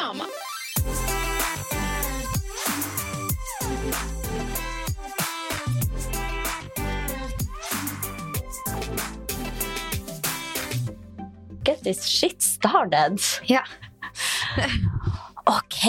mamma. 0.00 0.26
Get 11.64 11.82
this 11.84 12.04
shit 12.06 12.42
started. 12.42 13.20
Ja. 13.44 13.64
Ok, 15.48 15.84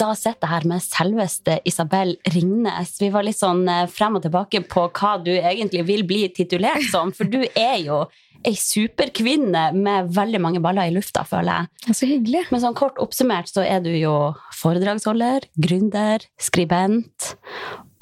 da 0.00 0.10
sitter 0.18 0.42
jeg 0.42 0.50
her 0.50 0.66
med 0.68 0.82
selveste 0.82 1.58
Isabel 1.68 2.16
Ringnes. 2.34 2.96
Vi 3.00 3.10
var 3.14 3.26
litt 3.26 3.38
sånn 3.38 3.62
eh, 3.70 3.84
frem 3.90 4.18
og 4.18 4.24
tilbake 4.24 4.64
på 4.66 4.88
hva 4.98 5.12
du 5.22 5.30
egentlig 5.36 5.84
vil 5.88 6.02
bli 6.08 6.24
titulert 6.34 6.82
som, 6.90 7.12
for 7.14 7.30
du 7.30 7.44
er 7.52 7.78
jo 7.84 8.02
ei 8.46 8.54
superkvinne 8.58 9.64
med 9.74 10.10
veldig 10.14 10.40
mange 10.42 10.62
baller 10.62 10.90
i 10.90 10.94
lufta, 10.94 11.24
føler 11.26 11.64
jeg. 11.64 11.94
Så 11.94 12.08
hyggelig. 12.10 12.44
Men 12.52 12.62
sånn 12.62 12.76
kort 12.78 12.98
oppsummert 13.02 13.50
så 13.50 13.64
er 13.66 13.82
du 13.84 13.90
jo 13.96 14.14
foredragsholder, 14.58 15.48
gründer, 15.58 16.26
skribent 16.42 17.32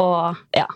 og 0.02 0.36
ja, 0.56 0.66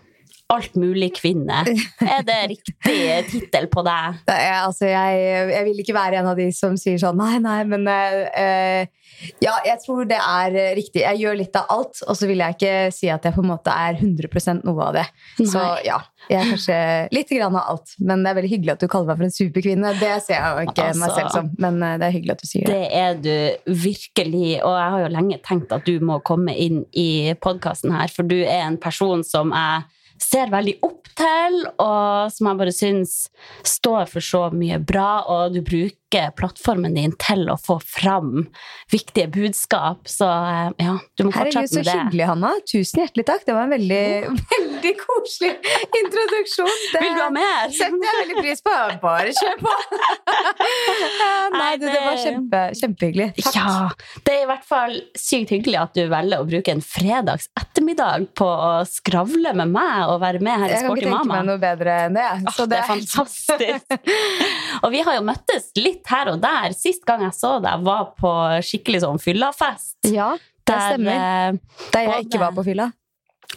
alt 0.50 0.76
mulig 0.80 1.12
kvinne. 1.18 1.62
Er 2.04 2.24
det 2.26 2.38
riktig 2.54 2.98
tittel 3.30 3.68
på 3.72 3.84
deg? 3.86 4.20
Altså, 4.60 4.86
jeg, 4.90 5.20
jeg 5.50 5.64
vil 5.66 5.82
ikke 5.82 5.94
være 5.96 6.20
en 6.20 6.28
av 6.30 6.38
de 6.38 6.48
som 6.54 6.76
sier 6.78 6.98
sånn 7.00 7.18
nei, 7.18 7.38
nei, 7.42 7.58
men 7.68 7.86
uh, 7.88 8.82
Ja, 9.42 9.54
jeg 9.66 9.80
tror 9.84 10.06
det 10.08 10.18
er 10.18 10.54
riktig. 10.76 11.02
Jeg 11.04 11.20
gjør 11.20 11.38
litt 11.38 11.56
av 11.58 11.70
alt, 11.72 12.00
og 12.06 12.16
så 12.16 12.28
vil 12.28 12.40
jeg 12.40 12.56
ikke 12.56 12.74
si 12.94 13.10
at 13.12 13.26
jeg 13.26 13.36
på 13.36 13.44
en 13.44 13.50
måte 13.50 13.74
er 13.74 13.98
100 13.98 14.62
noe 14.64 14.86
av 14.86 14.96
det. 14.96 15.04
Så 15.40 15.60
ja, 15.84 15.98
jeg 16.28 16.38
er 16.40 16.50
kanskje 16.52 16.78
litt 17.14 17.32
grann 17.32 17.56
av 17.58 17.74
alt. 17.74 17.94
Men 17.98 18.24
det 18.24 18.32
er 18.32 18.38
veldig 18.40 18.52
hyggelig 18.52 18.74
at 18.74 18.84
du 18.84 18.88
kaller 18.90 19.10
meg 19.10 19.20
for 19.20 19.28
en 19.28 19.34
superkvinne. 19.34 19.92
Det 20.00 20.12
ser 20.24 20.36
jeg 20.36 20.50
jo 20.50 20.72
ikke 20.72 20.88
meg 20.90 21.06
Altså. 21.10 21.16
selv 21.16 21.30
som, 21.34 21.52
men 21.62 21.80
eh, 21.82 21.96
det 22.00 22.08
er 22.08 22.16
hyggelig 22.16 22.36
at 22.36 22.42
du 22.42 22.48
sier 22.48 22.66
det. 22.66 22.80
Det 22.80 22.88
er 23.00 23.20
du 23.20 23.76
virkelig, 23.86 24.50
og 24.64 24.74
jeg 24.76 24.90
har 24.94 25.04
jo 25.04 25.14
lenge 25.16 25.40
tenkt 25.46 25.72
at 25.76 25.88
du 25.88 26.04
må 26.04 26.20
komme 26.26 26.54
inn 26.54 26.84
i 26.96 27.08
podkasten 27.40 27.94
her, 27.96 28.12
for 28.12 28.28
du 28.28 28.38
er 28.40 28.66
en 28.66 28.78
person 28.80 29.24
som 29.26 29.54
jeg 29.56 29.88
ser 30.20 30.52
veldig 30.52 30.76
opp 30.86 31.10
til, 31.18 31.62
og 31.82 32.32
som 32.32 32.50
jeg 32.50 32.60
bare 32.60 32.74
syns 32.74 33.14
står 33.66 34.10
for 34.10 34.24
så 34.24 34.46
mye 34.54 34.80
bra, 34.82 35.24
og 35.28 35.56
du 35.56 35.62
bruker 35.64 35.96
plattformen 36.36 36.94
din 36.98 37.12
til 37.22 37.46
å 37.52 37.54
få 37.60 37.76
fram 37.84 38.48
viktige 38.90 39.28
budskap, 39.30 40.08
så 40.10 40.26
eh, 40.26 40.70
ja, 40.82 40.96
du 41.16 41.24
må 41.28 41.32
fortsette 41.34 41.70
så 41.70 41.78
med 41.78 41.86
det. 41.86 41.94
hyggelig, 41.94 42.24
Hanna. 42.32 42.50
Tusen 42.66 43.02
hjertelig 43.04 43.26
takk. 43.28 43.44
Det 43.46 43.54
var 43.54 43.68
en 43.68 43.74
veldig, 43.76 44.02
veldig 44.54 44.92
koselig 45.04 45.52
introduksjon. 46.02 46.72
Det 46.94 47.04
Vil 47.04 47.14
du 47.14 47.22
ha 47.22 47.28
mer? 47.34 47.70
setter 47.70 48.08
jeg 48.08 48.18
veldig 48.24 48.38
pris 48.42 48.64
på. 48.66 48.74
Bare 49.04 49.34
kjør 49.38 49.60
på! 49.62 49.74
Nei, 51.60 51.70
du, 51.78 51.86
det 51.86 52.00
var 52.02 52.18
kjempe, 52.20 52.62
kjempehyggelig. 52.80 53.28
Takk. 53.40 53.60
Ja, 53.60 54.20
det 54.26 54.34
er 54.34 54.44
i 54.44 54.48
hvert 54.50 54.66
fall 54.66 54.98
sykt 55.18 55.54
hyggelig 55.54 55.78
at 55.80 55.94
du 55.96 56.02
velger 56.10 56.42
å 56.42 56.48
bruke 56.48 56.74
en 56.74 56.82
fredags 56.84 57.48
ettermiddag 57.58 58.28
på 58.38 58.48
å 58.50 58.72
skravle 58.88 59.54
med 59.58 59.72
meg 59.74 60.10
og 60.10 60.20
være 60.24 60.42
med 60.42 60.64
her 60.64 60.72
i 60.72 60.76
Jeg 60.76 60.86
kan 60.86 60.96
ikke 60.98 61.08
tenke 61.12 61.30
meg 61.30 61.46
noe 61.48 61.60
bedre 61.62 61.96
enn 62.06 62.18
det. 62.18 62.28
Åh, 62.40 62.54
Så 62.56 62.66
det 62.70 62.80
er 62.80 62.88
fantastisk. 62.90 63.96
og 64.84 64.88
vi 64.94 65.04
har 65.06 65.18
jo 65.18 65.24
møttes 65.30 65.70
litt 65.78 65.99
her 66.08 66.28
og 66.32 66.40
der. 66.40 66.72
Sist 66.72 67.04
gang 67.06 67.22
jeg 67.26 67.32
så 67.36 67.56
deg, 67.62 67.82
var 67.84 68.12
på 68.20 68.32
skikkelig 68.64 69.02
sånn 69.04 69.20
fyllafest. 69.20 69.98
Ja, 70.08 70.32
det 70.36 70.70
Der, 70.70 70.86
stemmer. 70.94 71.12
Der 71.12 71.60
Da 71.92 72.00
jeg 72.00 72.08
både- 72.12 72.24
ikke 72.28 72.38
var 72.40 72.52
på 72.52 72.64
fylla. 72.64 72.92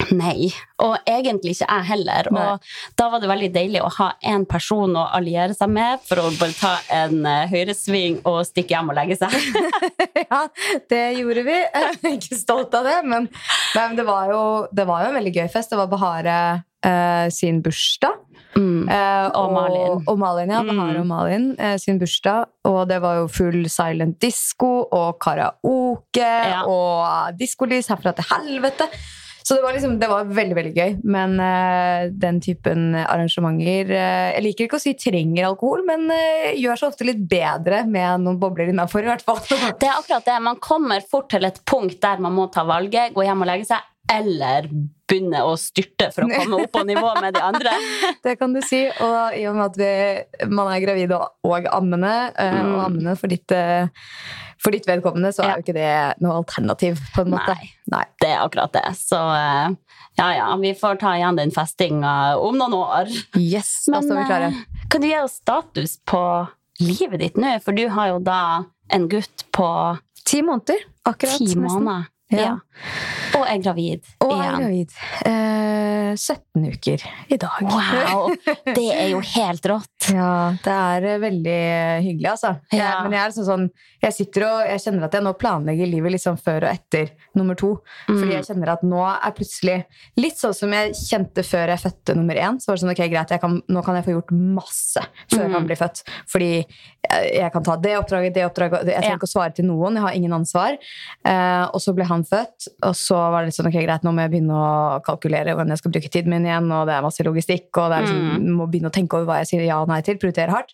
Nei, 0.10 0.48
og 0.82 0.98
egentlig 1.06 1.52
ikke 1.54 1.68
jeg 1.70 1.86
heller. 1.86 2.28
Nei. 2.34 2.46
Og 2.56 2.60
da 2.98 3.10
var 3.14 3.20
det 3.22 3.30
veldig 3.30 3.50
deilig 3.54 3.82
å 3.86 3.92
ha 4.00 4.08
en 4.24 4.44
person 4.50 4.90
å 4.98 5.04
alliere 5.14 5.54
seg 5.54 5.70
med 5.70 6.00
for 6.02 6.16
å 6.18 6.32
bare 6.40 6.56
ta 6.58 6.72
en 6.90 7.24
eh, 7.30 7.46
høyresving 7.52 8.18
og 8.26 8.40
stikke 8.50 8.74
hjem 8.74 8.90
og 8.90 8.96
legge 8.98 9.20
seg. 9.22 9.30
ja, 10.32 10.48
det 10.90 11.04
gjorde 11.20 11.44
vi. 11.46 11.60
Jeg 11.62 11.94
er 12.02 12.18
ikke 12.18 12.40
stolt 12.42 12.74
av 12.74 12.90
det, 12.90 12.98
men, 13.06 13.30
nei, 13.76 13.88
men 13.88 13.96
det, 13.96 14.06
var 14.10 14.34
jo, 14.34 14.42
det 14.74 14.88
var 14.90 15.04
jo 15.06 15.12
en 15.14 15.20
veldig 15.20 15.36
gøy 15.38 15.48
fest. 15.54 15.70
Det 15.70 15.78
var 15.78 15.92
Bahare 15.94 16.40
eh, 16.84 17.30
sin 17.34 17.62
bursdag. 17.66 18.20
Mm. 18.54 18.88
Eh, 18.90 19.32
Og 19.34 19.50
Malin. 19.56 20.04
Og 20.08 20.20
Malin, 20.22 20.52
ja. 20.54 20.62
Bahare 20.62 20.94
Mm. 20.94 21.02
og 21.02 21.08
Malin 21.10 21.56
eh, 21.58 21.78
sin 21.82 21.98
bursdag. 22.00 22.46
Og 22.70 22.88
det 22.88 23.02
var 23.02 23.16
jo 23.22 23.28
full 23.28 23.66
silent 23.70 24.20
disco 24.22 24.88
og 24.92 25.20
karaoke 25.20 26.22
Ja. 26.22 26.64
og 26.68 27.36
diskolys 27.40 27.88
herfra 27.90 28.14
til 28.16 28.26
helvete. 28.30 28.88
Så 29.44 29.56
det 29.58 29.64
var, 29.66 29.74
liksom, 29.76 29.98
det 30.00 30.08
var 30.08 30.24
veldig 30.24 30.56
veldig 30.56 30.74
gøy. 30.78 30.92
Men 31.04 31.34
uh, 31.38 32.08
den 32.16 32.38
typen 32.40 32.94
arrangementer 32.96 33.90
uh, 33.92 34.30
Jeg 34.38 34.44
liker 34.46 34.64
ikke 34.70 34.78
å 34.80 34.84
si 34.86 34.94
trenger 34.96 35.50
alkohol, 35.50 35.84
men 35.84 36.06
uh, 36.08 36.54
gjør 36.56 36.80
seg 36.80 36.94
ofte 36.94 37.04
litt 37.10 37.20
bedre 37.28 37.82
med 37.86 38.24
noen 38.24 38.40
bobler 38.40 38.72
innafor. 38.72 39.02
Det 39.82 39.90
er 39.90 39.98
akkurat 39.98 40.24
det. 40.30 40.38
Man 40.46 40.62
kommer 40.64 41.04
fort 41.12 41.28
til 41.34 41.44
et 41.44 41.60
punkt 41.68 42.00
der 42.00 42.24
man 42.24 42.32
må 42.38 42.48
ta 42.56 42.64
valget, 42.64 43.12
gå 43.18 43.26
hjem 43.28 43.44
og 43.44 43.50
legge 43.52 43.68
seg, 43.68 43.84
eller 44.16 44.70
begynne 45.14 45.44
å 45.46 45.54
styrte 45.62 46.10
for 46.16 46.26
å 46.26 46.32
komme 46.42 46.60
opp 46.66 46.74
på 46.74 46.84
nivå 46.90 47.14
med 47.22 47.38
de 47.38 47.44
andre. 47.46 47.74
Det 48.26 48.34
kan 48.42 48.54
du 48.58 48.60
si. 48.66 48.84
Og 49.06 49.38
i 49.38 49.46
og 49.50 49.56
med 49.60 49.66
at 49.70 49.78
vi, 49.80 50.48
man 50.52 50.72
er 50.74 50.82
gravid 50.84 51.14
og, 51.16 51.30
og 51.48 51.70
ammende, 51.72 52.16
eh, 52.34 52.60
Mm. 52.64 52.74
og 52.76 52.82
ammende 52.90 53.14
for 53.20 53.32
ditt, 53.32 53.52
eh, 53.56 53.88
for 54.64 54.72
ditt 54.76 54.86
vedkommende, 54.88 55.32
så 55.36 55.44
er 55.46 55.58
jo 55.58 55.64
ikke 55.66 55.76
det 55.76 55.88
noe 56.24 56.38
alternativ, 56.42 57.00
på 57.16 57.24
en 57.26 57.34
måte. 57.36 57.56
Nei. 57.60 57.70
Nei. 57.92 58.04
Det 58.24 58.30
er 58.32 58.42
akkurat 58.46 58.72
det. 58.76 58.86
Så 58.96 59.18
eh, 59.36 59.74
ja, 60.20 60.28
ja, 60.38 60.48
vi 60.62 60.72
får 60.78 61.00
ta 61.02 61.16
igjen 61.18 61.40
den 61.40 61.52
festinga 61.52 62.14
om 62.40 62.56
noen 62.62 62.76
år. 62.78 63.12
Yes, 63.40 63.74
Men, 63.90 64.00
altså, 64.00 64.16
vi 64.20 64.28
klare. 64.30 64.52
eh, 64.54 64.88
kan 64.94 65.02
du 65.04 65.08
gi 65.10 65.18
oss 65.20 65.40
status 65.42 65.98
på 66.08 66.22
livet 66.84 67.20
ditt 67.26 67.38
nå? 67.42 67.56
For 67.66 67.76
du 67.76 67.84
har 67.92 68.14
jo 68.14 68.20
da 68.24 68.40
en 68.94 69.10
gutt 69.12 69.46
på 69.56 69.68
Ti 70.24 70.40
måneder, 70.46 70.80
akkurat. 71.10 71.38
ti 71.42 71.56
måneder. 71.60 72.06
Ja. 72.32 72.40
Ja. 72.46 72.54
Og 73.38 73.46
er 73.50 73.58
gravid 73.64 74.04
Og 74.22 74.32
er 74.36 74.52
gravid. 74.58 74.92
Eh, 75.26 76.14
17 76.14 76.68
uker 76.70 77.04
i 77.34 77.38
dag. 77.42 77.64
Wow! 77.66 78.34
Det 78.76 78.86
er 78.94 79.10
jo 79.14 79.22
helt 79.36 79.66
rått. 79.72 79.90
Ja, 80.14 80.52
det 80.60 80.68
er 80.74 81.06
eh, 81.14 81.20
veldig 81.22 81.54
hyggelig, 82.04 82.28
altså. 82.34 82.50
Jeg, 82.74 82.82
Ja. 82.84 82.98
Men 83.06 83.14
jeg 83.16 83.22
er 83.24 83.32
sånn, 83.38 83.46
sånn 83.48 83.62
Jeg 84.04 84.12
sitter 84.18 84.44
og 84.50 84.58
jeg 84.68 84.82
kjenner 84.84 85.06
at 85.08 85.14
jeg 85.16 85.24
nå 85.24 85.32
planlegger 85.40 85.88
livet 85.88 86.12
liksom 86.18 86.36
før 86.44 86.66
og 86.68 86.74
etter 86.74 87.14
nummer 87.40 87.56
to. 87.56 87.70
Fordi 88.10 88.26
Mm. 88.28 88.34
jeg 88.36 88.48
kjenner 88.50 88.72
at 88.74 88.84
nå 88.84 89.00
er 89.08 89.32
plutselig 89.38 89.78
Litt 90.20 90.38
sånn 90.42 90.54
som 90.58 90.76
jeg 90.76 90.92
kjente 91.00 91.46
før 91.48 91.72
jeg 91.72 91.80
fødte 91.86 92.16
nummer 92.20 92.36
én. 92.36 92.60
Så 92.60 92.68
var 92.68 92.76
det 92.76 92.84
sånn, 92.84 92.92
ok, 92.92 93.04
greit, 93.14 93.32
jeg 93.32 93.42
kan, 93.46 93.62
Nå 93.72 93.84
kan 93.86 93.96
jeg 93.96 94.06
få 94.10 94.16
gjort 94.18 94.32
masse 94.60 95.06
før 95.32 95.48
Mm. 95.48 95.54
han 95.56 95.68
blir 95.72 95.80
født. 95.80 96.04
Fordi 96.28 96.52
jeg, 96.52 97.34
jeg 97.40 97.52
kan 97.56 97.64
ta 97.64 97.76
det 97.78 97.96
oppdraget, 97.98 98.34
det 98.36 98.46
oppdraget 98.50 98.86
Jeg 98.92 99.02
trenger 99.02 99.24
Ja. 99.24 99.24
å 99.24 99.32
svare 99.34 99.56
til 99.56 99.66
noen. 99.72 99.96
Jeg 99.96 100.04
har 100.04 100.12
ingen 100.20 100.34
ansvar. 100.36 100.78
Eh, 101.26 101.64
og 101.74 101.80
så 101.82 101.96
ble 101.96 102.04
han 102.12 102.24
født, 102.28 102.63
og 102.84 102.94
så 102.96 103.16
var 103.32 103.42
det 103.42 103.50
litt 103.52 103.58
sånn, 103.58 103.68
ok, 103.72 103.80
greit, 103.86 104.04
nå 104.06 104.12
må 104.14 104.22
jeg 104.26 104.32
begynne 104.36 104.54
å 104.60 105.02
kalkulere 105.06 105.54
hvordan 105.56 105.70
jeg 105.74 105.82
skal 105.84 105.92
bruke 105.96 106.10
tiden 106.14 106.30
min 106.34 106.46
igjen, 106.48 106.72
og 106.72 106.88
det 106.88 106.96
er 106.98 107.02
masse 107.06 107.24
logistikk, 107.28 107.70
og 107.78 107.90
det 107.92 107.98
er 107.98 108.08
liksom, 108.08 108.56
må 108.58 108.68
begynne 108.72 108.92
å 108.92 108.96
tenke 108.96 109.18
over 109.20 109.26
hva 109.32 109.38
jeg 109.42 109.48
sier 109.54 109.66
ja 109.68 109.82
og 109.82 109.88
nei 109.92 110.02
til, 110.02 110.18
prioritere 110.22 110.52
hardt. 110.56 110.74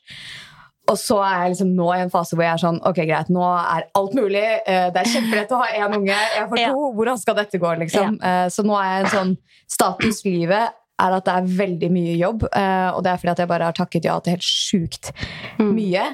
Og 0.90 0.98
så 0.98 1.20
er 1.22 1.44
jeg 1.44 1.52
liksom 1.54 1.76
nå 1.78 1.88
i 1.94 2.00
en 2.02 2.10
fase 2.10 2.34
hvor 2.34 2.42
jeg 2.48 2.54
er 2.56 2.62
sånn 2.64 2.80
Ok, 2.90 2.96
greit, 3.06 3.28
nå 3.30 3.44
er 3.46 3.84
alt 4.00 4.14
mulig. 4.18 4.42
Eh, 4.66 4.88
Det 4.90 4.98
er 5.04 5.10
kjempelett 5.12 5.52
å 5.54 5.60
ha 5.62 5.68
én 5.78 5.94
unge. 5.94 6.16
Jeg 6.36 6.48
får 6.50 6.58
Ja. 6.64 6.72
to. 6.74 6.88
Hvordan 6.98 7.20
skal 7.22 7.36
dette 7.38 7.60
gå, 7.62 7.74
liksom? 7.84 8.18
Eh, 8.26 8.48
Så 8.50 8.64
nå 8.66 8.74
er 8.80 8.88
jeg 8.96 9.04
en 9.06 9.12
sånn 9.14 9.36
Status 9.70 10.24
livet 10.26 10.74
er 11.00 11.14
at 11.16 11.26
det 11.30 11.36
er 11.36 11.52
veldig 11.60 11.92
mye 11.94 12.16
jobb. 12.18 12.44
eh, 12.52 12.90
Og 12.96 13.04
det 13.06 13.12
er 13.14 13.18
fordi 13.22 13.32
at 13.36 13.38
jeg 13.44 13.48
bare 13.54 13.70
har 13.70 13.78
takket 13.78 14.04
ja 14.10 14.18
til 14.20 14.34
helt 14.34 14.42
sjukt 14.50 15.12
Mm. 15.60 15.76
mye. 15.78 16.08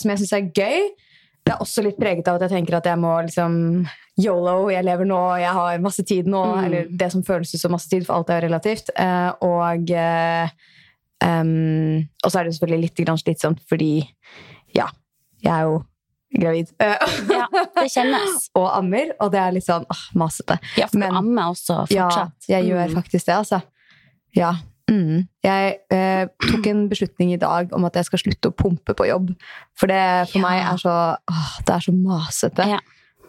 Som 0.00 0.10
jeg 0.10 0.18
syns 0.24 0.32
er 0.32 0.48
gøy. 0.48 0.88
Det 1.46 1.52
er 1.54 1.60
også 1.62 1.82
litt 1.86 1.98
preget 2.00 2.26
av 2.26 2.40
at 2.40 2.48
jeg 2.48 2.56
tenker 2.56 2.74
at 2.80 2.86
jeg 2.90 2.98
må 2.98 3.12
liksom 3.22 3.54
Yolo, 4.18 4.70
jeg 4.72 4.82
lever 4.86 5.06
nå, 5.06 5.18
jeg 5.38 5.52
har 5.54 5.78
masse 5.84 6.02
tid 6.08 6.26
nå. 6.32 6.40
Mm. 6.56 6.62
Eller 6.66 6.86
det 6.90 7.10
som 7.12 7.22
føles 7.22 7.52
som 7.60 7.70
masse 7.74 7.86
tid, 7.92 8.06
for 8.08 8.16
alt 8.18 8.30
er 8.34 8.42
relativt. 8.48 8.90
Eh, 8.98 9.28
Og 9.46 9.90
eh, 9.94 10.48
em, 11.22 12.08
Og 12.24 12.30
så 12.32 12.40
er 12.40 12.44
det 12.48 12.54
selvfølgelig 12.56 12.86
litt 12.88 13.02
grann 13.04 13.20
slitsomt 13.20 13.60
fordi 13.70 13.92
ja, 14.74 14.88
jeg 15.44 15.52
er 15.52 15.68
jo 15.68 15.76
gravid. 16.36 16.72
Eh, 16.82 16.96
Ja, 17.38 17.46
det 17.76 17.86
kjennes. 17.94 18.48
og 18.58 18.66
ammer, 18.76 19.12
og 19.20 19.30
det 19.32 19.40
er 19.44 19.54
litt 19.54 19.68
sånn 19.68 19.86
åh, 19.92 20.02
masete. 20.18 20.58
Ja, 20.80 20.88
for 20.90 20.98
du 21.04 21.06
ammer 21.22 21.52
også 21.52 21.82
fortsatt. 21.86 22.34
Ja, 22.48 22.56
jeg 22.58 22.72
gjør 22.72 22.88
Mm. 22.90 22.96
faktisk 22.98 23.26
det, 23.30 23.36
altså. 23.36 23.60
Ja. 24.36 24.54
Mm. 24.90 25.24
Jeg 25.42 25.78
eh, 25.90 26.26
tok 26.46 26.66
en 26.70 26.84
beslutning 26.90 27.32
i 27.34 27.38
dag 27.42 27.72
om 27.74 27.86
at 27.88 27.96
jeg 27.98 28.06
skal 28.06 28.20
slutte 28.22 28.52
å 28.52 28.54
pumpe 28.54 28.94
på 28.94 29.08
jobb. 29.08 29.32
For 29.74 29.90
det 29.90 30.28
for 30.30 30.38
Ja. 30.38 30.44
meg 30.44 30.60
er 30.62 30.76
så 30.82 30.94
åh, 31.18 31.56
Det 31.66 31.74
er 31.74 31.80
så 31.88 31.94
masete. 31.96 32.68
Ja. 32.76 32.78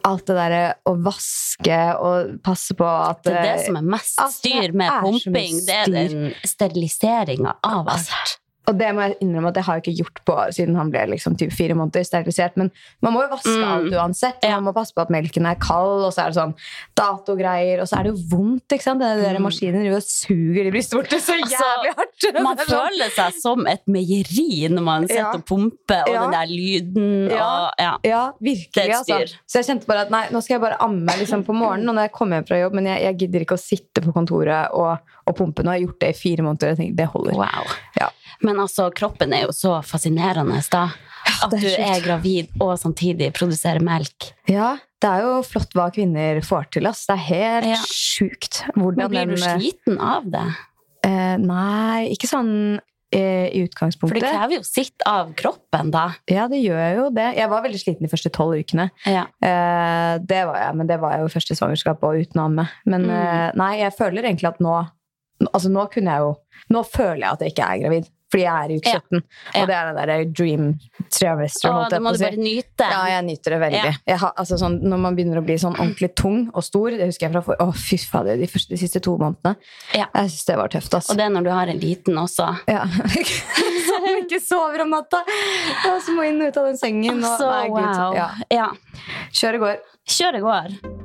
Alt 0.06 0.26
det 0.30 0.36
derre 0.38 0.74
å 0.86 0.94
vaske 1.02 1.78
og 1.98 2.36
passe 2.46 2.74
på 2.78 2.86
at 2.86 3.24
Det 3.24 3.32
er 3.34 3.42
det 3.42 3.54
eh, 3.56 3.64
som 3.66 3.76
er 3.80 3.82
mest 3.82 4.20
Altså, 4.22 4.38
styr 4.38 4.72
med 4.72 4.92
pumping. 5.02 5.58
Det 5.66 5.74
er 5.74 5.90
den 5.90 6.34
steriliseringa 6.46 7.56
av 7.66 7.88
alt. 7.90 8.38
Og 8.68 8.76
det 8.76 8.90
må 8.94 9.00
jeg 9.06 9.16
innrømme 9.24 9.48
at 9.48 9.56
jeg 9.56 9.64
har 9.64 9.80
ikke 9.80 9.96
gjort 9.96 10.18
på 10.28 10.34
siden 10.52 10.76
han 10.76 10.90
ble 10.92 11.06
liksom 11.14 11.36
typ 11.40 11.52
fire 11.56 11.72
måneder 11.78 12.04
sterilisert. 12.04 12.56
Men 12.60 12.70
man 13.00 13.14
må 13.14 13.22
jo 13.24 13.30
vaske 13.32 13.54
Mm. 13.56 13.64
alt 13.64 13.94
uansett. 13.96 14.42
Man 14.44 14.64
må 14.68 14.74
passe 14.76 14.92
på 14.92 15.00
at 15.00 15.08
melken 15.10 15.46
er 15.48 15.54
kald, 15.56 16.04
og 16.04 16.12
så 16.12 16.26
er 16.26 16.32
det 16.32 16.36
sånn 16.36 16.54
datogreier, 16.98 17.80
og 17.80 17.88
så 17.88 17.98
er 17.98 18.02
det 18.08 18.12
jo 18.12 18.36
vondt. 18.36 18.68
ikke 18.74 18.82
sant? 18.84 19.00
Det 19.00 19.22
der 19.22 19.38
Mm. 19.38 19.42
maskinen 19.48 19.80
driver 19.82 19.96
og 19.96 20.02
suger 20.02 20.66
i 20.66 20.70
brystvortet 20.70 21.20
så 21.24 21.32
Altså, 21.38 21.54
jævlig 21.54 21.94
hardt. 21.96 22.42
Man 22.44 22.56
sånn- 22.56 22.66
føler 22.68 23.10
seg 23.14 23.32
som 23.40 23.66
et 23.66 23.82
meieri 23.86 24.68
når 24.68 24.82
man 24.82 25.06
sitter 25.08 25.22
Ja. 25.22 25.30
og 25.34 25.44
pumper, 25.46 26.02
og 26.06 26.12
Ja. 26.14 26.20
den 26.22 26.30
der 26.32 26.46
lyden 26.46 27.30
Ja. 27.30 27.44
og 27.46 27.72
ja. 27.78 27.96
Ja, 28.04 28.32
virkelig. 28.42 28.94
Altså. 28.94 29.34
Så 29.46 29.62
jeg 29.62 29.64
kjente 29.66 29.86
bare 29.86 30.00
at 30.02 30.10
nei, 30.10 30.26
nå 30.28 30.42
skal 30.42 30.54
jeg 30.54 30.60
bare 30.60 30.76
amme 30.80 31.06
liksom, 31.18 31.44
på 31.44 31.54
morgenen 31.54 31.88
og 31.88 31.94
når 31.94 32.02
jeg 32.08 32.12
kommer 32.12 32.36
hjem 32.42 32.46
fra 32.48 32.56
jobb, 32.60 32.74
men 32.74 32.84
jeg, 32.86 33.00
jeg 33.02 33.18
gidder 33.18 33.40
ikke 33.46 33.56
å 33.56 33.64
sitte 33.64 34.02
på 34.04 34.12
kontoret 34.12 34.68
og, 34.74 34.98
og 35.26 35.36
pumpe. 35.36 35.62
Nå 35.62 35.70
har 35.70 35.78
jeg 35.78 35.86
gjort 35.88 36.00
det 36.00 36.08
i 36.08 36.18
fire 36.18 36.42
måneder, 36.42 36.70
og 36.70 36.76
jeg 36.76 36.78
tenker 36.78 36.96
det 36.96 37.08
holder. 37.08 37.34
Wow. 37.34 37.64
Ja. 38.00 38.08
Men 38.42 38.60
altså, 38.62 38.88
kroppen 38.94 39.32
er 39.34 39.46
jo 39.48 39.52
så 39.56 39.78
fascinerende 39.84 40.60
da. 40.70 40.86
At 41.44 41.50
du 41.52 41.66
er 41.68 42.00
gravid 42.02 42.48
og 42.62 42.76
samtidig 42.80 43.32
produserer 43.36 43.82
melk. 43.84 44.30
Ja, 44.48 44.76
det 45.02 45.08
er 45.10 45.24
jo 45.26 45.42
flott 45.46 45.74
hva 45.76 45.88
kvinner 45.94 46.40
får 46.46 46.70
til. 46.74 46.86
Ass. 46.90 47.04
Det 47.06 47.14
er 47.18 47.24
helt 47.28 47.66
Ja. 47.66 47.80
sjukt. 47.84 48.62
Men 48.76 48.94
blir 48.96 49.26
du 49.26 49.34
den, 49.36 49.60
sliten 49.60 49.98
av 50.00 50.24
det? 50.30 50.46
eh, 51.04 51.36
Nei, 51.38 52.08
ikke 52.14 52.26
sånn 52.30 52.80
eh, 53.12 53.48
i 53.54 53.62
For 54.00 54.08
det 54.12 54.20
krever 54.22 54.56
jo 54.58 54.62
sitt 54.62 55.00
av 55.06 55.30
kroppen, 55.34 55.90
da. 55.90 56.14
Ja, 56.28 56.46
det 56.48 56.58
gjør 56.62 56.96
jo 56.96 57.10
det. 57.10 57.36
Jeg 57.36 57.48
var 57.48 57.62
veldig 57.62 57.78
sliten 57.80 58.02
de 58.04 58.08
første 58.12 58.30
tolv 58.30 58.58
ukene. 58.58 58.90
Ja. 59.06 59.26
Eh, 59.42 60.18
det 60.18 60.42
var 60.46 60.58
jeg, 60.60 60.74
men 60.76 60.86
det 60.86 60.98
var 61.00 61.12
jeg 61.12 61.20
jo 61.26 61.28
første 61.32 61.56
svangerskap 61.56 62.02
og 62.04 62.18
uten 62.20 62.40
å 62.40 62.44
amme. 62.46 62.68
Men 62.86 63.02
Mm. 63.06 63.10
eh, 63.10 63.50
nei, 63.56 63.78
jeg 63.78 63.92
føler 63.96 64.22
egentlig 64.24 64.48
at 64.48 64.58
nå 64.60 64.88
Altså 65.54 65.68
nå 65.70 65.88
kunne 65.88 66.10
jeg 66.10 66.18
jo 66.18 66.36
Nå 66.74 66.80
føler 66.84 67.20
jeg 67.22 67.30
at 67.30 67.38
jeg 67.40 67.52
ikke 67.52 67.66
er 67.70 67.78
gravid. 67.84 68.08
Fordi 68.28 68.44
jeg 68.44 68.64
er 68.64 68.72
i 68.72 68.76
uke 68.78 68.92
17. 68.92 69.20
Ja. 69.22 69.60
Og 69.62 69.68
det 69.70 69.76
er 69.78 69.88
den 69.88 69.98
derre 69.98 70.16
dream 70.28 70.66
trimester, 71.08 71.72
da 71.72 71.86
det 71.94 72.00
må 72.04 72.12
du 72.12 72.20
bare 72.20 72.40
nyte. 72.40 72.88
Ja, 72.92 73.00
jeg 73.14 73.24
nyter 73.28 73.54
det 73.54 73.60
veldig. 73.62 73.92
Ja. 74.10 74.18
Har, 74.22 74.34
altså 74.42 74.58
sånn, 74.60 74.78
når 74.84 75.00
man 75.04 75.16
begynner 75.16 75.40
å 75.40 75.44
bli 75.46 75.56
sånn 75.60 75.78
ordentlig 75.78 76.10
tung 76.18 76.42
og 76.52 76.64
stor 76.66 76.92
Det 76.92 77.08
husker 77.08 77.28
jeg 77.28 77.34
fra 77.36 77.42
for, 77.46 77.60
Å, 77.62 77.72
fy 77.72 77.98
fader, 78.02 78.36
de, 78.40 78.50
første, 78.50 78.74
de 78.74 78.80
siste 78.80 79.02
to 79.04 79.16
månedene. 79.20 79.56
Ja. 79.96 80.10
Jeg 80.12 80.34
syns 80.34 80.50
det 80.50 80.58
var 80.60 80.74
tøft, 80.74 80.98
altså. 81.00 81.14
Og 81.14 81.20
det 81.20 81.26
er 81.28 81.34
når 81.34 81.48
du 81.48 81.52
har 81.54 81.72
en 81.72 81.80
liten 81.80 82.20
også. 82.20 82.50
Ja. 82.68 82.84
Som 83.88 84.08
ikke 84.12 84.42
sover 84.44 84.84
om 84.84 84.92
natta! 84.92 85.24
Og 85.88 85.98
så 86.04 86.12
må 86.16 86.28
inn 86.28 86.40
og 86.42 86.52
ut 86.52 86.60
av 86.60 86.70
den 86.70 86.80
sengen. 86.80 87.24
Og, 87.24 87.32
altså, 87.32 87.50
nei, 87.54 87.66
Gud, 87.72 87.90
wow. 87.96 88.16
ja. 88.20 88.30
Ja. 88.52 88.70
Kjøret 89.32 89.64
går. 89.64 89.84
Kjøret 90.18 90.44
går. 90.44 90.97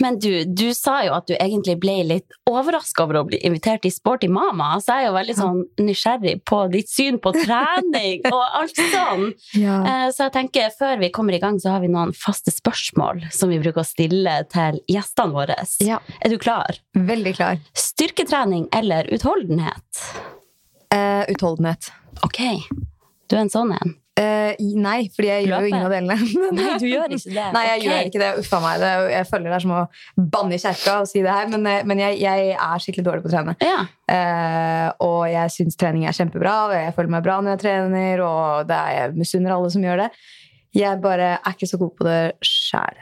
Men 0.00 0.18
du, 0.18 0.44
du 0.48 0.70
sa 0.74 1.00
jo 1.04 1.12
at 1.16 1.26
du 1.28 1.34
egentlig 1.36 1.74
ble 1.82 1.98
litt 2.08 2.36
overraska 2.48 3.04
over 3.04 3.18
å 3.20 3.24
bli 3.28 3.38
invitert 3.46 3.84
i 3.84 3.90
Sporty 3.92 4.28
mama. 4.32 4.72
Så 4.80 4.96
jeg 4.96 5.04
er 5.04 5.08
jo 5.10 5.16
veldig 5.18 5.36
sånn 5.38 5.58
nysgjerrig 5.84 6.34
på 6.48 6.60
ditt 6.72 6.88
syn 6.88 7.18
på 7.20 7.32
trening 7.36 8.24
og 8.34 8.40
alt 8.62 8.80
sånn. 8.94 9.26
Ja. 9.60 9.76
Eh, 9.84 10.06
Så 10.16 10.26
jeg 10.28 10.34
tenker, 10.38 10.70
før 10.78 10.98
vi 11.02 11.10
kommer 11.14 11.36
i 11.36 11.42
gang, 11.42 11.60
så 11.60 11.74
har 11.74 11.84
vi 11.84 11.92
noen 11.92 12.14
faste 12.16 12.50
spørsmål 12.54 13.26
som 13.34 13.52
vi 13.52 13.60
bruker 13.60 13.84
å 13.84 13.86
stille 13.86 14.38
til 14.52 14.80
gjestene 14.90 15.36
våre. 15.36 15.58
ja. 15.84 16.00
Er 16.24 16.32
du 16.32 16.38
klar? 16.40 16.80
Veldig 16.96 17.34
klar. 17.36 17.60
Styrketrening 17.76 18.68
eller 18.76 19.06
utholdenhet? 19.14 20.04
Uh, 20.94 21.22
utholdenhet. 21.30 21.90
Ok, 22.26 22.40
du 23.30 23.36
er 23.36 23.44
en 23.44 23.52
sånn 23.52 23.70
en. 23.76 23.92
I- 24.60 24.76
nei, 24.80 24.98
fordi 25.14 25.28
jeg 25.30 25.46
gjør 25.48 25.64
jo 25.64 25.70
ingen 25.70 25.86
av 25.86 25.92
delene. 25.94 26.16
Nei, 26.58 26.72
du 26.80 26.86
gjør 26.88 27.14
ikke 27.16 27.32
det. 27.32 27.46
Nei, 27.54 27.62
jeg 27.66 27.78
okay. 27.78 27.86
gjør 27.86 28.10
ikke 28.10 28.22
det. 28.22 28.30
Uffa 28.42 28.60
meg. 28.64 28.80
Det, 28.82 28.90
er 28.90 29.12
jeg 29.14 29.28
føler 29.30 29.48
det 29.48 29.56
er 29.56 29.64
som 29.64 29.74
å 29.76 29.82
banne 30.36 30.56
i 30.56 30.62
kjerka 30.62 30.96
og 31.02 31.10
si 31.10 31.24
det 31.24 31.34
her, 31.34 31.50
men, 31.52 31.68
eh, 31.70 31.84
men 31.88 32.02
jeg, 32.02 32.18
jeg 32.22 32.52
er 32.56 32.84
skikkelig 32.84 33.06
dårlig 33.06 33.24
på 33.24 33.30
å 33.30 33.34
trene. 33.34 33.56
Ja. 33.64 33.80
Uh, 34.10 34.88
og 35.06 35.20
jeg 35.30 35.54
syns 35.54 35.78
trening 35.78 36.08
er 36.08 36.16
kjempebra, 36.16 36.54
og 36.66 36.74
jeg 36.74 36.94
føler 36.96 37.14
meg 37.14 37.26
bra 37.26 37.38
når 37.40 37.54
jeg 37.54 37.62
trener, 37.64 38.24
og 38.26 38.70
det 38.70 38.78
er, 38.78 38.96
jeg 38.96 39.18
misunner 39.20 39.54
alle 39.54 39.70
som 39.72 39.86
gjør 39.86 40.04
det. 40.04 40.10
Jeg 40.76 41.02
bare 41.02 41.30
er 41.38 41.54
ikke 41.54 41.70
så 41.70 41.78
god 41.80 41.94
på 41.98 42.06
det 42.06 42.20
sjæl. 42.46 42.98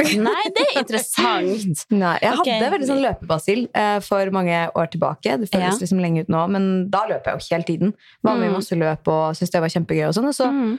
Nei, 0.00 0.42
det 0.56 0.62
er 0.64 0.78
interessant. 0.80 1.82
Nei, 1.92 2.14
jeg 2.22 2.38
okay. 2.38 2.54
hadde 2.58 2.70
veldig 2.72 2.86
sånn 2.88 3.02
løpebasil 3.04 3.66
eh, 3.76 3.98
for 4.00 4.30
mange 4.32 4.62
år 4.74 4.86
tilbake. 4.92 5.36
Det 5.42 5.50
føles 5.52 5.74
Ja. 5.76 5.80
liksom 5.82 6.00
lenge 6.00 6.22
ut 6.24 6.28
nå, 6.32 6.46
men 6.50 6.70
da 6.90 7.04
løper 7.10 7.32
jeg 7.32 7.42
jo 7.42 7.54
hele 7.56 7.68
tiden. 7.68 7.92
Var 8.24 8.36
med 8.38 8.48
i 8.48 8.50
Mm. 8.50 8.56
masse 8.56 8.78
løp 8.78 9.08
og 9.12 9.36
syntes 9.36 9.50
det 9.52 9.60
var 9.60 9.68
kjempegøy. 9.68 10.08
og 10.08 10.14
sånn, 10.14 10.28
og 10.28 10.34
så 10.34 10.48
Mm. 10.50 10.78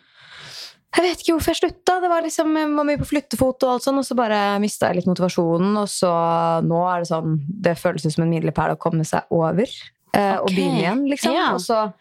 Jeg 0.96 1.04
vet 1.06 1.22
ikke 1.24 1.34
hvorfor 1.34 1.54
jeg 1.54 1.62
slutta. 1.62 2.02
Det 2.02 2.10
var 2.10 2.22
liksom, 2.22 2.54
jeg 2.56 2.76
var 2.76 2.86
mye 2.86 2.98
på 3.02 3.08
flyttefot, 3.10 3.64
og 3.64 3.70
alt 3.72 3.82
sånn, 3.82 3.98
og 3.98 4.06
så 4.06 4.16
bare 4.16 4.60
mista 4.62 4.88
jeg 4.92 4.98
litt 4.98 5.08
motivasjonen. 5.10 5.76
Og 5.82 5.88
så 5.90 6.62
nå 6.62 6.82
er 6.86 7.00
det 7.02 7.10
sånn 7.10 7.40
Det 7.50 7.78
føles 7.78 8.14
som 8.14 8.24
en 8.24 8.30
milepæl 8.30 8.76
å 8.76 8.78
komme 8.78 9.04
seg 9.04 9.24
over 9.32 9.66
eh, 10.14 10.38
og 10.38 10.48
begynne 10.50 10.82
igjen, 10.84 11.08
liksom. 11.10 11.34
Ja. 11.34 11.54
Og 11.54 11.60
så 11.62 11.94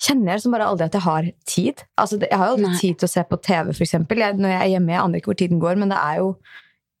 kjenner 0.00 0.30
jeg 0.32 0.38
liksom 0.38 0.52
bare 0.52 0.68
aldri 0.70 0.84
at 0.86 0.92
jeg 0.92 1.02
har 1.02 1.28
tid. 1.46 1.82
Altså, 1.98 2.18
jeg 2.20 2.38
har 2.38 2.46
jo 2.46 2.52
aldri 2.56 2.70
Nei. 2.70 2.78
tid 2.80 2.98
til 2.98 3.06
å 3.08 3.10
se 3.10 3.22
på 3.24 3.40
TV, 3.42 3.70
eksempel. 3.74 4.18
Når 4.38 4.48
jeg 4.54 4.60
er 4.62 4.72
hjemme, 4.76 4.92
jeg 4.94 5.02
aner 5.02 5.18
ikke 5.18 5.32
hvor 5.32 5.38
tiden 5.42 5.60
går, 5.60 5.76
men 5.76 5.88
det 5.90 5.98
er 5.98 6.16
jo 6.22 6.36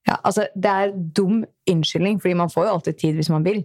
ja, 0.08 0.14
altså, 0.24 0.46
det 0.56 0.64
er 0.72 0.92
dum 1.12 1.44
unnskyldning, 1.68 2.16
fordi 2.22 2.32
man 2.34 2.48
får 2.48 2.64
jo 2.64 2.70
alltid 2.72 2.96
tid 2.98 3.14
hvis 3.18 3.28
man 3.28 3.42
vil. 3.44 3.58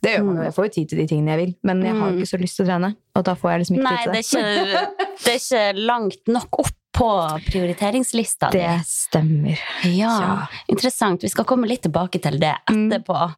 Det 0.00 0.14
gjør 0.14 0.22
man 0.24 0.36
jo, 0.36 0.40
Mm. 0.40 0.44
Jeg 0.46 0.54
får 0.56 0.64
jo 0.64 0.70
tid 0.78 0.88
til 0.88 0.98
de 0.98 1.06
tingene 1.06 1.28
jeg 1.34 1.40
vil, 1.42 1.54
men 1.62 1.82
jeg 1.84 1.92
har 1.92 2.06
jo 2.08 2.14
Mm. 2.16 2.20
ikke 2.22 2.30
så 2.30 2.40
lyst 2.40 2.56
til 2.56 2.64
å 2.64 2.68
trene. 2.70 2.96
Og 3.16 3.24
da 3.24 3.34
får 3.34 3.50
jeg 3.50 3.60
liksom 3.60 3.76
ikke 3.76 3.90
Nei, 3.90 3.96
tid 4.04 4.12
det 4.14 4.24
til 4.24 4.40
er, 4.40 4.54
det. 4.54 4.64
ikke, 4.64 5.24
det 5.24 5.34
er 5.34 5.40
ikke 5.40 5.86
langt 5.86 6.28
nok 6.28 6.58
opp 6.58 6.72
på 6.94 7.10
prioriteringslista. 7.50 8.50
Det 8.50 8.80
stemmer. 8.86 9.58
Ja, 9.84 10.20
Ja. 10.20 10.46
interessant. 10.68 11.20
Vi 11.22 11.28
skal 11.28 11.44
komme 11.44 11.68
litt 11.68 11.82
tilbake 11.82 12.20
til 12.22 12.38
det 12.38 12.56
Mm. 12.70 12.90
etterpå. 12.90 13.34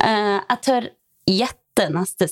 Eh, 0.00 0.40
jeg 0.48 0.62
tør 0.62 0.88
gjette 1.26 1.90
neste 1.92 2.28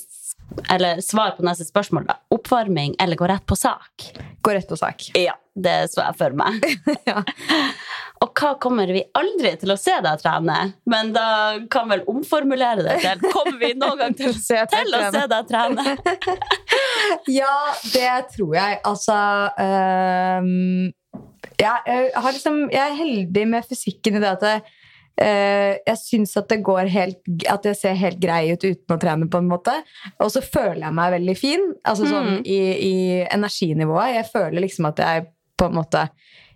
eller 0.70 1.00
svar 1.00 1.36
på 1.36 1.44
neste 1.46 1.66
spørsmål. 1.68 2.06
da. 2.08 2.18
Oppvarming 2.34 2.96
eller 3.00 3.16
gå 3.16 3.28
rett 3.28 3.46
på 3.46 3.56
sak? 3.56 4.12
Gå 4.42 4.54
rett 4.54 4.68
på 4.68 4.76
sak. 4.76 5.10
Ja, 5.18 5.34
det 5.54 5.92
så 5.92 6.04
jeg 6.06 6.18
for 6.18 6.38
meg. 6.38 6.62
Ja. 7.08 7.24
Og 8.22 8.30
hva 8.38 8.52
kommer 8.62 8.86
vi 8.94 9.00
aldri 9.18 9.50
til 9.58 9.72
å 9.74 9.76
se 9.80 9.94
deg 10.04 10.20
trene? 10.22 10.56
Men 10.86 11.10
da 11.14 11.58
kan 11.72 11.88
vel 11.90 12.04
omformulere 12.06 12.84
det 12.86 13.00
til 13.02 13.24
Kommer 13.32 13.56
vi 13.58 13.72
noen 13.74 13.98
gang 13.98 14.14
til, 14.14 14.30
til, 14.36 14.62
til 14.70 14.94
å 14.94 15.00
se 15.10 15.24
deg 15.32 15.48
trene? 15.50 15.96
Ja, 17.40 17.56
det 17.90 18.12
tror 18.36 18.54
jeg. 18.54 18.78
Altså 18.86 19.16
um, 19.58 20.92
jeg, 21.58 21.80
jeg, 21.86 22.12
har 22.14 22.36
liksom, 22.36 22.62
jeg 22.70 22.82
er 22.84 22.94
heldig 23.00 23.44
med 23.50 23.66
fysikken 23.66 24.20
i 24.20 24.22
det 24.22 24.30
at 24.36 24.70
øh, 25.20 25.76
jeg 25.86 25.98
syns 25.98 26.36
at 26.36 26.48
det 26.48 26.62
går 26.64 26.88
helt 26.90 27.18
At 27.50 27.64
jeg 27.64 27.76
ser 27.76 27.94
helt 27.94 28.20
grei 28.20 28.52
ut 28.52 28.64
uten 28.64 28.96
å 28.96 28.98
trene, 29.00 29.28
på 29.30 29.38
en 29.38 29.48
måte. 29.50 29.74
Og 30.20 30.30
så 30.32 30.40
føler 30.42 30.80
jeg 30.86 30.94
meg 30.94 31.12
veldig 31.18 31.36
fin. 31.38 31.74
Altså 31.84 32.06
sånn 32.08 32.30
Mm. 32.38 32.42
i, 32.46 32.60
i 32.88 32.94
energinivået. 33.30 34.14
Jeg 34.16 34.26
føler 34.32 34.60
liksom 34.62 34.86
at 34.88 34.98
jeg 34.98 35.26
på 35.58 35.66
en 35.68 35.74
måte 35.74 36.08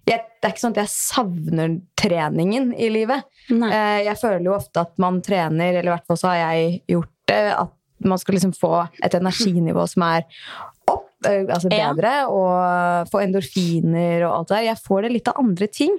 jeg, 0.06 0.20
Det 0.40 0.46
er 0.46 0.52
ikke 0.54 0.62
sånn 0.62 0.76
at 0.76 0.84
jeg 0.84 0.92
savner 0.94 1.80
treningen 1.98 2.68
i 2.78 2.88
livet. 2.88 3.24
Eh, 3.50 4.04
Jeg 4.06 4.16
føler 4.20 4.44
jo 4.44 4.54
ofte 4.54 4.80
at 4.80 4.92
man 4.98 5.20
trener, 5.20 5.74
eller 5.74 5.90
i 5.90 5.94
hvert 5.96 6.06
fall 6.06 6.16
så 6.16 6.28
har 6.28 6.36
jeg 6.54 6.82
gjort 6.88 7.10
det, 7.26 7.40
at 7.58 7.72
man 8.04 8.18
skal 8.18 8.34
liksom 8.36 8.52
få 8.54 8.88
et 9.02 9.14
energinivå 9.20 9.88
som 9.88 10.02
er 10.06 10.22
opp, 10.88 11.05
eh, 11.24 11.44
altså 11.48 11.70
Ja. 11.72 11.92
bedre, 11.94 12.26
og 12.28 13.08
få 13.10 13.22
endorfiner 13.24 14.26
og 14.28 14.34
alt 14.38 14.48
det 14.48 14.56
der. 14.56 14.66
Jeg 14.74 14.82
får 14.84 15.02
det 15.02 15.12
litt 15.12 15.28
av 15.28 15.40
andre 15.40 15.66
ting. 15.66 15.96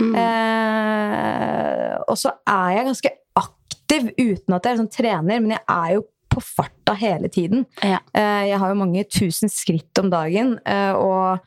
Mm. 0.00 0.14
Eh, 0.14 1.96
og 2.08 2.16
så 2.20 2.32
er 2.46 2.76
jeg 2.76 2.88
ganske 2.90 3.10
aktiv 3.38 4.10
uten 4.18 4.54
at 4.54 4.64
jeg 4.68 4.76
liksom 4.78 4.90
trener, 4.92 5.40
men 5.40 5.50
jeg 5.56 5.64
er 5.68 5.94
jo 5.96 6.04
på 6.28 6.42
farta 6.44 6.94
hele 6.98 7.28
tiden. 7.32 7.64
Ja. 7.82 7.98
Eh, 8.14 8.48
jeg 8.50 8.58
har 8.60 8.68
jo 8.68 8.74
mange 8.82 9.04
tusen 9.08 9.48
skritt 9.48 9.98
om 10.02 10.10
dagen, 10.12 10.58
eh, 10.68 10.92
og 10.92 11.40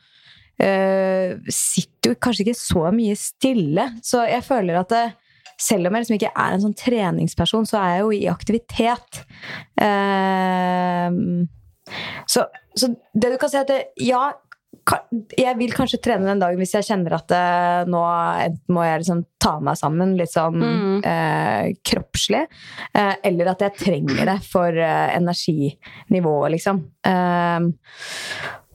eh, 0.60 1.38
sitter 1.48 2.12
jo 2.12 2.18
kanskje 2.22 2.44
ikke 2.46 2.58
så 2.58 2.90
mye 2.94 3.14
stille. 3.18 3.86
Så 4.02 4.24
jeg 4.28 4.42
føler 4.46 4.80
at 4.82 4.88
det, 4.92 5.04
selv 5.62 5.86
om 5.86 5.94
jeg 5.94 6.02
liksom 6.04 6.18
ikke 6.18 6.34
er 6.34 6.52
en 6.56 6.64
sånn 6.64 6.76
treningsperson, 6.78 7.66
så 7.70 7.78
er 7.78 7.88
jeg 7.94 8.02
jo 8.02 8.10
i 8.18 8.26
aktivitet. 8.30 9.22
Eh, 9.78 11.08
så, 12.30 12.46
så 12.74 12.88
det 13.12 13.32
du 13.34 13.38
kan 13.42 13.50
si 13.50 13.58
er 13.58 13.66
at 13.66 13.70
det, 13.72 13.82
ja, 14.06 14.30
jeg 15.38 15.52
vil 15.60 15.74
kanskje 15.76 16.00
trene 16.02 16.26
den 16.26 16.40
dagen 16.40 16.58
hvis 16.58 16.72
jeg 16.74 16.86
kjenner 16.88 17.14
at 17.18 17.32
eh, 17.36 17.82
nå 17.92 18.00
enten 18.46 18.72
må 18.74 18.86
jeg 18.86 19.02
liksom 19.02 19.20
ta 19.42 19.52
meg 19.62 19.76
sammen 19.78 20.14
litt 20.18 20.32
sånn 20.32 20.56
Mm. 20.62 20.96
eh, 21.04 21.68
kroppslig, 21.86 22.46
eh, 22.94 23.14
eller 23.28 23.52
at 23.52 23.62
jeg 23.66 23.76
trenger 23.82 24.24
det 24.32 24.38
for 24.48 24.72
eh, 24.72 25.12
energinivået, 25.18 26.54
liksom. 26.56 26.82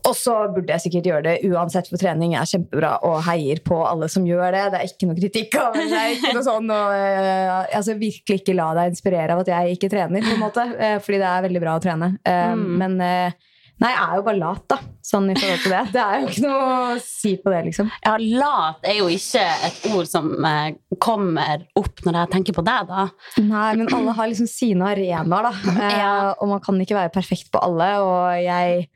Og 0.07 0.15
så 0.15 0.35
burde 0.53 0.71
jeg 0.71 0.85
sikkert 0.85 1.09
gjøre 1.09 1.25
det 1.25 1.35
uansett, 1.51 1.89
for 1.91 1.99
trening 2.01 2.35
er 2.37 2.47
kjempebra 2.47 2.93
og 3.07 3.19
heier 3.27 3.59
på 3.65 3.79
alle 3.83 4.07
som 4.11 4.25
gjør 4.27 4.55
det. 4.55 4.63
Det 4.73 4.79
er 4.79 4.91
ikke 4.91 5.09
noe 5.09 5.19
kritikk 5.19 5.57
av 5.59 5.75
det. 5.75 5.87
er 5.91 6.15
ikke 6.15 6.33
noe 6.37 6.45
sånn, 6.45 6.71
og, 6.71 6.95
uh, 6.95 7.75
altså, 7.75 7.97
Virkelig 7.97 8.41
ikke 8.41 8.55
la 8.57 8.69
deg 8.77 8.93
inspirere 8.93 9.35
av 9.35 9.43
at 9.43 9.51
jeg 9.51 9.77
ikke 9.77 9.91
trener, 9.91 10.23
på 10.23 10.35
en 10.37 10.43
måte, 10.43 10.65
Uh, 10.77 10.97
fordi 11.03 11.19
det 11.21 11.27
er 11.29 11.45
veldig 11.47 11.61
bra 11.63 11.75
å 11.77 11.81
trene. 11.81 12.09
Eh, 12.27 12.55
Men 12.55 12.99
eh, 13.01 13.46
nei, 13.81 13.89
jeg 13.93 14.03
er 14.03 14.15
jo 14.19 14.23
bare 14.25 14.39
lat, 14.41 14.63
da, 14.71 14.77
sånn 15.05 15.29
i 15.31 15.35
forhold 15.37 15.61
til 15.63 15.73
det. 15.75 15.81
Det 15.95 16.01
er 16.03 16.21
jo 16.23 16.27
ikke 16.31 16.43
noe 16.47 16.67
å 16.67 16.97
si 17.03 17.31
på 17.43 17.53
det, 17.53 17.59
liksom. 17.67 17.91
Ja, 18.05 18.15
lat 18.41 18.87
er 18.89 18.97
jo 19.01 19.07
ikke 19.13 19.43
et 19.67 19.85
ord 19.93 20.09
som 20.09 20.31
eh, 20.49 20.71
kommer 21.03 21.65
opp 21.77 22.01
når 22.05 22.19
jeg 22.21 22.31
tenker 22.33 22.57
på 22.57 22.65
deg, 22.67 22.89
da. 22.89 23.05
Nei, 23.43 23.69
men 23.79 23.91
alle 23.93 24.15
har 24.17 24.31
liksom 24.31 24.49
sine 24.51 24.89
arenaer, 24.93 25.49
da. 25.51 25.53
Eh, 25.87 25.97
Ja. 25.97 26.13
Og 26.41 26.49
man 26.51 26.61
kan 26.65 26.79
ikke 26.81 26.97
være 26.97 27.13
perfekt 27.13 27.51
på 27.53 27.61
alle. 27.63 27.87
Og 28.03 28.41
jeg 28.41 28.87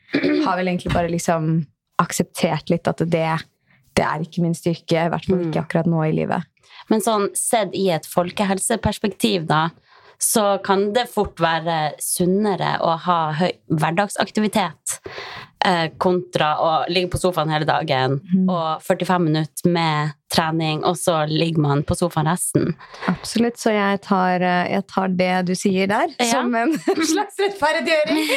har 0.45 0.57
vel 0.59 0.67
egentlig 0.73 0.91
bare 0.93 1.11
liksom 1.13 1.51
akseptert 2.01 2.69
litt 2.73 2.87
at 2.89 3.01
det, 3.05 3.27
det 3.97 4.03
er 4.05 4.23
ikke 4.25 4.41
min 4.43 4.55
styrke. 4.57 5.05
I 5.05 5.11
hvert 5.13 5.27
fall 5.29 5.45
ikke 5.45 5.61
akkurat 5.63 5.89
nå 5.89 6.01
i 6.07 6.15
livet. 6.17 6.47
Men 6.89 7.03
sånn 7.05 7.29
sett 7.37 7.75
i 7.77 7.85
et 7.93 8.07
folkehelseperspektiv, 8.09 9.45
da, 9.49 9.69
så 10.21 10.57
kan 10.63 10.91
det 10.93 11.07
fort 11.09 11.39
være 11.41 11.95
sunnere 12.03 12.75
å 12.85 12.93
ha 13.07 13.19
høy 13.39 13.51
hverdagsaktivitet 13.73 14.99
eh, 15.65 15.87
kontra 16.01 16.51
å 16.61 16.71
ligge 16.93 17.09
på 17.15 17.19
sofaen 17.21 17.49
hele 17.53 17.65
dagen 17.65 18.19
og 18.49 18.83
45 18.85 19.25
minutter 19.25 19.71
med 19.73 20.13
trening, 20.31 20.83
og 20.87 20.95
så 20.99 21.23
ligger 21.27 21.61
man 21.65 21.81
på 21.83 21.97
sofaen 21.97 22.29
resten. 22.29 22.75
Absolutt, 23.11 23.57
så 23.59 23.73
jeg 23.75 24.01
tar, 24.05 24.45
eh, 24.45 24.69
jeg 24.75 24.85
tar 24.93 25.07
det 25.19 25.31
du 25.49 25.55
sier 25.57 25.89
der, 25.91 26.13
Ja. 26.19 26.29
som 26.35 26.53
en 26.55 26.75
slags 27.13 27.41
rettferdiggjøring 27.41 28.29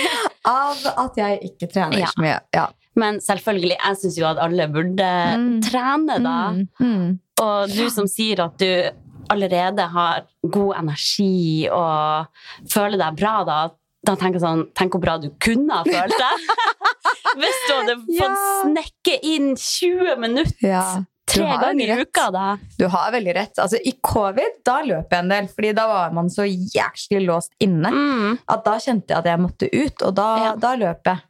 av 0.50 0.88
at 1.04 1.20
jeg 1.20 1.38
ikke 1.52 1.68
trener 1.72 2.00
Ja. 2.00 2.08
så 2.10 2.24
mye. 2.24 2.40
Ja. 2.56 2.66
Men 2.96 3.16
selvfølgelig, 3.20 3.76
jeg 3.76 3.96
syns 4.00 4.16
jo 4.20 4.26
at 4.28 4.38
alle 4.38 4.68
burde 4.70 5.12
trene, 5.66 6.18
da. 6.22 6.34
Mm, 6.54 6.68
mm. 6.80 7.06
Og 7.42 7.72
du 7.74 7.88
som 7.90 8.06
sier 8.06 8.38
at 8.44 8.54
du 8.62 8.68
allerede 9.32 9.86
har 9.92 10.24
god 10.50 10.74
energi 10.82 11.68
og 11.72 12.26
føler 12.70 12.98
deg 13.00 13.16
bra, 13.20 13.34
da, 13.48 13.58
da 14.04 14.14
tenker 14.20 14.38
jeg 14.40 14.44
sånn 14.44 14.66
Tenk 14.76 14.92
hvor 14.96 15.00
bra 15.04 15.16
du 15.22 15.30
kunne 15.40 15.80
ha 15.80 15.84
følt 15.86 16.18
deg! 16.24 16.46
Hvis 17.40 17.62
du 17.68 17.72
hadde 17.74 17.96
fått 18.04 18.14
Ja. 18.20 18.30
snekke 18.62 19.16
inn 19.32 19.54
20 19.56 20.16
minutter 20.22 20.68
Ja, 20.68 20.84
tre 21.26 21.48
ganger 21.60 21.90
i 21.94 22.02
uka, 22.04 22.28
da. 22.34 22.44
Du 22.78 22.84
har 22.92 23.10
veldig 23.14 23.34
rett. 23.34 23.58
Altså, 23.58 23.78
I 23.80 23.94
covid 24.04 24.60
da 24.66 24.76
løp 24.86 25.10
jeg 25.10 25.24
en 25.24 25.30
del, 25.32 25.48
Fordi 25.48 25.72
da 25.74 25.86
var 25.88 26.12
man 26.14 26.28
så 26.30 26.44
jæklig 26.46 27.22
låst 27.26 27.54
inne. 27.64 27.90
Mm. 27.90 28.38
At 28.48 28.64
da 28.66 28.76
kjente 28.78 29.10
jeg 29.14 29.18
at 29.22 29.30
jeg 29.32 29.40
måtte 29.40 29.70
ut, 29.72 30.02
og 30.04 30.14
da, 30.20 30.28
Ja. 30.44 30.52
da 30.60 30.74
løp 30.76 31.10
jeg. 31.10 31.24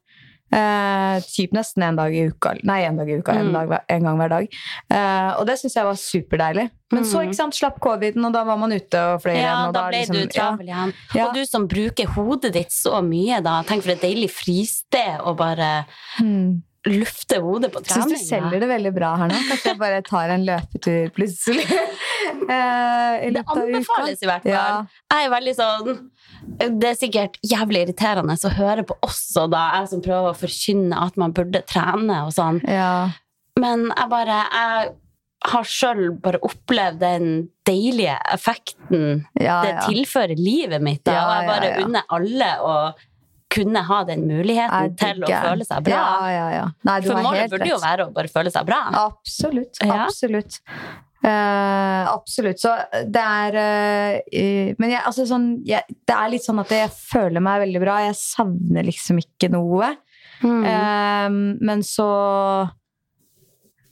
Eh, 0.54 1.20
typ 1.34 1.50
nesten 1.56 1.82
en 1.82 1.96
dag 1.98 2.14
i 2.14 2.28
uka. 2.30 2.52
Nei, 2.62 2.82
en 2.86 2.96
dag 3.00 3.08
i 3.10 3.16
uka. 3.18 3.32
En, 3.34 3.48
Mm. 3.50 3.52
dag, 3.56 3.80
en 3.88 4.02
gang 4.04 4.18
hver 4.20 4.28
dag. 4.30 4.48
Eh, 4.90 5.30
og 5.38 5.46
det 5.46 5.56
syns 5.58 5.74
jeg 5.74 5.84
var 5.84 5.94
superdeilig. 5.98 6.70
Men 6.92 7.02
så 7.04 7.18
Mm. 7.18 7.28
ikke 7.28 7.34
sant, 7.34 7.54
slapp 7.54 7.80
coviden, 7.80 8.24
og 8.24 8.32
da 8.32 8.44
var 8.44 8.56
man 8.56 8.70
ute 8.70 8.94
og 8.94 9.22
fløy 9.22 9.34
Ja, 9.34 9.40
igjen. 9.42 9.66
Og 9.68 9.74
da 9.74 9.88
ble 9.88 9.98
liksom- 9.98 10.14
du 10.14 10.26
travel 10.28 10.66
igjen. 10.68 10.92
Ja. 11.14 11.26
Og 11.26 11.34
du 11.34 11.44
som 11.44 11.66
bruker 11.66 12.06
hodet 12.06 12.52
ditt 12.52 12.70
så 12.70 13.02
mye, 13.02 13.42
da. 13.42 13.62
Tenk 13.64 13.82
for 13.82 13.90
et 13.90 14.00
deilig 14.00 14.30
fristed 14.30 15.18
å 15.20 15.36
bare 15.36 15.58
Ja. 15.58 15.84
Hmm. 16.18 16.62
lufte 16.86 17.40
hodet 17.40 17.72
på 17.72 17.80
trening. 17.82 18.10
Syns 18.12 18.28
du 18.28 18.34
selger 18.36 18.60
det 18.60 18.68
veldig 18.68 18.94
bra 18.94 19.16
her 19.16 19.28
nå. 19.28 19.34
Kanskje 19.48 19.64
jeg 19.72 19.78
bare 19.78 20.02
tar 20.02 20.28
en 20.30 20.44
løpetur 20.46 21.10
plutselig. 21.12 21.64
Eh, 22.48 23.26
i 23.28 23.30
Det 23.30 23.44
anbefales 23.46 24.22
i 24.22 24.26
hvert 24.26 24.42
fall. 24.42 24.52
Ja. 24.52 24.86
Jeg 25.12 25.26
er 25.26 25.30
veldig 25.30 25.54
sånn 25.56 26.10
Det 26.58 26.90
er 26.90 26.98
sikkert 26.98 27.38
jævlig 27.44 27.84
irriterende 27.86 28.36
å 28.36 28.52
høre 28.56 28.84
på 28.86 28.96
også, 29.04 29.46
da, 29.52 29.64
jeg 29.78 29.92
som 29.94 30.02
prøver 30.04 30.32
å 30.32 30.38
forkynne 30.38 30.98
at 31.06 31.16
man 31.20 31.34
burde 31.36 31.64
trene 31.68 32.20
og 32.26 32.34
sånn. 32.36 32.60
Ja. 32.68 33.14
Men 33.60 33.88
jeg 33.92 34.10
bare 34.10 34.42
Jeg 34.50 34.92
har 35.52 35.66
sjøl 35.68 36.06
bare 36.24 36.40
opplevd 36.42 37.02
den 37.02 37.26
deilige 37.68 38.16
effekten 38.32 39.26
Ja, 39.38 39.58
det 39.62 39.74
tilfører 39.84 40.40
livet 40.40 40.82
mitt. 40.82 41.02
Da, 41.04 41.18
og 41.20 41.34
jeg 41.36 41.50
bare 41.50 41.74
unner 41.84 42.06
alle 42.16 42.52
å 42.64 42.76
kunne 43.54 43.82
ha 43.86 44.00
den 44.08 44.24
muligheten 44.26 44.96
til 44.98 45.22
å 45.22 45.30
føle 45.30 45.66
seg 45.68 45.84
bra. 45.86 45.94
Ja, 45.94 46.30
ja, 46.32 46.46
ja. 46.56 46.64
Nei, 46.88 46.96
du 47.04 47.10
For 47.12 47.22
målet 47.22 47.52
burde 47.52 47.68
jo 47.70 47.80
være 47.82 48.08
å 48.08 48.14
bare 48.14 48.30
føle 48.32 48.50
seg 48.50 48.66
bra. 48.66 48.80
Absolutt. 49.04 49.78
Absolutt. 49.84 50.58
Eh, 51.24 52.12
absolutt. 52.12 52.60
Så 52.60 52.72
det 53.08 53.22
er 53.22 53.56
eh, 53.56 54.74
Men 54.76 54.92
jeg, 54.92 55.00
altså 55.08 55.24
sånn, 55.28 55.54
jeg, 55.64 55.96
det 56.04 56.16
er 56.16 56.32
litt 56.34 56.44
sånn 56.44 56.60
at 56.60 56.72
jeg 56.74 56.92
føler 56.92 57.44
meg 57.44 57.62
veldig 57.64 57.82
bra. 57.84 57.98
Jeg 58.04 58.18
savner 58.20 58.84
liksom 58.84 59.22
ikke 59.22 59.48
noe. 59.54 59.94
Mm. 60.44 60.64
Uh, 60.66 61.36
men 61.64 61.84
så 61.86 62.08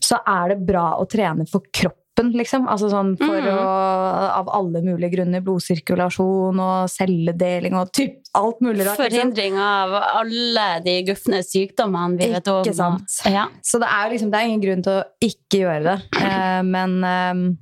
Så 0.03 0.19
er 0.27 0.51
det 0.51 0.65
bra 0.67 0.99
å 0.99 1.07
trene 1.09 1.47
for 1.49 1.65
kroppen, 1.73 2.02
liksom. 2.21 2.67
Altså 2.69 2.91
sånn 2.91 3.17
for 3.19 3.41
Mm. 3.41 3.57
å 3.57 4.33
Av 4.33 4.49
alle 4.49 4.83
mulige 4.83 5.13
grunner. 5.17 5.41
Blodsirkulasjon 5.41 6.59
og 6.61 6.89
celledeling 6.89 7.75
og 7.75 7.91
typ 7.93 8.21
alt 8.35 8.61
mulig 8.61 8.87
rart. 8.87 8.99
Liksom. 8.99 9.11
Forhindring 9.33 9.59
av 9.59 9.93
alle 9.93 10.81
de 10.85 11.03
gufne 11.05 11.43
sykdommene 11.43 12.19
vi 12.19 12.31
vet 12.33 12.49
om. 12.49 12.63
Ikke 12.65 12.75
sant. 12.75 13.19
Ja. 13.27 13.47
Så 13.63 13.79
det 13.81 13.89
er 13.89 14.11
liksom, 14.11 14.31
det 14.31 14.41
er 14.41 14.47
ingen 14.49 14.63
grunn 14.63 14.83
til 14.83 14.93
å 14.93 15.05
ikke 15.21 15.63
gjøre 15.65 15.83
det. 15.85 15.99
Eh, 16.23 16.63
men 16.63 17.05
eh, 17.05 17.59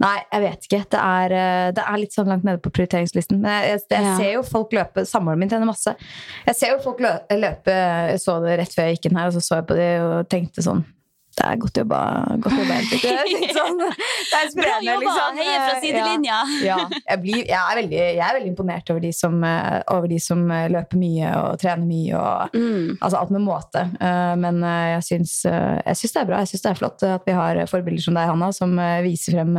Nei, 0.00 0.22
jeg 0.32 0.40
vet 0.40 0.64
ikke. 0.66 0.78
Det 0.88 0.98
er, 0.98 1.32
eh, 1.36 1.70
det 1.76 1.82
er 1.84 1.98
litt 2.00 2.12
sånn 2.14 2.26
langt 2.30 2.44
nede 2.44 2.60
på 2.64 2.70
prioriteringslisten. 2.72 3.40
Men 3.42 3.50
jeg, 3.62 3.68
jeg, 3.76 3.80
jeg 3.90 4.04
Ja. 4.06 4.16
ser 4.16 4.32
jo 4.32 4.42
folk 4.42 4.72
løpe. 4.72 5.04
Samboeren 5.06 5.38
min 5.38 5.48
trener 5.50 5.66
masse. 5.68 5.92
Jeg 6.46 6.56
ser 6.56 6.70
jo 6.72 6.78
folk 6.78 6.98
lø- 6.98 7.20
løpe 7.30 7.66
Jeg 8.10 8.18
så 8.20 8.40
det 8.42 8.58
rett 8.58 8.72
før 8.72 8.86
jeg 8.88 8.96
gikk 8.96 9.10
inn 9.10 9.18
her, 9.18 9.26
og 9.26 9.34
så 9.34 9.42
så 9.44 9.54
jeg 9.60 9.66
på 9.66 9.76
det 9.76 10.00
og 10.00 10.28
tenkte 10.32 10.64
sånn 10.64 10.84
Det 11.36 11.44
er 11.44 11.58
godt 11.60 11.78
jobba. 11.82 11.98
Godt 12.40 12.54
jobba 12.56 12.76
Henrik. 12.78 13.02
Det 13.04 13.48
sånn, 13.52 13.80
det 13.82 14.38
er 14.38 14.46
Bra 14.56 14.76
jobba! 14.80 15.00
liksom. 15.02 15.40
Heier 15.40 15.58
fra 15.66 15.74
sidelinja! 15.82 16.38
Ja, 16.64 16.76
ja. 16.86 17.00
Jeg, 17.10 17.20
blir, 17.24 17.42
jeg, 17.42 17.58
er 17.58 17.80
veldig, 17.82 17.98
jeg 18.00 18.22
er 18.24 18.36
veldig 18.38 18.52
imponert 18.54 18.92
over 18.94 19.04
de 19.04 19.10
som, 19.12 19.36
eh, 19.44 19.76
over 19.92 20.08
de 20.08 20.20
som 20.22 20.46
eh, 20.54 20.64
løper 20.72 21.00
mye 21.02 21.34
og 21.42 21.60
trener 21.60 21.84
mye. 21.84 22.16
og 22.16 22.56
Mm. 22.56 22.96
Altså 23.02 23.18
alt 23.20 23.34
med 23.34 23.44
måte. 23.44 23.82
Eh, 24.00 24.32
men 24.40 24.62
jeg 24.64 25.02
syns, 25.04 25.34
jeg 25.44 25.98
syns 26.00 26.14
det 26.16 26.22
er 26.22 26.30
bra. 26.30 26.40
Jeg 26.44 26.52
syns 26.54 26.64
det 26.64 26.70
er 26.72 26.80
flott 26.80 27.04
at 27.10 27.28
vi 27.28 27.36
har 27.36 27.60
forbilder 27.68 28.06
som 28.06 28.16
deg, 28.16 28.30
Hanna, 28.32 28.50
som 28.56 28.72
viser 29.04 29.36
frem 29.36 29.52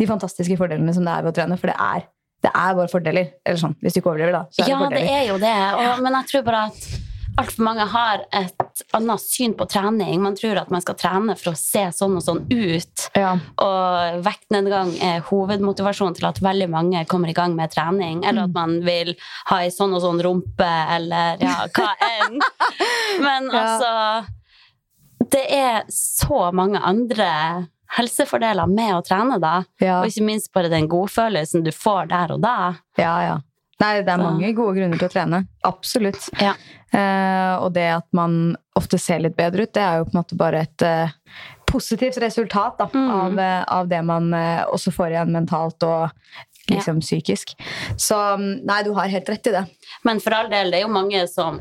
de 0.00 0.08
fantastiske 0.10 0.58
fordelene 0.58 0.94
som 0.96 1.06
det 1.06 1.14
er 1.14 1.24
ved 1.26 1.34
å 1.34 1.36
trene. 1.38 1.58
For 1.60 1.70
det 1.70 1.78
er, 1.78 2.06
det 2.44 2.52
er 2.58 2.76
våre 2.80 2.90
fordeler. 2.90 3.32
Eller 3.46 3.60
sånn, 3.62 3.78
hvis 3.84 3.94
du 3.94 4.02
ikke 4.02 4.12
overdriver, 4.14 4.34
da. 4.40 4.44
Så 4.50 4.66
Ja, 4.66 4.82
det 4.88 4.98
det 4.98 5.08
er 5.14 5.26
jo 5.30 5.38
det. 5.42 5.56
Og, 5.78 6.02
men 6.04 6.18
jeg 6.18 6.32
tror 6.32 6.46
bare 6.50 6.66
at 6.72 7.03
altfor 7.40 7.64
mange 7.66 7.84
har 7.90 8.22
et 8.32 8.82
annet 8.94 9.20
syn 9.22 9.54
på 9.58 9.66
trening. 9.70 10.20
Man 10.22 10.36
tror 10.38 10.58
at 10.60 10.70
man 10.70 10.82
skal 10.84 10.94
trene 10.98 11.34
for 11.38 11.52
å 11.52 11.56
se 11.58 11.82
sånn 11.94 12.16
og 12.18 12.22
sånn 12.22 12.42
ut. 12.50 13.04
Ja. 13.18 13.32
Og 13.62 14.20
vektnedgang 14.26 14.92
er 15.02 15.20
hovedmotivasjonen 15.28 16.14
til 16.18 16.28
at 16.30 16.40
veldig 16.44 16.68
mange 16.70 17.04
kommer 17.10 17.30
i 17.32 17.36
gang 17.36 17.56
med 17.58 17.70
trening. 17.74 18.24
Eller 18.24 18.44
Mm. 18.44 18.50
at 18.50 18.54
man 18.54 18.80
vil 18.84 19.14
ha 19.50 19.56
ei 19.62 19.68
sånn 19.74 19.94
og 19.94 20.02
sånn 20.02 20.22
rumpe, 20.22 20.70
eller 20.96 21.38
ja, 21.40 21.66
hva 21.74 21.90
enn. 22.20 22.40
Men 23.20 23.50
Ja. 23.52 23.62
altså 23.64 24.26
Det 25.30 25.46
er 25.50 25.84
så 25.88 26.52
mange 26.52 26.78
andre 26.82 27.68
helsefordeler 27.96 28.66
med 28.68 28.94
å 28.94 29.02
trene, 29.06 29.38
da. 29.40 29.64
Ja. 29.80 30.00
Og 30.02 30.06
ikke 30.10 30.24
minst 30.26 30.52
bare 30.52 30.68
den 30.68 30.88
godfølelsen 30.88 31.64
du 31.64 31.70
får 31.70 32.08
der 32.08 32.32
og 32.34 32.40
da. 32.42 32.74
ja, 32.98 33.16
ja. 33.22 33.38
Nei, 33.80 34.02
det 34.02 34.08
er 34.08 34.18
mange 34.22 34.52
gode 34.54 34.76
grunner 34.78 34.96
til 35.00 35.08
å 35.08 35.12
trene. 35.12 35.40
Absolutt. 35.66 36.28
Ja. 36.40 36.52
Eh, 36.94 37.54
og 37.58 37.72
det 37.74 37.88
at 37.96 38.06
man 38.14 38.56
ofte 38.78 38.98
ser 39.02 39.18
litt 39.24 39.36
bedre 39.36 39.66
ut, 39.66 39.72
det 39.74 39.82
er 39.82 39.98
jo 39.98 40.04
på 40.08 40.14
en 40.14 40.20
måte 40.22 40.36
bare 40.38 40.60
et 40.62 40.82
eh, 40.86 41.14
positivt 41.66 42.18
resultat 42.22 42.78
da, 42.78 42.86
Mm. 42.94 43.10
av, 43.10 43.38
eh, 43.38 43.64
av 43.80 43.88
det 43.90 44.02
man 44.04 44.30
også 44.70 44.92
får 44.94 45.10
igjen 45.16 45.32
mentalt 45.34 45.82
og 45.82 46.10
liksom 46.70 47.00
psykisk. 47.02 47.54
Så 47.98 48.14
mm, 48.38 48.64
nei, 48.64 48.82
du 48.86 48.92
har 48.96 49.08
helt 49.12 49.28
rett 49.28 49.46
i 49.50 49.50
det. 49.52 49.64
Men 50.04 50.20
for 50.20 50.32
all 50.32 50.48
del, 50.48 50.70
det 50.70 50.78
er 50.80 50.86
jo 50.86 50.92
mange 50.94 51.26
som 51.28 51.58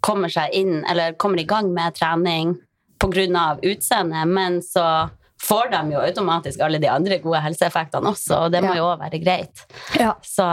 kommer 0.00 0.28
seg 0.30 0.52
inn, 0.54 0.84
eller 0.88 1.16
kommer 1.18 1.40
i 1.40 1.44
gang 1.48 1.72
med 1.74 1.94
trening 1.98 2.54
pga. 3.00 3.58
utseendet, 3.62 4.26
men 4.28 4.60
så 4.62 5.10
får 5.42 5.70
de 5.72 5.80
jo 5.92 5.98
automatisk 6.00 6.60
alle 6.64 6.78
de 6.78 6.88
andre 6.88 7.18
gode 7.18 7.40
helseeffektene 7.44 8.08
også, 8.12 8.44
og 8.46 8.52
det 8.52 8.62
må 8.62 8.74
Ja. 8.74 8.76
jo 8.76 8.84
òg 8.92 9.00
være 9.00 9.18
greit. 9.24 9.64
Ja. 9.98 10.14
Så 10.22 10.46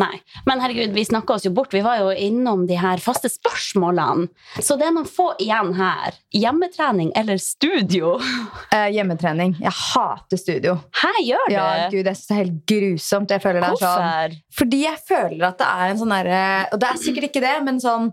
nei. 0.00 0.20
Men 0.46 0.60
herregud, 0.62 0.92
vi 0.96 1.04
snakka 1.04 1.34
oss 1.36 1.44
jo 1.46 1.52
bort. 1.54 1.74
Vi 1.74 1.82
var 1.84 1.98
jo 2.00 2.10
innom 2.12 2.66
de 2.68 2.78
her 2.80 3.02
faste 3.02 3.28
spørsmålene. 3.32 4.28
Så 4.60 4.76
det 4.80 4.88
er 4.88 4.94
noen 4.96 5.08
få 5.08 5.30
igjen 5.42 5.74
her. 5.78 6.16
Hjemmetrening 6.36 7.12
eller 7.16 7.40
studio? 7.42 8.16
Eh, 8.70 8.86
hjemmetrening. 8.94 9.56
Jeg 9.58 9.72
hater 9.74 10.38
studio. 10.38 10.76
Her 11.00 11.16
gjør 11.26 11.48
du! 11.48 11.54
Ja, 11.56 11.64
gud, 11.90 12.06
jeg 12.06 12.14
det 12.14 12.30
er 12.30 12.38
helt 12.38 12.58
grusomt. 12.70 13.32
Jeg 13.34 13.42
føler 13.42 13.64
det 13.64 13.70
er 13.72 13.80
sånn 13.80 14.04
Hvorfor? 14.04 14.36
Fordi 14.60 14.82
jeg 14.84 15.00
føler 15.08 15.46
at 15.48 15.58
det 15.58 15.70
er 15.74 15.90
en 15.90 15.98
sånn 15.98 16.12
derre 16.14 16.42
Og 16.70 16.78
det 16.82 16.90
er 16.92 17.00
sikkert 17.02 17.26
ikke 17.32 17.42
det, 17.42 17.56
men 17.66 17.80
sånn 17.82 18.12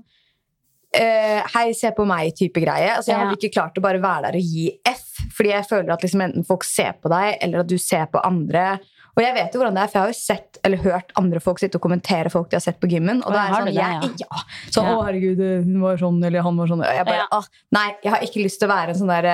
Uh, 0.95 1.43
Hei, 1.51 1.73
se 1.75 1.89
på 1.91 2.05
meg-type 2.07 2.61
greie. 2.63 2.93
Altså, 2.95 3.11
jeg 3.11 3.19
Ja. 3.19 3.25
hadde 3.25 3.35
ikke 3.37 3.53
klart 3.53 3.75
å 3.77 3.81
bare 3.83 3.99
være 4.01 4.21
der 4.31 4.37
og 4.39 4.41
gi 4.41 4.79
F 4.87 5.03
Fordi 5.35 5.49
jeg 5.51 5.67
føler 5.67 5.91
at 5.93 6.01
liksom 6.01 6.21
enten 6.23 6.45
folk 6.47 6.63
ser 6.63 6.93
på 7.03 7.11
deg, 7.11 7.37
eller 7.43 7.59
at 7.59 7.67
du 7.67 7.77
ser 7.77 8.05
på 8.07 8.21
andre. 8.23 8.79
Og 9.17 9.23
jeg 9.25 9.33
vet 9.33 9.55
jo 9.55 9.59
hvordan 9.59 9.73
det 9.77 9.81
er, 9.83 9.89
for 9.89 9.97
jeg 9.97 10.05
har 10.05 10.13
jo 10.13 10.19
sett 10.19 10.59
eller 10.67 10.83
hørt 10.83 11.11
andre 11.17 11.39
folk 11.41 11.57
sitte 11.61 11.79
og 11.79 11.83
kommentere 11.87 12.29
folk 12.29 12.51
de 12.51 12.59
har 12.59 12.63
sett 12.63 12.77
på 12.81 12.89
gymmen. 12.91 13.23
Og 13.25 13.33
da 13.33 13.47
er 13.47 13.49
det 13.49 13.57
sånn, 13.57 13.69
det, 13.71 13.77
jeg, 13.81 14.11
ja. 14.21 14.43
Så, 14.69 14.83
Ja. 14.83 14.93
å 14.93 15.03
herregud, 15.07 15.41
hun 15.65 15.81
var 15.81 15.97
sånn, 15.97 16.19
eller 16.29 16.45
han 16.45 16.57
var 16.61 16.69
sånn. 16.69 16.83
Og 16.85 16.97
jeg 16.99 17.07
bare, 17.07 17.25
ah, 17.33 17.47
nei, 17.73 17.87
jeg 18.03 18.13
har 18.13 18.25
ikke 18.27 18.43
lyst 18.45 18.61
til 18.61 18.69
å 18.69 18.73
være 18.75 18.93
en 18.93 18.99
sånn 19.01 19.13
der 19.15 19.29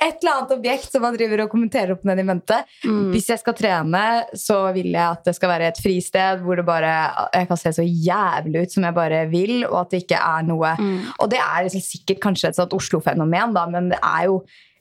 Et 0.00 0.22
eller 0.22 0.32
annet 0.32 0.52
objekt 0.54 0.92
som 0.92 1.02
man 1.04 1.16
driver 1.16 1.42
og 1.44 1.50
kommenterer 1.52 1.92
opp 1.92 2.04
ned 2.08 2.20
i 2.20 2.24
mente. 2.24 2.56
Mm. 2.84 3.10
Hvis 3.12 3.28
jeg 3.32 3.40
skal 3.40 3.54
trene, 3.56 4.02
så 4.36 4.58
vil 4.76 4.88
jeg 4.92 5.02
at 5.04 5.24
det 5.28 5.34
skal 5.36 5.52
være 5.52 5.68
et 5.72 5.80
fristed 5.80 6.40
hvor 6.44 6.56
det 6.56 6.64
bare, 6.68 6.92
jeg 7.36 7.48
kan 7.50 7.60
se 7.60 7.72
så 7.76 7.84
jævlig 7.84 8.64
ut 8.64 8.74
som 8.76 8.86
jeg 8.88 8.96
bare 8.96 9.20
vil, 9.32 9.54
og 9.68 9.76
at 9.82 9.92
det 9.94 10.02
ikke 10.04 10.20
er 10.20 10.48
noe 10.48 10.72
Mm. 10.80 11.00
Og 11.20 11.28
det 11.32 11.38
er 11.40 11.64
liksom 11.66 11.82
sikkert 11.82 12.20
kanskje 12.22 12.48
et 12.50 12.56
sånt 12.56 12.72
Oslo-fenomen, 12.76 13.52
men 13.72 13.88
det 13.92 13.98
er 14.00 14.26
jo 14.30 14.40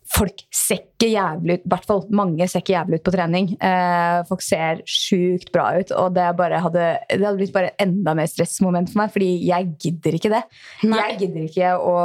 Folk 0.10 0.42
ser 0.56 0.80
ikke 0.82 1.12
jævlig 1.12 1.60
ut, 1.60 1.66
i 1.68 1.70
hvert 1.70 1.86
fall 1.86 2.00
mange 2.18 2.48
ser 2.50 2.63
ikke 2.63 2.74
jævlig 2.74 3.00
ut 3.00 3.06
på 3.06 3.13
trening. 3.13 3.50
Eh, 3.62 4.20
folk 4.30 4.42
ser 4.42 4.82
sjukt 4.89 5.51
bra 5.54 5.68
ut, 5.78 5.94
og 5.94 6.16
det, 6.16 6.25
hadde, 6.25 6.86
det 7.12 7.20
hadde 7.22 7.38
blitt 7.38 7.54
bare 7.54 7.75
enda 7.82 8.16
mer 8.18 8.30
stressmoment 8.32 8.89
for 8.89 9.04
meg, 9.04 9.13
fordi 9.13 9.30
jeg 9.48 9.70
gidder 9.86 10.18
ikke 10.18 10.34
det. 10.34 10.42
Nei. 10.89 11.04
Jeg 11.04 11.20
gidder 11.24 11.46
ikke 11.46 11.74
å 11.78 11.96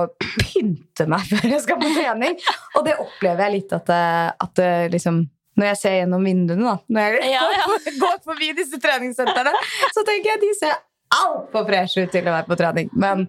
pynte 0.43 1.09
meg 1.11 1.25
før 1.33 1.49
jeg 1.57 1.65
skal 1.65 1.81
på 1.81 1.95
trening, 1.97 2.37
og 2.77 2.85
det 2.91 2.99
opplever 3.01 3.47
jeg 3.47 3.57
litt 3.59 3.79
at, 3.81 3.95
at 4.37 4.59
det 4.61 4.73
liksom 4.95 5.25
når 5.55 5.69
jeg 5.71 5.79
ser 5.79 5.93
gjennom 6.01 6.25
vinduene, 6.27 6.67
da, 6.67 6.79
når 6.91 7.17
jeg 7.21 7.35
Ja, 7.37 7.45
ja. 7.55 7.67
går 8.01 8.17
forbi 8.29 8.49
disse 8.59 8.81
treningssentrene, 8.83 9.53
så 9.95 10.03
tenker 10.07 10.35
jeg 10.35 10.43
de 10.43 10.51
ser 10.59 10.75
altfor 11.19 11.67
fresh 11.69 12.01
ut 12.01 12.13
til 12.13 12.27
å 12.27 12.35
være 12.35 12.49
på 12.49 12.59
trening. 12.61 12.91
Men, 12.93 13.27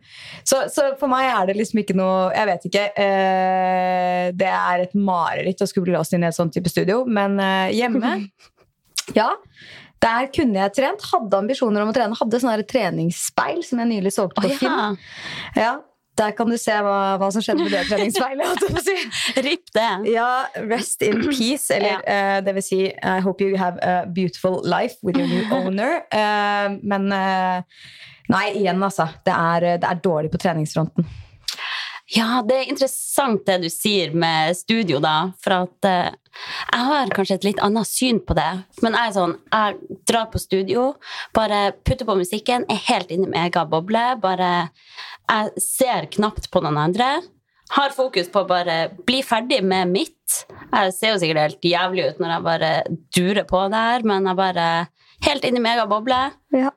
så, 0.48 0.65
så 0.72 0.92
for 1.00 1.12
meg 1.12 1.30
er 1.30 1.50
det 1.50 1.58
liksom 1.60 1.82
ikke 1.82 1.96
noe 1.98 2.30
Jeg 2.36 2.50
vet 2.50 2.68
ikke. 2.70 2.86
Eh, 3.06 4.27
det 4.36 4.51
er 4.51 4.86
et 4.86 4.96
mareritt 4.98 5.63
å 5.63 5.70
skulle 5.70 5.89
bli 5.89 5.96
låst 5.98 6.15
inn 6.15 6.25
i 6.25 6.30
et 6.30 6.38
sånt 6.38 6.54
type 6.56 6.72
studio, 6.72 7.04
men 7.08 7.39
eh, 7.44 7.74
hjemme 7.77 8.18
Ja. 9.20 9.32
Der 10.01 10.30
kunne 10.34 10.60
jeg 10.60 10.74
trent. 10.75 11.04
Hadde 11.12 11.38
ambisjoner 11.39 11.84
om 11.84 11.92
å 11.92 11.96
trene. 11.96 12.18
Hadde 12.20 12.39
sånn 12.42 12.63
treningsspeil 12.70 13.62
som 13.65 13.82
jeg 13.82 13.92
nylig 13.94 14.13
solgte 14.13 14.42
på 14.42 14.50
Å, 14.50 14.58
Finn. 14.60 14.98
ja. 15.58 15.75
Ja, 16.15 16.24
der 16.24 16.31
kan 16.38 16.50
du 16.50 16.57
se 16.60 16.75
hva, 16.86 17.17
hva 17.19 17.29
som 17.34 17.43
skjedde 17.43 17.65
med 17.65 17.74
det 17.75 17.84
treningsspeilet. 17.89 18.65
si. 18.86 18.95
Ripp 19.48 19.74
det. 19.75 19.89
Ja, 20.13 20.48
rest 20.69 21.01
in 21.05 21.22
peace. 21.27 21.74
Eller 21.75 22.01
eh, 22.07 22.39
det 22.45 22.55
vil 22.57 22.65
si 22.65 22.81
I 22.88 23.19
hope 23.25 23.43
you 23.43 23.57
have 23.57 23.79
a 23.84 24.05
beautiful 24.05 24.62
life 24.63 24.95
with 25.03 25.17
your 25.17 25.27
new 25.27 25.43
owner. 25.60 26.01
Uh, 26.13 26.79
men 26.84 27.12
uh, 27.12 27.62
nei, 28.31 28.48
igjen, 28.62 28.81
altså. 28.84 29.10
Det 29.25 29.36
er, 29.36 29.69
det 29.81 29.91
er 29.91 30.03
dårlig 30.03 30.31
på 30.34 30.41
treningsfronten. 30.41 31.07
Ja, 32.13 32.43
det 32.45 32.55
er 32.60 32.67
interessant 32.69 33.48
det 33.48 33.63
du 33.63 33.69
sier 33.74 34.12
med 34.13 34.53
studio, 34.57 35.00
da. 35.01 35.31
For 35.41 35.63
at 35.63 35.88
eh, 35.89 36.13
jeg 36.69 36.86
har 36.91 37.13
kanskje 37.15 37.38
et 37.39 37.48
litt 37.48 37.62
annet 37.65 37.89
syn 37.89 38.19
på 38.22 38.36
det. 38.38 38.50
Men 38.86 38.93
jeg 38.93 39.10
er 39.10 39.15
sånn, 39.15 39.34
jeg 39.50 39.98
drar 40.05 40.27
på 40.29 40.41
studio, 40.41 40.84
bare 41.34 41.72
putter 41.81 42.05
på 42.05 42.17
musikken, 42.19 42.67
er 42.69 42.84
helt 42.91 43.13
inne 43.15 43.31
i 43.31 43.48
egen 43.48 43.72
boble. 43.72 44.03
Bare 44.22 44.51
Jeg 45.25 45.63
ser 45.63 46.08
knapt 46.13 46.50
på 46.53 46.62
noen 46.63 46.77
andre. 46.88 47.10
Har 47.74 47.94
fokus 47.96 48.27
på 48.29 48.44
å 48.44 48.48
bare 48.50 48.77
bli 49.08 49.24
ferdig 49.25 49.63
med 49.65 49.89
mitt. 49.89 50.41
Jeg 50.70 50.94
ser 50.94 51.15
jo 51.15 51.22
sikkert 51.22 51.41
helt 51.41 51.65
jævlig 51.65 52.10
ut 52.12 52.20
når 52.22 52.34
jeg 52.36 52.46
bare 52.46 52.72
durer 53.17 53.48
på 53.50 53.62
der, 53.74 54.05
men 54.05 54.29
jeg 54.29 54.38
bare 54.38 54.67
helt 55.25 55.48
inne 55.48 55.62
i 55.62 55.74
egen. 55.74 56.36
Ja. 56.53 56.74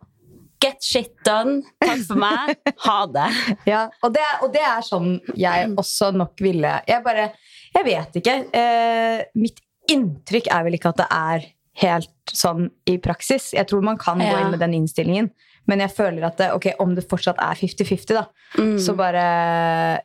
Get 0.65 0.83
shit 0.83 1.13
done. 1.27 1.61
Takk 1.85 2.03
for 2.09 2.19
meg. 2.19 2.57
Ha 2.87 2.99
det. 3.15 3.29
Ja, 3.73 3.85
og 4.03 4.15
det, 4.17 4.25
og 4.43 4.53
det 4.55 4.65
er 4.65 4.83
sånn 4.87 5.19
jeg 5.39 5.69
også 5.79 6.11
nok 6.17 6.41
ville 6.43 6.73
Jeg 6.89 7.05
bare 7.05 7.29
Jeg 7.77 7.85
vet 7.87 8.19
ikke. 8.23 8.37
Eh, 8.57 9.21
mitt 9.39 9.61
inntrykk 9.89 10.49
er 10.53 10.65
vel 10.67 10.77
ikke 10.79 10.93
at 10.95 11.03
det 11.03 11.09
er 11.15 11.47
helt 11.85 12.33
sånn 12.35 12.67
i 12.91 12.97
praksis. 13.03 13.53
Jeg 13.55 13.69
tror 13.71 13.85
man 13.87 14.01
kan 14.01 14.19
gå 14.19 14.33
inn 14.41 14.51
med 14.53 14.61
den 14.65 14.75
innstillingen. 14.81 15.31
Men 15.69 15.83
jeg 15.85 15.93
føler 15.93 16.25
at 16.27 16.39
det, 16.41 16.49
ok, 16.57 16.67
om 16.81 16.95
det 16.97 17.05
fortsatt 17.11 17.37
er 17.45 17.55
50-50, 17.61 18.15
da, 18.17 18.25
Mm. 18.57 18.79
så 18.81 18.95
bare 18.97 19.21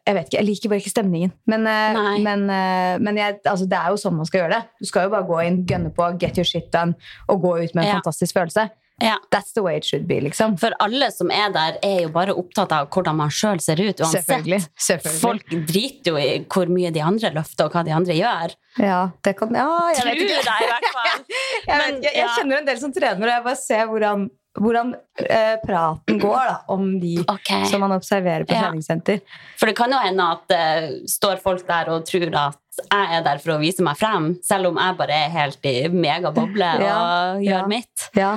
Jeg 0.05 0.15
vet 0.17 0.25
ikke, 0.27 0.38
jeg 0.41 0.46
liker 0.50 0.70
bare 0.70 0.79
ikke 0.84 0.91
stemningen. 0.91 1.32
Men, 1.48 1.65
eh, 1.67 2.20
men, 2.20 2.43
eh, 2.51 2.98
men 3.00 3.15
jeg, 3.17 3.39
altså, 3.48 3.65
det 3.70 3.77
er 3.79 3.89
jo 3.93 3.96
sånn 4.01 4.17
man 4.17 4.25
skal 4.27 4.41
gjøre 4.43 4.58
det. 4.60 4.63
Du 4.82 4.86
skal 4.89 5.03
jo 5.08 5.10
bare 5.15 5.27
gå 5.29 5.39
inn, 5.48 5.65
gønne 5.65 5.93
på, 5.96 6.10
get 6.20 6.38
your 6.38 6.43
shit 6.46 6.70
done, 6.72 6.96
og 7.29 7.41
gå 7.41 7.53
ut 7.63 7.74
med 7.75 7.86
en 7.86 7.89
Ja. 7.96 8.01
fantastisk 8.01 8.36
følelse. 8.36 8.70
Ja. 9.01 9.15
That's 9.32 9.53
the 9.55 9.63
way 9.63 9.77
it 9.77 9.86
should 9.86 10.06
be, 10.08 10.19
liksom. 10.21 10.58
For 10.60 10.71
alle 10.80 11.10
som 11.12 11.32
er 11.32 11.49
der, 11.52 11.78
er 11.82 12.02
jo 12.04 12.10
bare 12.10 12.36
opptatt 12.36 12.71
av 12.71 12.89
hvordan 12.93 13.15
man 13.15 13.30
sjøl 13.30 13.60
ser 13.60 13.80
ut. 13.82 13.97
Uansett. 13.99 14.26
Selvfølgelig. 14.28 14.67
Selvfølgelig. 14.78 15.19
Folk 15.19 15.49
driter 15.67 16.12
jo 16.12 16.15
i 16.17 16.45
hvor 16.45 16.67
mye 16.69 16.91
de 16.93 17.02
andre 17.02 17.32
løfter, 17.34 17.65
og 17.65 17.71
hva 17.73 17.84
de 17.84 17.91
andre 17.91 18.13
gjør. 18.13 18.54
Ja, 18.80 19.10
det 19.23 19.36
kan 19.39 19.49
Ja, 19.56 19.65
jeg 19.89 20.04
Tror 20.04 20.12
vet 20.12 20.21
ikke. 20.21 20.43
Deg, 20.45 20.62
i 20.62 20.69
hvert 20.69 20.93
fall. 20.93 21.26
Jeg, 21.67 21.78
Men, 21.78 21.95
vet 21.95 22.04
ikke, 22.04 22.13
jeg 22.13 22.26
ja. 22.28 22.36
kjenner 22.38 22.58
en 22.60 22.65
del 22.65 22.78
som 22.80 22.91
trener, 22.93 23.23
og 23.23 23.34
jeg 23.34 23.43
bare 23.43 23.56
ser 23.56 23.86
hvordan, 23.88 24.30
hvordan 24.60 24.92
eh, 25.26 25.56
praten 25.66 26.20
går 26.22 26.44
da, 26.50 26.58
om 26.74 27.00
de 27.02 27.16
okay. 27.26 27.66
som 27.66 27.82
man 27.82 27.92
observerer 27.96 28.46
på 28.46 28.54
Ja. 28.54 28.68
treningssenter. 28.68 29.20
For 29.58 29.66
det 29.66 29.76
kan 29.78 29.92
jo 29.92 29.98
hende 30.04 30.28
at 30.36 30.44
det 30.52 31.10
står 31.10 31.42
folk 31.42 31.66
der 31.68 31.89
og 31.89 32.06
tror 32.06 32.30
at 32.38 32.60
jeg 32.92 33.18
er 33.18 33.22
der 33.26 33.38
for 33.42 33.54
å 33.56 33.60
vise 33.62 33.84
meg 33.86 33.98
frem, 33.98 34.32
selv 34.46 34.68
om 34.72 34.78
jeg 34.82 34.98
bare 34.98 35.18
er 35.26 35.30
helt 35.34 35.66
i 35.70 35.88
megaboble 35.89 36.70
Ja, 36.86 36.94
og 36.98 37.44
ja. 37.44 37.60
gjør 37.60 37.68
mitt. 37.70 38.10
Ja, 38.18 38.32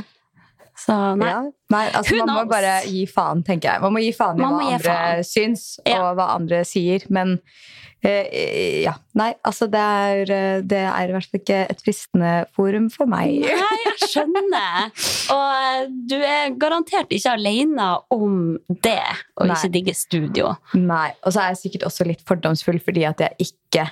Så 0.76 0.96
nei. 1.16 1.28
ja. 1.30 1.38
Nei, 1.72 1.84
altså, 1.98 2.16
man 2.20 2.34
må 2.36 2.42
bare 2.50 2.74
gi 2.86 3.06
faen, 3.10 3.40
tenker 3.42 3.72
jeg. 3.72 3.80
Man 3.82 3.92
må 3.96 4.02
gi 4.04 4.12
faen 4.14 4.36
i 4.38 4.42
hva 4.44 4.50
andre 4.60 4.78
faen. 4.84 5.24
syns, 5.24 5.62
Ja. 5.86 6.02
og 6.04 6.16
hva 6.18 6.28
andre 6.36 6.60
sier. 6.68 7.02
Men 7.08 7.32
eh, 7.40 7.85
ja. 8.04 8.92
Nei, 9.16 9.30
altså 9.46 9.66
det 9.72 9.80
er, 9.80 10.20
eh, 10.30 10.60
det 10.62 10.78
er 10.84 11.08
i 11.08 11.14
hvert 11.14 11.30
fall 11.30 11.40
ikke 11.40 11.60
et 11.72 11.82
fristende 11.82 12.32
forum 12.54 12.88
for 12.92 13.08
meg. 13.10 13.40
Nei, 13.42 13.78
jeg 13.86 14.10
skjønner. 14.12 14.90
Og 15.34 15.44
eh, 15.56 15.86
du 16.12 16.16
er 16.20 16.54
garantert 16.60 17.10
ikke 17.16 17.34
alene 17.34 17.88
om 18.14 18.56
det, 18.84 19.00
å 19.40 19.48
Nei. 19.48 19.56
ikke 19.56 19.72
digge 19.78 19.96
studio. 19.96 20.52
Nei, 20.78 21.10
Og 21.24 21.32
så 21.34 21.42
er 21.42 21.54
jeg 21.54 21.62
sikkert 21.64 21.88
også 21.90 22.06
litt 22.08 22.22
fordomsfull 22.28 22.78
fordi 22.84 23.06
at 23.08 23.24
jeg 23.24 23.48
ikke 23.50 23.88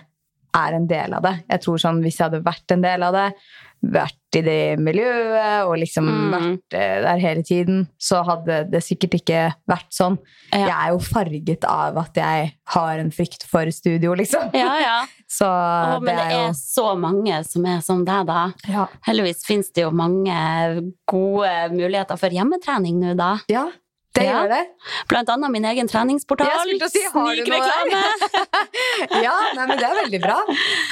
er 0.55 0.77
en 0.77 0.87
del 0.87 1.17
av 1.17 1.25
det. 1.27 1.35
Jeg 1.51 1.65
tror 1.65 1.81
sånn, 1.83 2.03
Hvis 2.05 2.21
jeg 2.21 2.29
hadde 2.29 2.45
vært 2.47 2.71
en 2.77 2.85
del 2.85 3.03
av 3.03 3.17
det, 3.17 3.29
vært 3.93 4.37
i 4.39 4.41
det 4.43 4.79
miljøet 4.83 5.67
og 5.69 5.77
liksom 5.79 6.07
Mm. 6.09 6.31
vært 6.33 6.75
eh, 6.75 6.97
der 7.05 7.19
hele 7.23 7.43
tiden, 7.47 7.85
så 8.01 8.23
hadde 8.27 8.65
det 8.71 8.81
sikkert 8.83 9.15
ikke 9.21 9.43
vært 9.71 9.91
sånn. 9.95 10.17
Ja. 10.53 10.65
Jeg 10.67 10.75
er 10.75 10.89
jo 10.95 10.99
farget 11.07 11.65
av 11.71 11.99
at 12.03 12.17
jeg 12.19 12.53
har 12.75 12.99
en 12.99 13.11
frykt 13.15 13.45
for 13.51 13.71
studio, 13.71 14.15
liksom. 14.19 14.51
Ja, 14.55 14.73
ja. 14.83 14.97
Så 15.35 15.47
Å, 15.49 16.01
men 16.03 16.15
det 16.15 16.17
det 16.17 16.25
er 16.25 16.35
jo 16.35 16.49
er 16.51 16.59
så 16.59 16.85
mange 16.99 17.39
som 17.49 17.65
er 17.67 17.81
som 17.83 18.05
deg, 18.07 18.27
da. 18.29 18.43
ja. 18.71 18.85
Heldigvis 19.07 19.45
finnes 19.47 19.71
det 19.75 19.83
jo 19.83 19.91
mange 19.91 20.35
gode 21.11 21.53
muligheter 21.75 22.19
for 22.21 22.31
hjemmetrening 22.35 23.01
nå, 23.01 23.15
da. 23.19 23.33
ja, 23.51 23.65
det 24.15 24.25
Ja. 24.25 24.33
gjør 24.45 24.49
det. 24.53 24.63
Blant 25.11 25.29
annet 25.35 25.51
min 25.51 25.65
egen 25.65 25.89
treningsportal. 25.91 26.47
Si, 26.89 27.03
Snikreklame. 27.11 28.03
Ja, 29.25 29.33
nei, 29.57 29.67
men 29.67 29.79
Det 29.79 29.87
er 29.87 29.97
veldig 29.99 30.21
bra. 30.23 30.37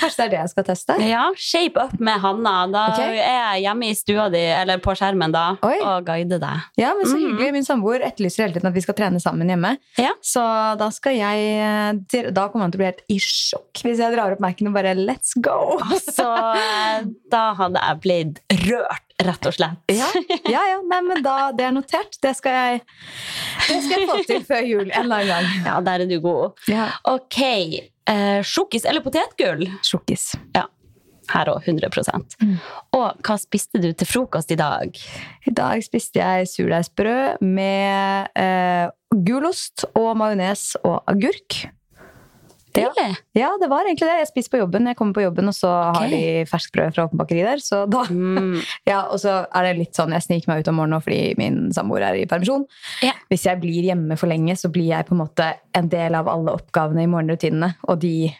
Kanskje 0.00 0.16
det 0.16 0.24
er 0.24 0.30
det 0.32 0.38
jeg 0.40 0.50
skal 0.52 0.64
teste? 0.66 0.96
Ja, 1.06 1.22
Shape 1.38 1.85
up 1.87 1.94
med 2.02 2.18
Hanna. 2.22 2.54
Da 2.72 2.82
okay. 2.92 3.16
er 3.22 3.37
jeg 3.54 3.62
hjemme 3.66 3.88
i 3.90 3.94
stua 3.98 4.28
di, 4.32 4.40
eller 4.42 4.80
på 4.82 4.94
skjermen, 4.98 5.32
da, 5.35 5.44
Oi. 5.66 5.76
og 5.80 6.06
guider 6.08 6.40
deg. 6.42 6.66
Ja, 6.80 6.92
men 6.98 7.06
så 7.08 7.18
hyggelig. 7.20 7.52
Min 7.54 7.66
samboer 7.66 8.04
etterlyser 8.08 8.46
hele 8.46 8.56
tiden 8.58 8.70
at 8.72 8.76
vi 8.76 8.82
skal 8.85 8.96
trene 8.98 9.20
sammen 9.22 9.50
hjemme. 9.52 9.76
Ja. 10.00 10.12
Så 10.24 10.42
da 10.80 10.90
skal 10.94 11.16
jeg 11.18 12.02
til- 12.11 12.30
Da 12.32 12.48
kommer 12.48 12.66
han 12.66 12.72
til 12.74 12.80
å 12.80 12.82
bli 12.82 12.90
helt 12.90 13.04
i 13.08 13.18
sjokk 13.22 13.82
hvis 13.85 13.98
jeg 14.02 14.14
drar 14.14 14.32
opp 14.35 14.40
Mac-en 14.42 14.68
og 14.68 14.74
bare 14.74 14.94
let's 14.98 15.32
go! 15.40 15.78
Så 16.02 16.26
eh, 16.56 17.04
da 17.32 17.44
hadde 17.58 17.80
jeg 17.80 18.00
blitt 18.04 18.42
rørt, 18.66 19.06
rett 19.26 19.48
og 19.48 19.54
slett. 19.56 19.92
Ja, 19.92 20.08
ja, 20.50 20.62
ja. 20.72 20.80
Nei, 20.88 21.00
men 21.06 21.22
da, 21.24 21.37
det 21.56 21.68
er 21.68 21.74
notert. 21.76 22.18
Det 22.22 22.35
skal 22.38 22.58
jeg, 22.58 22.82
det 23.68 23.78
skal 23.85 23.96
jeg 23.96 24.11
få 24.11 24.18
til 24.28 24.44
før 24.48 24.68
jul 24.68 24.85
en 24.90 24.98
eller 25.04 25.22
annen 25.22 25.32
gang. 25.32 25.66
Ja, 25.66 25.78
der 25.87 26.04
er 26.04 26.11
du 26.11 26.18
god. 26.24 26.62
Ja. 26.70 26.90
Ok. 27.08 27.40
Eh, 27.42 28.40
Sjokkis 28.46 28.87
eller 28.88 29.04
potetgull? 29.04 29.68
Sjokkis. 29.87 30.32
Ja. 30.56 30.66
Her 31.32 31.48
òg, 31.52 31.62
100 31.64 31.88
Mm. 32.42 32.56
Og 32.98 33.22
hva 33.24 33.37
spiste 33.38 33.80
du 33.80 33.92
til 33.92 34.08
frokost 34.08 34.50
i 34.50 34.58
dag? 34.58 34.96
I 35.46 35.52
dag 35.54 35.82
spiste 35.85 36.18
jeg 36.18 36.48
surdeigsbrød 36.50 37.40
med 37.46 38.28
eh, 38.37 38.90
gulost 39.24 39.87
og 39.94 40.16
majones 40.18 40.72
og 40.82 41.02
agurk. 41.06 41.62
Deilig. 42.76 43.16
Ja, 43.37 43.50
det 43.61 43.68
var 43.68 43.85
egentlig 43.85 44.06
det. 44.08 44.18
Jeg 44.22 44.28
spiser 44.30 44.50
på 44.54 44.61
jobben. 44.62 44.87
Jeg 44.88 44.96
kommer 44.96 45.16
på 45.18 45.24
jobben, 45.24 45.48
og 45.50 45.54
så 45.56 45.70
okay. 45.90 45.98
har 46.00 46.12
de 46.14 46.44
ferskbrød 46.50 46.94
fra 46.96 47.04
Åpen 47.08 47.20
bakeri 47.20 47.42
der. 47.44 47.61
Så 47.64 47.82
da 47.90 48.04
Mm. 48.08 48.61
Ja, 48.88 49.02
og 49.12 49.20
så 49.22 49.46
er 49.54 49.62
det 49.68 49.74
litt 49.78 49.94
sånn, 49.98 50.12
jeg 50.16 50.22
sniker 50.26 50.48
meg 50.52 50.62
ut 50.64 50.68
om 50.72 50.78
morgenen 50.80 51.02
fordi 51.04 51.35
min 51.38 51.58
samboer 51.72 52.02
er 52.08 52.20
i 52.22 52.26
permisjon. 52.30 52.64
Ja. 53.04 53.12
Hvis 53.30 53.44
jeg 53.48 53.61
blir 53.62 53.82
hjemme 53.92 54.16
for 54.18 54.26
lenge, 54.32 54.56
så 54.56 54.68
blir 54.72 54.88
jeg 54.92 55.06
på 55.08 55.14
en 55.16 55.22
måte 55.24 55.52
en 55.76 55.88
del 55.92 56.14
av 56.18 56.28
alle 56.32 56.54
oppgavene 56.58 57.04
i 57.04 57.11
morgenrutinene. 57.12 57.74
Og 57.88 58.00
de, 58.02 58.32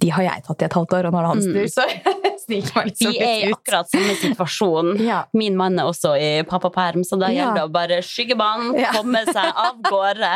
de 0.00 0.12
har 0.14 0.22
jeg 0.28 0.44
tatt 0.46 0.62
i 0.62 0.68
et 0.68 0.76
halvt 0.78 0.94
år, 1.00 1.08
og 1.08 1.12
nå 1.12 1.18
er 1.18 1.26
det 1.28 1.32
hans 1.34 1.46
Mm. 1.50 1.54
tur, 1.56 1.66
så 1.72 1.88
jeg 2.30 2.38
sniker 2.44 2.76
meg 2.76 2.86
liksom 2.92 3.12
Vi 3.12 3.18
er 3.24 3.48
i 3.48 3.52
akkurat 3.52 3.90
samme 3.90 4.14
situasjon. 4.22 4.92
Ja. 5.10 5.24
Min 5.36 5.56
mann 5.56 5.78
er 5.78 5.88
også 5.90 6.14
i 6.20 6.30
pappaperm, 6.48 7.02
så 7.04 7.18
da 7.20 7.28
gjelder 7.32 7.62
det 7.62 7.66
å 7.68 7.72
bare 7.72 8.00
skyggebanen, 8.04 8.76
Ja. 8.80 8.92
komme 8.96 9.24
seg 9.28 9.50
av 9.56 9.80
gårde. 9.88 10.32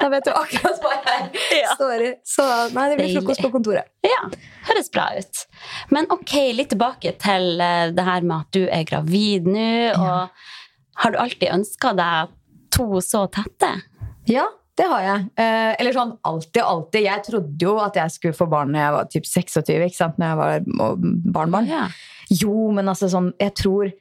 Da 0.00 0.08
vet 0.12 0.24
du 0.26 0.32
akkurat 0.34 0.82
hva 0.82 0.92
jeg 0.96 1.62
Ja. 1.62 1.74
står 1.76 2.02
i. 2.06 2.10
Så 2.26 2.44
nei, 2.74 2.88
det 2.90 2.98
blir 3.00 3.14
frokost 3.16 3.42
på 3.44 3.50
kontoret. 3.54 3.88
Ja, 4.06 4.22
høres 4.70 4.90
bra 4.94 5.08
ut. 5.16 5.44
Men 5.94 6.08
ok, 6.10 6.34
litt 6.58 6.70
tilbake 6.74 7.14
til 7.22 7.60
eh, 7.62 7.90
det 7.96 8.04
her 8.06 8.26
med 8.26 8.36
at 8.46 8.52
du 8.56 8.64
er 8.66 8.84
gravid 8.88 9.46
nå. 9.50 9.68
Og 9.96 11.02
har 11.02 11.12
du 11.14 11.18
alltid 11.22 11.52
ønska 11.54 11.92
deg 11.98 12.32
to 12.74 12.88
så 13.04 13.26
tette? 13.32 13.70
Ja, 14.30 14.46
det 14.76 14.86
har 14.90 15.04
jeg. 15.06 15.28
Eh, 15.40 15.74
eller 15.80 15.94
sånn 15.96 16.16
alltid 16.28 16.60
og 16.64 16.70
alltid. 16.72 17.06
Jeg 17.06 17.22
trodde 17.28 17.68
jo 17.68 17.76
at 17.80 17.94
jeg 17.96 18.12
skulle 18.16 18.36
få 18.36 18.48
barn 18.52 18.74
når 18.74 18.82
jeg 18.82 18.96
var 18.96 19.06
typ 19.14 19.28
26, 19.30 19.86
ikke 19.86 19.96
sant? 20.00 20.18
Når 20.20 20.32
jeg 20.32 20.40
var 20.42 20.98
barn-barn. 21.38 21.70
Ja. 21.70 21.86
Jo, 22.32 22.70
men 22.74 22.90
altså 22.90 23.08
sånn, 23.12 23.30
jeg 23.40 23.54
tror 23.62 23.92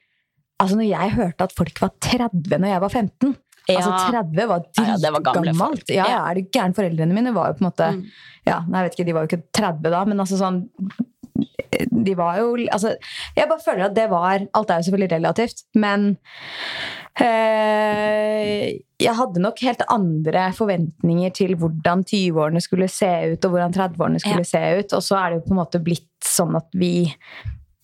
Altså 0.56 0.78
når 0.80 0.86
jeg 0.88 1.12
hørte 1.18 1.44
at 1.50 1.52
folk 1.52 1.80
var 1.84 1.90
30 2.00 2.54
når 2.64 2.70
jeg 2.72 2.80
var 2.80 2.92
15 2.96 3.34
Altså 3.74 3.92
30 4.12 4.48
var 4.48 4.62
Ja, 4.78 4.84
ja, 4.92 4.96
det 5.02 5.12
var 5.16 5.22
gamle 5.26 5.52
dritgammelt. 5.52 5.90
Ja, 5.90 6.06
Ja. 6.10 6.20
er 6.30 6.36
du 6.36 6.42
gæren? 6.54 6.76
Foreldrene 6.78 7.14
mine 7.18 7.34
var 7.34 7.48
jo 7.50 7.54
på 7.60 7.66
en 7.66 7.72
måte 7.72 7.88
Mm. 7.96 8.06
Ja, 8.46 8.60
nei, 8.68 8.84
jeg 8.84 8.90
vet 8.92 9.00
ikke, 9.00 9.06
de 9.08 9.14
var 9.14 9.26
jo 9.26 9.30
ikke 9.32 9.44
30 9.58 9.90
da, 9.90 10.04
men 10.06 10.20
altså 10.22 10.38
sånn 10.38 10.70
De 12.06 12.14
var 12.16 12.38
jo 12.38 12.52
Altså, 12.72 12.96
jeg 13.36 13.48
bare 13.50 13.60
føler 13.66 13.86
at 13.90 13.96
det 13.96 14.10
var 14.10 14.46
Alt 14.54 14.70
er 14.72 14.78
jo 14.80 14.86
selvfølgelig 14.92 15.12
relativt, 15.12 15.64
men 15.76 16.18
eh, 17.20 18.80
jeg 19.02 19.16
hadde 19.18 19.42
nok 19.44 19.60
helt 19.66 19.82
andre 19.92 20.46
forventninger 20.56 21.34
til 21.36 21.56
hvordan 21.60 22.04
20-årene 22.08 22.62
skulle 22.64 22.88
se 22.92 23.10
ut, 23.34 23.46
og 23.46 23.52
hvordan 23.56 23.74
30-årene 23.76 24.22
skulle 24.24 24.46
se 24.48 24.62
ut. 24.80 24.94
Og 24.96 25.04
så 25.04 25.18
er 25.20 25.30
det 25.34 25.40
jo 25.42 25.46
på 25.50 25.56
en 25.56 25.60
måte 25.64 25.82
blitt 25.84 26.08
sånn 26.26 26.56
at 26.60 26.68
vi 26.78 26.94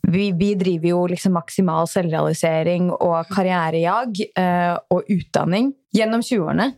vi, 0.08 0.32
vi 0.34 0.54
driver 0.60 0.88
jo 0.90 1.02
liksom 1.12 1.34
maksimal 1.38 1.88
selvrealisering 1.88 2.90
og 2.96 3.30
karrierejag 3.32 4.22
eh, 4.38 4.74
og 4.92 5.06
utdanning 5.14 5.72
gjennom 5.96 6.22
20-årene 6.26 6.72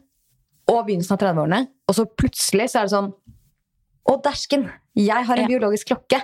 og 0.71 0.86
begynnelsen 0.88 1.15
av 1.15 1.21
30-årene. 1.23 1.62
Og 1.89 1.95
så 1.97 2.05
plutselig 2.07 2.69
så 2.71 2.79
er 2.81 2.88
det 2.88 2.93
sånn 2.95 3.09
Å, 4.03 4.17
dersken! 4.23 4.65
Jeg 4.99 5.23
har 5.27 5.38
en 5.39 5.45
Ja. 5.45 5.47
biologisk 5.47 5.88
klokke! 5.93 6.19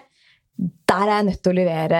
Der 0.59 1.03
er 1.07 1.13
jeg 1.21 1.25
nødt 1.29 1.41
til 1.45 1.53
å 1.53 1.55
levere 1.55 1.99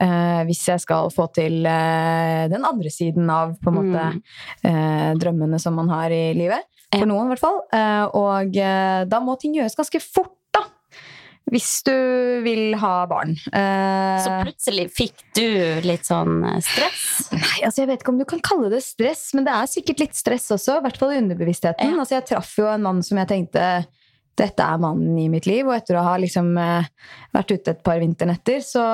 eh, 0.00 0.42
hvis 0.48 0.62
jeg 0.70 0.80
skal 0.80 1.10
få 1.12 1.26
til 1.36 1.66
eh, 1.68 2.46
den 2.48 2.64
andre 2.64 2.88
siden 2.88 3.28
av 3.28 3.52
på 3.60 3.68
en 3.68 3.76
måte 3.76 4.04
Mm. 4.16 4.22
eh, 4.64 5.10
drømmene 5.20 5.58
som 5.60 5.74
man 5.76 5.88
har 5.92 6.08
i 6.10 6.32
livet. 6.32 6.64
For 6.96 7.04
noen, 7.06 7.28
i 7.28 7.34
hvert 7.34 7.42
fall. 7.44 7.60
Eh, 7.76 8.06
og 8.16 8.56
eh, 8.56 9.04
da 9.04 9.20
må 9.20 9.36
ting 9.38 9.52
gjøres 9.54 9.76
ganske 9.76 10.00
fort. 10.00 10.32
Hvis 11.50 11.68
du 11.86 11.94
vil 12.44 12.76
ha 12.78 12.92
barn. 13.10 13.32
Uh, 13.50 14.16
Så 14.22 14.34
plutselig 14.46 14.86
fikk 14.94 15.24
du 15.34 15.46
litt 15.82 16.06
sånn 16.06 16.44
eh, 16.46 16.60
stress? 16.62 17.30
Nei, 17.34 17.56
altså 17.66 17.82
Jeg 17.82 17.90
vet 17.90 18.04
ikke 18.04 18.12
om 18.14 18.20
du 18.20 18.26
kan 18.30 18.42
kalle 18.46 18.70
det 18.70 18.82
stress, 18.86 19.30
men 19.34 19.48
det 19.48 19.54
er 19.56 19.70
sikkert 19.70 20.04
litt 20.04 20.14
stress 20.18 20.46
også. 20.54 20.78
I 20.78 20.84
hvert 20.86 21.00
fall 21.00 21.16
i 21.16 21.18
underbevisstheten. 21.22 21.90
Ja. 21.96 21.98
Altså 22.04 22.20
Jeg 22.20 22.28
traff 22.30 22.52
jo 22.60 22.68
en 22.70 22.86
mann 22.86 23.02
som 23.06 23.18
jeg 23.18 23.32
tenkte 23.32 23.64
dette 24.40 24.64
er 24.64 24.80
mannen 24.80 25.18
i 25.20 25.28
mitt 25.28 25.46
liv. 25.50 25.66
Og 25.66 25.74
etter 25.74 25.98
å 25.98 26.04
ha 26.06 26.16
liksom 26.20 26.52
eh, 26.60 26.86
vært 27.34 27.54
ute 27.56 27.74
et 27.74 27.82
par 27.84 28.00
vinternetter, 28.00 28.62
så 28.64 28.84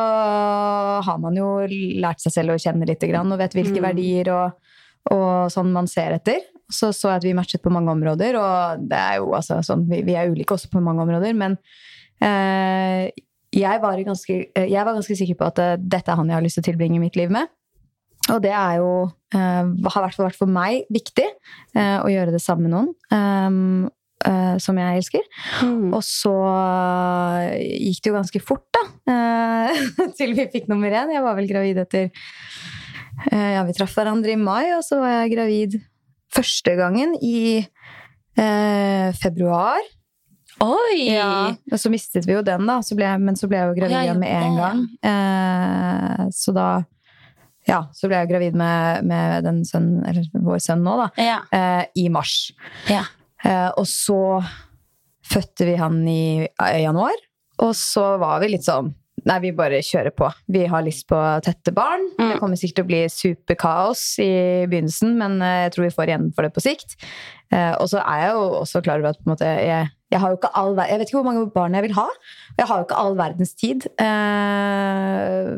har 1.07 1.19
man 1.23 1.37
jo 1.39 1.51
lært 1.69 2.25
seg 2.25 2.35
selv 2.35 2.57
å 2.57 2.61
kjenne 2.61 2.89
litt 2.89 3.05
og 3.07 3.39
vet 3.39 3.55
hvilke 3.55 3.77
Mm. 3.77 3.85
verdier 3.85 4.31
og, 4.33 4.71
og 5.13 5.51
sånn 5.53 5.73
man 5.73 5.87
ser 5.87 6.17
etter. 6.17 6.41
Så 6.73 6.91
så 6.97 7.13
jeg 7.13 7.21
at 7.21 7.27
vi 7.29 7.35
matchet 7.39 7.63
på 7.63 7.71
mange 7.71 7.93
områder, 7.93 8.35
og 8.41 8.89
det 8.91 8.99
er 8.99 9.21
jo 9.21 9.35
altså 9.39 9.61
sånn, 9.63 9.85
vi, 9.87 10.01
vi 10.03 10.17
er 10.19 10.33
ulike 10.33 10.57
også 10.57 10.71
på 10.73 10.83
mange 10.83 11.05
områder, 11.05 11.37
men 11.39 11.55
jeg, 12.21 13.83
var 13.83 14.03
ganske, 14.07 14.39
eh, 14.57 14.71
jeg 14.71 14.85
var 14.85 14.97
ganske 14.97 15.17
sikker 15.19 15.39
på 15.39 15.51
at 15.51 15.61
eh, 15.63 15.77
dette 15.81 16.13
er 16.13 16.19
han 16.21 16.31
jeg 16.31 16.39
har 16.39 16.45
lyst 16.45 16.61
til 16.61 16.67
å 16.67 16.71
tilbringe 16.71 17.03
mitt 17.03 17.17
liv 17.19 17.33
med. 17.33 17.53
Og 18.33 18.41
det 18.43 18.53
er 18.57 18.81
jo, 18.81 18.91
eh, 19.35 19.63
har 19.63 19.69
i 19.71 20.07
hvert 20.07 20.17
fall 20.17 20.29
vært 20.29 20.41
for 20.41 20.51
meg 20.51 20.89
viktig 20.93 21.27
eh, 21.27 21.99
å 22.01 22.09
gjøre 22.11 22.35
det 22.35 22.43
samme 22.43 22.67
med 22.67 22.75
noen 22.75 23.93
eh, 24.25 24.57
som 24.63 24.79
jeg 24.81 25.01
elsker. 25.01 25.27
Mm. 25.65 25.91
Og 25.95 26.03
så 26.05 26.35
eh, 27.53 27.67
gikk 27.87 28.03
det 28.03 28.11
jo 28.11 28.17
ganske 28.19 28.43
fort, 28.45 28.67
da. 28.77 28.85
eh, 29.13 29.83
til 30.19 30.35
vi 30.39 30.49
fikk 30.53 30.71
nummer 30.73 30.93
én. 30.93 31.15
Jeg 31.15 31.25
var 31.25 31.39
vel 31.39 31.51
gravid 31.51 31.83
etter 31.85 32.09
eh, 33.31 33.51
Ja, 33.57 33.65
vi 33.67 33.77
traff 33.77 33.95
hverandre 33.97 34.35
i 34.35 34.41
mai, 34.41 34.73
og 34.77 34.83
så 34.87 35.01
var 35.03 35.21
jeg 35.21 35.37
gravid 35.37 35.79
første 36.37 36.75
gangen 36.79 37.15
i 37.23 37.63
eh, 37.63 39.09
februar. 39.21 39.85
Oi! 40.65 41.11
Og 41.73 41.79
så 41.81 41.91
mistet 41.93 42.27
vi 42.29 42.37
jo 42.37 42.43
den, 42.47 42.67
da. 42.69 42.79
Så 42.85 42.97
ble 42.99 43.11
men 43.21 43.37
så 43.39 43.49
ble 43.51 43.61
jeg 43.61 43.71
jo 43.71 43.79
gravid 43.81 43.99
igjen 44.01 44.21
med 44.23 44.37
en 44.37 44.61
gang. 44.61 44.85
Eh, 45.11 46.23
så 46.35 46.55
da 46.57 46.69
Ja, 47.67 47.83
så 47.97 48.09
ble 48.09 48.21
jeg 48.23 48.31
gravid 48.31 48.57
med, 48.59 49.07
med 49.11 49.45
den 49.45 49.65
sønnen, 49.67 50.05
eller 50.07 50.29
vår 50.47 50.61
sønn 50.63 50.85
nå, 50.87 50.97
da. 51.03 51.09
Ja. 51.19 51.39
Eh, 51.51 51.85
I 52.05 52.09
mars. 52.15 52.53
ja. 52.91 53.05
Eh, 53.45 53.71
og 53.77 53.85
så 53.87 54.41
fødte 55.27 55.67
vi 55.69 55.75
han 55.79 55.99
i 56.09 56.47
i, 56.47 56.79
januar. 56.83 57.19
Og 57.63 57.75
så 57.77 58.15
var 58.21 58.41
vi 58.43 58.55
litt 58.57 58.67
sånn 58.67 58.95
Nei, 59.27 59.41
vi 59.43 59.49
bare 59.57 59.81
kjører 59.83 60.13
på. 60.15 60.29
Vi 60.55 60.61
har 60.71 60.85
lyst 60.87 61.09
på 61.11 61.19
tette 61.43 61.73
barn. 61.75 62.05
Mm. 62.15 62.29
Det 62.29 62.35
kommer 62.39 62.59
sikkert 62.61 62.77
til 62.77 62.85
å 62.85 62.91
bli 62.93 62.99
superkaos 63.11 64.03
i 64.23 64.29
begynnelsen, 64.71 65.17
men 65.19 65.41
eh, 65.43 65.63
jeg 65.65 65.73
tror 65.75 65.85
vi 65.89 65.95
får 65.97 66.13
igjen 66.13 66.29
for 66.37 66.47
det 66.47 66.53
på 66.55 66.63
sikt. 66.63 66.95
Eh, 67.51 67.73
og 67.73 67.89
så 67.91 68.05
er 68.05 68.21
jeg 68.23 68.37
jo 68.37 68.45
også 68.61 68.83
klar 68.87 69.03
over 69.03 69.17
at 69.17 69.27
måte, 69.27 69.49
jeg, 69.67 69.89
jeg 70.13 70.21
har 70.23 70.31
jo 70.31 70.37
ikke 70.39 70.53
all 70.55 70.77
Jeg 70.79 71.01
vet 71.01 71.09
ikke 71.09 71.19
hvor 71.19 71.27
mange 71.27 71.43
barn 71.51 71.75
jeg 71.75 71.83
vil 71.89 71.95
ha. 71.97 72.05
og 72.07 72.61
Jeg 72.61 72.69
har 72.71 72.79
jo 72.79 72.87
ikke 72.87 72.99
all 73.03 73.17
verdens 73.19 73.55
tid. 73.59 73.87
Eh, 73.99 75.57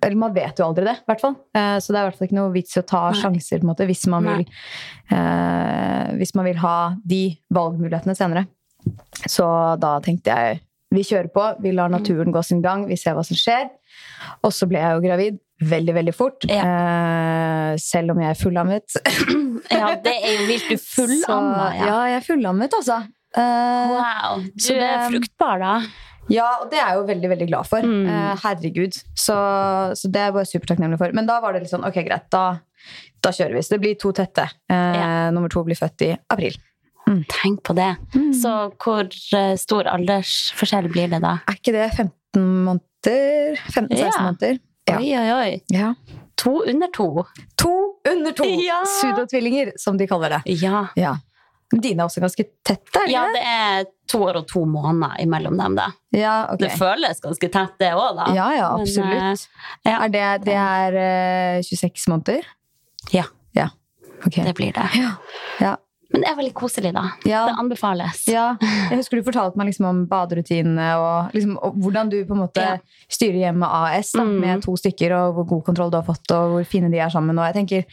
eller 0.00 0.16
man 0.20 0.34
vet 0.36 0.60
jo 0.60 0.68
aldri 0.68 0.86
det, 0.86 0.96
i 1.02 1.08
hvert 1.10 1.24
fall. 1.24 1.36
Eh, 1.58 1.76
så 1.82 1.90
det 1.92 1.98
er 1.98 2.04
i 2.04 2.08
hvert 2.08 2.20
fall 2.20 2.28
ikke 2.30 2.38
noe 2.38 2.54
vits 2.54 2.76
i 2.78 2.80
å 2.82 2.86
ta 2.86 3.02
Nei. 3.10 3.18
sjanser 3.20 3.66
måte, 3.66 3.88
hvis 3.90 4.06
man 4.12 4.28
vil 4.30 4.46
eh, 5.10 6.14
hvis 6.20 6.34
man 6.38 6.48
vil 6.48 6.62
ha 6.62 6.76
de 7.02 7.22
valgmulighetene 7.54 8.16
senere. 8.18 8.46
Så 9.28 9.46
da 9.82 9.96
tenkte 10.04 10.32
jeg 10.38 10.62
vi 10.90 11.04
kjører 11.06 11.28
på, 11.30 11.42
vi 11.62 11.70
lar 11.76 11.90
naturen 11.92 12.32
gå 12.34 12.40
sin 12.42 12.62
gang, 12.64 12.82
vi 12.88 12.96
ser 12.98 13.14
hva 13.14 13.22
som 13.26 13.38
skjer. 13.38 13.68
Og 14.42 14.50
så 14.54 14.66
ble 14.70 14.80
jeg 14.80 14.96
jo 14.96 15.04
gravid 15.04 15.36
veldig, 15.70 15.94
veldig 15.94 16.14
fort. 16.16 16.46
Eh, 16.50 17.76
selv 17.78 18.14
om 18.14 18.22
jeg 18.22 18.32
er 18.32 18.38
fullammet. 18.40 18.96
ja, 19.70 19.92
det 20.02 20.16
er 20.16 20.34
jo 20.40 20.48
vilt. 20.48 20.70
Du 20.72 20.78
fullamma, 20.96 21.68
ja. 21.76 21.86
Ja, 21.86 21.98
jeg 22.14 22.22
er 22.22 22.26
fullammet, 22.26 22.74
altså. 22.80 23.02
Eh, 23.36 23.90
Wow. 23.90 24.40
Du 24.42 24.60
så 24.64 24.74
det- 24.74 24.82
er 24.82 25.10
fruktbar, 25.10 25.58
da. 25.58 25.82
ja, 26.28 26.48
og 26.62 26.70
det 26.70 26.78
er 26.78 26.88
jeg 26.88 26.96
jo 26.96 27.06
veldig 27.06 27.28
veldig 27.30 27.48
glad 27.48 27.66
for. 27.66 27.80
Mm. 27.82 28.06
Eh, 28.06 28.36
herregud. 28.44 28.92
Så, 29.14 29.34
så 29.94 30.10
det 30.10 30.16
er 30.20 30.24
jeg 30.30 30.34
bare 30.34 30.50
supertakknemlig 30.50 30.98
for. 30.98 31.12
Men 31.12 31.26
da 31.26 31.40
var 31.40 31.52
det 31.52 31.62
litt 31.62 31.70
sånn, 31.72 31.84
ok, 31.86 31.94
greit, 32.06 32.28
da, 32.30 32.58
da 33.22 33.30
kjører 33.30 33.54
vi. 33.54 33.62
Så 33.62 33.70
det 33.76 33.80
blir 33.80 33.94
to 33.98 34.12
tette. 34.12 34.48
Eh, 34.70 34.94
Ja. 35.00 35.30
Nummer 35.30 35.48
to 35.48 35.62
blir 35.64 35.76
født 35.78 36.02
i 36.08 36.16
april. 36.30 36.56
Tenk 37.28 37.62
på 37.66 37.74
det. 37.74 37.96
Så 38.38 38.70
hvor 38.78 39.08
stor 39.58 39.82
aldersforskjell 39.90 40.86
blir 40.92 41.08
det 41.10 41.20
da? 41.22 41.40
Er 41.48 41.54
ikke 41.58 41.72
det 41.74 41.88
15 41.96 42.44
måneder? 42.64 43.56
15-16 43.66 43.98
Ja. 43.98 44.10
måneder? 44.22 44.58
Ja. 44.88 44.96
Oi, 44.98 45.10
oi, 45.18 45.30
oi. 45.32 45.62
ja. 45.70 45.94
To 46.36 46.62
under 46.66 46.86
to. 46.88 47.24
To 47.58 47.72
under 48.08 48.32
to! 48.32 48.44
Ja. 48.62 48.84
Sudotvillinger, 48.84 49.72
som 49.76 49.96
de 49.96 50.06
kaller 50.06 50.28
det. 50.38 50.42
Ja. 50.62 50.86
Ja. 50.96 51.16
Dine 51.70 52.02
er 52.02 52.08
også 52.08 52.20
ganske 52.20 52.44
tette, 52.66 52.98
Eller? 53.04 53.12
ja, 53.12 53.24
det? 53.30 53.42
er 53.46 53.84
to 54.10 54.18
år 54.26 54.40
og 54.40 54.46
to 54.50 54.64
måneder 54.66 55.20
imellom 55.22 55.56
dem, 55.60 55.76
da. 55.78 55.84
Ja, 56.12 56.32
okay. 56.50 56.64
Det 56.66 56.72
føles 56.80 57.20
ganske 57.22 57.48
tett, 57.54 57.76
det 57.78 57.92
òg, 57.94 58.16
da. 58.18 58.24
Ja, 58.34 58.48
ja, 58.56 58.70
Men, 58.74 58.82
absolutt. 58.82 59.44
ja. 59.86 59.98
Er 60.00 60.08
det, 60.10 60.24
det 60.48 60.56
er 60.58 60.98
eh, 61.04 61.62
26 61.62 62.08
måneder? 62.10 62.42
Ja, 63.14 63.24
Ja. 63.54 63.68
Okay. 64.26 64.44
det 64.44 64.54
blir 64.58 64.72
det. 64.76 64.88
Ja. 64.98 65.12
Ja. 65.60 65.76
Men 66.12 66.22
det 66.24 66.28
er 66.28 66.34
veldig 66.40 66.54
koselig, 66.58 66.90
da. 66.92 67.04
Ja. 67.24 67.44
Det 67.46 67.54
anbefales. 67.62 68.24
Ja, 68.26 68.56
jeg 68.90 68.98
husker 68.98 69.20
du 69.20 69.22
fortalte 69.30 69.56
meg 69.56 69.68
liksom 69.70 69.86
om 69.86 70.00
baderutinene 70.10 70.88
og, 70.98 71.30
liksom, 71.32 71.54
og 71.62 71.78
hvordan 71.78 72.10
du 72.10 72.18
på 72.26 72.34
en 72.34 72.42
måte 72.42 72.64
Ja. 72.66 72.76
styrer 73.08 73.38
hjemme 73.46 73.64
AS 73.70 74.10
da, 74.18 74.24
Mm. 74.26 74.40
med 74.42 74.62
to 74.66 74.74
stykker, 74.76 75.14
og 75.14 75.34
hvor 75.38 75.46
god 75.54 75.64
kontroll 75.70 75.90
du 75.94 75.96
har 76.02 76.04
fått, 76.10 76.26
og 76.34 76.50
hvor 76.56 76.66
fine 76.66 76.90
de 76.90 76.98
er 76.98 77.08
sammen. 77.14 77.38
Og 77.38 77.46
jeg 77.46 77.54
tenker, 77.60 77.84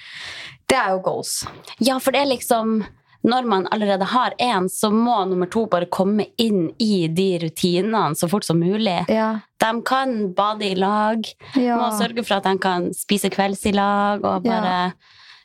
det 0.67 0.77
er 0.81 0.89
jo 0.97 0.99
goals. 1.05 1.45
Ja, 1.79 1.99
for 1.99 2.11
det 2.11 2.21
er 2.25 2.31
liksom 2.33 2.81
Når 3.27 3.45
man 3.49 3.67
allerede 3.75 4.05
har 4.07 4.33
én, 4.39 4.69
så 4.71 4.87
må 4.93 5.17
nummer 5.27 5.49
to 5.51 5.65
bare 5.67 5.85
komme 5.91 6.25
inn 6.39 6.69
i 6.79 7.07
de 7.11 7.25
rutinene 7.43 8.15
så 8.15 8.29
fort 8.31 8.45
som 8.47 8.59
mulig. 8.61 9.01
Ja. 9.11 9.39
De 9.59 9.71
kan 9.85 10.33
bade 10.37 10.63
i 10.71 10.75
lag, 10.79 11.27
Ja. 11.55 11.75
må 11.77 11.89
sørge 11.99 12.23
for 12.25 12.37
at 12.39 12.43
de 12.47 12.57
kan 12.63 12.89
spise 12.95 13.29
kvelds 13.33 13.65
i 13.67 13.73
lag. 13.75 14.23
Og 14.23 14.43
bare 14.47 14.93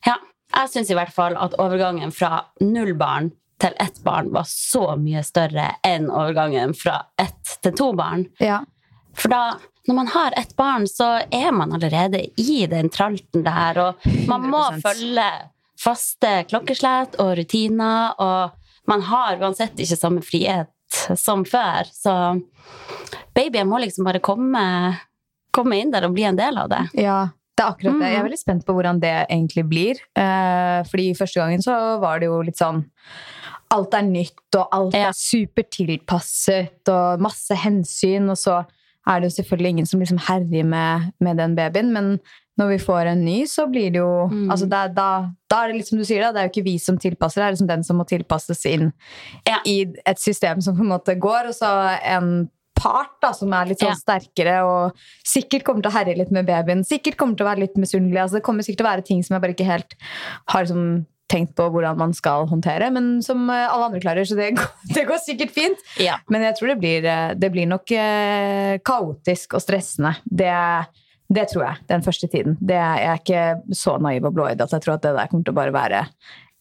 Ja. 0.07 0.17
Jeg 0.55 0.69
syns 0.69 0.91
i 0.91 0.95
hvert 0.95 1.13
fall 1.13 1.35
at 1.41 1.55
overgangen 1.59 2.13
fra 2.13 2.45
null 2.61 2.93
barn 2.95 3.33
til 3.59 3.73
ett 3.81 4.03
barn 4.05 4.31
var 4.35 4.45
så 4.45 4.97
mye 5.01 5.23
større 5.25 5.71
enn 5.85 6.11
overgangen 6.11 6.75
fra 6.77 7.07
ett 7.19 7.59
til 7.63 7.73
to 7.73 7.93
barn. 7.95 8.27
ja. 8.41 8.61
For 9.15 9.29
da, 9.29 9.57
når 9.89 9.95
man 9.95 10.07
har 10.07 10.33
ett 10.37 10.55
barn, 10.57 10.87
så 10.87 11.23
er 11.33 11.51
man 11.53 11.73
allerede 11.73 12.31
i 12.39 12.67
den 12.67 12.89
tralten 12.89 13.43
der, 13.45 13.79
og 13.79 13.95
man 14.29 14.43
må 14.51 14.63
100%. 14.71 14.83
følge 14.83 15.27
faste 15.83 16.31
klokkeslett 16.51 17.17
og 17.23 17.35
rutiner, 17.41 18.15
og 18.23 18.89
man 18.91 19.03
har 19.09 19.41
uansett 19.43 19.79
ikke 19.83 19.99
samme 19.99 20.23
frihet 20.23 20.71
som 21.19 21.45
før. 21.49 21.89
Så 21.91 22.13
babyen 23.35 23.69
må 23.71 23.81
liksom 23.83 24.05
bare 24.07 24.21
komme, 24.23 24.63
komme 25.55 25.79
inn 25.81 25.91
der 25.95 26.07
og 26.09 26.15
bli 26.17 26.27
en 26.29 26.39
del 26.39 26.59
av 26.61 26.69
det. 26.73 26.83
Ja, 27.03 27.21
det 27.57 27.65
er 27.65 27.71
akkurat 27.75 27.99
det. 28.01 28.09
Jeg 28.11 28.17
er 28.17 28.23
Mm. 28.23 28.29
veldig 28.29 28.39
spent 28.41 28.67
på 28.67 28.75
hvordan 28.77 29.01
det 29.01 29.15
egentlig 29.31 29.65
blir. 29.69 29.97
Eh, 30.17 30.83
fordi 30.91 31.13
første 31.19 31.41
gangen 31.41 31.63
så 31.63 31.99
var 32.01 32.21
det 32.21 32.27
jo 32.31 32.43
litt 32.43 32.57
sånn 32.61 32.85
alt 33.73 33.95
er 33.95 34.03
nytt, 34.03 34.37
og 34.57 34.69
alt 34.71 34.95
Ja. 34.95 35.09
er 35.09 35.13
supertilpasset, 35.13 36.89
og 36.89 37.21
masse 37.21 37.55
hensyn, 37.57 38.29
og 38.31 38.37
så 38.37 38.67
er 39.09 39.21
det 39.21 39.31
jo 39.31 39.43
selvfølgelig 39.43 39.71
ingen 39.75 39.87
som 39.87 40.01
liksom 40.01 40.19
herjer 40.29 40.65
med, 40.65 41.13
med 41.21 41.37
den 41.37 41.55
babyen, 41.59 41.93
men 41.93 42.21
når 42.61 42.69
vi 42.69 42.79
får 42.85 43.07
en 43.15 43.25
ny, 43.25 43.39
så 43.49 43.65
blir 43.67 43.91
det 43.95 43.99
jo 44.03 44.29
Mm. 44.29 44.51
altså 44.53 44.67
det 44.69 44.79
er, 44.79 44.89
da, 44.95 45.07
da 45.51 45.63
er 45.65 45.69
det 45.73 45.77
litt 45.81 45.89
som 45.89 45.99
du 45.99 46.05
sier, 46.05 46.21
da, 46.23 46.33
det 46.33 46.41
er 46.43 46.49
jo 46.49 46.53
ikke 46.53 46.65
vi 46.69 46.79
som 46.79 46.99
tilpasser, 46.99 47.41
det 47.41 47.47
er 47.47 47.55
liksom 47.57 47.71
den 47.71 47.83
som 47.85 47.97
må 47.97 48.05
tilpasses 48.07 48.65
inn 48.67 48.93
Ja. 49.49 49.59
i 49.67 49.87
et 50.07 50.19
system 50.21 50.61
som 50.61 50.77
på 50.77 50.83
en 50.85 50.93
måte 50.93 51.19
går, 51.19 51.49
og 51.49 51.55
så 51.57 51.99
en 52.05 52.49
part 52.77 53.13
da, 53.23 53.33
som 53.33 53.53
er 53.53 53.67
litt 53.67 53.79
sånn 53.81 53.93
Ja. 53.93 53.95
sterkere 53.95 54.55
og 54.67 54.97
sikkert 55.25 55.63
kommer 55.65 55.83
til 55.83 55.91
å 55.93 55.97
herje 55.97 56.17
litt 56.19 56.31
med 56.33 56.47
babyen, 56.47 56.85
sikkert 56.85 57.17
kommer 57.17 57.37
til 57.37 57.47
å 57.47 57.51
være 57.51 57.61
litt 57.61 57.77
misunnelig. 57.77 58.21
Altså, 58.21 58.35
det 58.41 58.43
kommer 58.45 58.63
sikkert 58.63 58.79
til 58.79 58.87
å 58.87 58.91
være 58.93 59.05
ting 59.07 59.23
som 59.23 59.35
jeg 59.35 59.43
bare 59.43 59.55
ikke 59.55 59.69
helt 59.73 59.95
har 60.49 60.65
liksom, 60.65 61.07
tenkt 61.33 61.55
på 61.59 61.67
hvordan 61.73 61.99
man 61.99 62.15
skal 62.17 62.47
håndtere, 62.51 62.91
men 62.95 63.15
som 63.25 63.49
eh, 63.51 63.67
alle 63.67 63.91
andre 63.91 64.03
klarer, 64.05 64.29
så 64.29 64.37
det 64.39 64.53
går, 64.59 64.73
det 64.95 65.07
går 65.09 65.23
sikkert 65.25 65.55
fint. 65.55 65.87
Ja. 66.03 66.19
Men 66.33 66.45
jeg 66.47 66.59
tror 66.59 66.75
det 66.75 66.81
blir, 66.83 67.07
eh, 67.09 67.31
det 67.39 67.53
blir 67.55 67.71
nok 67.71 67.95
eh, 67.97 68.77
kaotisk 68.85 69.59
og 69.59 69.65
stressende. 69.65 70.15
Det, 70.25 70.53
det 71.33 71.49
tror 71.53 71.67
jeg, 71.69 71.83
den 71.91 72.05
første 72.05 72.31
tiden. 72.33 72.57
Det, 72.61 72.79
jeg 72.79 73.09
er 73.09 73.23
ikke 73.23 73.77
så 73.79 73.97
naiv 74.03 74.29
og 74.29 74.37
blåøyd 74.37 74.63
at 74.65 74.77
jeg 74.77 74.85
tror 74.85 74.99
at 74.99 75.07
det 75.07 75.17
der 75.17 75.33
kommer 75.33 75.49
til 75.49 75.55
å 75.57 75.61
bare 75.63 75.77
være 75.77 76.07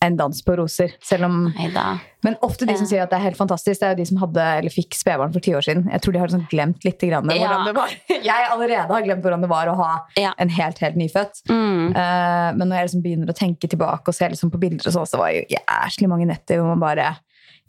en 0.02 0.16
dans 0.18 0.42
på 0.46 0.56
roser. 0.58 0.96
Selv 1.06 1.28
om 1.28 1.36
Neida. 1.58 2.00
men 2.26 2.36
ofte 2.46 2.66
de 2.70 2.74
som 2.78 2.86
sier 2.90 3.04
at 3.04 3.10
det 3.12 3.18
er 3.20 3.24
helt 3.28 3.38
fantastisk, 3.38 3.80
det 3.82 3.88
er 3.88 3.94
jo 3.96 4.00
de 4.02 4.06
som 4.10 4.18
hadde, 4.22 4.46
eller 4.60 4.74
fikk 4.74 4.94
spedbarn 4.98 5.34
for 5.34 5.42
ti 5.46 5.54
år 5.58 5.62
siden. 5.66 5.88
Jeg 5.92 6.02
tror 6.02 6.14
de 6.16 6.20
har 6.24 6.34
sånn 6.34 6.46
glemt 6.50 6.84
litt 6.86 7.02
grann 7.02 7.30
Ja. 7.30 7.38
hvordan 7.48 7.66
det 7.70 7.76
var. 7.78 7.96
Jeg 8.32 8.48
allerede 8.52 8.88
har 8.94 9.02
glemt 9.08 9.22
hvordan 9.26 9.42
det 9.46 9.50
var 9.50 9.68
å 9.72 9.76
ha 9.78 9.92
Ja. 10.18 10.34
en 10.38 10.50
helt, 10.50 10.78
helt 10.80 10.96
nyfødt. 10.98 11.44
Mm. 11.50 11.94
Uh, 11.96 12.50
men 12.58 12.66
når 12.68 12.76
jeg 12.78 12.88
liksom 12.90 13.04
begynner 13.06 13.30
å 13.34 13.38
tenke 13.38 13.70
tilbake 13.70 14.08
og 14.10 14.16
se 14.18 14.30
liksom 14.30 14.52
på 14.54 14.60
bilder, 14.62 14.88
og 14.88 14.94
så, 14.94 15.06
så 15.06 15.18
var 15.22 15.32
det 15.32 15.44
jo 15.46 15.58
jævlig 15.60 16.10
mange 16.10 16.28
netter 16.30 16.58
hvor 16.62 16.74
man 16.76 16.80
bare 16.82 17.12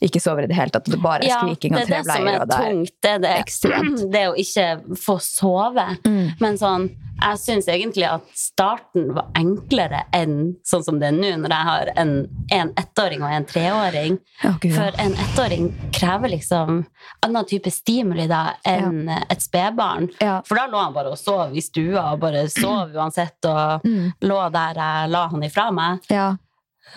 ikke 0.03 0.21
sover 0.23 0.45
i 0.45 0.51
det 0.51 0.57
hele 0.59 0.71
tatt. 0.75 0.85
Det 0.91 0.99
bare 1.03 1.23
er 1.23 1.29
Ja, 1.31 1.41
skriking 1.45 1.77
det 1.77 1.83
og 1.83 1.89
tre 1.89 2.03
bleier. 2.03 2.05
det 2.05 2.15
som 2.15 2.25
bleier. 2.27 2.41
er 2.41 2.47
det 2.47 2.57
er 2.57 2.73
tungt. 2.73 2.93
Det 3.03 3.11
er 3.11 3.23
det, 3.27 3.37
ekstremt. 3.45 4.03
det 4.17 4.25
å 4.29 4.35
ikke 4.37 4.99
få 4.99 5.17
sove. 5.23 5.87
Mm. 6.05 6.27
Men 6.41 6.59
sånn, 6.61 6.89
jeg 7.23 7.39
syns 7.39 7.69
egentlig 7.71 8.07
at 8.09 8.25
starten 8.35 9.13
var 9.15 9.29
enklere 9.39 10.01
enn 10.17 10.57
sånn 10.67 10.83
som 10.83 10.99
det 10.99 11.13
er 11.13 11.15
nå, 11.15 11.31
når 11.45 11.53
jeg 11.55 11.67
har 11.69 11.91
en, 12.03 12.13
en 12.51 12.73
ettåring 12.83 13.23
og 13.23 13.31
en 13.31 13.45
treåring. 13.47 14.17
Ja. 14.43 14.55
For 14.59 14.99
en 15.05 15.15
ettåring 15.23 15.69
krever 15.95 16.33
liksom 16.35 16.81
annen 17.23 17.47
type 17.47 17.71
stimuli 17.71 18.27
da 18.31 18.57
enn 18.67 19.07
et 19.13 19.45
spedbarn. 19.45 20.09
Ja. 20.19 20.41
For 20.49 20.59
da 20.59 20.67
lå 20.73 20.83
han 20.83 20.97
bare 20.97 21.13
og 21.15 21.21
sov 21.21 21.55
i 21.55 21.63
stua 21.63 22.09
og 22.15 22.21
bare 22.25 22.49
sov 22.51 22.91
uansett, 22.99 23.39
og 23.47 23.87
Mm. 23.87 24.13
lå 24.27 24.41
der 24.53 24.75
jeg 24.83 25.11
la 25.15 25.29
han 25.29 25.43
ifra 25.47 25.71
meg. 25.75 26.01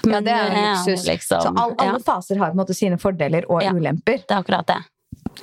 Ja. 0.04 0.18
ja, 0.18 0.22
det 0.26 0.34
er 0.34 0.50
jo 0.50 0.64
luksus. 0.66 1.06
Liksom, 1.08 1.42
så 1.46 1.54
all, 1.54 1.76
alle 1.78 2.00
ja, 2.00 2.04
faser 2.06 2.42
har 2.42 2.52
på 2.52 2.58
en 2.58 2.62
måte 2.64 2.76
sine 2.78 2.98
fordeler 3.02 3.48
og 3.52 3.64
ulemper. 3.64 4.24
det 4.26 4.34
er 4.34 4.42
akkurat 4.42 4.68
det. 4.68 4.82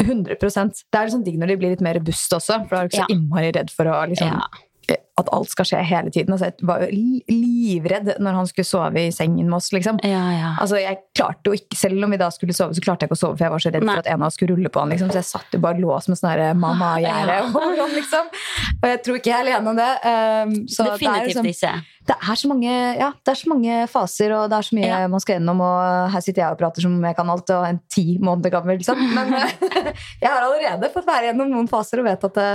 100 0.03 0.37
Det 0.41 0.99
er 0.99 1.07
liksom 1.07 1.25
digg 1.25 1.39
når 1.41 1.53
de 1.53 1.57
blir 1.61 1.75
litt 1.75 1.85
mer 1.85 1.99
robuste 1.99 2.37
også, 2.39 2.63
for 2.67 2.77
da 2.77 2.83
er 2.83 2.89
du 2.89 2.93
ikke 2.93 3.07
så 3.07 3.15
innmari 3.15 3.53
redd 3.57 3.73
for 3.75 3.91
å 3.93 4.03
liksom 4.11 4.33
Ja. 4.33 4.97
At 5.21 5.29
alt 5.37 5.51
skal 5.53 5.67
skje 5.69 5.81
hele 5.85 6.11
tiden. 6.13 6.33
Altså, 6.33 6.49
jeg 6.49 6.67
var 6.67 6.81
jo 6.87 6.89
livredd 7.29 8.15
når 8.23 8.39
han 8.39 8.49
skulle 8.49 8.65
sove 8.65 9.03
i 9.03 9.11
sengen 9.13 9.51
med 9.51 9.59
oss. 9.59 9.69
Liksom. 9.75 9.99
Ja, 10.09 10.23
ja. 10.33 10.53
Altså, 10.63 10.79
jeg 10.81 11.03
klarte 11.17 11.53
jo 11.53 11.57
ikke, 11.59 11.77
Selv 11.83 12.05
om 12.07 12.15
vi 12.15 12.19
da 12.21 12.31
skulle 12.33 12.55
sove, 12.57 12.73
så 12.77 12.85
klarte 12.85 13.05
jeg 13.05 13.11
ikke 13.11 13.19
å 13.19 13.21
sove, 13.21 13.37
for 13.37 13.45
jeg 13.45 13.53
var 13.53 13.63
så 13.65 13.73
redd 13.75 13.85
Nei. 13.85 13.97
for 13.97 14.05
at 14.05 14.09
en 14.13 14.23
av 14.23 14.31
oss 14.31 14.39
skulle 14.39 14.57
rulle 14.57 14.73
på 14.73 14.81
han. 14.81 14.93
Liksom. 14.95 15.11
Så 15.13 15.21
jeg 15.21 15.29
satt 15.29 15.57
jo 15.57 15.61
bare 15.61 15.83
lå 15.83 15.97
som 16.05 16.15
en 16.15 16.21
sånn 16.21 16.31
her 16.33 16.57
mamma-gjerde. 16.57 17.39
Ja. 17.43 17.49
over 17.61 17.83
han, 17.83 17.97
liksom. 17.97 18.31
Og 18.79 18.87
jeg 18.89 19.03
tror 19.05 19.19
ikke 19.21 19.33
jeg 19.33 19.39
er 19.39 19.51
alene 19.51 19.75
om 19.75 19.81
det. 19.83 19.91
Um, 20.07 20.55
så 20.71 20.87
det 20.89 20.95
er 20.97 21.27
liksom- 21.29 21.83
det 22.03 22.17
er, 22.19 22.35
så 22.35 22.49
mange, 22.51 22.73
ja, 22.99 23.13
det 23.23 23.31
er 23.31 23.39
så 23.39 23.51
mange 23.53 23.75
faser, 23.87 24.33
og 24.35 24.49
det 24.51 24.57
er 24.59 24.67
så 24.67 24.75
mye 24.75 24.89
Ja. 24.89 25.07
man 25.09 25.21
skal 25.23 25.37
gjennom. 25.37 25.61
Og 25.63 26.11
her 26.11 26.21
sitter 26.25 26.43
jeg 26.43 26.57
og 26.57 26.59
prater 26.59 26.83
som 26.83 26.97
jeg 27.05 27.17
kan 27.17 27.31
alt, 27.31 27.51
og 27.51 27.69
en 27.69 27.81
ti 27.93 28.19
måneder 28.19 28.51
gammel. 28.51 28.81
Liksom. 28.81 28.99
Men 29.15 29.35
eh, 29.39 29.53
jeg 30.23 30.31
har 30.31 30.43
allerede 30.43 30.91
fått 30.93 31.07
være 31.07 31.31
gjennom 31.31 31.53
noen 31.53 31.69
faser 31.71 32.03
og 32.03 32.09
vet 32.09 32.25
at 32.25 32.35
det, 32.35 32.51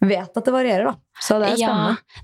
vet 0.00 0.40
at 0.40 0.44
det 0.44 0.54
varierer. 0.54 0.88
Da. 0.88 0.96
Så 1.20 1.38
det 1.42 1.52
er 1.52 1.60
Ja, 1.60 1.74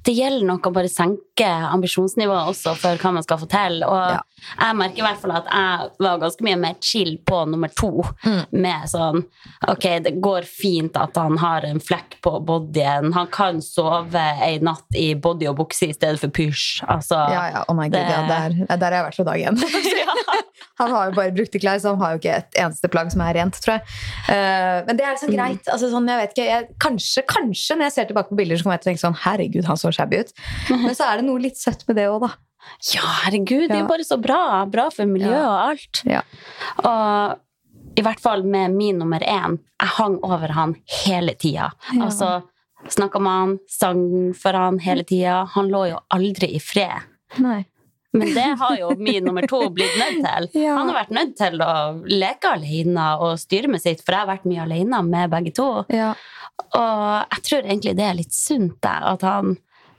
det 0.05 0.15
gjelder 0.17 0.47
nok 0.47 0.67
å 0.69 0.73
bare 0.75 0.89
senke 0.93 1.47
ambisjonsnivået 1.75 2.49
også 2.53 2.75
for 2.79 2.97
hva 3.03 3.13
man 3.17 3.23
skal 3.27 3.39
til. 3.47 3.83
Og 3.87 4.11
Ja. 4.15 4.21
jeg 4.61 4.77
merker 4.77 4.99
i 4.99 5.07
hvert 5.07 5.21
fall 5.23 5.33
at 5.33 5.45
jeg 5.51 5.91
var 6.01 6.19
ganske 6.19 6.43
mye 6.45 6.59
mer 6.61 6.75
chill 6.81 7.17
på 7.27 7.45
nummer 7.49 7.69
to. 7.75 8.03
Mm. 8.25 8.45
Med 8.53 8.89
sånn 8.91 9.25
Ok, 9.69 9.87
det 10.05 10.21
går 10.21 10.45
fint 10.45 10.97
at 10.97 11.17
han 11.17 11.37
har 11.39 11.65
en 11.65 11.81
flekk 11.81 12.19
på 12.23 12.39
bodyen. 12.45 13.13
Han 13.15 13.27
kan 13.29 13.61
sove 13.61 14.15
ei 14.43 14.59
natt 14.59 14.85
i 14.95 15.15
body 15.15 15.47
og 15.49 15.57
bukse 15.63 15.89
i 15.89 15.93
stedet 15.97 16.21
for 16.21 16.29
pysj. 16.29 16.83
Altså 16.89 17.17
Ja, 17.31 17.49
ja, 17.51 17.65
oh 17.69 17.75
my 17.75 17.89
God, 17.89 17.93
det- 17.93 18.11
ja, 18.11 18.27
der, 18.29 18.77
der 18.77 18.91
har 18.91 18.99
jeg 19.03 19.07
vært 19.13 19.15
fra 19.17 19.25
dag 19.25 19.41
én. 19.41 19.59
Han 20.79 20.91
har 20.91 21.07
jo 21.07 21.13
bare 21.15 21.31
brukte 21.31 21.61
klær, 21.63 21.79
så 21.79 21.93
han 21.95 22.01
har 22.03 22.15
jo 22.15 22.19
ikke 22.19 22.33
et 22.41 22.57
eneste 22.59 22.89
plagg 22.91 23.11
som 23.13 23.21
er 23.23 23.35
rent, 23.37 23.55
tror 23.63 23.77
jeg. 23.77 23.83
Eh, 24.35 24.83
men 24.89 24.97
det 24.99 25.05
er 25.07 25.13
liksom 25.15 25.31
Mm. 25.31 25.37
greit. 25.39 25.69
Altså, 25.71 25.87
sånn, 25.93 26.09
jeg 26.09 26.19
vet 26.19 26.33
ikke, 26.35 26.47
jeg, 26.49 26.67
kanskje, 26.83 27.23
kanskje 27.31 27.77
når 27.79 27.85
jeg 27.87 27.93
ser 27.93 28.05
tilbake 28.11 28.29
på 28.33 28.37
bilder, 28.41 28.57
så 28.59 28.63
kommer 28.65 28.75
jeg 28.75 28.83
til 28.83 28.91
å 28.91 28.91
tenke 28.91 29.05
sånn 29.07 29.19
Herregud, 29.23 29.54
han 29.63 29.79
så 29.79 29.93
shabby 29.95 30.25
ut. 30.25 30.35
Men 30.71 30.97
så 30.97 31.07
er 31.07 31.21
det 31.21 31.29
noe 31.29 31.43
litt 31.43 31.61
søtt 31.61 31.87
med 31.87 32.01
det 32.01 32.09
òg, 32.11 32.27
da. 32.27 32.33
Ja, 32.95 33.05
herregud, 33.25 33.69
det 33.69 33.77
er 33.77 33.83
jo 33.83 33.91
bare 33.91 34.07
så 34.09 34.17
bra. 34.21 34.65
Bra 34.73 34.89
for 34.93 35.07
miljøet 35.09 35.45
og 35.45 35.59
alt. 35.69 36.01
Ja. 36.09 36.23
Og 36.81 38.01
i 38.01 38.03
hvert 38.03 38.23
fall 38.25 38.43
med 38.49 38.75
min 38.75 38.99
nummer 38.99 39.21
én. 39.21 39.59
Jeg 39.81 39.95
hang 39.99 40.17
over 40.25 40.55
han 40.57 40.75
hele 41.05 41.37
tida. 41.39 41.71
Ja. 41.93 42.09
Altså, 42.09 42.31
snakka 42.91 43.21
med 43.23 43.39
han, 43.41 43.55
sang 43.71 44.03
for 44.39 44.57
han 44.59 44.81
hele 44.83 45.05
tida. 45.07 45.45
Han 45.55 45.71
lå 45.73 45.85
jo 45.93 46.01
aldri 46.15 46.55
i 46.57 46.63
fred. 46.63 47.07
Nei. 47.45 47.63
Men 48.15 48.31
det 48.35 48.47
har 48.61 48.77
jo 48.79 48.93
min 48.99 49.25
nummer 49.27 49.47
to 49.51 49.59
blitt 49.75 49.97
nødt 49.99 50.21
til. 50.23 50.49
Ja. 50.63 50.77
Han 50.79 50.91
har 50.93 51.01
vært 51.03 51.15
nødt 51.17 51.33
til 51.41 51.61
å 51.65 51.73
leke 52.07 52.53
alene 52.55 53.09
og 53.27 53.37
styre 53.43 53.71
med 53.73 53.83
sitt, 53.83 54.05
for 54.07 54.15
jeg 54.15 54.23
har 54.25 54.31
vært 54.31 54.47
mye 54.49 54.63
alene 54.63 55.01
med 55.09 55.33
begge 55.35 55.53
to. 55.57 55.69
Ja. 55.91 56.13
Og 56.79 57.35
jeg 57.35 57.45
tror 57.49 57.65
egentlig 57.67 57.97
det 57.99 58.07
er 58.07 58.19
litt 58.21 58.35
sunt, 58.37 58.87
at 58.87 59.25
han 59.27 59.57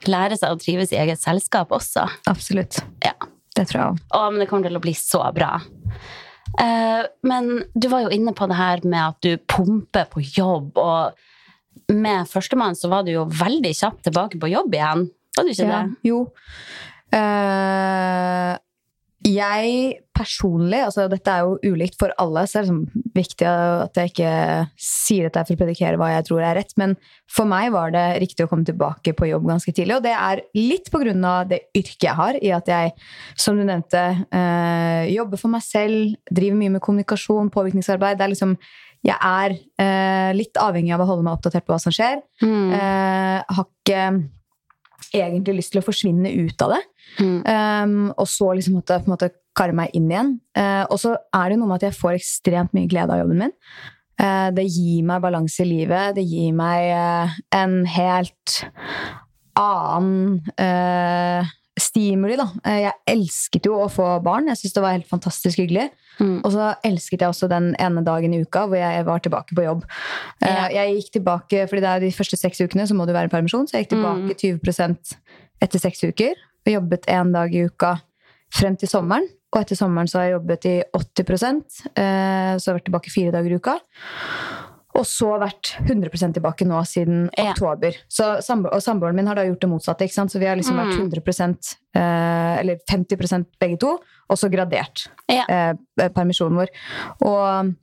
lærer 0.08 0.38
seg 0.40 0.54
å 0.54 0.60
trives 0.60 0.92
i 0.94 1.00
eget 1.02 1.20
selskap 1.20 1.72
også. 1.76 2.06
Absolutt. 2.30 2.80
Ja. 3.04 3.12
Det 3.56 3.66
tror 3.70 3.80
jeg 3.80 3.92
òg. 4.16 4.32
Men 4.32 4.42
det 4.42 4.48
kommer 4.50 4.68
til 4.68 4.76
å 4.80 4.84
bli 4.84 4.92
så 4.96 5.22
bra. 5.36 5.54
Eh, 6.60 7.04
men 7.26 7.48
du 7.74 7.88
var 7.92 8.04
jo 8.06 8.12
inne 8.16 8.32
på 8.36 8.48
det 8.48 8.56
her 8.58 8.82
med 8.84 9.00
at 9.02 9.20
du 9.24 9.36
pumper 9.48 10.08
på 10.12 10.22
jobb, 10.24 10.76
og 10.80 11.92
med 11.92 12.28
førstemann 12.30 12.76
så 12.78 12.88
var 12.92 13.04
du 13.06 13.12
jo 13.14 13.24
veldig 13.28 13.72
kjapt 13.76 14.04
tilbake 14.08 14.40
på 14.40 14.50
jobb 14.52 14.76
igjen. 14.76 15.06
Var 15.36 15.44
du 15.44 15.52
ikke 15.52 15.68
Ja, 15.68 15.82
det? 15.84 16.08
jo. 16.08 16.22
Eh, 17.16 18.54
jeg 19.26 19.96
personlig, 20.14 20.78
altså 20.86 21.06
dette 21.10 21.32
er 21.32 21.44
jo 21.44 21.72
ulikt 21.74 21.96
for 21.98 22.12
alle, 22.20 22.44
så 22.46 22.60
det 22.60 22.60
er 22.60 22.66
liksom 22.68 23.08
viktig 23.16 23.48
at 23.48 23.98
jeg 23.98 24.12
ikke 24.12 24.34
sier 24.80 25.26
dette 25.26 25.42
for 25.48 25.56
å 25.56 25.60
predikere 25.64 26.00
hva 26.00 26.12
jeg 26.12 26.26
tror 26.28 26.44
er 26.46 26.56
rett, 26.60 26.72
men 26.78 26.94
for 27.32 27.48
meg 27.50 27.72
var 27.74 27.90
det 27.94 28.04
riktig 28.22 28.46
å 28.46 28.50
komme 28.50 28.66
tilbake 28.68 29.16
på 29.16 29.28
jobb 29.32 29.48
ganske 29.50 29.74
tidlig, 29.74 29.96
og 29.98 30.04
det 30.06 30.14
er 30.14 30.44
litt 30.58 30.92
på 30.92 31.00
grunn 31.02 31.26
av 31.26 31.50
det 31.50 31.64
yrket 31.76 32.06
jeg 32.06 32.18
har, 32.20 32.38
i 32.38 32.52
at 32.54 32.70
jeg, 32.70 32.94
som 33.40 33.58
du 33.58 33.64
nevnte, 33.66 34.04
eh, 34.30 35.10
jobber 35.16 35.42
for 35.42 35.56
meg 35.56 35.66
selv, 35.66 36.14
driver 36.30 36.60
mye 36.62 36.76
med 36.76 36.84
kommunikasjon, 36.86 37.50
påvirkningsarbeid. 37.54 38.20
Det 38.20 38.28
er 38.28 38.34
liksom, 38.36 38.54
jeg 39.06 39.18
er 39.18 39.58
eh, 39.82 40.30
litt 40.38 40.58
avhengig 40.60 40.94
av 40.94 41.02
å 41.02 41.10
holde 41.10 41.26
meg 41.26 41.36
oppdatert 41.36 41.66
på 41.66 41.74
hva 41.74 41.82
som 41.82 41.94
skjer. 41.94 42.22
Mm. 42.44 42.72
Eh, 42.78 43.56
har 43.58 43.66
ikke 43.66 44.06
egentlig 45.14 45.58
lyst 45.60 45.74
til 45.74 45.82
å 45.82 45.86
forsvinne 45.86 46.32
ut 46.46 46.62
av 46.64 46.76
det. 46.76 46.82
Mm. 47.20 47.40
Um, 47.46 47.98
og 48.16 48.28
så 48.30 48.52
liksom 48.56 48.78
måtte 48.78 48.98
på 49.00 49.08
en 49.08 49.14
måte 49.14 49.32
karre 49.56 49.76
meg 49.76 49.94
inn 49.96 50.08
igjen. 50.10 50.32
Uh, 50.56 50.84
og 50.90 51.00
så 51.02 51.16
er 51.34 51.52
det 51.52 51.60
noe 51.60 51.70
med 51.70 51.78
at 51.80 51.88
jeg 51.88 51.98
får 51.98 52.18
ekstremt 52.18 52.74
mye 52.76 52.90
glede 52.90 53.14
av 53.14 53.22
jobben 53.22 53.44
min. 53.46 53.54
Uh, 54.20 54.48
det 54.56 54.66
gir 54.68 55.04
meg 55.08 55.22
balanse 55.24 55.64
i 55.64 55.68
livet. 55.68 56.16
Det 56.18 56.24
gir 56.26 56.56
meg 56.56 56.90
uh, 56.96 57.36
en 57.56 57.78
helt 57.88 58.58
annen 59.56 60.42
stimuli, 61.76 62.36
da. 62.40 62.46
Eh, 62.64 62.80
jeg 62.86 62.94
elsket 63.12 63.68
jo 63.68 63.76
å 63.82 63.88
få 63.92 64.06
barn. 64.24 64.48
Jeg 64.48 64.60
syntes 64.60 64.76
det 64.76 64.84
var 64.84 64.96
helt 64.96 65.08
fantastisk 65.10 65.60
hyggelig. 65.60 65.90
Mm. 66.16 66.38
Og 66.40 66.50
så 66.54 66.70
elsket 66.88 67.20
jeg 67.20 67.28
også 67.28 67.48
den 67.52 67.74
ene 67.82 68.02
dagen 68.06 68.32
i 68.32 68.40
uka 68.40 68.64
hvor 68.66 68.80
jeg 68.80 69.04
var 69.04 69.20
tilbake 69.24 69.56
på 69.56 69.66
jobb. 69.66 69.84
Eh, 70.40 70.48
Ja. 70.48 70.68
Jeg 70.72 70.96
gikk 70.96 71.12
tilbake, 71.18 71.66
fordi 71.68 71.84
det 71.84 71.90
er 71.92 72.00
de 72.00 72.12
første 72.16 72.36
seks 72.40 72.60
ukene 72.64 72.86
så 72.88 72.96
må 72.96 73.06
du 73.06 73.12
være 73.12 73.28
i 73.28 73.34
permisjon, 73.34 73.68
så 73.68 73.76
jeg 73.76 73.86
gikk 73.86 73.96
tilbake 73.96 74.38
20% 74.40 75.16
etter 75.62 75.78
seks 75.82 76.04
uker. 76.04 76.34
Og 76.66 76.72
jobbet 76.72 77.06
én 77.12 77.32
dag 77.32 77.54
i 77.54 77.66
uka 77.68 78.00
frem 78.50 78.76
til 78.76 78.88
sommeren. 78.88 79.28
Og 79.54 79.60
etter 79.62 79.78
sommeren 79.78 80.08
så 80.10 80.18
har 80.18 80.24
jeg 80.26 80.36
jobbet 80.36 80.66
i 80.66 80.76
80 80.92 81.30
eh, 81.96 82.56
Så 82.56 82.64
jeg 82.64 82.72
har 82.72 82.78
vært 82.80 82.88
tilbake 82.88 83.12
fire 83.12 83.32
dager 83.32 83.52
i 83.52 83.60
uka. 83.60 83.78
Og 84.96 85.04
så 85.04 85.28
vært 85.38 85.74
100% 85.84 86.34
tilbake 86.38 86.64
nå 86.66 86.78
siden 86.88 87.26
Ja. 87.36 87.50
oktober. 87.52 87.92
Så, 88.08 88.24
og 88.40 88.80
samboeren 88.82 89.14
min 89.18 89.26
har 89.28 89.36
da 89.36 89.44
gjort 89.44 89.60
det 89.60 89.68
motsatte. 89.70 90.04
ikke 90.06 90.14
sant? 90.16 90.32
Så 90.32 90.38
vi 90.40 90.46
har 90.46 90.56
liksom 90.56 90.76
vært 90.76 90.96
Mm. 90.96 91.10
100 91.10 91.76
eh, 91.94 92.60
eller 92.60 92.78
50 92.88 93.46
begge 93.60 93.78
to, 93.78 93.98
og 94.30 94.36
så 94.36 94.48
gradert 94.50 95.08
Ja. 95.28 95.44
eh, 95.48 96.08
permisjonen 96.08 96.56
vår. 96.56 96.68
Og 97.22 97.74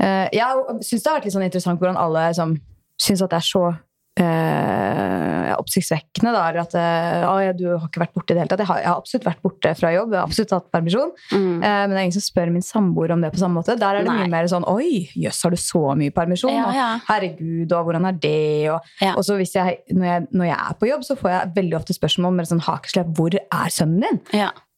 eh, 0.00 0.28
jeg 0.32 0.46
syns 0.82 1.02
det 1.02 1.06
har 1.06 1.18
vært 1.20 1.24
litt 1.24 1.34
sånn 1.34 1.44
interessant 1.48 1.80
hvordan 1.80 1.96
alle 1.96 2.28
liksom, 2.28 2.60
syns 3.00 3.22
at 3.22 3.30
det 3.30 3.36
er 3.36 3.48
så 3.48 3.78
eh, 4.18 5.52
oppsiktsvekkende. 5.58 6.32
Da, 6.34 6.42
eller 6.50 6.62
at 6.64 6.74
eh, 6.78 7.26
«Å, 7.28 7.32
ja, 7.42 7.54
du 7.56 7.64
har 7.70 7.86
ikke 7.88 8.02
vært 8.04 8.14
borte 8.16 8.34
i 8.34 8.36
det 8.36 8.42
hele 8.44 8.52
tatt. 8.52 8.62
Jeg 8.64 8.70
har, 8.70 8.80
jeg 8.82 8.90
har 8.90 9.00
absolutt 9.02 9.28
vært 9.28 9.42
borte 9.46 9.72
fra 9.78 9.92
jobb, 9.94 10.12
jeg 10.14 10.20
har 10.20 10.28
absolutt 10.28 10.52
tatt 10.52 10.68
permisjon. 10.74 11.12
Mm. 11.32 11.56
Eh, 11.56 11.62
men 11.62 11.94
det 11.94 11.98
er 12.00 12.06
ingen 12.08 12.16
som 12.18 12.26
spør 12.26 12.52
min 12.54 12.66
samboer 12.66 13.14
om 13.16 13.24
det 13.24 13.32
på 13.34 13.42
samme 13.42 13.60
måte. 13.60 13.78
Der 13.80 14.00
er 14.00 14.06
det 14.06 14.12
Nei. 14.12 14.18
mye 14.22 14.32
mer 14.36 14.50
sånn 14.50 14.66
Oi, 14.68 15.08
jøss, 15.18 15.42
har 15.46 15.54
du 15.54 15.60
så 15.62 15.84
mye 15.98 16.14
permisjon? 16.14 16.54
Ja, 16.54 16.68
ja. 16.76 16.88
Og 16.98 17.08
herregud, 17.12 17.72
og 17.72 17.88
hvordan 17.88 18.08
er 18.12 18.20
det? 18.22 18.36
Og, 18.74 18.94
Ja. 19.02 19.14
og 19.16 19.24
så 19.26 19.38
jeg 19.38 19.78
når, 19.94 20.06
jeg, 20.10 20.26
når 20.32 20.50
jeg 20.50 20.58
er 20.58 20.78
på 20.80 20.88
jobb, 20.90 21.04
så 21.06 21.16
får 21.18 21.30
jeg 21.34 21.52
veldig 21.56 21.76
ofte 21.78 21.96
spørsmål 21.96 22.34
med 22.38 22.50
sånn 22.50 22.64
hakeslepp 22.66 23.14
Hvor 23.16 23.34
er 23.38 23.70
sønnen 23.72 24.02
din? 24.04 24.20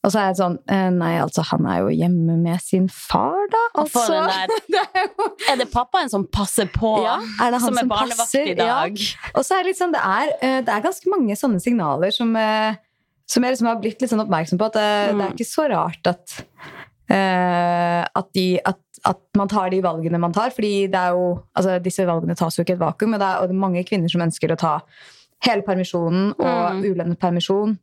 Ja. 0.00 0.06
Og 0.06 0.12
så 0.14 0.18
er 0.22 0.26
jeg 0.30 0.36
sånn 0.38 0.54
eh, 0.72 0.86
Nei, 0.96 1.10
altså, 1.20 1.42
han 1.50 1.66
er 1.68 1.80
jo 1.82 1.88
hjemme 1.92 2.36
med 2.40 2.60
sin 2.64 2.86
far, 2.88 3.36
da. 3.52 3.58
Altså. 3.82 4.00
det 4.72 4.80
er 4.80 5.02
jo 5.10 5.26
Er 5.52 5.58
det 5.60 5.66
pappaen 5.72 6.08
som 6.08 6.24
passer 6.32 6.70
på? 6.72 6.94
Ja, 7.04 7.18
er 7.44 7.50
det 7.52 7.60
han 7.60 7.68
som 7.74 7.78
er 7.82 7.90
barnevakt 7.90 8.22
passer? 8.22 8.48
i 8.48 8.54
dag? 8.56 8.96
Og 9.34 9.44
så 9.44 9.58
er 9.58 9.62
det 9.62 9.74
litt 9.74 9.80
sånn, 9.82 9.92
det 9.92 10.00
er, 10.00 10.32
eh, 10.40 10.60
det 10.64 10.72
er 10.72 10.86
ganske 10.88 11.12
mange 11.12 11.36
sånne 11.36 11.60
signaler 11.60 12.10
som, 12.16 12.32
eh, 12.36 12.78
som 13.28 13.44
jeg 13.44 13.52
liksom 13.58 13.68
har 13.68 13.76
blitt 13.84 14.00
litt 14.00 14.10
sånn 14.10 14.24
oppmerksom 14.24 14.58
på. 14.58 14.70
At 14.72 14.78
det, 14.80 14.88
det 15.10 15.14
Mm. 15.14 15.20
er 15.26 15.34
ikke 15.36 15.50
så 15.52 15.68
rart 15.70 16.06
at, 16.14 16.38
at, 17.10 18.28
de, 18.34 18.46
at, 18.64 18.80
at 19.06 19.20
man 19.36 19.48
tar 19.52 19.70
de 19.70 19.80
valgene 19.84 20.18
man 20.22 20.32
tar. 20.32 20.50
fordi 20.54 20.86
det 20.90 20.98
er 20.98 21.12
jo, 21.16 21.42
altså 21.56 21.76
disse 21.82 22.06
valgene 22.08 22.36
tas 22.38 22.56
jo 22.56 22.64
ikke 22.64 22.74
i 22.76 22.78
et 22.78 22.82
vakuum. 22.82 23.14
Og 23.14 23.20
det 23.20 23.28
er, 23.28 23.36
og 23.42 23.48
det 23.50 23.56
er 23.56 23.64
mange 23.66 23.84
kvinner 23.88 24.10
som 24.12 24.24
ønsker 24.24 24.52
å 24.54 24.58
ta 24.60 24.74
hele 25.46 25.62
permisjonen 25.66 26.32
og 26.38 26.80
Mm. 26.80 26.82
ulønnet 26.84 27.18
permisjon. 27.20 27.78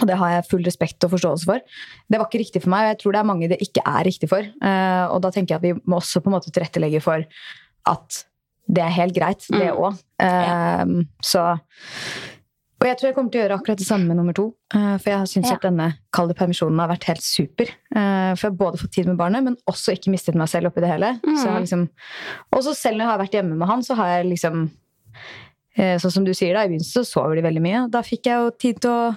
Og 0.00 0.06
det 0.08 0.16
har 0.16 0.30
jeg 0.30 0.48
full 0.50 0.64
respekt 0.64 1.04
og 1.04 1.10
forståelse 1.12 1.44
for. 1.44 1.60
Det 2.10 2.18
var 2.18 2.26
ikke 2.28 2.40
riktig 2.44 2.62
for 2.64 2.70
meg, 2.72 2.86
og 2.86 2.90
jeg 2.94 2.98
tror 3.02 3.12
det 3.12 3.20
er 3.20 3.28
mange 3.30 3.48
det 3.52 3.60
ikke 3.60 3.82
er 3.86 4.04
riktig 4.08 4.28
for. 4.32 4.40
Eh, 4.40 5.04
og 5.12 5.20
da 5.22 5.30
tenker 5.30 5.54
jeg 5.54 5.60
at 5.60 5.68
vi 5.68 5.74
må 5.90 6.00
også 6.00 6.22
på 6.24 6.30
en 6.32 6.36
måte 6.38 6.50
tilrettelegge 6.52 7.02
for 7.04 7.24
at 7.90 8.24
det 8.70 8.82
er 8.84 8.92
helt 8.94 9.14
greit, 9.16 9.46
det 9.50 9.72
Mm. 9.72 9.80
òg. 9.82 11.06
Så 11.22 11.42
Og 12.80 12.86
jeg 12.88 12.96
tror 12.96 13.08
jeg 13.10 13.14
kommer 13.14 13.30
til 13.30 13.40
å 13.40 13.44
gjøre 13.44 13.56
akkurat 13.60 13.76
det 13.76 13.86
samme 13.86 14.06
med 14.08 14.16
nummer 14.16 14.32
to. 14.32 14.54
eh, 14.72 14.96
for 14.96 15.10
jeg 15.10 15.26
syns 15.28 15.48
Ja. 15.50 15.54
at 15.56 15.60
denne 15.66 15.98
kalde 16.14 16.32
permisjonen 16.34 16.78
har 16.80 16.88
vært 16.88 17.04
helt 17.04 17.20
super. 17.20 17.66
Eh, 17.94 18.34
for 18.36 18.48
jeg 18.48 18.50
har 18.52 18.56
både 18.56 18.78
fått 18.80 18.92
tid 18.92 19.06
med 19.06 19.18
barnet, 19.18 19.44
men 19.44 19.56
også 19.68 19.92
ikke 19.92 20.08
mistet 20.10 20.34
meg 20.34 20.48
selv 20.48 20.68
oppi 20.68 20.80
det 20.80 20.88
hele. 20.88 21.20
Så 21.20 21.44
jeg 21.44 21.52
har 21.52 21.60
liksom, 21.60 21.88
og 22.54 22.62
så 22.62 22.74
selv 22.74 22.96
når 22.96 23.04
jeg 23.04 23.10
har 23.10 23.18
vært 23.18 23.32
hjemme 23.36 23.56
med 23.58 23.68
han, 23.68 23.80
så 23.82 23.94
har 23.96 24.06
jeg 24.22 24.26
liksom 24.32 24.70
Sånn 25.76 26.10
som 26.12 26.24
du 26.24 26.32
sier, 26.34 26.52
da, 26.54 26.64
i 26.64 26.68
begynnelsen 26.68 27.04
så 27.04 27.06
sover 27.06 27.36
de 27.36 27.42
veldig 27.42 27.62
mye. 27.62 27.90
Da 27.90 28.02
fikk 28.02 28.24
jeg 28.24 28.34
jo 28.34 28.50
tid 28.58 28.80
til 28.82 28.90
å 28.90 29.16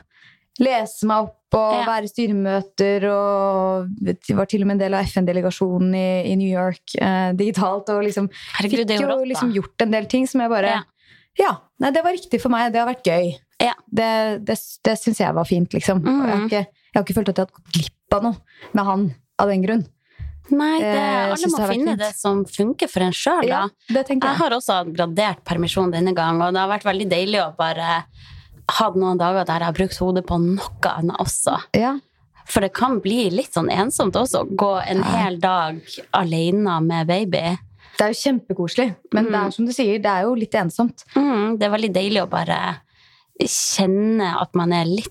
lese 0.59 1.05
meg 1.09 1.23
opp 1.29 1.39
og 1.53 1.73
Ja. 1.73 1.85
være 1.85 2.03
i 2.03 2.11
styremøter 2.11 3.03
og 3.11 3.87
var 4.37 4.45
til 4.49 4.61
og 4.61 4.67
med 4.67 4.75
en 4.75 4.81
del 4.83 4.93
av 4.97 5.05
FN-delegasjonen 5.05 5.93
i, 5.95 6.31
i 6.31 6.35
New 6.35 6.49
York 6.49 6.95
eh, 6.99 7.31
digitalt. 7.37 7.89
Og 7.93 8.03
liksom 8.03 8.29
Herregud, 8.59 8.87
fikk 8.89 9.01
jo 9.01 9.07
rått, 9.07 9.27
liksom 9.29 9.53
gjort 9.53 9.81
en 9.85 9.91
del 9.91 10.05
ting 10.09 10.27
som 10.27 10.41
jeg 10.41 10.49
bare 10.49 10.73
Ja. 10.75 10.81
Ja. 11.39 11.51
nei, 11.79 11.89
det 11.91 12.03
var 12.03 12.11
riktig 12.13 12.39
for 12.41 12.49
meg. 12.53 12.71
Det 12.73 12.79
har 12.81 12.87
vært 12.93 13.03
gøy. 13.05 13.33
Ja. 13.61 13.73
Det, 13.89 14.45
det, 14.45 14.57
det 14.83 14.97
syns 15.01 15.17
jeg 15.19 15.33
var 15.33 15.45
fint, 15.45 15.73
liksom. 15.73 16.01
Og 16.01 16.05
jeg, 16.05 16.29
har 16.29 16.37
Mhm. 16.37 16.45
ikke, 16.49 16.65
jeg 16.67 16.93
har 16.97 17.03
ikke 17.03 17.15
følt 17.17 17.29
at 17.29 17.37
jeg 17.37 17.45
har 17.47 17.53
gått 17.57 17.73
glipp 17.73 18.13
av 18.13 18.23
noe 18.23 18.35
med 18.73 18.85
han 18.85 19.15
av 19.39 19.47
den 19.49 19.61
grunn. 19.63 19.85
Nei, 20.51 20.79
det, 20.81 20.89
Eh, 20.93 21.31
alle 21.31 21.47
må 21.49 21.57
det 21.57 21.69
finne 21.71 21.93
fint. 21.93 21.99
det 21.99 22.15
som 22.19 22.43
funker 22.45 22.89
for 22.91 23.01
en 23.01 23.13
sjøl, 23.15 23.45
Ja, 23.47 23.61
da. 23.61 23.69
det 23.93 24.07
Jeg 24.09 24.19
jeg. 24.21 24.35
har 24.37 24.49
også 24.51 24.83
gradert 24.93 25.43
permisjon 25.45 25.89
denne 25.91 26.13
gang, 26.13 26.41
og 26.41 26.51
det 26.53 26.59
har 26.59 26.67
vært 26.69 26.83
veldig 26.83 27.09
deilig 27.09 27.39
å 27.41 27.55
bare 27.57 28.03
ha 28.79 28.89
noen 28.95 29.17
dager 29.19 29.45
der 29.45 29.59
jeg 29.59 29.69
har 29.69 29.77
brukt 29.77 29.97
hodet 30.01 30.25
på 30.29 30.38
noe 30.41 30.91
annet 30.91 31.17
også. 31.23 31.57
Ja. 31.77 31.95
For 32.45 32.59
det 32.65 32.73
kan 32.75 32.99
bli 32.99 33.29
litt 33.31 33.53
sånn 33.55 33.69
ensomt 33.71 34.15
også, 34.19 34.43
å 34.43 34.55
gå 34.59 34.71
en 34.91 35.03
hel 35.03 35.38
dag 35.39 35.79
alene 36.13 36.79
med 36.83 37.07
baby. 37.07 37.43
Det 37.97 38.01
er 38.07 38.12
jo 38.12 38.19
kjempekoselig, 38.23 38.88
men 39.13 39.25
det 39.29 39.31
Mm. 39.33 39.45
er 39.47 39.51
som 39.51 39.65
du 39.65 39.71
sier, 39.71 39.99
det 40.01 40.09
er 40.12 40.23
jo 40.23 40.33
litt 40.36 40.51
ensomt. 40.59 41.03
Mm, 41.15 41.57
det 41.59 41.63
er 41.67 41.69
veldig 41.77 41.93
deilig 41.93 42.23
å 42.23 42.29
bare 42.29 42.79
kjenne 43.39 44.33
at 44.41 44.53
man 44.55 44.73
er 44.73 44.86
litt 44.86 45.09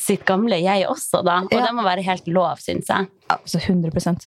sitt 0.00 0.24
gamle 0.26 0.58
jeg 0.62 0.86
også, 0.88 1.22
da. 1.24 1.40
Og 1.42 1.52
Ja. 1.52 1.66
det 1.66 1.74
må 1.74 1.82
være 1.84 2.02
helt 2.02 2.26
lov, 2.28 2.58
syns 2.58 2.86
jeg. 2.88 3.08
Altså 3.30 3.58
100 3.60 4.26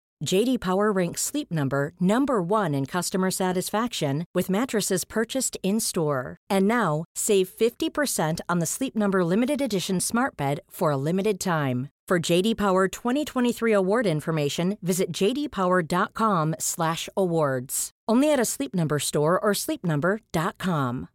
JD 0.23 0.59
Power 0.61 0.91
ranks 0.91 1.21
Sleep 1.21 1.51
Number 1.51 1.93
number 1.99 2.41
1 2.41 2.73
in 2.75 2.85
customer 2.85 3.31
satisfaction 3.31 4.25
with 4.35 4.49
mattresses 4.49 5.03
purchased 5.05 5.57
in-store. 5.63 6.37
And 6.49 6.67
now, 6.67 7.05
save 7.15 7.49
50% 7.49 8.39
on 8.47 8.59
the 8.59 8.65
Sleep 8.67 8.95
Number 8.95 9.25
limited 9.25 9.61
edition 9.61 9.99
Smart 9.99 10.37
Bed 10.37 10.59
for 10.69 10.91
a 10.91 10.97
limited 10.97 11.39
time. 11.39 11.89
For 12.07 12.19
JD 12.19 12.57
Power 12.57 12.87
2023 12.89 13.71
award 13.73 14.05
information, 14.05 14.77
visit 14.81 15.11
jdpower.com/awards. 15.13 17.89
Only 18.07 18.33
at 18.33 18.39
a 18.39 18.45
Sleep 18.45 18.75
Number 18.75 18.99
store 18.99 19.39
or 19.39 19.53
sleepnumber.com. 19.53 21.07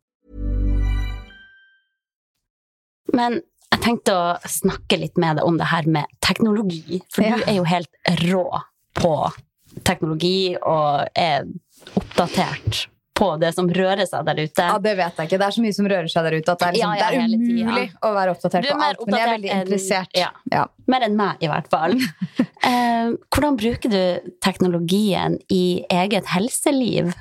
Men 3.13 3.43
jeg 3.73 3.81
tenkte 3.85 4.13
å 4.17 4.39
snakke 4.49 4.97
litt 4.99 5.17
med 5.21 5.37
deg 5.37 5.45
om 5.47 5.59
det 5.61 5.67
her 5.71 5.83
med 5.87 6.05
teknologi. 6.23 7.03
For 7.13 7.23
Ja. 7.23 7.37
du 7.37 7.43
er 7.47 7.55
jo 7.57 7.63
helt 7.65 7.89
rå 8.25 8.61
på 8.97 9.15
teknologi 9.87 10.57
og 10.63 11.07
er 11.15 11.45
oppdatert 11.97 12.87
på 13.17 13.31
det 13.41 13.49
som 13.57 13.69
rører 13.73 14.05
seg 14.09 14.27
der 14.29 14.43
ute. 14.45 14.65
Ja, 14.69 14.77
det 14.83 14.93
vet 14.99 15.17
jeg 15.21 15.29
ikke. 15.31 15.39
Det 15.41 15.47
er 15.47 15.55
så 15.57 15.63
mye 15.65 15.73
som 15.77 15.87
rører 15.89 16.11
seg 16.13 16.27
der 16.27 16.35
ute 16.37 16.53
at 16.53 16.61
det 16.61 16.67
er, 16.67 16.75
liksom, 16.77 16.91
Ja, 16.91 16.97
ja, 16.99 17.07
det 17.09 17.17
er 17.17 17.23
umulig 17.39 17.87
tiden. 17.87 17.95
å 18.05 18.11
være 18.13 18.35
oppdatert 18.35 18.67
er 18.67 18.75
på 18.77 18.89
alt. 18.89 19.01
Men 19.07 19.17
jeg 19.17 19.27
er 19.27 19.33
veldig 19.33 19.53
enn- 19.55 19.63
interessert. 19.65 20.11
ja. 20.21 20.29
Ja. 20.53 20.65
Mer 20.93 21.07
enn 21.07 21.17
meg, 21.17 21.41
i 21.41 21.49
hvert 21.49 21.71
fall. 21.73 21.97
eh, 22.71 23.09
hvordan 23.33 23.57
bruker 23.63 23.95
du 23.95 24.33
teknologien 24.45 25.39
i 25.49 25.63
eget 25.89 26.29
helseliv? 26.35 27.15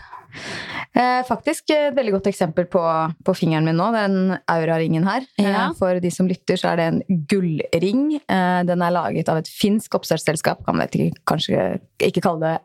Eh, 0.96 1.22
faktisk 1.28 1.72
et 1.76 1.96
veldig 1.98 2.14
godt 2.16 2.30
eksempel 2.32 2.68
på, 2.72 2.82
på 3.26 3.36
fingeren 3.36 3.66
min 3.68 3.76
nå, 3.76 3.90
den 3.96 4.16
Aura-ringen 4.52 5.04
her. 5.08 5.26
Ja. 5.42 5.66
Eh, 5.68 5.74
for 5.80 6.00
de 6.00 6.12
som 6.14 6.30
lytter, 6.30 6.60
så 6.60 6.72
er 6.72 6.80
det 6.80 6.86
en 6.88 7.02
gullring. 7.28 8.06
Eh, 8.22 8.62
den 8.68 8.84
er 8.86 8.96
laget 8.96 9.32
av 9.32 9.42
et 9.42 9.52
finsk 9.52 9.98
oppstartsselskap. 10.00 10.64
Kan 10.68 10.80
vet 10.80 10.96
ikke, 10.96 11.24
kanskje 11.34 11.66
ikke 12.00 12.24
kalle 12.24 12.46
det 12.46 12.56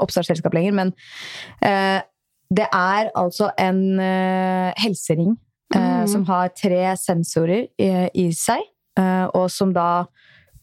oppstartsselskap 0.00 0.54
lenger, 0.56 0.72
men 0.74 0.90
det 1.60 2.64
er 2.72 3.10
altså 3.14 3.50
en 3.60 3.82
helsering 4.80 5.36
Mhm. 5.68 6.06
som 6.08 6.24
har 6.24 6.48
tre 6.56 6.96
sensorer 6.96 7.66
i, 7.78 8.08
i 8.16 8.30
seg, 8.32 8.64
og 9.36 9.50
som 9.52 9.74
da 9.76 10.06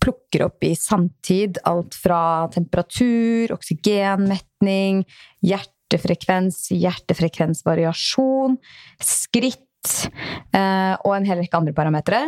plukker 0.02 0.48
opp 0.48 0.66
i 0.66 0.74
sanntid 0.74 1.60
alt 1.70 1.94
fra 1.94 2.48
temperatur, 2.54 3.54
oksygenmetning, 3.54 5.04
hjertefrekvens, 5.86 6.72
hjertefrekvensvariasjon, 6.74 8.58
skritt 9.02 9.62
eh, 10.56 10.96
og 11.06 11.12
en 11.16 11.28
hel 11.28 11.44
rekke 11.44 11.60
andre 11.60 11.76
parametere. 11.76 12.24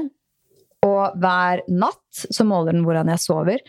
Og 0.85 1.17
hver 1.17 1.63
natt 1.67 2.27
så 2.29 2.45
måler 2.45 2.75
den 2.75 2.85
hvordan 2.85 3.09
jeg 3.09 3.23
sover. 3.23 3.63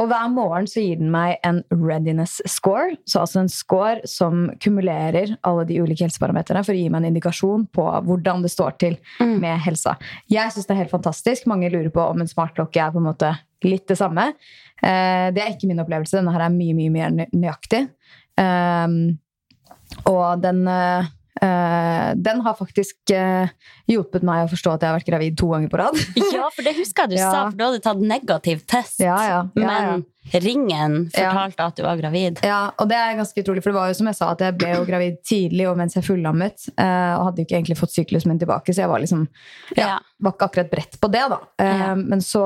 Og 0.00 0.06
hver 0.08 0.30
morgen 0.32 0.64
så 0.64 0.80
gir 0.80 0.96
den 0.96 1.10
meg 1.12 1.36
en 1.44 1.58
readiness 1.68 2.38
score, 2.48 2.94
så 3.04 3.20
altså 3.20 3.42
en 3.42 3.50
score 3.52 4.08
som 4.08 4.46
kumulerer 4.64 5.34
alle 5.44 5.66
de 5.68 5.76
ulike 5.76 6.06
helseparameterne 6.06 6.62
for 6.64 6.72
å 6.72 6.78
gi 6.78 6.86
meg 6.88 7.02
en 7.02 7.10
indikasjon 7.10 7.66
på 7.68 7.84
hvordan 8.06 8.40
det 8.40 8.52
står 8.54 8.78
til 8.80 8.96
med 9.20 9.60
helsa. 9.60 9.98
Jeg 10.32 10.54
syns 10.54 10.70
det 10.70 10.72
er 10.72 10.80
helt 10.86 10.94
fantastisk. 10.94 11.44
Mange 11.52 11.68
lurer 11.68 11.92
på 11.92 12.00
om 12.00 12.24
en 12.24 12.32
smartklokke 12.32 12.80
er 12.80 12.94
på 12.94 13.02
en 13.02 13.10
måte 13.10 13.34
litt 13.68 13.84
det 13.92 13.98
samme. 14.00 14.30
Eh, 14.80 15.28
det 15.36 15.44
er 15.44 15.52
ikke 15.52 15.68
min 15.68 15.84
opplevelse. 15.84 16.16
Denne 16.16 16.32
her 16.32 16.46
er 16.46 16.56
mye, 16.56 16.78
mye 16.80 16.94
mer 16.96 17.28
nøyaktig. 17.36 17.84
Um, 18.40 19.18
og 20.08 20.40
den, 20.42 20.64
Eh, 21.42 22.12
den 22.16 22.40
har 22.40 22.54
faktisk 22.58 23.12
uh, 23.16 23.48
hjulpet 23.88 24.24
meg 24.26 24.44
å 24.44 24.48
forstå 24.50 24.74
at 24.74 24.82
jeg 24.82 24.90
har 24.90 24.96
vært 24.98 25.08
gravid 25.08 25.36
to 25.40 25.48
ganger 25.54 25.70
på 25.72 25.78
rad. 25.80 26.00
Ja, 26.40 26.48
for 26.52 26.66
det 26.66 26.74
husker 26.76 27.06
jeg 27.06 27.14
du 27.14 27.16
Ja. 27.20 27.30
sa, 27.32 27.44
for 27.48 27.56
du 27.56 27.64
hadde 27.64 27.82
tatt 27.84 28.02
negativ 28.04 28.64
test. 28.68 29.00
Ja, 29.02 29.16
ja, 29.24 29.38
Men 29.56 30.04
ringen 30.30 31.06
fortalte 31.14 31.68
at 31.70 31.78
du 31.78 31.84
var 31.86 32.00
gravid. 32.00 32.42
Ja, 32.46 32.74
og 32.76 32.90
det 32.90 32.98
er 32.98 33.16
ganske 33.18 33.40
utrolig, 33.42 33.62
for 33.64 33.72
det 33.72 33.78
var 33.78 33.90
jo 33.90 33.96
som 33.98 34.10
jeg 34.10 34.18
sa, 34.18 34.28
at 34.34 34.44
jeg 34.44 34.56
ble 34.60 34.74
jo 34.74 34.82
gravid 34.88 35.16
tidlig 35.26 35.68
og 35.70 35.78
mens 35.80 35.96
jeg 35.96 36.06
fullammet, 36.06 36.68
Uh, 36.80 37.16
og 37.18 37.30
hadde 37.30 37.42
jo 37.42 37.46
ikke 37.46 37.56
egentlig 37.58 37.78
fått 37.78 37.92
syklusen 37.94 38.30
min 38.30 38.38
tilbake, 38.40 38.72
så 38.74 38.84
jeg 38.84 38.90
var 38.90 39.02
liksom, 39.02 39.24
var 39.76 40.32
ikke 40.34 40.46
akkurat 40.46 40.70
bredt 40.72 40.98
på 41.00 41.08
det 41.12 41.24
da. 41.32 41.38
Men 41.98 42.22
så 42.24 42.44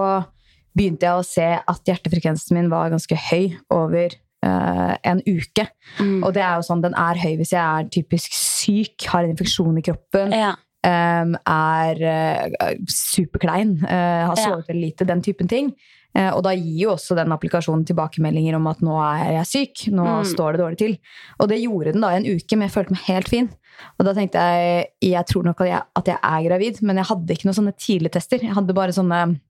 begynte 0.74 1.06
jeg 1.06 1.18
å 1.18 1.26
se 1.26 1.46
at 1.58 1.90
hjertefrekvensen 1.90 2.56
min 2.58 2.70
var 2.72 2.92
ganske 2.94 3.18
høy 3.28 3.54
over 3.74 4.16
eh, 4.44 4.92
en 5.10 5.22
uke. 5.26 5.64
Mm. 5.98 6.20
Og 6.24 6.34
det 6.36 6.42
er 6.44 6.58
jo 6.60 6.66
sånn, 6.68 6.82
den 6.84 6.94
er 7.00 7.18
høy 7.24 7.34
hvis 7.40 7.54
jeg 7.56 7.64
er 7.64 7.88
typisk 7.96 8.36
syk, 8.36 9.08
har 9.14 9.24
en 9.24 9.32
infeksjon 9.34 9.78
i 9.80 9.84
kroppen, 9.88 10.32
Ja. 10.36 10.52
um, 10.84 11.34
er 11.48 12.00
uh, 12.04 12.74
superklein, 12.92 13.78
uh, 13.84 14.28
har 14.30 14.36
sovet 14.36 14.68
veldig 14.68 14.82
lite, 14.90 15.06
den 15.08 15.22
typen 15.24 15.48
ting. 15.50 15.74
Og 16.14 16.44
da 16.46 16.52
gir 16.54 16.76
jo 16.84 16.90
også 16.92 17.16
den 17.18 17.32
applikasjonen 17.34 17.82
tilbakemeldinger 17.88 18.54
om 18.54 18.68
at 18.70 18.78
nå 18.86 18.94
er 19.02 19.32
jeg 19.40 19.46
syk, 19.50 19.80
nå 19.90 20.04
Mm. 20.06 20.24
står 20.30 20.52
det 20.54 20.60
dårlig 20.60 20.78
til. 20.78 20.92
Og 21.40 21.48
det 21.50 21.58
gjorde 21.58 21.90
den 21.92 22.04
da 22.04 22.12
i 22.14 22.20
en 22.20 22.28
uke, 22.36 22.54
men 22.54 22.68
jeg 22.68 22.74
følte 22.76 22.94
meg 22.94 23.02
helt 23.08 23.28
fin. 23.32 23.48
Og 23.98 24.06
da 24.06 24.12
tenkte 24.14 24.38
jeg 24.38 24.86
jeg 25.02 25.26
tror 25.26 25.42
nok 25.42 25.60
at 25.62 25.66
jeg, 25.72 25.82
at 25.96 26.06
jeg 26.12 26.18
er 26.22 26.44
gravid, 26.46 26.78
men 26.86 26.96
jeg 27.02 27.08
hadde 27.10 27.34
ikke 27.34 27.48
noen 27.48 27.58
sånne 27.58 27.74
tidlige 27.76 28.12
tester. 28.14 28.38
Jeg 28.46 28.54
hadde 28.54 28.72
bare 28.78 28.94
sånne 28.94 29.40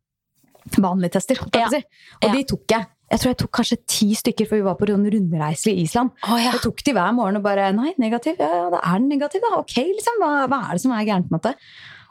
vanlige 0.81 1.13
tester. 1.19 1.37
Ja. 1.55 1.69
si. 1.69 1.83
Og 2.23 2.31
Ja. 2.31 2.33
de 2.33 2.45
tok 2.45 2.65
jeg. 2.71 2.87
Jeg 3.13 3.21
tror 3.21 3.31
jeg 3.31 3.39
tok 3.43 3.53
kanskje 3.61 3.77
ti 3.87 4.07
stykker, 4.17 4.49
for 4.49 4.59
vi 4.59 4.65
var 4.67 4.79
på 4.81 4.89
en 4.91 5.05
rundreise 5.13 5.71
i 5.71 5.83
Island. 5.85 6.15
Oh, 6.27 6.39
ja. 6.41 6.55
Jeg 6.57 6.65
tok 6.65 6.81
de 6.87 6.95
hver 6.97 7.13
morgen 7.17 7.37
og 7.39 7.45
bare 7.45 7.69
Nei, 7.77 7.93
negativ. 8.01 8.39
Ja, 8.41 8.49
ja, 8.65 8.71
da 8.73 8.81
er 8.81 9.03
den 9.03 9.11
negativ, 9.13 9.45
da. 9.45 9.59
Ok, 9.61 9.77
liksom. 9.77 10.23
Hva, 10.23 10.33
hva 10.51 10.63
er 10.69 10.79
det 10.79 10.85
som 10.87 10.95
er 10.97 11.05
gærent? 11.09 11.29
på 11.29 11.35
en 11.35 11.41
måte? 11.41 11.55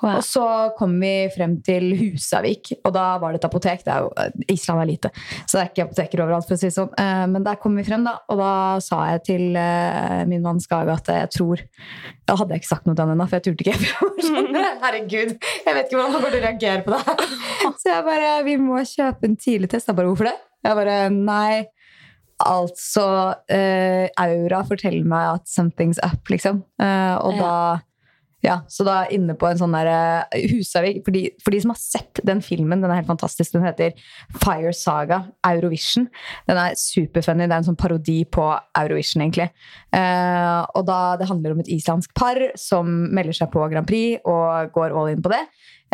ja. 0.03 0.17
Og 0.17 0.25
så 0.27 0.43
kom 0.77 0.97
vi 0.99 1.29
frem 1.31 1.53
til 1.63 1.93
Husavik, 1.95 2.73
og 2.83 2.91
da 2.95 3.05
var 3.21 3.31
det 3.31 3.39
et 3.39 3.47
apotek. 3.47 3.85
Det 3.85 3.93
er 3.93 4.03
jo, 4.03 4.09
Island 4.51 4.83
er 4.83 4.89
lite, 4.89 5.11
så 5.45 5.55
det 5.55 5.61
er 5.61 5.69
ikke 5.71 5.85
apoteker 5.87 6.23
overalt. 6.25 6.47
for 6.49 6.57
å 6.57 6.59
si 6.59 6.67
det 6.67 6.75
sånn. 6.75 6.91
Eh, 6.99 7.23
Men 7.31 7.45
der 7.47 7.55
kom 7.61 7.77
vi 7.79 7.85
frem, 7.87 8.03
da, 8.03 8.17
og 8.27 8.41
da 8.41 8.51
sa 8.83 8.99
jeg 9.13 9.23
til 9.29 9.57
eh, 9.59 10.23
min 10.27 10.43
mann 10.43 10.59
Skage 10.59 10.91
at 10.91 11.07
jeg 11.07 11.31
tror 11.37 11.63
Da 12.27 12.35
hadde 12.39 12.53
jeg 12.55 12.63
ikke 12.63 12.71
sagt 12.73 12.85
noe 12.87 12.95
til 12.95 13.05
han 13.07 13.15
ennå, 13.15 13.29
for 13.31 13.39
jeg 13.39 13.47
turte 13.47 13.63
ikke. 13.63 13.77
Sånn, 14.27 14.51
Herregud, 14.83 15.37
jeg 15.39 15.77
vet 15.77 15.85
ikke 15.87 15.99
hvordan 15.99 16.11
han 16.11 16.17
kommer 16.19 16.35
til 16.35 16.41
å 16.41 16.47
reagere 16.49 16.83
på 16.83 16.93
det 16.95 17.03
her. 17.07 17.37
Så 17.81 17.93
jeg 17.95 18.07
bare 18.11 18.33
Vi 18.47 18.57
må 18.59 18.83
kjøpe 18.83 19.29
en 19.31 19.39
tidlig 19.39 19.71
test. 19.71 19.87
Jeg 19.87 19.95
bare 19.95 20.11
Hvorfor 20.11 20.29
det? 20.33 20.35
Jeg 20.63 20.79
bare 20.79 20.97
Nei. 21.13 21.63
Altså 22.43 23.05
uh, 23.37 24.05
Aura 24.19 24.63
forteller 24.67 25.05
meg 25.07 25.37
at 25.37 25.47
something's 25.47 26.01
up, 26.03 26.27
liksom. 26.33 26.63
Uh, 26.81 27.15
og 27.21 27.37
Ja. 27.37 27.41
da 27.43 27.57
ja, 28.43 28.57
så 28.67 28.83
da 28.83 29.05
inne 29.07 29.37
på 29.39 29.47
en 29.47 29.59
sånn 29.59 29.71
der 29.71 29.87
eh, 29.87 30.41
Husavik 30.51 30.97
for 31.05 31.15
de, 31.15 31.21
for 31.39 31.55
de 31.55 31.61
som 31.63 31.71
har 31.71 31.79
sett 31.79 32.19
den 32.27 32.41
filmen, 32.43 32.81
den 32.83 32.91
er 32.91 32.99
helt 32.99 33.07
fantastisk. 33.07 33.53
Den 33.55 33.63
heter 33.63 33.93
Fire 34.35 34.73
Saga 34.75 35.21
Eurovision. 35.47 36.09
Den 36.49 36.59
er 36.59 36.75
superfunny. 36.75 37.45
Det 37.47 37.55
er 37.55 37.61
en 37.61 37.69
sånn 37.69 37.79
parodi 37.79 38.17
på 38.27 38.49
Eurovision, 38.81 39.23
egentlig. 39.23 39.47
Eh, 39.95 40.59
og 40.75 40.83
da 40.89 40.99
det 41.21 41.29
handler 41.31 41.55
om 41.55 41.63
et 41.63 41.71
islandsk 41.71 42.11
par 42.19 42.41
som 42.59 42.91
melder 43.15 43.39
seg 43.39 43.53
på 43.53 43.63
Grand 43.71 43.87
Prix 43.87 44.19
og 44.27 44.75
går 44.75 44.91
all 44.91 45.13
in 45.13 45.23
på 45.23 45.31
det. 45.31 45.45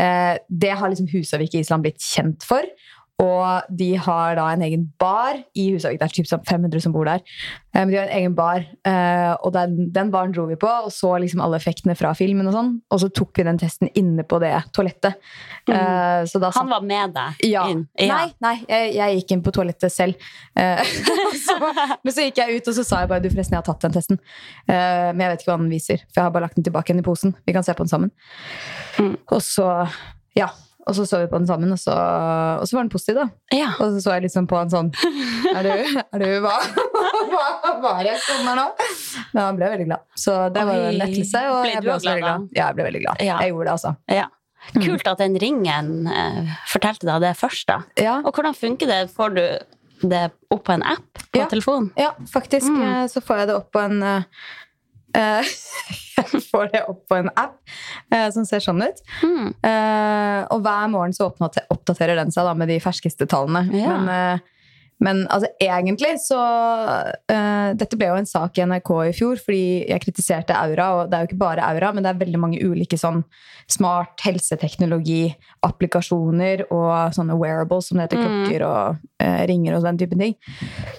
Eh, 0.02 0.42
det 0.50 0.74
har 0.80 0.90
liksom 0.90 1.12
Husavik 1.14 1.54
i 1.54 1.62
Island 1.62 1.86
blitt 1.86 2.02
kjent 2.02 2.50
for. 2.50 2.66
Og 3.20 3.76
de 3.76 3.90
har 4.00 4.38
da 4.40 4.46
en 4.54 4.64
egen 4.64 4.86
bar 5.02 5.42
i 5.58 5.66
Husavik. 5.74 6.00
Det 6.00 6.08
er 6.08 6.14
typ 6.16 6.28
sånn 6.30 6.46
500 6.48 6.86
som 6.86 6.94
bor 6.96 7.08
der. 7.10 7.20
Eh, 7.74 7.82
Men 7.82 7.92
de 7.92 7.98
har 8.00 8.08
en 8.08 8.18
egen 8.18 8.36
bar, 8.38 8.64
eh, 8.88 9.34
og 9.44 9.52
den, 9.54 9.90
den 9.94 10.12
baren 10.14 10.32
dro 10.32 10.46
vi 10.48 10.56
på 10.60 10.70
og 10.70 10.92
så 10.94 11.12
liksom 11.20 11.42
alle 11.44 11.60
effektene 11.60 11.98
fra 12.00 12.14
filmen. 12.16 12.48
Og 12.48 12.56
sånn. 12.56 12.72
Og 12.90 13.02
så 13.04 13.10
tok 13.12 13.42
vi 13.42 13.46
den 13.48 13.60
testen 13.60 13.92
inne 14.00 14.24
på 14.24 14.40
det 14.40 14.54
toalettet. 14.76 15.20
Mm. 15.68 16.26
Så 16.30 16.40
da 16.42 16.50
Han 16.56 16.72
var 16.72 16.86
med 16.86 17.14
deg 17.18 17.44
ja. 17.50 17.66
inn. 17.70 17.84
Nei, 18.00 18.30
nei 18.42 18.56
jeg, 18.64 18.94
jeg 18.96 19.20
gikk 19.20 19.36
inn 19.36 19.44
på 19.46 19.54
toalettet 19.54 19.94
selv. 19.94 20.30
Eh, 20.56 20.80
så, 21.46 21.58
men 21.60 22.16
så 22.16 22.26
gikk 22.26 22.40
jeg 22.42 22.60
ut 22.60 22.72
og 22.72 22.80
så 22.80 22.88
sa 22.88 23.04
jeg 23.04 23.12
bare 23.12 23.26
du 23.26 23.30
forresten, 23.30 23.58
jeg 23.58 23.62
har 23.62 23.68
tatt 23.68 23.84
den 23.84 23.98
testen. 23.98 24.22
Eh, 24.70 25.12
men 25.12 25.26
jeg 25.26 25.34
vet 25.34 25.44
ikke 25.44 25.52
hva 25.52 25.60
den 25.60 25.74
viser, 25.74 26.08
for 26.08 26.22
jeg 26.22 26.30
har 26.30 26.34
bare 26.38 26.48
lagt 26.48 26.60
den 26.60 26.70
tilbake 26.70 26.94
igjen 26.94 27.04
i 27.04 27.10
posen. 27.10 27.36
Vi 27.44 27.56
kan 27.56 27.68
se 27.68 27.76
på 27.76 27.84
den 27.84 27.92
sammen. 27.92 28.16
Mm. 28.96 29.16
Og 29.28 29.44
så 29.44 29.70
ja, 30.38 30.50
og 30.90 30.96
så 30.98 31.06
så 31.08 31.20
vi 31.22 31.28
på 31.32 31.38
den 31.40 31.46
sammen, 31.50 31.72
og 31.76 31.80
så, 31.80 31.94
og 32.60 32.66
så 32.68 32.76
var 32.78 32.84
den 32.88 32.92
positiv, 32.94 33.20
da. 33.22 33.28
Ja. 33.56 33.70
Og 33.78 33.94
så 33.96 34.02
så 34.04 34.16
jeg 34.18 34.26
liksom 34.28 34.48
på 34.50 34.58
en 34.60 34.72
sånn 34.74 34.90
Er 35.56 35.64
du, 35.64 36.02
er 36.02 36.24
du 36.24 36.28
hva, 36.44 36.56
hva 37.30 37.74
var 37.84 38.02
jeg 38.08 38.18
som 38.26 38.48
er 38.52 38.60
nå? 38.60 38.66
Men 39.34 39.42
han 39.44 39.60
ble 39.60 39.70
veldig 39.76 39.88
glad. 39.92 40.04
Så 40.18 40.36
det 40.56 40.66
var 40.68 40.80
jo 40.82 40.90
en 40.90 41.00
lettelse. 41.00 41.42
Og 41.54 41.62
Ble 41.64 41.72
jeg 41.76 41.86
ble 41.86 41.94
også 41.96 42.06
glad 42.06 42.14
veldig 42.20 42.26
glad. 42.28 42.50
Ja, 42.58 42.66
jeg 42.70 42.78
ble 42.80 42.88
veldig 42.90 43.02
glad. 43.06 43.24
Ja. 43.30 43.40
Jeg 43.46 43.54
gjorde 43.54 43.70
det, 43.70 43.76
altså. 43.78 43.96
ja. 44.20 44.28
Kult 44.76 45.08
at 45.08 45.22
den 45.24 45.38
ringen 45.40 45.92
eh, 46.12 46.50
fortalte 46.68 47.08
deg 47.08 47.22
det 47.24 47.30
først, 47.40 47.64
da. 47.72 47.78
Ja. 47.98 48.18
Og 48.28 48.34
hvordan 48.36 48.58
funker 48.58 48.90
det? 48.92 48.98
Får 49.16 49.38
du 49.38 49.44
det 50.10 50.26
opp 50.52 50.66
på 50.68 50.74
en 50.76 50.84
app 50.84 51.24
på 51.32 51.46
telefonen? 51.52 51.90
Ja, 52.00 52.12
faktisk 52.32 52.68
Mm. 52.72 52.82
eh, 52.84 53.06
så 53.12 53.24
får 53.24 53.42
jeg 53.44 53.48
det 53.50 53.56
opp 53.56 53.70
på 53.76 53.82
en 53.86 54.04
eh, 54.04 54.28
Jeg 56.20 56.42
får 56.50 56.70
det 56.74 56.84
opp 56.92 57.06
på 57.08 57.16
en 57.16 57.30
app 57.32 57.58
eh, 58.12 58.28
som 58.36 58.46
ser 58.48 58.64
sånn 58.64 58.82
ut. 58.84 58.98
Mm. 59.24 59.54
Eh, 59.66 60.42
og 60.52 60.64
hver 60.66 60.90
morgen 60.92 61.16
så 61.16 61.30
oppdaterer 61.30 62.20
den 62.20 62.34
seg 62.36 62.48
da 62.48 62.56
med 62.60 62.72
de 62.72 62.80
ferskeste 62.84 63.28
tallene. 63.30 63.70
Ja. 63.72 63.96
Men, 63.96 64.10
eh, 64.12 64.59
men 65.00 65.22
altså, 65.32 65.48
egentlig 65.64 66.18
så 66.20 66.36
uh, 66.36 67.72
Dette 67.80 67.96
ble 68.00 68.08
jo 68.10 68.18
en 68.20 68.28
sak 68.28 68.58
i 68.60 68.66
NRK 68.68 68.90
i 69.08 69.14
fjor 69.16 69.40
fordi 69.40 69.88
jeg 69.88 70.02
kritiserte 70.04 70.52
Aura. 70.60 70.90
Og 70.98 71.08
det 71.08 71.16
er 71.16 71.22
jo 71.24 71.30
ikke 71.30 71.46
bare 71.46 71.64
Aura, 71.70 71.94
men 71.96 72.04
det 72.04 72.12
er 72.12 72.20
veldig 72.20 72.40
mange 72.42 72.60
ulike 72.60 72.98
sånn 73.00 73.24
smart 73.70 74.20
helseteknologi-applikasjoner 74.26 76.66
og 76.68 77.14
sånne 77.16 77.38
wearables, 77.40 77.86
som 77.88 77.96
det 77.98 78.04
heter, 78.08 78.20
Mm. 78.20 78.26
klokker 78.30 78.62
og 78.68 78.86
uh, 79.24 79.42
ringer 79.48 79.74
og 79.78 79.84
den 79.86 79.98
type 80.02 80.16
ting. 80.20 80.34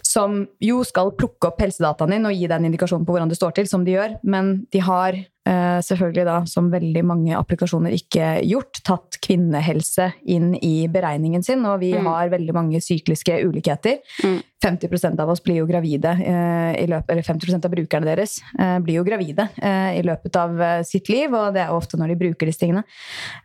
Som 0.07 0.31
jo 0.63 0.85
skal 0.87 1.11
plukke 1.19 1.47
opp 1.51 1.61
helsedataen 1.61 2.11
din 2.15 2.27
og 2.27 2.33
gi 2.33 2.47
deg 2.47 2.57
en 2.57 2.65
indikasjon 2.71 3.05
på 3.05 3.13
hvordan 3.13 3.29
det 3.29 3.37
står 3.37 3.53
til, 3.59 3.67
som 3.69 3.85
de 3.85 3.93
gjør. 3.99 4.11
Men 4.23 4.67
de 4.73 4.79
har 4.81 5.13
selvfølgelig 5.47 6.25
da, 6.29 6.35
som 6.47 6.67
veldig 6.71 7.01
mange 7.09 7.33
applikasjoner 7.35 7.95
ikke 7.97 8.27
gjort, 8.47 8.83
tatt 8.87 9.17
kvinnehelse 9.25 10.11
inn 10.31 10.53
i 10.63 10.87
beregningen 10.93 11.43
sin, 11.43 11.65
og 11.67 11.81
vi 11.81 11.95
Mm. 11.95 12.05
har 12.07 12.29
veldig 12.29 12.55
mange 12.55 12.81
sykliske 12.81 13.39
ulikheter. 13.49 13.99
Mm. 14.23 14.43
50% 14.63 15.19
av 15.21 15.29
oss 15.33 15.41
blir 15.41 15.57
jo 15.63 15.67
gravide 15.67 16.13
eh, 16.21 16.83
i 16.83 16.87
løpet, 16.87 17.11
eller 17.11 17.23
50% 17.25 17.65
av 17.65 17.71
brukerne 17.73 18.05
deres 18.05 18.41
eh, 18.59 18.79
blir 18.85 19.01
jo 19.01 19.05
gravide 19.05 19.49
eh, 19.63 19.99
i 19.99 20.03
løpet 20.05 20.37
av 20.37 20.61
eh, 20.61 20.83
sitt 20.83 21.09
liv, 21.09 21.33
og 21.33 21.55
det 21.55 21.63
er 21.65 21.73
jo 21.73 21.79
ofte 21.81 21.97
når 21.97 22.09
de 22.13 22.21
bruker 22.27 22.47
disse 22.47 22.61
tingene. 22.61 22.85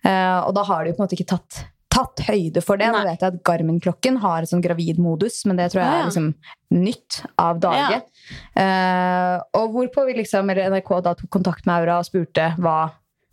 Eh, 0.03 0.39
og 0.45 0.53
da 0.53 0.63
har 0.67 0.83
de 0.83 0.91
på 0.91 0.99
en 1.01 1.07
måte 1.07 1.15
ikke 1.15 1.31
tatt, 1.31 1.63
tatt 1.95 2.25
høyde 2.27 2.61
for 2.65 2.81
det. 2.81 2.89
Nå 2.91 2.99
Nei. 2.99 3.13
vet 3.13 3.23
jeg 3.23 3.33
at 3.33 3.39
Garmin-klokken 3.47 4.19
har 4.23 4.43
en 4.43 4.51
sånn 4.51 4.63
gravidmodus, 4.65 5.39
men 5.47 5.61
det 5.61 5.69
tror 5.71 5.83
jeg 5.83 6.01
er 6.01 6.09
liksom 6.09 6.27
nytt 6.75 7.21
av 7.39 7.63
dage. 7.63 8.01
Uh, 8.57 9.39
og 9.55 9.73
hvorpå 9.77 10.05
vi 10.09 10.19
liksom, 10.19 10.51
NRK 10.51 10.93
da 11.05 11.15
tok 11.15 11.31
kontakt 11.37 11.67
med 11.67 11.77
Aura 11.77 12.01
og 12.01 12.09
spurte 12.09 12.51
hva, 12.59 12.77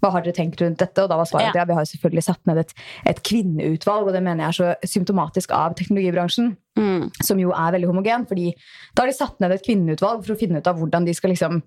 hva 0.03 0.13
har 0.15 0.25
dere 0.25 0.37
tenkt 0.37 0.63
rundt 0.63 0.79
dette? 0.83 1.03
Og 1.03 1.11
da 1.11 1.19
var 1.19 1.29
svaret 1.31 1.59
ja, 1.59 1.67
vi 1.67 1.77
har 1.79 1.89
selvfølgelig 1.91 2.27
satt 2.29 2.43
ned 2.51 2.63
et, 2.63 2.75
et 3.11 3.23
kvinneutvalg, 3.27 4.07
og 4.07 4.15
det 4.15 4.23
mener 4.23 4.47
jeg 4.47 4.53
er 4.53 4.61
så 4.61 4.95
symptomatisk 4.99 5.55
av 5.59 5.79
teknologibransjen 5.79 6.55
Mm. 6.73 7.11
som 7.21 7.37
jo 7.37 7.51
er 7.53 7.75
veldig 7.75 7.89
homogen. 7.91 8.23
fordi 8.25 8.55
da 8.97 9.03
har 9.03 9.11
de 9.11 9.13
satt 9.13 9.41
ned 9.45 9.53
et 9.53 9.65
kvinneutvalg 9.67 10.23
for 10.25 10.33
å 10.33 10.39
finne 10.41 10.57
ut 10.57 10.71
av 10.71 10.79
hvordan 10.81 11.05
de 11.05 11.13
skal 11.13 11.29
liksom 11.35 11.59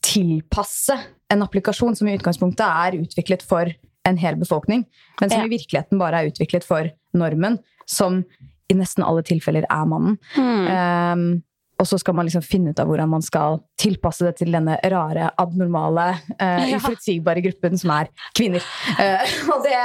tilpasse 0.00 0.96
en 1.32 1.44
applikasjon 1.44 1.96
som 1.98 2.08
i 2.08 2.14
utgangspunktet 2.16 2.64
er 2.64 2.96
utviklet 3.02 3.44
for 3.44 3.68
en 4.06 4.18
hel 4.20 4.38
befolkning, 4.40 4.84
men 5.20 5.30
som 5.30 5.40
Ja. 5.40 5.46
i 5.46 5.54
virkeligheten 5.56 5.98
bare 5.98 6.22
er 6.22 6.30
utviklet 6.30 6.64
for 6.64 6.90
normen, 7.16 7.58
som 7.86 8.24
i 8.70 8.74
nesten 8.74 9.04
alle 9.06 9.22
tilfeller 9.22 9.66
er 9.70 9.86
mannen. 9.86 10.18
Mm. 10.36 10.66
Um, 10.66 11.42
og 11.76 11.88
så 11.88 11.98
skal 12.00 12.16
man 12.16 12.24
liksom 12.24 12.44
finne 12.44 12.72
ut 12.72 12.80
av 12.80 12.88
hvordan 12.88 13.10
man 13.10 13.24
skal 13.24 13.58
tilpasse 13.80 14.24
det 14.24 14.38
til 14.38 14.54
denne 14.54 14.78
rare, 14.80 15.28
abnormale, 15.36 16.06
uh, 16.40 16.64
Ja. 16.66 16.78
uforutsigbare 16.78 17.42
gruppen 17.44 17.76
som 17.78 17.92
er 17.92 18.08
kvinner. 18.36 18.64
Uh, 18.96 19.34
og 19.52 19.66
det, 19.66 19.82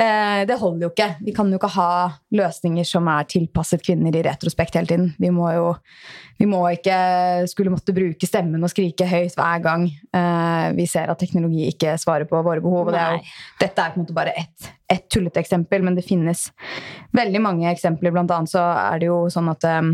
uh, 0.00 0.40
det 0.48 0.56
holder 0.60 0.86
jo 0.86 0.92
ikke. 0.94 1.10
Vi 1.26 1.34
kan 1.36 1.52
jo 1.52 1.60
ikke 1.60 1.74
ha 1.76 1.90
løsninger 2.32 2.88
som 2.88 3.08
er 3.12 3.28
tilpasset 3.28 3.84
kvinner 3.84 4.16
i 4.16 4.24
retrospekt 4.24 4.80
hele 4.80 4.88
tiden. 4.88 5.12
Vi 5.18 5.30
må 5.34 5.52
jo 5.52 5.74
vi 6.38 6.46
må 6.46 6.62
ikke 6.70 6.96
skulle 7.50 7.72
måtte 7.74 7.92
bruke 7.92 8.26
stemmen 8.28 8.62
og 8.62 8.70
skrike 8.70 9.08
høyt 9.10 9.34
hver 9.34 9.58
gang 9.58 9.88
vi 10.76 10.84
ser 10.86 11.10
at 11.10 11.18
teknologi 11.18 11.64
ikke 11.66 11.96
svarer 11.98 12.28
på 12.30 12.38
våre 12.46 12.62
behov. 12.62 12.92
Det 12.94 13.00
er 13.02 13.16
jo, 13.16 13.32
dette 13.58 13.82
er 13.82 13.90
på 13.90 13.98
en 13.98 14.04
måte 14.04 14.14
bare 14.14 14.36
ett 14.38 14.68
et 14.88 15.04
tullete 15.12 15.40
eksempel, 15.42 15.82
men 15.84 15.96
det 15.98 16.06
finnes 16.06 16.46
veldig 17.16 17.40
mange 17.44 17.68
eksempler. 17.70 18.12
Blant 18.14 18.32
annet 18.32 18.52
så 18.52 18.62
er 18.72 19.02
det 19.02 19.10
jo 19.10 19.18
sånn 19.32 19.50
at 19.52 19.66
eh, 19.68 19.90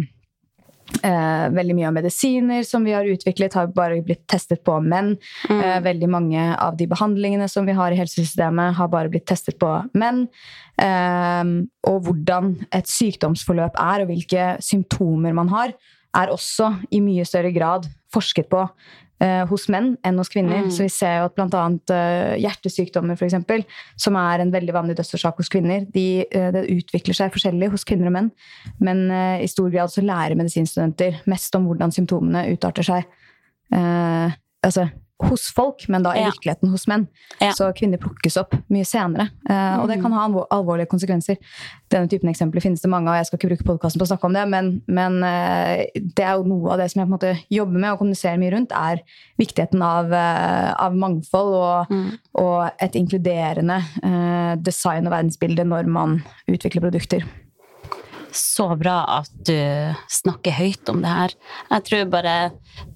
Eh, 1.02 1.46
veldig 1.54 1.74
mye 1.76 1.88
av 1.88 1.96
medisiner 1.96 2.62
som 2.66 2.84
vi 2.86 2.92
har 2.94 3.08
utviklet, 3.08 3.54
har 3.58 3.72
bare 3.74 4.02
blitt 4.04 4.26
testet 4.30 4.62
på 4.64 4.76
menn. 4.84 5.14
Mm. 5.50 5.60
Eh, 5.60 5.80
veldig 5.84 6.10
mange 6.10 6.44
av 6.60 6.76
de 6.78 6.86
behandlingene 6.90 7.48
som 7.50 7.66
vi 7.66 7.76
har 7.76 7.92
i 7.92 7.98
helsesystemet, 7.98 8.76
har 8.78 8.92
bare 8.92 9.10
blitt 9.12 9.26
testet 9.26 9.58
på 9.60 9.72
menn. 9.98 10.26
Eh, 10.80 11.42
og 11.90 11.98
hvordan 12.06 12.54
et 12.72 12.90
sykdomsforløp 12.90 13.76
er, 13.80 14.04
og 14.04 14.12
hvilke 14.12 14.54
symptomer 14.64 15.34
man 15.36 15.52
har, 15.52 15.74
er 16.14 16.30
også 16.30 16.70
i 16.94 17.00
mye 17.02 17.24
større 17.26 17.50
grad 17.54 17.88
forsket 18.14 18.46
på 18.52 18.62
hos 19.48 19.68
menn 19.72 19.94
enn 20.04 20.18
hos 20.20 20.28
kvinner. 20.28 20.64
Mm. 20.66 20.70
Så 20.74 20.84
vi 20.84 20.90
ser 20.92 21.20
jo 21.20 21.28
at 21.28 21.36
bl.a. 21.36 21.64
Uh, 21.88 22.34
hjertesykdommer, 22.40 23.16
for 23.16 23.28
eksempel, 23.28 23.62
som 24.00 24.18
er 24.20 24.42
en 24.42 24.52
veldig 24.52 24.74
vanlig 24.74 24.96
dødsårsak 24.98 25.38
hos 25.40 25.50
kvinner, 25.52 25.86
de, 25.94 26.24
eh, 26.26 26.50
det 26.54 26.66
utvikler 26.74 27.16
seg 27.16 27.32
forskjellig 27.34 27.70
hos 27.72 27.86
kvinner 27.88 28.10
og 28.10 28.16
menn. 28.16 28.32
Men 28.84 29.04
eh, 29.10 29.44
i 29.44 29.50
stor 29.50 29.70
grad 29.72 29.92
så 29.92 30.04
lærer 30.04 30.36
medisinstudenter 30.38 31.22
mest 31.30 31.54
om 31.56 31.68
hvordan 31.70 31.94
symptomene 31.94 32.46
utarter 32.52 32.86
seg. 32.90 33.08
eh, 33.72 34.36
altså 34.64 34.88
hos 35.22 35.46
folk, 35.54 35.88
men 35.88 36.02
da 36.02 36.10
i 36.12 36.18
Ja. 36.20 36.30
virkeligheten 36.30 36.68
hos 36.70 36.86
menn. 36.88 37.06
Ja. 37.40 37.52
Så 37.52 37.72
kvinner 37.72 37.98
plukkes 37.98 38.36
opp 38.36 38.54
mye 38.68 38.84
senere. 38.84 39.30
eh, 39.48 39.78
og 39.80 39.88
det 39.88 40.00
kan 40.02 40.12
ha 40.12 40.26
alvorlige 40.50 40.88
konsekvenser. 40.88 41.36
Denne 41.88 42.08
typen 42.08 42.28
eksempler 42.28 42.60
finnes 42.60 42.80
det 42.82 42.90
mange 42.90 43.08
av, 43.08 43.14
jeg 43.16 43.26
skal 43.26 43.38
ikke 43.38 43.48
bruke 43.56 43.64
podkasten 43.64 43.98
på 44.00 44.04
å 44.04 44.10
snakke 44.10 44.24
om 44.24 44.32
det, 44.32 44.48
men, 44.48 44.82
men 44.88 45.22
eh, 45.22 45.86
det 45.94 46.24
er 46.24 46.34
jo 46.36 46.42
noe 46.44 46.72
av 46.72 46.78
det 46.78 46.90
som 46.90 47.00
jeg 47.00 47.08
på 47.08 47.12
en 47.12 47.18
måte 47.18 47.38
jobber 47.50 47.78
med 47.78 47.92
og 47.92 47.98
kommuniserer 47.98 48.38
mye 48.38 48.52
rundt, 48.52 48.72
er 48.72 49.00
viktigheten 49.38 49.82
av, 49.82 50.12
eh, 50.12 50.74
av 50.78 50.92
mangfold 50.94 51.54
og, 51.54 51.86
Mm. 51.90 52.18
og 52.34 52.70
et 52.80 52.92
inkluderende 52.94 53.78
eh, 54.02 54.56
design 54.56 55.06
og 55.06 55.12
verdensbilde 55.12 55.64
når 55.64 55.86
man 55.86 56.22
utvikler 56.48 56.80
produkter. 56.90 57.22
Så 58.34 58.66
bra 58.80 58.96
at 59.20 59.30
du 59.46 59.54
snakker 60.10 60.56
høyt 60.56 60.90
om 60.90 61.00
det 61.04 61.12
her. 61.14 61.34
Jeg 61.70 61.84
tror 61.88 62.04
bare 62.10 62.34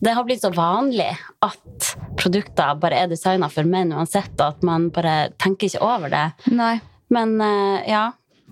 Det 0.02 0.14
har 0.16 0.26
blitt 0.26 0.42
så 0.42 0.50
vanlig 0.54 1.12
at 1.46 1.90
produkter 2.18 2.74
bare 2.82 3.04
er 3.04 3.10
designa 3.12 3.46
for 3.52 3.62
menn 3.68 3.92
uansett, 3.94 4.34
at 4.42 4.64
man 4.66 4.88
bare 4.94 5.30
tenker 5.38 5.70
ikke 5.70 5.82
over 5.84 6.10
det. 6.10 6.24
Nei. 6.50 6.80
Men 7.14 7.36
eh, 7.40 7.86
ja. 7.92 8.08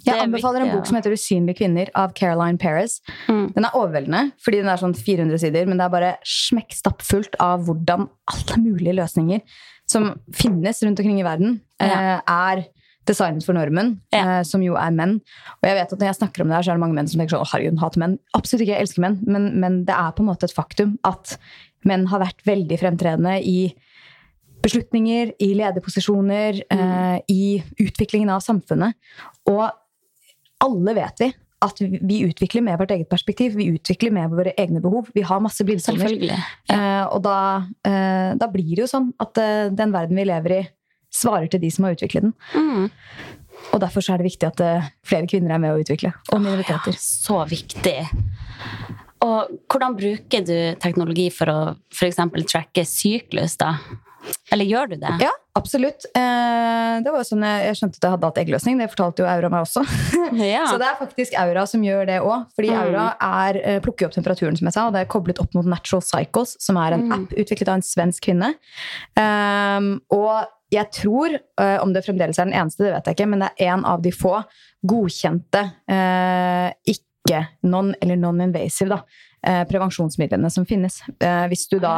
Jeg 0.06 0.14
er 0.14 0.26
anbefaler 0.26 0.62
en 0.62 0.70
bok 0.76 0.86
som 0.86 0.98
heter 0.98 1.10
'Usynlige 1.16 1.56
kvinner' 1.58 1.88
av 1.96 2.12
Caroline 2.14 2.58
Paris. 2.60 3.00
Mm. 3.26 3.46
Den 3.54 3.64
er 3.64 3.74
overveldende, 3.74 4.32
fordi 4.44 4.60
den 4.60 4.68
er 4.68 4.76
sånn 4.76 4.94
400 4.94 5.38
sider, 5.40 5.66
men 5.66 5.78
det 5.80 5.86
er 5.86 5.94
bare 5.94 6.10
smekkstappfullt 6.22 7.34
av 7.40 7.64
hvordan 7.66 8.04
alle 8.30 8.58
mulige 8.60 8.94
løsninger 9.00 9.40
som 9.88 10.12
finnes 10.36 10.82
rundt 10.84 11.00
omkring 11.00 11.18
i 11.20 11.26
verden, 11.26 11.60
Ja. 11.80 11.86
eh, 11.86 12.20
er 12.28 12.66
designet 13.06 13.44
for 13.46 13.54
normen, 13.54 14.00
Ja. 14.12 14.38
eh, 14.38 14.42
som 14.42 14.62
jo 14.62 14.74
er 14.76 14.90
menn. 14.90 15.20
Og 15.62 15.68
jeg 15.68 15.76
vet 15.78 15.92
at 15.92 15.98
når 15.98 16.06
jeg 16.10 16.18
snakker 16.20 16.42
om 16.42 16.48
det 16.48 16.56
her, 16.56 16.62
så 16.62 16.70
er 16.72 16.74
det 16.76 16.80
mange 16.84 16.94
menn 16.98 17.08
som 17.08 17.20
tenker 17.20 17.36
sånn, 17.36 17.46
«Å, 17.46 17.50
herregud, 17.54 17.78
hater 17.80 17.98
menn. 18.02 18.18
Absolutt 18.34 18.62
ikke, 18.66 18.74
jeg 18.76 18.86
elsker 18.86 19.00
menn, 19.06 19.18
men, 19.26 19.48
men 19.60 19.84
det 19.84 19.94
er 19.94 20.12
på 20.12 20.20
en 20.24 20.30
måte 20.30 20.44
et 20.44 20.54
faktum 20.56 20.98
at 21.04 21.38
menn 21.84 22.06
har 22.10 22.20
vært 22.20 22.42
veldig 22.44 22.78
fremtredende 22.80 23.38
i 23.46 23.72
beslutninger, 24.62 25.32
i 25.40 25.54
lederposisjoner, 25.54 26.62
eh, 26.70 27.18
i 27.30 27.62
utviklingen 27.78 28.30
av 28.34 28.40
samfunnet. 28.42 28.94
Og 29.46 29.70
alle 30.64 30.94
vet 30.96 31.20
vi 31.20 31.28
at 31.62 31.78
vi- 31.78 31.98
vi 32.02 32.24
utvikler 32.26 32.62
med 32.62 32.78
vårt 32.78 32.90
eget 32.90 33.08
perspektiv. 33.08 33.54
Vi 33.54 33.78
utvikler 33.78 34.12
med 34.12 34.30
våre 34.30 34.52
egne 34.58 34.80
behov. 34.80 35.08
Vi 35.14 35.22
har 35.22 35.40
masse 35.40 35.62
blindsoner. 35.64 36.08
Selvfølgelig. 36.08 36.38
Eh, 36.70 37.04
og 37.06 37.22
da, 37.22 37.66
eh, 37.84 38.34
da 38.34 38.46
blir 38.48 38.74
det 38.76 38.84
jo 38.84 38.98
sånn 38.98 39.12
at 39.20 39.38
eh, 39.38 39.68
den 39.70 39.92
verden 39.92 40.16
vi 40.16 40.24
lever 40.24 40.50
i, 40.60 40.68
svarer 41.16 41.48
til 41.52 41.62
de 41.64 41.70
som 41.72 41.86
har 41.88 41.96
utviklet 41.96 42.28
den. 42.28 42.34
Mm. 42.54 42.90
Og 43.72 43.80
derfor 43.82 44.04
så 44.04 44.14
er 44.14 44.20
det 44.22 44.28
viktig 44.28 44.46
at 44.50 44.60
eh, 44.62 44.88
flere 45.08 45.26
kvinner 45.30 45.56
er 45.56 45.62
med 45.62 45.72
å 45.74 45.80
utvikle. 45.82 46.12
Og 46.32 46.42
minoriteter. 46.44 46.96
Så 47.00 47.40
viktig. 47.50 47.98
Og 49.26 49.54
hvordan 49.72 49.96
bruker 49.96 50.44
du 50.44 50.56
teknologi 50.82 51.30
for 51.34 51.50
å 51.50 51.60
f.eks. 51.94 52.20
tracke 52.52 52.84
syklus, 52.86 53.56
da? 53.58 53.78
Eller 54.50 54.66
gjør 54.66 54.88
du 54.90 54.96
det? 54.98 55.12
Ja, 55.22 55.30
absolutt. 55.54 56.04
Eh, 56.18 56.94
det 57.02 57.10
var 57.14 57.20
jo 57.22 57.26
sånn 57.28 57.44
jeg, 57.46 57.60
jeg 57.68 57.78
skjønte 57.78 57.98
at 58.00 58.06
jeg 58.06 58.12
hadde 58.16 58.28
hatt 58.30 58.40
eggløsning. 58.42 58.80
Det 58.82 58.88
fortalte 58.92 59.22
jo 59.22 59.28
Aura 59.30 59.50
meg 59.52 59.64
også. 59.66 59.84
Ja. 60.42 60.64
Så 60.68 60.76
det 60.82 60.88
er 60.90 60.98
faktisk 60.98 61.36
Aura 61.40 61.62
som 61.70 61.84
gjør 61.86 62.06
det 62.10 62.18
òg. 62.22 62.44
Fordi 62.58 62.72
Mm. 62.74 62.80
Aura 62.82 63.06
er, 63.22 63.60
eh, 63.62 63.78
plukker 63.84 64.08
opp 64.08 64.16
temperaturen, 64.18 64.58
som 64.58 64.66
jeg 64.68 64.74
sa, 64.76 64.86
og 64.90 64.96
det 64.98 65.04
er 65.04 65.10
koblet 65.14 65.38
opp 65.42 65.54
mot 65.56 65.66
Natural 65.70 66.02
Cycles, 66.04 66.56
som 66.62 66.76
er 66.82 66.98
en 66.98 67.06
Mm. 67.08 67.14
app 67.16 67.36
utviklet 67.38 67.70
av 67.72 67.78
en 67.80 67.86
svensk 67.86 68.26
kvinne. 68.26 68.52
Um, 69.16 70.00
og 70.10 70.46
jeg 70.76 70.90
tror, 70.94 71.34
eh, 71.60 71.76
om 71.82 71.92
det 71.94 72.04
fremdeles 72.06 72.38
er 72.38 72.48
den 72.50 72.54
eneste, 72.56 72.84
det 72.84 72.92
vet 72.94 73.10
jeg 73.10 73.16
ikke, 73.18 73.28
men 73.32 73.44
det 73.44 73.50
er 73.58 73.72
en 73.74 73.84
av 73.88 74.02
de 74.04 74.12
få 74.14 74.38
godkjente 74.86 75.62
eh, 75.90 76.70
ikke 76.94 77.42
non- 77.66 77.94
eller 78.00 78.16
non-invasive 78.20 78.92
da, 78.92 79.00
eh, 79.46 79.62
prevensjonsmidlene 79.70 80.50
som 80.52 80.66
finnes. 80.68 81.00
Hvis 81.50 81.66
du 81.72 81.78
da 81.82 81.96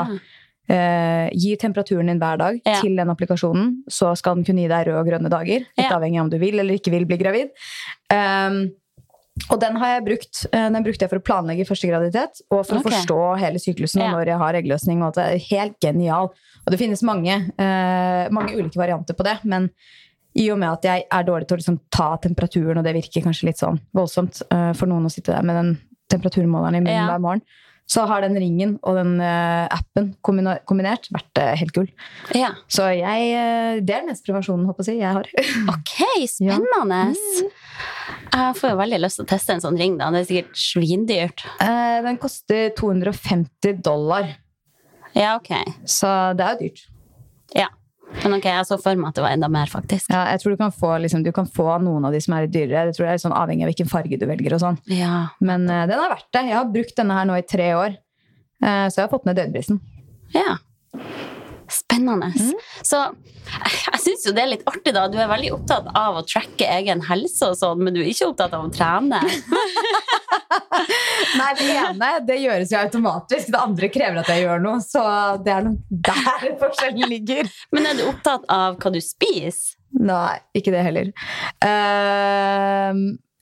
eh, 0.68 1.29
gir 1.33 1.57
temperaturen 1.61 2.07
din 2.11 2.18
hver 2.20 2.37
dag 2.41 2.61
Ja. 2.64 2.81
til 2.81 2.97
den 2.97 3.09
applikasjonen, 3.09 3.83
så 3.89 4.14
skal 4.16 4.37
den 4.37 4.45
kunne 4.45 4.61
gi 4.64 4.68
deg 4.68 4.87
røde 4.89 5.01
og 5.01 5.07
grønne 5.09 5.31
dager. 5.33 5.64
Litt 5.79 5.87
Ja. 5.91 5.97
avhengig 5.99 6.18
av 6.20 6.24
om 6.26 6.31
du 6.31 6.39
vil 6.39 6.59
eller 6.61 6.74
ikke 6.76 6.91
vil 6.93 7.07
bli 7.09 7.16
gravid. 7.16 7.49
Um, 8.12 8.70
og 9.51 9.61
den 9.62 9.76
har 9.80 9.95
jeg 9.95 10.05
brukt. 10.07 10.41
eh, 10.53 10.68
Den 10.74 10.84
brukte 10.84 11.05
jeg 11.05 11.12
for 11.12 11.20
å 11.20 11.24
planlegge 11.24 11.66
første 11.68 11.89
graviditet 11.91 12.43
og 12.51 12.64
for 12.66 12.78
okay. 12.78 12.80
å 12.80 12.89
forstå 12.89 13.20
hele 13.43 13.62
syklusen 13.62 14.03
og 14.05 14.16
når 14.16 14.32
jeg 14.32 14.41
har 14.43 14.59
eggløsning. 14.61 15.03
Og 15.03 15.12
at 15.12 15.20
det 15.20 15.26
er 15.28 15.47
helt 15.53 15.78
genial. 15.84 16.30
Og 16.64 16.74
det 16.74 16.80
finnes 16.80 17.03
mange, 17.07 17.36
uh, 17.57 18.24
mange 18.34 18.57
ulike 18.59 18.80
varianter 18.80 19.16
på 19.16 19.24
det, 19.24 19.39
men 19.49 19.70
i 20.36 20.51
og 20.53 20.59
med 20.61 20.68
at 20.68 20.84
jeg 20.84 21.07
er 21.09 21.24
dårlig 21.24 21.49
til 21.49 21.57
å 21.57 21.61
liksom 21.62 21.78
ta 21.95 22.11
temperaturen, 22.20 22.78
og 22.78 22.84
det 22.84 22.93
virker 22.99 23.24
kanskje 23.24 23.49
litt 23.49 23.62
sånn 23.62 23.78
voldsomt 23.97 24.43
uh, 24.53 24.74
for 24.76 24.91
noen 24.91 25.09
å 25.09 25.12
sitte 25.12 25.32
der 25.32 25.47
med 25.47 25.57
den 25.57 25.70
temperaturmåleren 26.12 26.76
i 26.76 26.82
munnen 26.84 27.01
Ja. 27.01 27.07
hver 27.09 27.24
morgen, 27.24 27.43
så 27.89 28.05
har 28.05 28.20
den 28.20 28.36
ringen 28.36 28.74
og 28.84 28.99
den 28.99 29.14
eh, 29.24 29.64
appen 29.72 30.11
kombinert 30.22 31.09
vært 31.14 31.41
eh, 31.41 31.55
helt 31.57 31.72
gull. 31.72 31.86
ja. 32.36 32.51
Så 32.68 32.84
jeg, 32.93 33.30
eh, 33.32 33.78
det 33.80 33.95
er 33.95 34.03
den 34.05 34.11
eneste 34.11 34.28
prevensjonen 34.28 34.66
håper 34.68 34.91
jeg, 34.91 35.01
jeg 35.01 35.16
har. 35.16 35.30
Ok, 35.72 35.95
spennende. 36.28 37.01
Jeg 38.28 38.59
får 38.61 38.70
jo 38.74 38.78
veldig 38.82 39.01
lyst 39.01 39.20
til 39.20 39.24
å 39.24 39.30
teste 39.32 39.57
en 39.57 39.64
sånn 39.64 39.78
ring. 39.80 39.97
da. 40.01 40.11
Det 40.12 40.20
er 40.20 40.28
sikkert 40.28 40.61
svindyrt. 40.61 41.47
Den 42.05 42.20
koster 42.20 42.68
250 42.76 43.80
dollar, 43.84 44.34
Ja, 45.16 45.34
ok. 45.41 45.55
så 45.89 46.12
det 46.36 46.45
er 46.45 46.55
jo 46.55 46.66
dyrt. 46.68 46.84
Ja. 47.57 47.68
Men 48.25 48.39
ok, 48.39 48.49
jeg 48.49 48.67
så 48.67 48.79
for 48.81 48.99
meg 48.99 49.13
at 49.13 49.19
det 49.19 49.25
var 49.25 49.37
enda 49.37 49.49
mer, 49.53 49.71
faktisk. 49.71 50.11
Ja, 50.11 50.25
jeg 50.33 50.43
tror 50.43 50.55
du 50.55 50.61
kan, 50.61 50.75
få, 50.75 50.95
liksom, 51.05 51.23
du 51.27 51.31
kan 51.37 51.47
få 51.47 51.69
noen 51.85 52.09
av 52.09 52.15
de 52.17 52.21
som 52.25 52.35
er 52.35 52.47
litt 52.47 52.55
dyrere. 52.57 52.89
Det 52.89 52.97
tror 52.97 53.07
jeg 53.07 53.19
er 53.19 53.23
sånn 53.23 53.37
avhengig 53.37 53.67
av 53.67 53.73
hvilken 53.73 53.91
farge 53.91 54.19
du 54.19 54.27
velger. 54.27 54.57
og 54.57 54.65
sånn. 54.65 54.81
Ja. 54.91 55.29
Men 55.45 55.69
uh, 55.69 55.85
den 55.91 56.01
er 56.01 56.13
verdt 56.17 56.29
det. 56.35 56.47
Jeg 56.49 56.57
har 56.59 56.73
brukt 56.73 56.97
denne 56.99 57.19
her 57.21 57.29
nå 57.29 57.39
i 57.39 57.47
tre 57.47 57.73
år, 57.79 57.99
Uh, 58.59 58.91
så 58.91 58.99
jeg 58.99 59.05
har 59.05 59.11
fått 59.13 59.27
ned 59.29 59.37
dødbrisen 59.39 59.77
ja. 60.35 60.57
Spennende. 61.73 62.31
Mm. 62.35 62.55
Så 62.87 63.03
jeg 63.49 64.01
syns 64.05 64.27
jo 64.29 64.35
det 64.37 64.45
er 64.45 64.53
litt 64.55 64.66
artig, 64.69 64.93
da. 64.97 65.07
Du 65.12 65.19
er 65.21 65.31
veldig 65.31 65.55
opptatt 65.57 65.89
av 65.97 66.21
å 66.21 66.25
tracke 66.29 66.69
egen 66.79 67.05
helse 67.09 67.53
og 67.53 67.59
sånn, 67.61 67.85
men 67.85 67.97
du 67.97 68.03
er 68.03 68.11
ikke 68.12 68.31
opptatt 68.33 68.57
av 68.57 68.69
å 68.69 68.73
trene. 68.73 69.23
Nei, 71.39 71.49
det 71.59 71.69
ene 71.77 72.11
det 72.27 72.39
gjøres 72.43 72.73
jo 72.73 72.81
automatisk. 72.81 73.51
Det 73.53 73.61
andre 73.61 73.91
krever 73.93 74.21
at 74.23 74.31
jeg 74.33 74.45
gjør 74.45 74.62
noe. 74.64 74.83
Så 74.85 75.03
det 75.45 75.55
er 75.55 75.66
nok 75.66 75.81
der 76.09 76.51
forskjellen 76.62 77.12
ligger. 77.12 77.51
Men 77.75 77.91
er 77.91 77.99
du 77.99 78.07
opptatt 78.09 78.47
av 78.53 78.79
hva 78.81 78.95
du 78.95 79.01
spiser? 79.05 79.77
Nei, 79.99 80.37
ikke 80.59 80.73
det 80.75 80.85
heller. 80.85 81.12
Uh, 81.64 82.93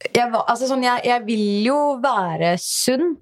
jeg, 0.06 0.28
altså 0.30 0.68
sånn, 0.68 0.84
jeg, 0.86 1.02
jeg 1.08 1.24
vil 1.26 1.66
jo 1.66 1.78
være 2.02 2.54
sunn. 2.62 3.16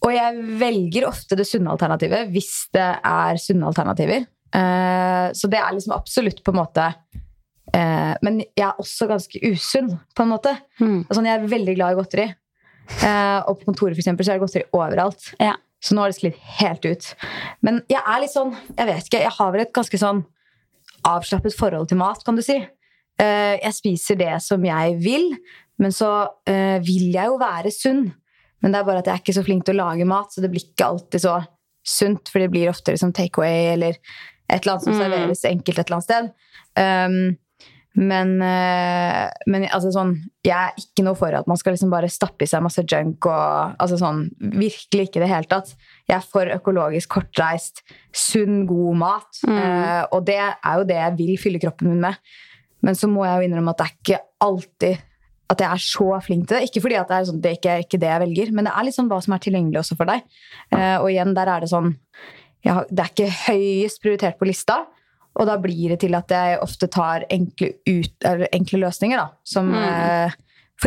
Og 0.00 0.12
jeg 0.14 0.44
velger 0.60 1.08
ofte 1.08 1.36
det 1.36 1.46
sunne 1.48 1.72
alternativet 1.74 2.30
hvis 2.32 2.52
det 2.74 2.88
er 3.04 3.40
sunne 3.40 3.68
alternativer. 3.68 4.24
Eh, 4.56 5.26
så 5.36 5.50
det 5.50 5.60
er 5.60 5.74
liksom 5.76 5.94
absolutt 5.94 6.40
på 6.42 6.50
en 6.50 6.58
måte 6.58 6.82
eh, 7.70 8.14
Men 8.26 8.40
jeg 8.42 8.64
er 8.66 8.80
også 8.82 9.06
ganske 9.06 9.38
usunn, 9.46 9.92
på 10.16 10.24
en 10.24 10.32
måte. 10.32 10.56
Mm. 10.80 11.04
Altså, 11.04 11.22
jeg 11.22 11.34
er 11.36 11.50
veldig 11.52 11.76
glad 11.76 11.94
i 11.94 11.98
godteri. 12.00 12.26
Eh, 13.06 13.38
og 13.46 13.60
på 13.60 13.68
kontoret 13.68 13.94
for 13.94 14.02
eksempel, 14.02 14.26
så 14.26 14.32
er 14.32 14.40
det 14.40 14.46
godteri 14.46 14.66
overalt. 14.76 15.32
Ja. 15.38 15.54
Så 15.80 15.94
nå 15.96 16.02
har 16.02 16.12
det 16.12 16.18
sklidd 16.18 16.40
helt 16.58 16.84
ut. 16.84 17.06
Men 17.64 17.78
jeg 17.88 18.00
er 18.02 18.18
litt 18.20 18.34
sånn 18.34 18.50
Jeg 18.52 18.84
vet 18.84 19.06
ikke, 19.06 19.22
jeg 19.22 19.32
har 19.32 19.54
vel 19.54 19.62
et 19.62 19.72
ganske 19.72 20.00
sånn 20.00 20.18
avslappet 21.08 21.54
forhold 21.56 21.88
til 21.88 21.96
mat, 21.96 22.20
kan 22.26 22.36
du 22.36 22.42
si. 22.44 22.58
Eh, 23.20 23.54
jeg 23.56 23.76
spiser 23.76 24.18
det 24.20 24.34
som 24.44 24.64
jeg 24.64 24.98
vil, 25.00 25.30
men 25.80 25.94
så 25.94 26.10
vil 26.84 27.06
jeg 27.14 27.30
jo 27.30 27.38
være 27.40 27.70
sunn. 27.72 28.02
Men 28.62 28.72
det 28.72 28.80
er 28.80 28.88
bare 28.88 28.98
at 29.02 29.06
jeg 29.08 29.14
er 29.14 29.22
ikke 29.24 29.36
så 29.38 29.44
flink 29.46 29.64
til 29.64 29.78
å 29.78 29.84
lage 29.86 30.04
mat, 30.08 30.32
så 30.32 30.42
det 30.44 30.50
blir 30.52 30.64
ikke 30.66 30.88
alltid 30.92 31.22
så 31.24 31.36
sunt. 31.86 32.28
For 32.28 32.42
det 32.42 32.50
blir 32.52 32.68
ofte 32.72 32.92
liksom 32.92 33.12
takeaway 33.16 33.70
eller 33.74 33.96
et 34.50 34.60
eller 34.60 34.74
annet 34.74 34.84
som 34.84 34.92
Mm. 34.92 35.00
serveres 35.00 35.44
enkelt 35.48 35.78
et 35.78 35.86
eller 35.88 35.96
annet 35.96 36.10
sted. 36.10 36.32
Um, 36.76 37.38
men, 37.96 38.36
eh, 38.42 39.30
men 39.50 39.64
altså 39.66 39.90
sånn, 39.90 40.12
jeg 40.46 40.54
er 40.54 40.76
ikke 40.78 41.02
noe 41.02 41.16
for 41.18 41.34
at 41.34 41.48
man 41.50 41.56
skal 41.58 41.74
liksom 41.74 41.90
bare 41.90 42.08
stappe 42.08 42.44
i 42.44 42.46
seg 42.46 42.62
masse 42.62 42.84
junk. 42.86 43.26
og 43.26 43.74
altså 43.80 43.98
sånn, 43.98 44.28
Virkelig 44.40 45.08
ikke 45.08 45.16
i 45.18 45.24
det 45.24 45.28
hele 45.32 45.48
tatt. 45.50 45.74
Jeg 46.08 46.16
er 46.16 46.20
for 46.20 46.46
økologisk, 46.46 47.08
kortreist, 47.08 47.82
sunn, 48.12 48.66
god 48.66 48.96
mat. 48.96 49.40
Mm. 49.46 49.58
Uh, 49.58 50.04
og 50.12 50.24
det 50.24 50.38
er 50.38 50.78
jo 50.78 50.84
det 50.84 50.96
jeg 51.00 51.16
vil 51.18 51.36
fylle 51.38 51.60
kroppen 51.60 51.88
min 51.88 52.00
med. 52.00 52.16
Men 52.82 52.94
så 52.94 53.08
må 53.10 53.24
jeg 53.26 53.40
jo 53.42 53.48
innrømme 53.48 53.70
at 53.74 53.78
det 53.78 53.86
er 53.86 53.96
ikke 53.98 54.20
alltid 54.40 54.98
at 55.50 55.62
jeg 55.64 55.66
er 55.74 55.82
så 55.82 56.06
flink 56.22 56.46
til 56.46 56.56
det. 56.60 56.68
Ikke 56.68 56.82
fordi 56.84 56.96
at 57.00 57.08
det 57.10 57.16
er, 57.16 57.24
sånn, 57.26 57.40
det 57.42 57.50
er 57.50 57.56
ikke, 57.58 57.78
ikke 57.84 57.98
det 58.02 58.10
jeg 58.12 58.22
velger, 58.22 58.52
men 58.54 58.68
det 58.68 58.72
er 58.76 58.86
liksom 58.86 59.08
hva 59.10 59.18
som 59.24 59.34
er 59.34 59.42
tilgjengelig 59.42 59.80
også 59.82 59.96
for 59.98 60.10
deg. 60.12 60.22
Eh, 60.70 60.96
og 61.00 61.08
igjen, 61.10 61.34
der 61.34 61.50
er 61.50 61.64
det 61.64 61.70
sånn 61.72 61.90
har, 62.68 62.84
Det 62.92 63.00
er 63.02 63.10
ikke 63.14 63.30
høyest 63.48 64.02
prioritert 64.04 64.38
på 64.38 64.46
lista. 64.46 64.82
Og 65.40 65.46
da 65.46 65.54
blir 65.62 65.92
det 65.94 66.00
til 66.02 66.14
at 66.18 66.28
jeg 66.34 66.58
ofte 66.60 66.88
tar 66.90 67.24
enkle, 67.30 67.72
ut, 67.88 68.14
eller 68.26 68.50
enkle 68.52 68.80
løsninger, 68.82 69.16
da. 69.16 69.28
Som 69.46 69.70
Mm. 69.70 69.82
eh, 69.82 70.30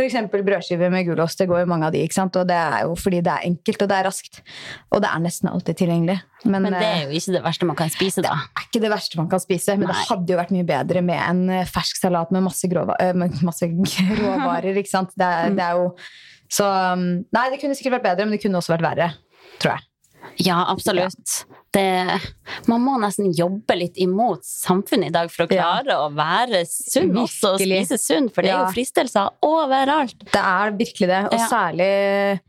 Eksempel 0.02 0.42
brødskiver 0.42 0.90
med 0.90 1.06
gulost. 1.06 1.38
Det 1.38 1.46
går 1.46 1.60
jo 1.62 1.68
mange 1.70 1.86
av 1.86 1.92
de, 1.94 2.00
ikke 2.02 2.16
sant? 2.16 2.34
Og 2.40 2.48
det 2.48 2.56
er 2.58 2.82
jo 2.82 2.96
fordi 2.98 3.20
det 3.22 3.30
er 3.30 3.44
enkelt, 3.46 3.84
og 3.84 3.88
det 3.92 3.96
er 4.00 4.06
raskt. 4.08 4.40
Og 4.90 5.02
det 5.04 5.10
er 5.12 5.22
nesten 5.22 5.48
alltid 5.52 5.78
tilgjengelig. 5.78 6.16
Men, 6.44 6.66
Men 6.66 6.74
det 6.74 6.82
eh, 6.82 6.96
er 6.98 7.06
jo 7.06 7.14
ikke 7.20 7.36
det 7.36 7.42
verste 7.46 7.68
man 7.70 7.78
kan 7.78 7.92
spise, 7.94 8.24
da. 8.26 8.34
Det 8.34 8.64
er 8.64 8.66
ikke 8.68 8.82
det 8.82 8.90
verste 8.90 9.20
man 9.22 9.30
kan 9.30 9.40
spise, 9.44 9.76
men 9.78 9.88
det 9.88 9.96
hadde 10.10 10.34
jo 10.34 10.40
vært 10.42 10.52
mye 10.56 10.66
bedre 10.66 11.04
med 11.06 11.20
en 11.22 11.44
eh, 11.60 11.64
fersk 11.70 12.02
salat 12.02 12.34
med 12.34 12.42
masse, 12.48 12.68
grova, 12.68 12.98
øh, 13.00 13.14
med 13.22 13.38
masse 13.46 13.70
råvarer, 14.24 14.82
ikke 14.82 14.90
sant? 14.90 15.14
Det, 15.14 15.30
Mm. 15.44 15.56
det 15.56 15.64
er 15.64 15.72
jo 15.78 15.86
Så 16.50 16.66
um, 16.66 17.24
Nei, 17.32 17.48
det 17.50 17.60
kunne 17.62 17.74
sikkert 17.78 17.96
vært 18.00 18.08
bedre, 18.10 18.26
men 18.26 18.34
det 18.36 18.42
kunne 18.42 18.58
også 18.60 18.74
vært 18.74 18.84
verre, 18.90 19.06
tror 19.62 19.76
jeg. 19.76 19.86
Ja, 20.42 20.64
absolutt. 20.70 21.44
Det, 21.74 22.20
man 22.70 22.80
må 22.84 22.96
nesten 23.02 23.32
jobbe 23.34 23.74
litt 23.78 23.96
imot 23.98 24.44
samfunnet 24.46 25.08
i 25.10 25.14
dag 25.14 25.30
for 25.30 25.46
å 25.46 25.52
Ja. 25.52 25.80
klare 25.82 25.96
å 26.04 26.08
være 26.14 26.64
sunn 26.66 27.12
også, 27.18 27.54
og 27.54 27.60
spise 27.60 27.98
sunn, 27.98 28.28
for 28.32 28.42
det 28.42 28.50
er 28.52 28.64
jo 28.64 28.72
fristelser 28.74 29.30
overalt. 29.42 30.18
Det 30.32 30.40
er 30.42 30.70
virkelig 30.72 31.08
det, 31.08 31.24
og 31.26 31.38
Ja. 31.38 31.48
særlig 31.48 32.40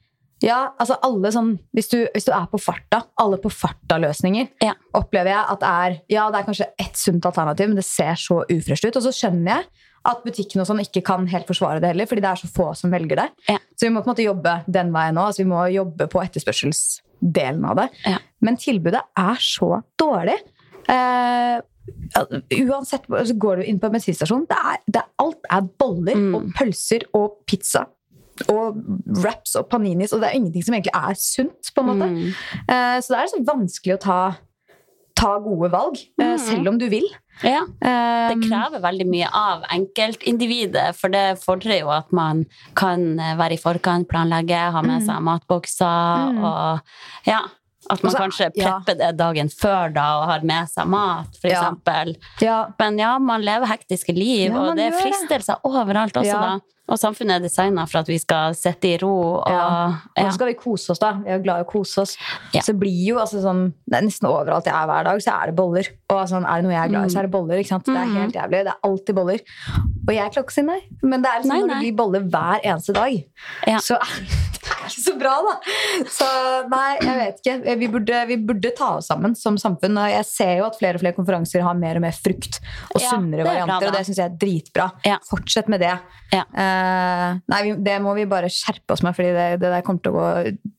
ja, 0.43 0.69
altså 0.79 0.97
alle 1.01 1.31
sånn 1.31 1.57
hvis 1.73 1.87
du, 1.89 2.07
hvis 2.13 2.25
du 2.25 2.31
er 2.31 2.45
på 2.51 2.59
farta, 2.61 3.03
alle 3.17 3.37
på 3.37 3.49
farta-løsninger, 3.49 4.49
Ja. 4.61 4.73
opplever 4.93 5.27
jeg 5.31 5.45
at 5.49 5.63
er 5.63 6.01
Ja, 6.09 6.29
det 6.29 6.39
er 6.41 6.51
kanskje 6.53 6.67
ett 6.77 6.93
sunt 6.95 7.23
alternativ, 7.25 7.67
men 7.67 7.75
det 7.77 7.85
ser 7.85 8.13
så 8.13 8.43
ufresht 8.49 8.85
ut. 8.85 8.95
Og 8.97 9.03
så 9.03 9.09
skjønner 9.13 9.55
jeg 9.55 9.65
at 10.05 10.23
butikken 10.23 10.61
og 10.61 10.67
sånn 10.67 10.81
ikke 10.85 11.03
kan 11.03 11.25
helt 11.27 11.47
forsvare 11.47 11.79
det 11.81 11.87
heller, 11.95 12.05
fordi 12.05 12.21
det 12.21 12.29
er 12.29 12.45
så 12.45 12.51
få 12.53 12.75
som 12.75 12.91
velger 12.91 13.15
det. 13.15 13.29
Ja. 13.49 13.57
Så 13.75 13.87
vi 13.87 13.89
må 13.89 14.03
på 14.03 14.09
en 14.09 14.13
måte 14.15 14.25
jobbe 14.27 14.63
den 14.71 14.91
veien 14.91 15.15
nå. 15.15 15.25
Altså 15.25 15.37
vi 15.37 15.49
må 15.49 15.65
jobbe 15.73 16.07
på 16.07 16.21
etterspørselsdelen 17.21 17.65
av 17.65 17.75
det. 17.75 17.87
Ja. 18.05 18.19
Men 18.41 18.57
tilbudet 18.57 19.01
er 19.17 19.35
så 19.39 19.81
dårlig. 19.99 20.37
Uh, 20.89 21.61
uansett, 22.69 23.05
så 23.07 23.33
går 23.37 23.57
du 23.57 23.63
inn 23.65 23.79
på 23.79 23.87
en 23.87 23.93
bensinstasjon, 23.93 24.45
det 24.49 24.57
det 24.93 25.03
alt 25.21 25.45
er 25.51 25.61
boller 25.79 26.15
Mm. 26.15 26.35
og 26.35 26.53
pølser 26.57 27.05
og 27.13 27.45
pizza. 27.47 27.87
Og 28.49 28.75
wraps 29.21 29.55
og 29.55 29.69
paninis, 29.69 30.11
og 30.13 30.21
det 30.21 30.29
er 30.29 30.35
ingenting 30.35 30.63
som 30.63 30.73
egentlig 30.73 30.93
er 30.93 31.13
sunt. 31.15 31.71
på 31.75 31.81
en 31.81 31.87
måte. 31.87 32.09
Mm. 32.11 32.33
Uh, 32.69 32.99
så 33.01 33.07
det 33.07 33.17
er 33.19 33.27
så 33.27 33.43
vanskelig 33.45 33.95
å 33.95 34.01
ta, 34.01 34.37
ta 35.25 35.35
gode 35.43 35.71
valg, 35.73 35.97
eh, 36.21 36.35
Mm. 36.35 36.37
selv 36.45 36.67
om 36.69 36.77
du 36.77 36.87
vil. 36.93 37.07
Ja. 37.43 37.63
Eh, 37.81 38.29
Det 38.31 38.37
krever 38.47 38.79
veldig 38.79 39.05
mye 39.11 39.27
av 39.33 39.63
enkeltindividet, 39.75 40.95
for 40.95 41.09
det 41.11 41.25
fordrer 41.41 41.81
jo 41.81 41.89
at 41.91 42.11
man 42.15 42.45
kan 42.77 43.19
eh, 43.19 43.35
være 43.35 43.57
i 43.57 43.61
forkant, 43.61 44.07
planlegge, 44.07 44.59
ha 44.71 44.81
med 44.85 45.03
seg 45.03 45.21
matbokser 45.25 46.31
Mm. 46.31 46.43
og 46.43 46.81
ja. 47.27 47.41
At 47.87 48.01
man 48.01 48.15
Og 48.15 48.17
kanskje 48.19 48.45
kanskje 48.49 48.63
ja. 48.63 48.79
prepper 48.79 48.97
det 48.97 49.17
dagen 49.17 49.47
før 49.47 49.93
da 49.93 50.05
og 50.19 50.23
har 50.31 50.41
med 50.41 50.65
seg 50.71 50.87
mat, 50.89 51.27
for 51.39 51.47
Ja. 51.51 51.59
eksempel. 51.61 52.15
ja, 52.41 52.65
Men 52.79 52.97
ja, 52.97 53.19
man 53.19 53.41
lever 53.45 53.67
hektiske 53.67 54.15
liv, 54.15 54.51
Ja, 54.51 54.57
og 54.59 54.75
det 54.75 54.91
er 54.91 54.97
fristelser 55.03 55.59
overalt 55.63 56.13
også, 56.13 56.25
Ja. 56.25 56.41
da. 56.41 56.59
Og 56.87 56.99
samfunnet 57.01 57.39
er 57.39 57.45
designa 57.47 57.85
for 57.89 58.03
at 58.03 58.09
vi 58.11 58.17
skal 58.21 58.53
sitte 58.53 58.91
i 58.93 58.97
ro 59.01 59.11
og 59.39 59.49
Ja. 59.49 59.65
Og 60.17 60.27
så 60.29 60.33
skal 60.35 60.47
vi 60.51 60.53
kose 60.59 60.91
oss, 60.93 60.99
da. 61.01 61.13
Vi 61.23 61.31
er 61.31 61.39
jo 61.39 61.43
glad 61.47 61.63
i 61.63 61.65
å 61.65 61.69
kose 61.71 62.01
oss. 62.03 62.15
Ja. 62.53 62.61
Så 62.61 62.75
blir 62.77 63.07
jo 63.07 63.17
altså 63.17 63.41
sånn 63.41 63.73
det 63.89 63.97
er 63.97 64.05
Nesten 64.05 64.29
overalt 64.29 64.65
jeg 64.69 64.73
er 64.75 64.85
hver 64.85 65.03
dag, 65.09 65.19
så 65.25 65.33
er 65.41 65.45
det 65.51 65.55
boller. 65.57 65.87
Og 66.13 66.21
sånn, 66.29 66.45
er 66.45 66.61
det 66.61 66.67
noe 66.67 66.75
jeg 66.75 66.83
er 66.83 66.93
glad 66.93 67.05
i, 67.05 67.13
så 67.13 67.19
er 67.19 67.27
det 67.27 67.31
boller. 67.31 67.57
ikke 67.57 67.73
sant? 67.73 67.85
Det 67.85 67.95
er 67.95 68.05
Mm. 68.05 68.15
helt 68.21 68.35
jævlig. 68.35 68.63
Det 68.65 68.73
er 68.73 68.89
alltid 68.89 69.15
boller. 69.15 69.39
Og 70.07 70.13
jeg 70.13 70.29
å 70.31 70.51
si 70.51 70.61
nei. 70.61 70.81
Men 71.01 71.21
det 71.23 71.29
er 71.31 71.39
liksom 71.41 71.49
Nei, 71.49 71.59
når 71.61 71.67
det 71.73 71.79
blir 71.81 71.95
boller 71.95 72.21
hver 72.29 72.59
eneste 72.63 72.93
dag, 72.93 73.23
Ja. 73.67 73.77
så 73.79 73.95
er 73.95 74.05
det 74.65 74.85
ikke 74.85 75.01
så 75.01 75.17
bra, 75.17 75.33
da. 75.41 75.53
Så 76.05 76.69
nei, 76.69 76.97
jeg 77.01 77.17
vet 77.17 77.41
ikke. 77.41 77.77
Vi 77.79 77.87
burde, 77.87 78.27
vi 78.27 78.37
burde 78.37 78.75
ta 78.77 78.97
oss 78.97 79.07
sammen 79.07 79.35
som 79.35 79.57
samfunn. 79.57 79.97
Og 79.97 80.09
jeg 80.11 80.25
ser 80.25 80.57
jo 80.59 80.65
at 80.65 80.77
flere 80.77 80.95
og 80.95 81.01
flere 81.01 81.15
konferanser 81.17 81.61
har 81.65 81.73
mer 81.73 81.95
og 81.95 82.01
mer 82.05 82.11
frukt 82.11 82.59
og 82.93 83.01
sunnere 83.01 83.41
det 83.43 83.47
er 83.47 83.65
bra, 83.65 83.65
varianter, 83.65 83.87
og 83.87 83.93
det 83.97 84.05
syns 84.05 84.17
jeg 84.21 84.29
er 84.29 84.37
dritbra. 84.37 84.91
Fortsett 85.29 85.67
med 85.67 85.79
det. 85.81 85.99
Ja. 86.33 86.43
Eh, 86.75 87.41
nei, 87.51 87.61
det 87.85 87.99
må 88.03 88.15
vi 88.17 88.27
bare 88.29 88.51
skjerpe 88.51 88.95
oss 88.95 89.03
med, 89.05 89.15
fordi 89.17 89.31
det, 89.35 89.47
det 89.63 89.71
der 89.73 89.85
kommer 89.85 90.03
til 90.03 90.15
å 90.15 90.19
gå 90.19 90.71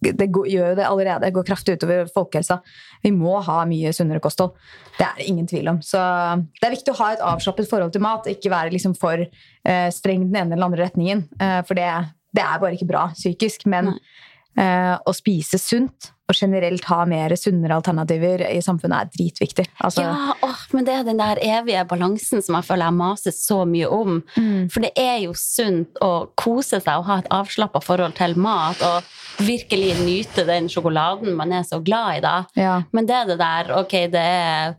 det, 0.00 0.12
det 0.16 0.28
gjør 0.30 0.70
jo 0.72 0.76
det 0.78 0.86
allerede. 0.86 1.26
Det 1.26 1.34
går 1.36 1.46
kraftig 1.50 1.76
utover 1.76 2.08
folkehelsa. 2.14 2.60
Vi 3.04 3.12
må 3.12 3.36
ha 3.44 3.58
mye 3.68 3.92
sunnere 3.96 4.22
kosthold. 4.24 4.54
Det 4.96 5.04
er 5.04 5.18
det 5.18 5.28
ingen 5.28 5.48
tvil 5.50 5.68
om. 5.74 5.82
Så 5.84 6.00
det 6.60 6.68
er 6.68 6.74
viktig 6.74 6.94
å 6.94 7.00
ha 7.02 7.10
et 7.14 7.24
avslappet 7.32 7.68
forhold 7.68 7.92
til 7.94 8.04
mat, 8.04 8.28
ikke 8.30 8.52
være 8.52 8.72
liksom 8.74 8.96
for 8.98 9.20
eh, 9.20 9.88
streng 9.94 10.26
den 10.28 10.40
ene 10.42 10.56
eller 10.56 10.70
andre 10.70 10.86
retningen. 10.86 11.26
Eh, 11.40 11.60
for 11.68 11.78
det, 11.78 11.90
det 12.36 12.44
er 12.44 12.62
bare 12.62 12.76
ikke 12.78 12.88
bra 12.88 13.08
psykisk. 13.12 13.68
Men 13.70 13.92
eh, 13.94 14.00
å 14.58 15.12
spise 15.14 15.60
sunt 15.62 16.10
og 16.30 16.36
generelt 16.38 16.84
ha 16.90 17.02
mer 17.08 17.34
sunnere 17.38 17.76
alternativer 17.80 18.44
i 18.46 18.60
samfunnet 18.62 19.06
er 19.06 19.10
dritviktig. 19.16 19.66
Altså, 19.82 20.04
Ja, 20.06 20.34
åh, 20.46 20.60
men 20.76 20.86
det 20.86 20.94
er 20.94 21.06
den 21.06 21.20
der 21.20 21.40
evige 21.42 21.84
balansen 21.90 22.42
som 22.42 22.58
jeg 22.58 22.68
føler 22.68 22.86
jeg 22.86 22.98
maser 23.00 23.34
så 23.34 23.64
mye 23.68 23.88
om. 23.90 24.20
Mm. 24.36 24.68
For 24.70 24.86
det 24.86 24.92
er 24.98 25.18
jo 25.24 25.34
sunt 25.38 25.98
å 26.04 26.12
kose 26.38 26.80
seg 26.80 26.92
og 27.00 27.08
ha 27.10 27.18
et 27.22 27.30
avslappa 27.34 27.82
forhold 27.82 28.16
til 28.18 28.36
mat, 28.38 28.80
og 28.82 29.44
virkelig 29.46 29.96
nyte 30.04 30.46
den 30.48 30.70
sjokoladen 30.70 31.34
man 31.38 31.52
er 31.56 31.66
så 31.66 31.80
glad 31.82 32.20
i, 32.20 32.24
da. 32.24 32.36
ja. 32.58 32.78
Men 32.92 33.06
det 33.10 33.16
er 33.16 33.30
det 33.32 33.38
der, 33.40 33.74
ok, 33.80 33.94
det 34.12 34.24
er 34.24 34.74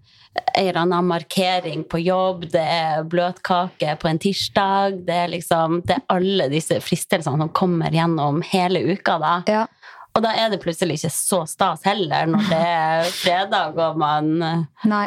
en 0.53 0.67
eller 0.67 0.79
annen 0.79 1.07
markering 1.07 1.83
på 1.83 1.99
jobb, 1.99 2.45
det 2.51 2.63
er 2.63 3.03
bløtkake 3.07 3.95
på 3.99 4.07
en 4.07 4.19
tirsdag, 4.21 5.01
det 5.07 5.17
er 5.25 5.31
liksom 5.33 5.81
Det 5.87 5.97
er 5.97 6.05
alle 6.15 6.47
disse 6.51 6.79
fristelsene 6.83 7.43
som 7.43 7.51
kommer 7.55 7.91
gjennom 7.91 8.41
hele 8.51 8.83
uka, 8.93 9.17
da. 9.19 9.35
Ja. 9.49 9.65
Og 10.15 10.23
da 10.25 10.33
er 10.35 10.51
det 10.51 10.61
plutselig 10.63 10.99
ikke 10.99 11.13
så 11.15 11.43
stas 11.47 11.85
heller, 11.87 12.27
når 12.31 12.49
det 12.51 12.63
er 12.71 13.11
fredag 13.23 13.79
og 13.79 13.99
man 13.99 14.33
Nei. 14.87 15.05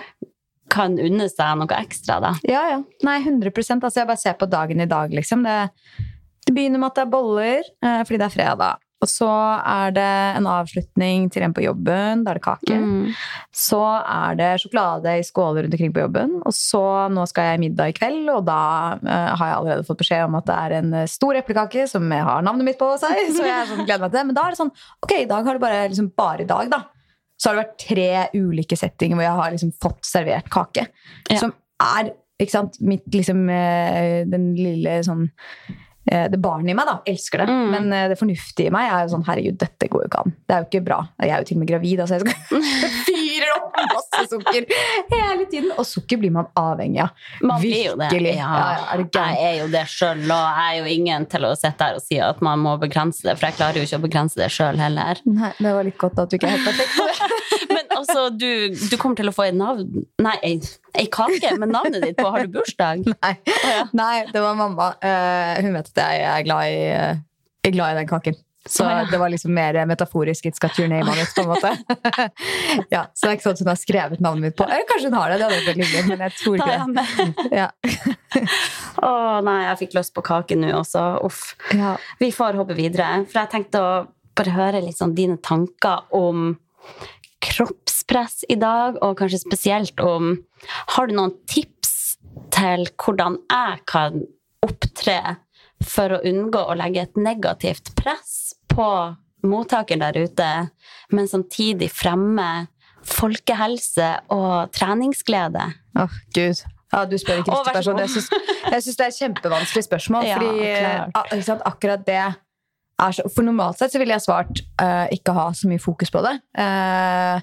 kan 0.72 0.97
unne 1.01 1.29
seg 1.33 1.61
noe 1.61 1.81
ekstra, 1.81 2.20
da. 2.25 2.35
Ja, 2.49 2.64
ja. 2.75 2.81
Nei, 3.05 3.20
100% 3.25 3.85
Altså, 3.85 4.01
jeg 4.01 4.11
bare 4.11 4.20
ser 4.20 4.37
på 4.41 4.51
dagen 4.51 4.81
i 4.85 4.91
dag, 4.91 5.12
liksom. 5.12 5.45
Det, 5.45 5.59
det 6.45 6.57
begynner 6.57 6.81
med 6.81 6.93
at 6.93 7.01
det 7.01 7.07
er 7.07 7.12
boller, 7.12 7.75
eh, 7.85 8.01
fordi 8.05 8.20
det 8.20 8.29
er 8.29 8.37
fredag. 8.37 8.84
Og 9.05 9.11
så 9.11 9.28
er 9.28 9.92
det 9.92 10.11
en 10.38 10.46
avslutning 10.48 11.26
til 11.32 11.44
en 11.44 11.55
på 11.55 11.64
jobben. 11.66 12.22
Da 12.24 12.32
er 12.32 12.38
det 12.40 12.44
kake. 12.46 12.78
Mm. 12.80 13.11
Så 13.52 13.80
er 14.00 14.38
det 14.38 14.50
sjokolade 14.62 15.18
i 15.20 15.26
skåler 15.26 15.66
rundt 15.66 15.76
omkring 15.76 15.92
på 15.92 16.05
jobben. 16.07 16.38
Og 16.40 16.57
så 16.57 16.82
nå 17.12 17.26
skal 17.28 17.50
jeg 17.50 17.61
i 17.61 17.62
middag 17.66 17.92
i 17.92 17.96
kveld, 17.98 18.24
og 18.32 18.46
da 18.48 18.62
uh, 18.96 19.34
har 19.36 19.50
jeg 19.50 19.59
allerede 19.59 19.86
fått 19.88 20.00
beskjed 20.00 20.24
om 20.24 20.38
at 20.40 20.48
det 20.48 20.57
er 20.57 20.76
en 20.78 20.90
eh, 21.02 21.11
stor 21.11 21.36
eplekake 21.40 21.86
som 21.90 22.09
har 22.14 22.44
navnet 22.46 22.70
mitt 22.70 22.80
på 22.80 22.88
seg. 23.00 23.20
Så 23.36 23.44
jeg 23.44 23.55
er 23.59 23.70
sånn, 23.70 23.84
gleder 23.84 24.07
meg 24.07 24.14
til 24.14 24.20
det. 24.22 24.26
Men 24.30 24.40
da 24.40 24.48
er 24.48 24.57
det 24.57 24.62
sånn 24.62 24.74
Ok, 25.05 25.14
i 25.20 25.28
dag 25.28 25.46
har 25.46 25.59
det 25.59 25.62
bare, 25.62 25.86
liksom, 25.92 26.11
bare 26.16 26.46
i 26.46 26.48
dag, 26.48 26.72
da. 26.72 26.82
Så 27.36 27.50
har 27.50 27.59
det 27.59 27.64
vært 27.64 27.80
tre 27.84 28.11
ulike 28.40 28.78
settinger 28.78 29.18
hvor 29.18 29.26
jeg 29.26 29.38
har 29.42 29.55
liksom 29.55 29.72
fått 29.84 30.05
servert 30.09 30.48
kake. 30.55 30.86
Ja. 31.28 31.40
Som 31.42 31.52
er 31.82 32.14
ikke 32.40 32.55
sant, 32.57 32.80
mitt 32.82 33.05
liksom 33.14 33.44
eh, 33.52 34.24
Den 34.30 34.52
lille 34.59 34.98
sånn 35.07 35.28
det 36.28 36.38
barnet 36.44 36.70
i 36.70 36.76
meg 36.76 36.86
da, 36.90 36.98
elsker 37.09 37.40
det, 37.44 37.46
Mm. 37.55 37.70
men 37.72 37.92
eh, 37.96 38.09
det 38.12 38.18
fornuftige 38.20 38.68
i 38.68 38.72
meg 38.74 38.90
er 38.92 39.05
jo 39.07 39.14
sånn 39.14 39.24
Herregud, 39.26 39.57
dette 39.61 39.88
går 39.88 40.02
jo 40.05 40.09
ikke 40.11 40.20
an. 40.24 40.34
Det 40.48 40.55
er 40.57 40.61
jo 40.64 40.66
ikke 40.68 40.84
bra. 40.84 40.98
Jeg 41.22 41.30
er 41.32 41.38
jo 41.40 41.48
til 41.48 41.57
og 41.57 41.61
med 41.62 41.68
gravid. 41.70 42.00
Altså 42.05 42.18
jeg 42.18 42.24
skal 42.26 42.66
fyrer 43.09 43.52
opp 43.57 43.78
masse 43.94 44.26
sukker 44.30 44.66
hele 45.14 45.46
tiden. 45.50 45.70
Og 45.78 45.86
sukker 45.88 46.20
blir 46.20 46.30
man 46.34 46.46
avhengig 46.61 47.00
av. 47.07 47.14
Man 47.42 47.61
blir 47.62 47.86
jo 47.90 47.94
det. 48.00 48.11
Ja, 48.12 48.34
Ja, 48.34 48.61
ja, 48.76 48.84
er 48.94 49.02
det 49.05 49.24
jeg 49.24 49.48
er 49.48 49.57
jo 49.62 49.66
det 49.72 49.84
sjøl, 49.90 50.22
og 50.28 50.44
jeg 50.61 50.68
er 50.68 50.78
jo 50.82 50.92
ingen 50.98 51.26
til 51.32 51.48
å 51.48 51.55
sitte 51.59 51.88
her 51.88 51.96
og 51.98 52.05
si 52.05 52.20
at 52.20 52.40
man 52.44 52.61
må 52.62 52.76
begrense 52.82 53.24
det, 53.24 53.34
for 53.40 53.48
jeg 53.48 53.59
klarer 53.59 53.80
jo 53.80 53.86
ikke 53.88 54.00
å 54.02 54.05
begrense 54.05 54.38
det 54.40 54.50
sjøl 54.55 54.78
heller. 54.80 55.20
Nei, 55.24 55.52
det 55.59 55.72
var 55.78 55.84
litt 55.88 55.98
godt 56.00 56.18
at 56.22 56.30
du 56.30 56.36
ikke 56.38 56.50
er 56.52 56.57
helt 56.59 56.68
perfekt 56.68 56.96
på 56.98 57.09
det. 57.11 57.32
Men 57.74 57.84
altså, 57.96 58.28
du, 58.30 58.50
du 58.92 58.96
kommer 59.00 59.16
til 59.18 59.30
å 59.30 59.34
få 59.34 59.46
et 59.48 59.57
navn 59.57 60.05
Nei, 60.22 60.34
ei, 60.46 60.57
ei 60.95 61.07
kake 61.12 61.57
med 61.59 61.72
navnet 61.72 62.03
ditt 62.03 62.16
på. 62.18 62.30
Har 62.30 62.47
du 62.47 62.57
bursdag? 62.57 63.05
Nei. 63.24 63.34
Nei, 63.92 64.16
det 64.32 64.42
var 64.42 64.59
mamma. 64.59 64.95
Eh, 65.03 65.62
hun 65.64 65.76
vet 65.76 65.92
at 65.92 66.03
jeg 66.05 66.26
er 66.30 66.47
glad 66.47 66.72
i, 66.72 66.82
eh, 66.95 67.22
er 67.64 67.74
glad 67.74 67.95
i 67.95 68.03
den 68.03 68.11
kaken. 68.11 68.40
Så 68.66 68.84
oh, 68.86 68.90
ja. 68.90 69.07
det 69.11 69.18
var 69.20 69.28
liksom 69.28 69.53
mer 69.55 69.76
metaforisk 69.86 70.47
'it's 70.47 70.61
got 70.61 70.78
your 70.78 70.88
name 70.88 71.11
on 71.11 71.18
it', 71.18 71.34
på 71.36 71.42
en 71.42 71.49
måte. 71.49 71.76
ja, 72.95 73.03
så 73.12 73.26
det 73.26 73.30
er 73.30 73.36
ikke 73.36 73.45
sånn 73.45 73.57
at 73.59 73.61
hun 73.61 73.68
har 73.68 73.76
skrevet 73.76 74.22
navnet 74.24 74.47
mitt 74.47 74.57
på. 74.57 74.64
Eller 74.64 74.86
kanskje 74.88 75.11
hun 75.11 75.18
har 75.18 75.28
det, 75.28 75.36
det 75.38 75.45
hadde 75.45 75.66
vært 75.66 75.80
hyggelig, 75.82 76.05
men 76.09 76.22
jeg 76.24 76.32
tror 76.38 76.57
ikke 76.57 76.70
det. 76.72 77.26
Å 77.45 77.61
Ja. 77.61 77.68
Å 79.05 79.11
nei, 79.45 79.59
jeg 79.66 79.80
fikk 79.82 79.99
lyst 79.99 80.14
på 80.16 80.24
kake 80.24 80.57
nå 80.57 80.72
også. 80.78 81.05
Uff. 81.28 81.42
Ja. 81.76 81.97
Vi 82.22 82.30
får 82.32 82.57
hoppe 82.57 82.76
videre. 82.78 83.11
For 83.28 83.42
jeg 83.42 83.53
tenkte 83.53 83.84
å 83.84 83.92
bare 84.34 84.57
høre 84.57 84.80
litt 84.80 84.97
sånn 84.97 85.12
dine 85.14 85.36
tanker 85.45 86.09
om 86.16 86.55
kroppspress 88.05 88.44
i 88.48 88.57
dag, 88.57 88.96
og 89.02 89.18
kanskje 89.18 89.40
spesielt 89.40 90.00
om 90.00 90.38
Har 90.96 91.07
du 91.07 91.14
noen 91.14 91.32
tips 91.46 92.18
til 92.50 92.88
hvordan 92.96 93.38
jeg 93.50 93.80
kan 93.86 94.22
opptre 94.62 95.36
for 95.84 96.16
å 96.16 96.22
unngå 96.24 96.59
å 96.59 96.74
legge 96.74 97.02
et 97.02 97.16
negativt 97.16 97.94
press 97.96 98.55
på 98.68 99.14
mottaker 99.44 99.98
der 100.00 100.16
ute, 100.16 100.70
men 101.12 101.28
samtidig 101.28 101.90
fremme 101.92 102.68
folkehelse 103.05 104.14
og 104.32 104.72
treningsglede? 104.72 105.66
Åh, 105.98 106.14
Gud. 106.34 106.62
Ja, 106.94 107.05
du 107.05 107.18
spør 107.18 107.42
ikke 107.42 107.52
riktig 107.52 107.70
oh, 107.70 107.74
person. 107.74 107.98
Jeg 107.98 108.80
syns, 108.80 108.96
det 108.96 109.05
er 109.05 109.11
et 109.11 109.18
kjempevanskelig 109.18 109.84
spørsmål. 109.84 110.24
Ja, 110.30 110.38
fordi 110.38 111.36
ikke 111.36 111.44
sant, 111.44 111.62
akkurat 111.66 112.07
det 112.07 112.16
er 112.22 112.40
så, 113.12 113.26
For 113.34 113.42
normalt 113.42 113.80
sett 113.80 113.92
så 113.92 113.98
ville 113.98 114.14
jeg 114.14 114.22
svart 114.22 114.62
uh, 114.80 115.11
ikke 115.12 115.34
ha 115.34 115.48
så 115.52 115.68
mye 115.68 115.82
fokus 115.82 116.14
på 116.14 116.22
det. 116.24 116.38
Øh, 116.62 117.42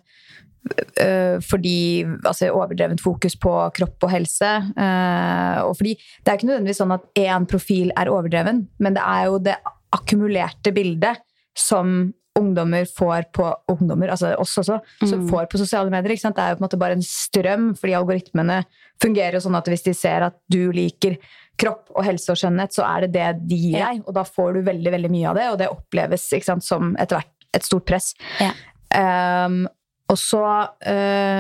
fordi 1.41 2.05
altså, 2.05 2.51
overdrevent 2.53 3.01
fokus 3.01 3.35
på 3.39 3.53
kropp 3.75 4.05
og 4.05 4.11
helse. 4.13 4.51
øh, 4.77 5.59
og 5.65 5.75
fordi 5.79 5.95
det 5.97 6.29
er 6.29 6.37
ikke 6.37 6.49
nødvendigvis 6.51 6.81
sånn 6.83 6.95
at 6.95 7.07
én 7.17 7.47
profil 7.49 7.93
er 7.97 8.11
overdreven, 8.13 8.67
men 8.79 8.97
det 8.97 9.03
er 9.03 9.29
jo 9.29 9.39
det 9.41 9.57
akkumulerte 9.91 10.73
bildet 10.75 11.23
som 11.57 12.11
ungdommer 12.39 12.85
får 12.87 13.25
på 13.35 13.47
ungdommer, 13.73 14.13
altså 14.13 14.31
oss 14.39 14.53
også, 14.61 14.77
som 15.03 15.25
får 15.27 15.49
på 15.51 15.59
sosiale 15.59 15.91
medier. 15.91 16.15
Det 16.15 16.29
er 16.31 16.53
jo 16.53 16.59
på 16.59 16.63
en 16.63 16.67
måte 16.67 16.79
bare 16.79 16.95
en 16.95 17.03
strøm, 17.03 17.71
fordi 17.75 17.97
algoritmene 17.97 18.61
fungerer 19.03 19.35
jo 19.35 19.43
sånn 19.43 19.57
at 19.59 19.67
hvis 19.67 19.83
de 19.89 19.93
ser 19.97 20.23
at 20.29 20.37
du 20.51 20.71
liker 20.75 21.17
kropp 21.59 21.91
og 21.91 22.05
helse 22.07 22.31
og 22.31 22.39
skjønnhet, 22.39 22.73
så 22.73 22.85
er 22.87 23.05
det 23.05 23.11
det 23.17 23.27
de 23.51 23.59
gir 23.59 23.77
deg, 23.81 24.01
og 24.05 24.15
da 24.15 24.23
får 24.23 24.55
du 24.55 24.63
veldig 24.69 24.95
veldig 24.95 25.11
mye 25.11 25.27
av 25.33 25.41
det, 25.41 25.49
og 25.51 25.59
det 25.59 25.69
oppleves 25.73 26.29
sant, 26.31 26.65
som 26.65 26.95
etter 26.95 27.19
hvert 27.19 27.51
et 27.51 27.67
stort 27.67 27.87
press. 27.89 28.13
Ja. 28.39 28.53
Um, 28.95 29.65
og 30.11 30.17
så 30.19 30.43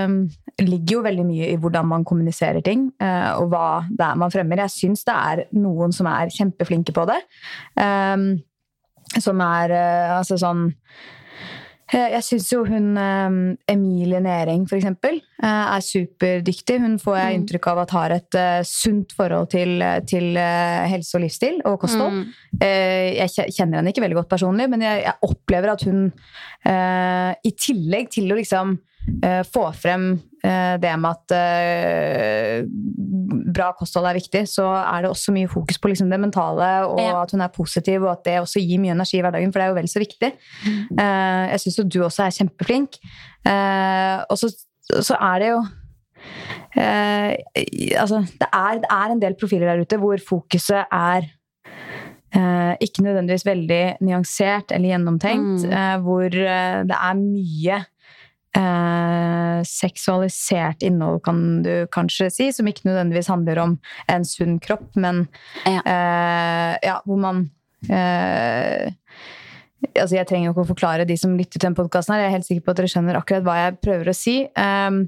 um, 0.07 0.15
ligger 0.61 0.95
jo 0.95 1.03
veldig 1.03 1.25
mye 1.27 1.49
i 1.51 1.57
hvordan 1.59 1.89
man 1.89 2.05
kommuniserer 2.07 2.63
ting, 2.63 2.87
uh, 3.03 3.41
og 3.41 3.51
hva 3.51 3.65
det 3.89 4.05
er 4.05 4.21
man 4.21 4.31
fremmer. 4.33 4.63
Jeg 4.63 4.75
syns 4.77 5.03
det 5.07 5.15
er 5.15 5.43
noen 5.59 5.95
som 5.95 6.07
er 6.11 6.31
kjempeflinke 6.31 6.95
på 6.95 7.07
det. 7.09 7.19
Um, 7.75 8.39
som 9.19 9.43
er 9.43 9.73
uh, 9.75 10.17
altså 10.21 10.37
sånn 10.39 10.69
eh, 10.69 11.20
jeg 11.91 12.23
syns 12.23 12.47
jo 12.53 12.61
hun 12.67 12.93
um, 12.95 13.39
Emilie 13.69 14.21
Næring, 14.23 14.67
for 14.69 14.77
eksempel, 14.77 15.17
uh, 15.43 15.75
er 15.75 15.83
superdyktig. 15.83 16.77
Hun 16.83 16.99
får 17.01 17.17
jeg 17.19 17.39
inntrykk 17.39 17.67
av 17.71 17.81
at 17.83 17.95
har 17.97 18.15
et 18.15 18.37
uh, 18.39 18.61
sunt 18.67 19.15
forhold 19.17 19.49
til, 19.51 19.83
til 20.07 20.37
helse 20.37 21.17
og 21.17 21.25
livsstil 21.25 21.59
og 21.65 21.79
kosthold. 21.81 22.21
Mm. 22.21 22.29
jeg 22.61 23.51
kjenner 23.55 23.79
henne 23.79 23.91
ikke 23.91 24.03
veldig 24.03 24.19
godt 24.21 24.31
personlig, 24.31 24.69
men 24.71 24.85
jeg, 24.85 25.03
jeg 25.07 25.27
opplever 25.27 25.73
at 25.73 25.83
hun 25.87 26.07
i 27.41 27.51
tillegg 27.57 28.11
til 28.13 28.31
å 28.31 28.37
liksom 28.37 28.75
uh, 29.23 29.41
få 29.47 29.63
frem 29.73 30.05
eh, 30.43 30.75
det 30.81 30.91
med 30.99 31.09
at 31.11 31.33
uh, 31.35 32.67
bra 33.51 33.71
kosthold 33.77 34.07
er 34.09 34.17
viktig, 34.19 34.43
så 34.49 34.65
er 34.79 35.03
det 35.03 35.11
også 35.11 35.33
mye 35.35 35.49
fokus 35.51 35.77
på 35.81 35.91
liksom 35.91 36.09
det 36.11 36.19
mentale, 36.21 36.69
og 36.87 36.99
Ja. 37.01 37.21
at 37.23 37.31
hun 37.31 37.41
er 37.41 37.51
positiv, 37.53 38.03
og 38.03 38.11
at 38.11 38.23
det 38.25 38.39
også 38.41 38.61
gir 38.61 38.79
mye 38.79 38.93
energi 38.95 39.17
i 39.19 39.21
hverdagen, 39.25 39.51
for 39.51 39.59
det 39.59 39.65
er 39.65 39.73
jo 39.73 39.79
vel 39.81 39.91
så 39.91 39.99
viktig. 40.03 40.31
Eh, 40.99 41.43
jeg 41.51 41.59
syns 41.65 41.77
jo 41.79 41.83
du 41.89 41.99
også 42.05 42.23
er 42.25 42.35
kjempeflink. 42.39 42.97
Eh, 43.45 44.17
og 44.29 44.37
så, 44.37 44.51
så 45.01 45.17
er 45.17 45.39
det 45.41 45.47
jo 45.49 45.61
eh, 46.77 47.35
Altså, 47.99 48.21
det 48.39 48.49
er, 48.53 48.81
det 48.83 48.89
er 48.91 49.11
en 49.15 49.21
del 49.21 49.35
profiler 49.39 49.71
der 49.71 49.81
ute 49.81 49.97
hvor 50.01 50.17
fokuset 50.21 50.85
er 50.91 51.25
eh, 52.35 52.73
ikke 52.81 53.03
nødvendigvis 53.05 53.45
veldig 53.47 53.81
nyansert 54.05 54.71
eller 54.71 54.93
gjennomtenkt. 54.93 55.65
Mm. 55.65 55.71
eh, 55.73 55.95
hvor 56.05 56.25
eh, 56.29 56.83
det 56.89 56.97
er 56.97 57.17
mye 57.19 57.81
eh, 58.57 59.61
seksualisert 59.67 60.83
innhold, 60.83 61.21
kan 61.25 61.61
du 61.65 61.73
kanskje 61.93 62.29
si, 62.33 62.49
som 62.55 62.67
ikke 62.69 62.87
nødvendigvis 62.89 63.29
handler 63.31 63.61
om 63.63 63.77
en 64.11 64.25
sunn 64.27 64.59
kropp, 64.63 64.89
men 64.95 65.27
Ja. 65.65 65.81
eh, 65.85 66.77
ja, 66.83 66.99
hvor 67.05 67.19
man 67.21 67.49
eh, 67.89 68.91
altså 69.97 70.15
Jeg 70.15 70.27
trenger 70.29 70.45
jo 70.49 70.53
ikke 70.53 70.65
å 70.67 70.71
forklare 70.75 71.05
de 71.09 71.17
som 71.17 71.33
lytter 71.37 71.57
til 71.57 71.67
den 71.69 71.75
podkasten. 71.75 72.15
Jeg 72.15 72.27
er 72.27 72.35
helt 72.35 72.45
sikker 72.45 72.65
på 72.65 72.71
at 72.73 72.77
dere 72.81 72.91
skjønner 72.91 73.17
akkurat 73.17 73.43
hva 73.47 73.55
jeg 73.57 73.79
prøver 73.81 74.11
å 74.11 74.13
si. 74.15 74.35
Um, 74.55 75.07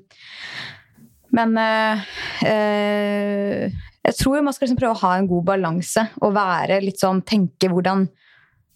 men 1.34 1.54
eh, 1.58 2.02
eh, 2.50 3.70
jeg 4.04 4.18
tror 4.20 4.42
man 4.42 4.54
skal 4.54 4.68
liksom 4.68 4.80
prøve 4.82 4.98
å 4.98 5.02
ha 5.06 5.14
en 5.18 5.30
god 5.30 5.46
balanse 5.48 6.08
og 6.22 6.34
være 6.36 6.82
litt 6.84 7.00
sånn 7.02 7.22
Tenke 7.26 7.70
hvordan 7.72 8.08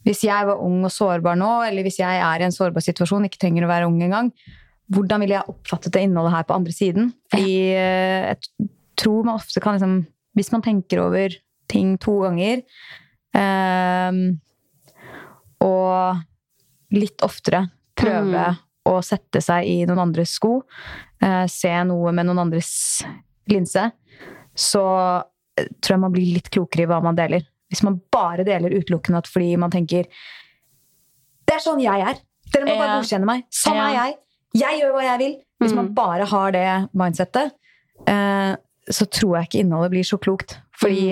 Hvis 0.07 0.23
jeg 0.23 0.47
var 0.47 0.61
ung 0.63 0.85
og 0.87 0.93
sårbar 0.93 1.35
nå, 1.35 1.49
eller 1.67 1.83
hvis 1.83 1.99
jeg 1.99 2.21
er 2.23 2.39
i 2.39 2.47
en 2.47 2.55
sårbar 2.55 2.85
situasjon, 2.85 3.27
ikke 3.27 3.41
trenger 3.41 3.65
å 3.67 3.71
være 3.71 3.89
ung 3.89 3.99
engang, 4.05 4.31
hvordan 4.93 5.19
ville 5.19 5.35
jeg 5.35 5.51
oppfattet 5.51 5.93
det 5.97 6.05
innholdet 6.07 6.31
her 6.31 6.45
på 6.47 6.55
andre 6.55 6.75
siden? 6.75 7.09
Fordi 7.33 7.57
eh, 7.75 8.29
jeg 8.31 8.69
tror 8.99 9.27
man 9.27 9.39
ofte 9.41 9.63
kan 9.63 9.75
liksom 9.75 10.05
Hvis 10.37 10.51
man 10.53 10.61
tenker 10.61 11.01
over 11.01 11.33
ting 11.67 11.95
to 11.97 12.13
ganger 12.21 12.59
um, 13.33 14.37
og 15.65 16.93
litt 16.93 17.23
oftere 17.25 17.63
prøve 17.97 18.43
å 18.85 18.99
sette 19.01 19.41
seg 19.41 19.65
i 19.65 19.79
noen 19.89 20.03
andres 20.05 20.35
sko, 20.37 20.59
uh, 20.61 21.45
se 21.49 21.73
noe 21.89 22.13
med 22.13 22.29
noen 22.29 22.43
andres 22.45 22.69
linse, 23.49 23.87
så 24.53 24.85
eh, 25.57 25.67
tror 25.81 25.95
jeg 25.95 26.03
man 26.05 26.13
blir 26.13 26.37
litt 26.37 26.51
klokere 26.53 26.85
i 26.85 26.91
hva 26.93 27.01
man 27.03 27.17
deler. 27.17 27.43
Hvis 27.71 27.83
man 27.83 27.99
bare 28.13 28.45
deler 28.47 28.75
utelukkende 28.77 29.19
at 29.23 29.27
fordi 29.27 29.55
man 29.59 29.73
tenker 29.73 30.07
Det 31.47 31.55
er 31.55 31.63
sånn 31.63 31.81
jeg 31.83 32.03
er! 32.03 32.21
Dere 32.53 32.67
må 32.67 32.77
bare 32.79 32.97
godkjenne 33.01 33.27
meg! 33.27 33.43
Sånn 33.51 33.75
Ja. 33.75 33.89
er 33.89 33.95
jeg! 33.97 34.17
Jeg 34.57 34.79
gjør 34.81 34.95
hva 34.95 35.03
jeg 35.03 35.19
vil! 35.21 35.35
Hvis 35.63 35.73
man 35.75 35.93
bare 35.97 36.25
har 36.29 36.51
det 36.53 36.65
mindsettet, 36.95 37.53
eh, 38.07 38.55
så 38.87 39.05
tror 39.09 39.37
jeg 39.37 39.47
ikke 39.47 39.61
innholdet 39.63 39.91
blir 39.91 40.05
så 40.07 40.19
klokt. 40.21 40.57
Fordi 40.77 41.07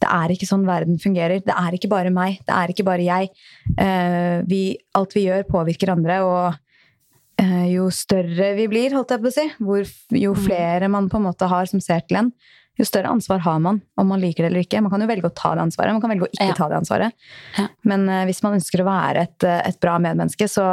det 0.00 0.08
er 0.08 0.32
ikke 0.32 0.48
sånn 0.48 0.64
verden 0.68 0.98
fungerer. 1.00 1.42
Det 1.44 1.54
er 1.54 1.76
ikke 1.76 1.90
bare 1.92 2.10
meg. 2.12 2.40
Det 2.48 2.56
er 2.56 2.72
ikke 2.72 2.86
bare 2.88 3.04
jeg. 3.04 3.30
Eh, 3.76 4.40
vi, 4.48 4.62
alt 4.96 5.14
vi 5.16 5.26
gjør, 5.28 5.44
påvirker 5.48 5.92
andre, 5.92 6.18
og 6.24 7.40
eh, 7.40 7.66
jo 7.74 7.88
større 7.94 8.54
vi 8.58 8.66
blir, 8.72 8.96
holdt 8.96 9.12
jeg 9.14 9.22
på 9.22 9.30
å 9.30 9.34
si, 9.36 9.46
hvor, 9.60 9.92
jo 10.24 10.34
flere 10.34 10.88
man 10.92 11.08
på 11.12 11.20
en 11.20 11.28
måte 11.28 11.48
har 11.50 11.68
som 11.70 11.82
ser 11.84 12.02
til 12.08 12.22
en, 12.24 12.32
jo 12.80 12.88
større 12.88 13.10
ansvar 13.12 13.42
har 13.44 13.58
man, 13.62 13.80
om 14.00 14.08
man 14.10 14.20
liker 14.22 14.44
det 14.44 14.50
eller 14.50 14.64
ikke. 14.66 14.80
Man 14.84 14.90
kan 14.92 15.04
jo 15.04 15.08
velge 15.10 15.28
å 15.30 15.34
ta 15.36 15.52
det 15.56 15.62
ansvaret, 15.68 15.94
man 15.96 16.02
kan 16.04 16.12
velge 16.14 16.26
å 16.28 16.32
ikke 16.32 16.48
Ja. 16.50 16.56
ta 16.58 16.68
det 16.72 16.78
ansvaret. 16.80 17.12
Ja. 17.58 17.66
Men 17.84 18.08
uh, 18.08 18.24
hvis 18.28 18.42
man 18.46 18.56
ønsker 18.58 18.82
å 18.82 18.88
være 18.88 19.26
et, 19.28 19.44
eh, 19.46 19.60
et 19.68 19.78
bra 19.82 19.98
medmenneske, 20.02 20.48
så, 20.50 20.66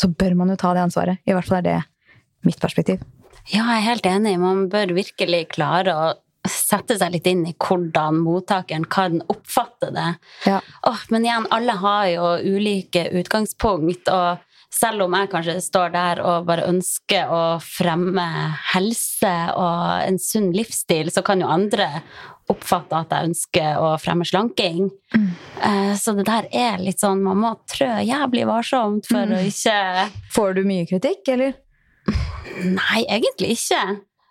så 0.00 0.10
bør 0.10 0.36
man 0.40 0.52
jo 0.52 0.56
ta 0.60 0.74
det 0.76 0.84
ansvaret. 0.84 1.22
I 1.26 1.32
hvert 1.36 1.48
fall 1.48 1.60
er 1.62 1.68
det 1.68 1.78
mitt 2.44 2.60
perspektiv. 2.60 3.00
Ja, 3.52 3.64
jeg 3.64 3.80
er 3.82 3.88
helt 3.90 4.06
enig. 4.08 4.38
Man 4.40 4.66
bør 4.72 4.94
virkelig 4.96 5.48
klare 5.56 5.94
å 5.96 6.12
sette 6.48 6.98
seg 7.00 7.12
litt 7.14 7.26
inn 7.30 7.46
i 7.48 7.54
hvordan 7.56 8.18
mottakeren 8.20 8.84
kan 8.92 9.22
oppfatte 9.32 9.88
det. 9.94 10.10
Ja. 10.48 10.58
Oh, 10.84 10.98
men 11.12 11.24
igjen, 11.24 11.46
alle 11.52 11.72
har 11.80 12.08
jo 12.12 12.26
ulike 12.56 13.06
utgangspunkt, 13.16 14.08
og 14.12 14.42
selv 14.74 15.06
om 15.06 15.14
jeg 15.16 15.30
kanskje 15.32 15.56
står 15.62 15.92
der 15.94 16.20
og 16.24 16.46
bare 16.48 16.66
ønsker 16.70 17.30
å 17.30 17.42
fremme 17.62 18.26
helse 18.74 19.34
og 19.54 20.04
en 20.04 20.18
sunn 20.20 20.50
livsstil, 20.54 21.12
så 21.14 21.22
kan 21.26 21.42
jo 21.42 21.50
andre 21.50 21.88
oppfatte 22.52 22.98
at 22.98 23.12
jeg 23.14 23.30
ønsker 23.30 23.78
å 23.80 23.94
fremme 24.02 24.26
slanking. 24.28 24.90
Mm. 25.14 25.28
Så 25.96 26.12
det 26.18 26.26
der 26.28 26.48
er 26.52 26.82
litt 26.82 27.00
sånn, 27.00 27.22
man 27.24 27.40
må 27.40 27.54
trø 27.70 27.88
jævlig 28.04 28.44
varsomt 28.50 29.08
for 29.08 29.32
å 29.32 29.40
ikke 29.48 29.76
Får 30.34 30.58
du 30.58 30.64
mye 30.68 30.84
kritikk, 30.90 31.30
eller? 31.36 31.54
Nei, 32.60 33.04
egentlig 33.08 33.54
ikke. 33.56 33.80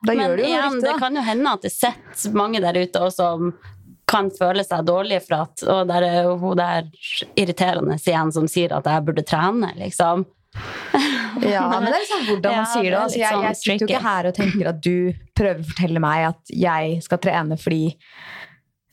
Da 0.04 0.12
Men 0.12 0.20
gjør 0.20 0.36
du 0.36 0.44
jo 0.44 0.50
igjen, 0.50 0.74
riktig, 0.76 0.88
det 0.90 0.98
kan 1.00 1.16
jo 1.16 1.24
hende 1.24 1.56
at 1.56 1.64
det 1.64 1.72
sitter 1.74 2.36
mange 2.36 2.62
der 2.64 2.78
ute 2.84 3.02
også 3.08 3.30
som 3.32 3.54
kan 4.10 4.30
føle 4.36 4.64
seg 4.68 4.84
dårlig 4.86 5.22
for 5.26 5.46
at 5.46 5.64
Og 5.72 5.88
der 5.90 6.04
er 6.08 6.28
hun 6.38 6.58
der 6.60 6.90
irriterende 7.40 7.96
igjen 8.02 8.32
som 8.36 8.48
sier 8.52 8.76
at 8.78 8.86
jeg 8.90 9.06
burde 9.08 9.24
trene, 9.26 9.72
liksom. 9.80 10.26
Ja, 11.44 11.64
men 11.80 11.88
det 11.90 11.96
er 11.98 12.04
liksom 12.04 12.26
hvordan 12.28 12.52
Ja, 12.54 12.62
man 12.62 12.70
sier 12.70 12.92
det 12.92 13.00
Altså, 13.00 13.18
jeg, 13.20 13.34
sånn 13.34 13.48
jeg 13.48 13.58
sitter 13.58 13.82
jo 13.82 13.88
ikke 13.90 14.04
her 14.06 14.28
og 14.30 14.36
tenker 14.38 14.70
at 14.70 14.84
du 14.86 14.96
prøver 15.36 15.64
å 15.64 15.68
fortelle 15.72 16.04
meg 16.04 16.28
at 16.30 16.54
jeg 16.54 17.00
skal 17.08 17.22
trene 17.24 17.58
fordi 17.60 17.82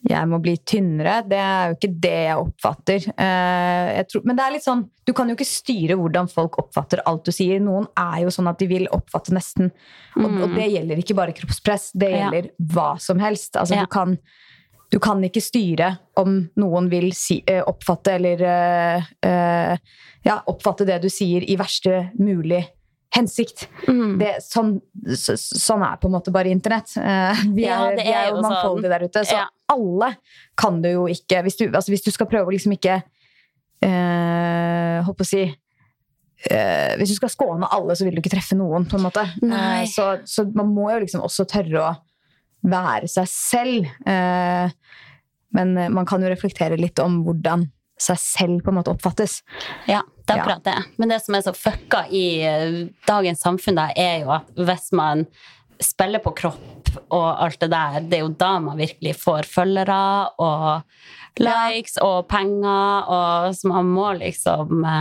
jeg 0.08 0.28
må 0.30 0.38
bli 0.40 0.54
tynnere. 0.64 1.18
Det 1.28 1.36
er 1.36 1.66
jo 1.68 1.74
ikke 1.76 1.90
det 2.00 2.12
jeg 2.24 2.36
oppfatter. 2.40 3.04
Eh, 3.20 3.88
jeg 3.98 4.06
tror, 4.08 4.22
men 4.24 4.38
det 4.38 4.44
er 4.46 4.54
litt 4.54 4.64
sånn, 4.64 4.84
du 5.04 5.12
kan 5.12 5.28
jo 5.28 5.34
ikke 5.36 5.44
styre 5.44 5.98
hvordan 6.00 6.30
folk 6.32 6.56
oppfatter 6.62 7.02
alt 7.04 7.28
du 7.28 7.32
sier. 7.36 7.60
Noen 7.60 7.84
er 8.00 8.22
jo 8.24 8.32
sånn 8.32 8.48
at 8.48 8.56
de 8.62 8.68
vil 8.70 8.88
oppfatte 8.96 9.34
nesten 9.36 9.68
Og, 10.16 10.24
og 10.40 10.54
det 10.56 10.70
gjelder 10.72 11.02
ikke 11.04 11.18
bare 11.20 11.34
kroppspress, 11.36 11.90
det 12.00 12.08
gjelder 12.14 12.48
Ja. 12.48 12.54
hva 12.72 12.88
som 12.98 13.20
helst. 13.20 13.52
Altså, 13.60 13.76
Ja. 13.76 13.84
du, 13.84 13.92
kan, 13.92 14.16
du 14.90 14.98
kan 14.98 15.22
ikke 15.22 15.42
styre 15.42 15.92
om 16.18 16.40
noen 16.58 16.88
vil 16.90 17.12
si, 17.14 17.40
eh, 17.46 17.62
oppfatte 17.62 18.16
eller 18.18 18.42
eh, 18.42 19.08
eh, 19.26 19.74
ja, 20.26 20.40
oppfatte 20.50 20.86
det 20.88 20.96
du 21.04 21.08
sier 21.12 21.46
i 21.46 21.54
verste 21.60 22.08
mulig 22.18 22.64
hensikt. 23.14 23.64
Mm. 23.88 24.18
Det, 24.20 24.32
sånn, 24.44 24.76
så, 25.18 25.34
sånn 25.38 25.82
er 25.82 25.96
på 25.98 26.06
en 26.10 26.14
måte 26.14 26.30
bare 26.34 26.50
internett. 26.52 26.92
Eh, 26.98 27.40
vi, 27.54 27.64
er, 27.66 27.70
Ja, 27.70 27.78
er 27.90 27.96
vi 27.98 28.10
er 28.14 28.28
jo 28.28 28.36
sånn. 28.36 28.44
mangfoldige 28.46 28.92
der 28.92 29.06
ute, 29.08 29.24
så 29.26 29.38
Ja. 29.40 29.46
alle 29.72 30.12
kan 30.58 30.78
du 30.82 30.90
jo 30.92 31.06
ikke 31.10 31.40
Hvis 31.46 31.56
du, 31.58 31.64
altså, 31.70 31.90
hvis 31.90 32.04
du 32.06 32.10
skal 32.14 32.26
prøve 32.30 32.50
å 32.50 32.54
liksom 32.54 32.74
ikke 32.76 33.00
eh, 33.82 35.00
Holdt 35.06 35.18
på 35.18 35.26
å 35.26 35.30
si 35.30 35.42
eh, 35.46 36.92
Hvis 37.00 37.14
du 37.14 37.16
skal 37.18 37.32
skåne 37.32 37.68
alle, 37.72 37.96
så 37.96 38.06
vil 38.06 38.14
du 38.18 38.22
ikke 38.22 38.32
treffe 38.36 38.58
noen, 38.58 38.86
på 38.90 38.98
en 38.98 39.06
måte. 39.08 39.26
Eh, 39.42 39.82
så, 39.90 40.12
så 40.28 40.46
man 40.54 40.70
må 40.74 40.90
jo 40.94 41.00
liksom 41.04 41.24
også 41.26 41.46
tørre 41.50 41.82
å 41.82 41.90
være 42.62 43.08
seg 43.08 43.28
selv. 43.30 43.86
Eh, 44.06 44.72
men 45.56 45.76
eh, 45.78 45.88
man 45.92 46.06
kan 46.08 46.22
jo 46.22 46.30
reflektere 46.32 46.78
litt 46.80 46.98
om 47.02 47.22
hvordan 47.26 47.68
seg 48.00 48.16
selv 48.20 48.64
på 48.64 48.72
en 48.72 48.78
måte 48.78 48.92
oppfattes. 48.94 49.40
Ja, 49.90 50.00
det 50.24 50.32
er 50.34 50.40
akkurat 50.40 50.64
det. 50.64 50.76
Men 50.96 51.12
det 51.12 51.20
som 51.24 51.36
er 51.36 51.44
så 51.44 51.52
fucka 51.56 52.06
i 52.08 52.24
eh, 52.48 52.76
dagens 53.08 53.42
samfunn, 53.44 53.76
da, 53.80 53.90
er 53.96 54.22
jo 54.24 54.32
at 54.38 54.48
hvis 54.56 54.90
man 54.96 55.26
spiller 55.80 56.20
på 56.20 56.32
kropp 56.36 56.90
og 57.14 57.28
alt 57.44 57.60
det 57.62 57.70
der, 57.72 58.00
det 58.04 58.18
er 58.18 58.24
jo 58.24 58.32
da 58.40 58.54
man 58.60 58.80
virkelig 58.80 59.14
får 59.20 59.46
følgere 59.48 59.98
og 60.42 60.82
likes 61.40 61.96
og 62.04 62.26
penger, 62.28 63.06
og 63.08 63.54
så 63.56 63.70
man 63.70 63.88
må 63.94 64.10
liksom 64.18 64.82
da 64.82 64.96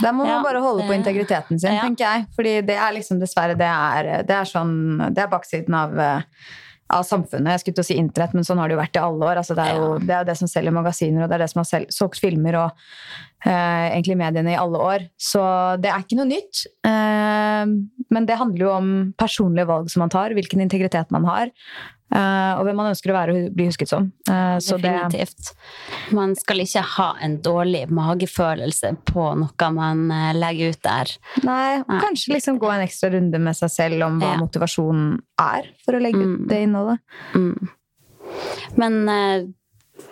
Der 0.00 0.14
må 0.16 0.24
man 0.24 0.30
Ja, 0.32 0.42
bare 0.42 0.62
holde 0.64 0.86
på 0.88 0.94
integriteten 0.96 1.60
sin, 1.60 1.74
Ja. 1.74 1.82
tenker 1.82 2.04
jeg. 2.06 2.26
Fordi 2.34 2.54
det 2.66 2.76
er 2.76 2.94
liksom 2.96 3.20
dessverre 3.20 3.56
det 3.58 3.66
er, 3.68 4.22
det 4.24 4.34
er 4.34 4.48
sånn 4.48 5.12
Det 5.14 5.18
er 5.22 5.28
baksiden 5.30 5.74
av, 5.76 5.98
eh, 5.98 6.22
av 6.94 7.06
samfunnet. 7.06 7.54
Jeg 7.54 7.62
skulle 7.62 7.78
til 7.78 7.84
å 7.84 7.88
si 7.90 7.98
internett, 8.00 8.34
men 8.36 8.46
sånn 8.46 8.60
har 8.60 8.70
det 8.70 8.76
jo 8.76 8.82
vært 8.82 8.98
i 8.98 9.02
alle 9.02 9.30
år. 9.30 9.40
Altså, 9.42 9.56
det, 9.58 9.66
er 9.66 9.78
jo, 9.80 9.88
det 10.02 10.14
er 10.14 10.24
jo 10.24 10.30
det 10.30 10.36
som 10.40 10.50
selger 10.50 10.74
magasiner, 10.74 11.24
og 11.24 11.30
det 11.30 11.36
er 11.36 11.44
det 11.44 11.50
som 11.52 11.62
har 11.62 11.68
selv, 11.68 11.94
solgt 11.94 12.20
filmer 12.22 12.58
og 12.60 12.84
eh, 13.46 13.86
egentlig 13.92 14.18
mediene 14.20 14.54
i 14.54 14.58
alle 14.60 14.82
år. 14.90 15.06
Så 15.20 15.44
det 15.82 15.92
er 15.92 16.04
ikke 16.04 16.18
noe 16.20 16.30
nytt. 16.30 16.64
Eh, 16.88 17.74
men 18.10 18.28
det 18.28 18.40
handler 18.40 18.66
jo 18.66 18.74
om 18.74 18.92
personlige 19.20 19.70
valg 19.70 19.90
som 19.92 20.04
man 20.04 20.12
tar, 20.12 20.36
hvilken 20.36 20.64
integritet 20.66 21.14
man 21.14 21.28
har, 21.30 21.54
og 22.58 22.64
hvem 22.66 22.76
man 22.80 22.88
ønsker 22.90 23.12
å 23.12 23.14
være 23.14 23.34
og 23.36 23.52
bli 23.54 23.66
husket 23.68 23.88
som. 23.90 24.08
Eh, 24.28 24.56
så 24.58 24.76
det, 24.82 24.90
Definitivt. 24.90 25.52
Man 26.16 26.34
skal 26.34 26.62
ikke 26.64 26.82
ha 26.96 27.06
en 27.22 27.36
dårlig 27.44 27.84
magefølelse 27.94 28.90
på 29.06 29.26
noe 29.38 29.68
man 29.76 30.10
eh, 30.10 30.32
legger 30.34 30.74
ut 30.74 30.82
der. 30.82 31.12
Nei, 31.46 31.82
Nei. 31.84 32.00
kanskje 32.02 32.34
liksom 32.34 32.58
gå 32.58 32.70
en 32.72 32.82
ekstra 32.86 33.12
runde 33.14 33.38
med 33.38 33.54
seg 33.58 33.70
selv 33.70 34.02
om 34.08 34.18
hva 34.20 34.32
Ja. 34.34 34.40
motivasjonen 34.42 35.20
er 35.38 35.70
for 35.84 35.94
å 35.94 36.02
legge 36.02 36.18
ut 36.24 36.40
Mm. 36.40 36.48
det 36.48 36.62
innholdet. 36.66 36.98
Mm. 37.34 37.68
Men 38.76 39.08
eh, 39.08 39.46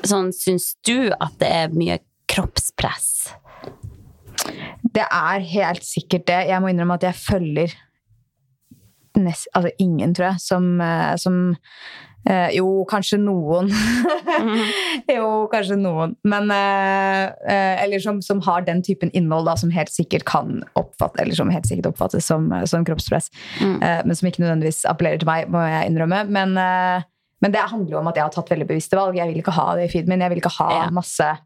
sånn, 0.06 0.30
syns 0.32 0.76
du 0.86 1.10
at 1.20 1.34
det 1.38 1.50
er 1.50 1.68
mye 1.74 1.98
kroppspress? 2.28 3.32
Det 4.94 5.04
er 5.04 5.40
helt 5.40 5.82
sikkert 5.84 6.26
det. 6.30 6.38
Jeg 6.48 6.60
må 6.62 6.70
innrømme 6.70 6.94
at 6.94 7.02
jeg 7.08 7.14
følger 7.20 7.74
nest, 9.24 9.48
altså 9.56 9.72
ingen, 9.78 10.14
tror 10.16 10.30
jeg, 10.32 10.40
som, 10.44 10.68
eh, 10.80 11.14
som 11.20 11.40
eh, 12.28 12.54
Jo, 12.56 12.84
kanskje 12.90 13.18
noen. 13.22 13.70
jo, 15.16 15.28
kanskje 15.52 15.78
noen. 15.80 16.14
Men 16.28 16.50
eh, 16.54 17.24
eh, 17.48 17.82
Eller 17.84 18.02
som, 18.04 18.22
som 18.22 18.42
har 18.46 18.66
den 18.66 18.82
typen 18.86 19.12
innhold 19.16 19.48
da, 19.50 19.56
som 19.60 19.72
helt 19.74 19.92
sikkert 19.94 20.26
kan 20.28 20.62
oppfatte, 20.78 21.22
eller 21.22 21.38
som 21.38 21.52
helt 21.54 21.68
sikkert 21.68 21.92
oppfattes 21.92 22.26
som, 22.26 22.50
som 22.68 22.86
kroppspress. 22.88 23.30
Mm. 23.60 23.76
Eh, 23.82 24.00
men 24.06 24.18
som 24.18 24.30
ikke 24.30 24.44
nødvendigvis 24.44 24.84
appellerer 24.90 25.22
til 25.22 25.30
meg, 25.30 25.50
må 25.52 25.62
jeg 25.66 25.92
innrømme. 25.92 26.24
Men, 26.34 26.56
eh, 26.62 27.08
men 27.44 27.54
det 27.54 27.68
handler 27.70 27.94
jo 27.94 28.00
om 28.00 28.10
at 28.10 28.18
jeg 28.18 28.26
har 28.26 28.34
tatt 28.34 28.50
veldig 28.50 28.66
bevisste 28.68 28.98
valg. 28.98 29.18
Jeg 29.18 29.30
vil 29.30 29.42
ikke 29.42 29.54
ha 29.58 29.68
det 29.78 29.86
i 29.86 29.92
feeden 29.92 30.10
min. 30.12 30.26
Jeg 30.26 30.34
vil 30.34 30.42
ikke 30.42 30.56
ha 30.58 30.72
Ja. 30.80 30.88
masse 30.94 31.36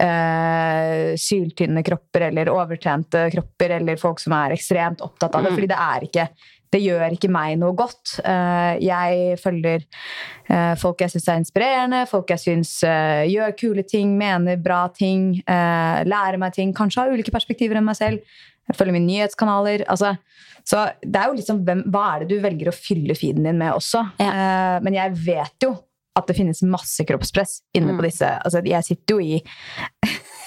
Uh, 0.00 1.12
syltynne 1.20 1.82
kropper 1.84 2.22
eller 2.30 2.48
overtrente 2.48 3.26
kropper 3.34 3.74
eller 3.76 3.98
folk 4.00 4.22
som 4.22 4.32
er 4.32 4.54
ekstremt 4.54 5.02
opptatt 5.04 5.34
av 5.36 5.44
det. 5.44 5.50
Mm. 5.52 5.58
Fordi 5.58 5.68
det 5.68 5.80
er 5.84 6.06
ikke 6.06 6.24
det 6.70 6.80
gjør 6.84 7.16
ikke 7.16 7.30
meg 7.32 7.56
noe 7.58 7.74
godt. 7.78 8.16
Eh, 8.22 8.76
jeg 8.84 9.38
følger 9.42 9.82
eh, 9.82 10.74
folk 10.78 11.02
jeg 11.02 11.10
syns 11.14 11.26
er 11.28 11.40
inspirerende, 11.42 12.04
folk 12.10 12.30
jeg 12.30 12.42
syns 12.44 12.76
eh, 12.86 13.24
gjør 13.32 13.56
kule 13.58 13.84
ting, 13.88 14.12
mener 14.18 14.60
bra 14.62 14.84
ting, 14.94 15.32
lærer 15.48 16.38
meg 16.38 16.54
ting, 16.54 16.72
kanskje 16.76 17.02
har 17.02 17.12
ulike 17.14 17.34
perspektiver 17.34 17.80
enn 17.80 17.88
meg 17.88 17.98
selv. 17.98 18.38
Jeg 18.70 18.78
følger 18.78 18.94
mine 18.94 19.08
nyhetskanaler. 19.10 19.82
Altså, 19.90 20.14
så 20.62 20.86
det 21.02 21.18
er 21.18 21.30
jo 21.30 21.38
liksom 21.40 21.64
hvem, 21.66 21.84
hva 21.90 22.06
er 22.14 22.22
det 22.24 22.30
du 22.36 22.42
velger 22.44 22.70
å 22.70 22.76
fylle 22.76 23.16
feeden 23.18 23.48
din 23.48 23.58
med 23.58 23.74
også. 23.74 24.04
Ja. 24.22 24.78
men 24.84 24.94
jeg 24.94 25.16
vet 25.26 25.66
jo 25.66 25.72
at 26.18 26.26
det 26.26 26.36
finnes 26.36 26.60
masse 26.66 27.04
kroppspress 27.06 27.60
inne 27.74 27.94
Mm. 27.94 27.98
på 27.98 28.04
disse. 28.06 28.28
Altså, 28.44 28.60
jeg 28.66 28.84
sitter 28.84 29.14
jo 29.14 29.20
i 29.22 29.40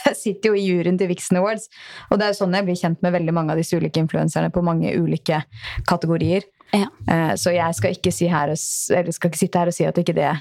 jeg 0.05 0.15
sitter 0.23 0.49
jo 0.51 0.55
i 0.59 0.65
juryen 0.67 0.97
til 0.99 1.09
Vixen 1.11 1.37
Awards, 1.39 1.69
og 2.09 2.19
det 2.19 2.25
er 2.27 2.33
jo 2.33 2.39
sånn 2.43 2.55
jeg 2.57 2.65
blir 2.67 2.79
kjent 2.79 3.01
med 3.05 3.13
veldig 3.15 3.33
mange 3.35 3.53
av 3.55 3.61
disse 3.61 3.77
ulike 3.77 4.01
influenserne 4.03 4.51
på 4.53 4.63
mange 4.65 4.91
ulike 4.99 5.43
kategorier. 5.89 6.43
Ja. 6.73 6.87
Eh, 7.09 7.35
Så 7.39 7.53
jeg 7.53 7.75
skal 7.77 7.93
ikke, 7.95 8.11
si 8.11 8.27
her 8.31 8.49
og, 8.53 8.57
eller 8.97 9.11
skal 9.15 9.29
ikke 9.31 9.41
sitte 9.43 9.59
her 9.61 9.69
og 9.71 9.75
si 9.77 9.85
at 9.85 9.97
ikke 10.01 10.15
det, 10.17 10.31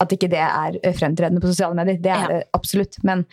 at 0.00 0.12
ikke 0.14 0.28
det 0.30 0.42
er 0.44 0.78
eh, 0.82 0.94
fremtredende 0.94 1.40
på 1.42 1.50
sosiale 1.50 1.74
medier. 1.78 1.98
Det 2.02 2.12
er 2.12 2.22
Ja. 2.22 2.28
det 2.28 2.42
absolutt. 2.54 2.98
Men, 3.02 3.24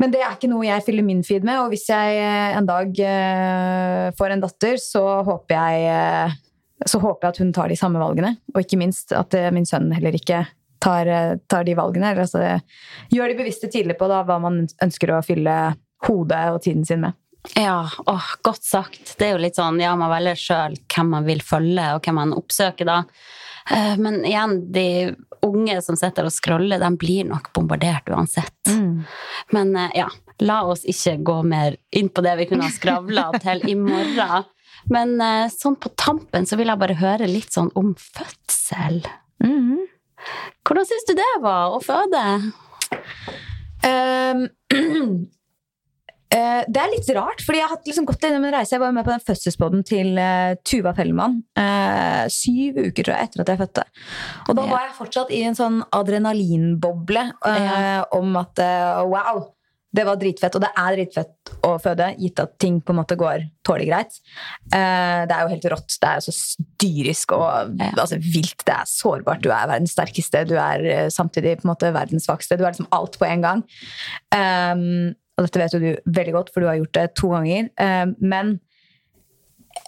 men 0.00 0.10
det 0.14 0.20
er 0.22 0.32
ikke 0.36 0.48
noe 0.50 0.64
jeg 0.66 0.82
fyller 0.86 1.04
min 1.06 1.22
feed 1.26 1.44
med, 1.46 1.58
og 1.60 1.68
hvis 1.74 1.88
jeg 1.90 2.16
eh, 2.22 2.56
en 2.58 2.66
dag 2.66 2.94
får 4.18 4.30
en 4.36 4.40
datter, 4.46 4.78
så 4.82 5.04
håper 5.26 5.54
jeg 5.58 6.40
så 6.90 6.98
håper 7.00 7.28
jeg 7.28 7.32
at 7.32 7.38
hun 7.40 7.52
tar 7.54 7.70
de 7.70 7.76
samme 7.78 8.00
valgene, 8.02 8.34
og 8.52 8.58
ikke 8.60 8.76
minst 8.76 9.12
at 9.16 9.32
min 9.54 9.64
sønn 9.64 9.92
heller 9.94 10.12
ikke 10.18 10.40
tar, 10.84 11.08
eh, 11.08 11.34
tar 11.48 11.64
de 11.64 11.74
valgene. 11.78 12.12
Eller 12.12 12.26
altså, 12.26 12.60
gjør 13.12 13.32
de 13.32 13.38
bevisste 13.40 13.70
tidlig 13.72 13.96
på 14.00 14.08
da, 14.10 14.22
hva 14.28 14.38
man 14.42 14.64
ønsker 14.84 15.14
å 15.16 15.22
fylle 15.24 15.58
hodet 16.04 16.42
og 16.52 16.62
tiden 16.66 16.84
sin 16.84 17.04
med. 17.06 17.16
Ja, 17.60 17.82
åh, 18.08 18.28
godt 18.44 18.64
sagt. 18.64 19.16
Det 19.18 19.26
er 19.26 19.34
jo 19.34 19.42
litt 19.42 19.58
sånn, 19.58 19.76
ja, 19.82 19.92
man 20.00 20.12
velger 20.12 20.38
sjøl 20.40 20.76
hvem 20.88 21.10
man 21.12 21.26
vil 21.28 21.42
følge, 21.44 21.90
og 21.96 22.04
hvem 22.04 22.16
man 22.20 22.32
oppsøker 22.36 22.88
da. 22.88 23.02
Eh, 23.70 23.96
Men 24.00 24.22
igjen, 24.24 24.58
de 24.72 24.86
unge 25.44 25.76
som 25.84 25.96
sitter 25.96 26.24
og 26.24 26.32
scroller, 26.32 26.80
de 26.80 26.90
blir 26.96 27.28
nok 27.28 27.50
bombardert 27.52 28.08
uansett. 28.08 28.52
Men 29.52 29.76
eh, 29.76 29.90
ja, 30.00 30.08
la 30.40 30.62
oss 30.64 30.84
ikke 30.88 31.18
gå 31.24 31.38
mer 31.44 31.76
inn 31.92 32.08
på 32.08 32.24
det 32.24 32.36
vi 32.40 32.46
kunne 32.48 32.64
ha 32.68 32.72
skravla 32.72 33.26
til 33.44 33.60
i 33.68 33.76
morgen. 33.76 34.48
Men 34.92 35.16
sånn 35.48 35.78
på 35.80 35.88
tampen 35.96 36.44
så 36.44 36.58
vil 36.60 36.68
jeg 36.68 36.80
bare 36.80 36.96
høre 37.00 37.28
litt 37.28 37.54
sånn 37.54 37.70
om 37.74 37.94
fødsel. 37.96 38.98
Hvordan 40.64 40.88
syns 40.88 41.06
du 41.08 41.14
det 41.18 41.30
var 41.44 41.74
å 41.74 41.80
føde? 41.84 42.24
Um, 43.84 44.44
det 46.34 46.80
er 46.80 46.90
litt 46.90 47.08
rart, 47.14 47.42
fordi 47.46 47.60
jeg 47.60 47.70
har 47.70 47.82
liksom 47.86 48.06
gått 48.08 48.24
gjennom 48.26 48.46
en 48.48 48.54
reise. 48.56 48.74
Jeg 48.74 48.82
var 48.82 48.94
med 48.96 49.06
på 49.06 49.12
den 49.12 49.22
fødselsbåten 49.22 49.84
til 49.86 50.16
uh, 50.18 50.54
Tuva 50.66 50.94
Fellmann 50.96 51.40
uh, 51.60 52.24
syv 52.32 52.80
uker 52.80 53.04
tror 53.06 53.14
jeg, 53.14 53.28
etter 53.28 53.44
at 53.44 53.52
jeg 53.52 53.62
fødte. 53.62 53.84
Og 54.48 54.56
da 54.58 54.64
Ja. 54.64 54.70
var 54.72 54.86
jeg 54.88 54.96
fortsatt 54.98 55.34
i 55.34 55.42
en 55.46 55.58
sånn 55.58 55.82
adrenalinboble 55.94 57.26
ja. 57.44 58.02
om 58.16 58.40
at 58.40 58.64
wow, 59.06 59.44
det 59.94 60.04
var 60.06 60.18
dritfett. 60.18 60.56
Og 60.58 60.62
det 60.64 60.70
er 60.80 60.96
dritfett 60.96 61.52
å 61.66 61.74
føde, 61.82 62.10
gitt 62.18 62.40
at 62.42 62.56
ting 62.62 62.80
på 62.82 62.94
en 62.94 62.98
måte 62.98 63.16
går 63.18 63.46
tålelig 63.66 63.88
greit. 63.90 64.16
Uh, 64.72 65.22
det 65.28 65.36
er 65.36 65.44
jo 65.44 65.52
helt 65.52 65.68
rått. 65.74 65.96
Det 66.02 66.10
er 66.10 66.24
så 66.24 66.34
dyrisk 66.82 67.36
og 67.36 67.78
Ja. 67.78 67.92
altså, 67.92 68.18
vilt. 68.18 68.64
Det 68.66 68.74
er 68.74 68.90
sårbart. 68.90 69.42
Du 69.44 69.50
er 69.50 69.70
verdens 69.70 69.94
sterkeste. 69.94 70.44
Du 70.50 70.56
er 70.58 70.84
eh, 70.84 71.08
samtidig 71.14 71.58
på 71.60 71.68
en 71.68 71.72
måte 71.74 71.92
verdens 71.94 72.26
svakeste. 72.26 72.58
Du 72.58 72.64
er 72.64 72.72
liksom 72.72 72.90
alt 72.92 73.18
på 73.20 73.28
en 73.28 73.44
gang. 73.44 73.64
Um, 74.34 75.14
og 75.34 75.46
dette 75.46 75.62
vet 75.62 75.74
jo 75.74 75.82
du 75.82 75.90
veldig 76.06 76.34
godt, 76.36 76.52
for 76.54 76.62
du 76.62 76.70
har 76.70 76.78
gjort 76.78 76.94
det 76.98 77.08
to 77.18 77.30
ganger. 77.32 77.70
Um, 77.78 78.14
men 78.20 78.54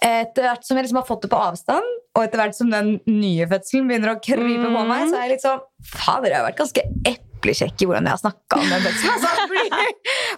etter 0.03 0.43
hvert 0.43 0.65
som 0.67 0.77
jeg 0.77 0.87
liksom 0.87 0.99
har 1.01 1.07
fått 1.07 1.23
det 1.25 1.31
på 1.31 1.39
avstand, 1.39 1.93
og 2.17 2.23
etter 2.23 2.41
hvert 2.41 2.57
som 2.57 2.71
den 2.71 2.97
nye 3.07 3.47
fødselen 3.49 3.87
begynner 3.87 4.15
å 4.15 4.19
krype 4.23 4.67
på 4.71 4.83
meg, 4.89 5.07
så 5.07 5.19
er 5.19 5.27
jeg 5.27 5.35
litt 5.35 5.45
sånn 5.45 5.63
Fader, 5.87 6.31
jeg 6.31 6.39
har 6.39 6.47
vært 6.47 6.59
ganske 6.59 6.83
eplekjekk 7.05 7.26
i 7.45 7.85
hvordan 7.85 8.07
jeg 8.07 8.15
har 8.15 8.23
snakka 8.23 8.59
om 8.61 8.71
den 8.71 8.81
fødselen. 8.87 9.13
Altså, 9.13 9.29
fordi, 9.51 9.85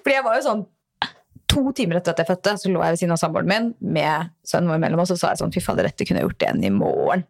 fordi 0.04 0.18
jeg 0.18 0.28
var 0.28 0.38
jo 0.39 0.45
sånn 0.50 0.68
To 1.50 1.72
timer 1.74 1.97
etter 1.97 2.14
at 2.14 2.20
jeg 2.22 2.28
fødte, 2.30 2.52
så 2.62 2.70
lå 2.70 2.82
jeg 2.86 2.93
ved 2.93 3.00
siden 3.02 3.14
av 3.16 3.18
samboeren 3.18 3.50
min 3.50 3.70
med 3.95 4.28
sønnen 4.45 4.70
vår 4.70 4.82
mellom 4.84 5.00
oss, 5.02 5.10
og 5.10 5.18
så 5.18 5.24
sa 5.24 5.32
jeg 5.34 5.39
sånn 5.41 5.54
Fy 5.56 5.64
fader, 5.66 5.88
dette 5.89 6.06
kunne 6.06 6.22
jeg 6.22 6.28
gjort 6.28 6.43
igjen 6.45 6.68
i 6.68 6.70
morgen. 6.70 7.24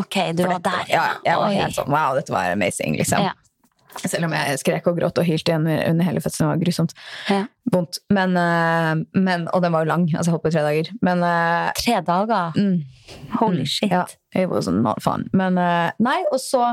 Ok, 0.00 0.16
du 0.34 0.42
var 0.48 0.58
der, 0.64 0.80
Ja, 0.90 1.04
jeg 1.22 1.38
var 1.38 1.46
Oi. 1.46 1.60
helt 1.60 1.76
sånn 1.76 1.92
Wow, 1.94 2.16
dette 2.18 2.34
var 2.34 2.50
amazing, 2.50 2.96
liksom. 2.98 3.22
Ja. 3.22 3.36
Selv 4.00 4.26
om 4.26 4.32
jeg 4.34 4.58
skrek 4.58 4.86
og 4.88 4.96
gråt 4.98 5.18
og 5.20 5.26
hylte 5.28 5.54
under, 5.54 5.82
under 5.90 6.06
hele 6.08 6.22
fødselen. 6.24 6.48
Det 6.48 6.52
var 6.56 6.62
grusomt. 6.64 6.94
Ja. 7.28 7.42
Vondt. 7.72 7.98
Men, 8.10 8.34
eh, 8.40 9.02
men, 9.20 9.44
og 9.52 9.62
den 9.62 9.74
var 9.74 9.84
jo 9.84 9.90
lang. 9.90 10.06
Altså, 10.14 10.30
jeg 10.30 10.34
holdt 10.34 10.46
på 10.46 10.52
i 10.52 10.54
tre 10.56 10.64
dager. 10.64 10.90
Men 11.04 11.22
eh, 11.28 11.68
Tre 11.78 11.98
dager? 12.08 12.56
mm, 12.56 13.36
Holy 13.36 13.66
mm, 13.66 13.68
shit. 13.68 13.92
Ja, 13.92 14.06
jeg 14.34 14.48
var 14.50 14.64
sånn, 14.64 14.80
«Nå, 14.82 14.96
faen. 15.04 15.28
Men 15.36 15.60
eh, 15.60 15.92
nei, 16.02 16.18
og 16.32 16.40
så, 16.42 16.70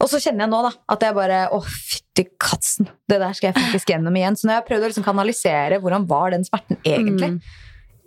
og 0.00 0.08
så 0.12 0.18
kjenner 0.20 0.44
jeg 0.44 0.52
nå 0.52 0.58
da, 0.66 0.70
at 0.92 1.04
jeg 1.06 1.14
bare 1.16 1.38
Å, 1.56 1.60
fytti 1.64 2.26
katsen! 2.42 2.88
Det 3.08 3.18
der 3.22 3.32
skal 3.36 3.48
jeg 3.50 3.56
faktisk 3.58 3.92
gjennom 3.94 4.16
igjen. 4.18 4.36
Så 4.36 4.46
når 4.48 4.58
jeg 4.60 4.66
prøvde 4.66 4.74
prøvd 4.76 4.84
å 4.84 4.90
liksom 4.92 5.06
kanalisere 5.06 5.78
hvordan 5.80 6.04
var 6.10 6.30
den 6.36 6.44
smerten 6.44 6.76
egentlig 6.84 7.30
Mm. 7.36 7.40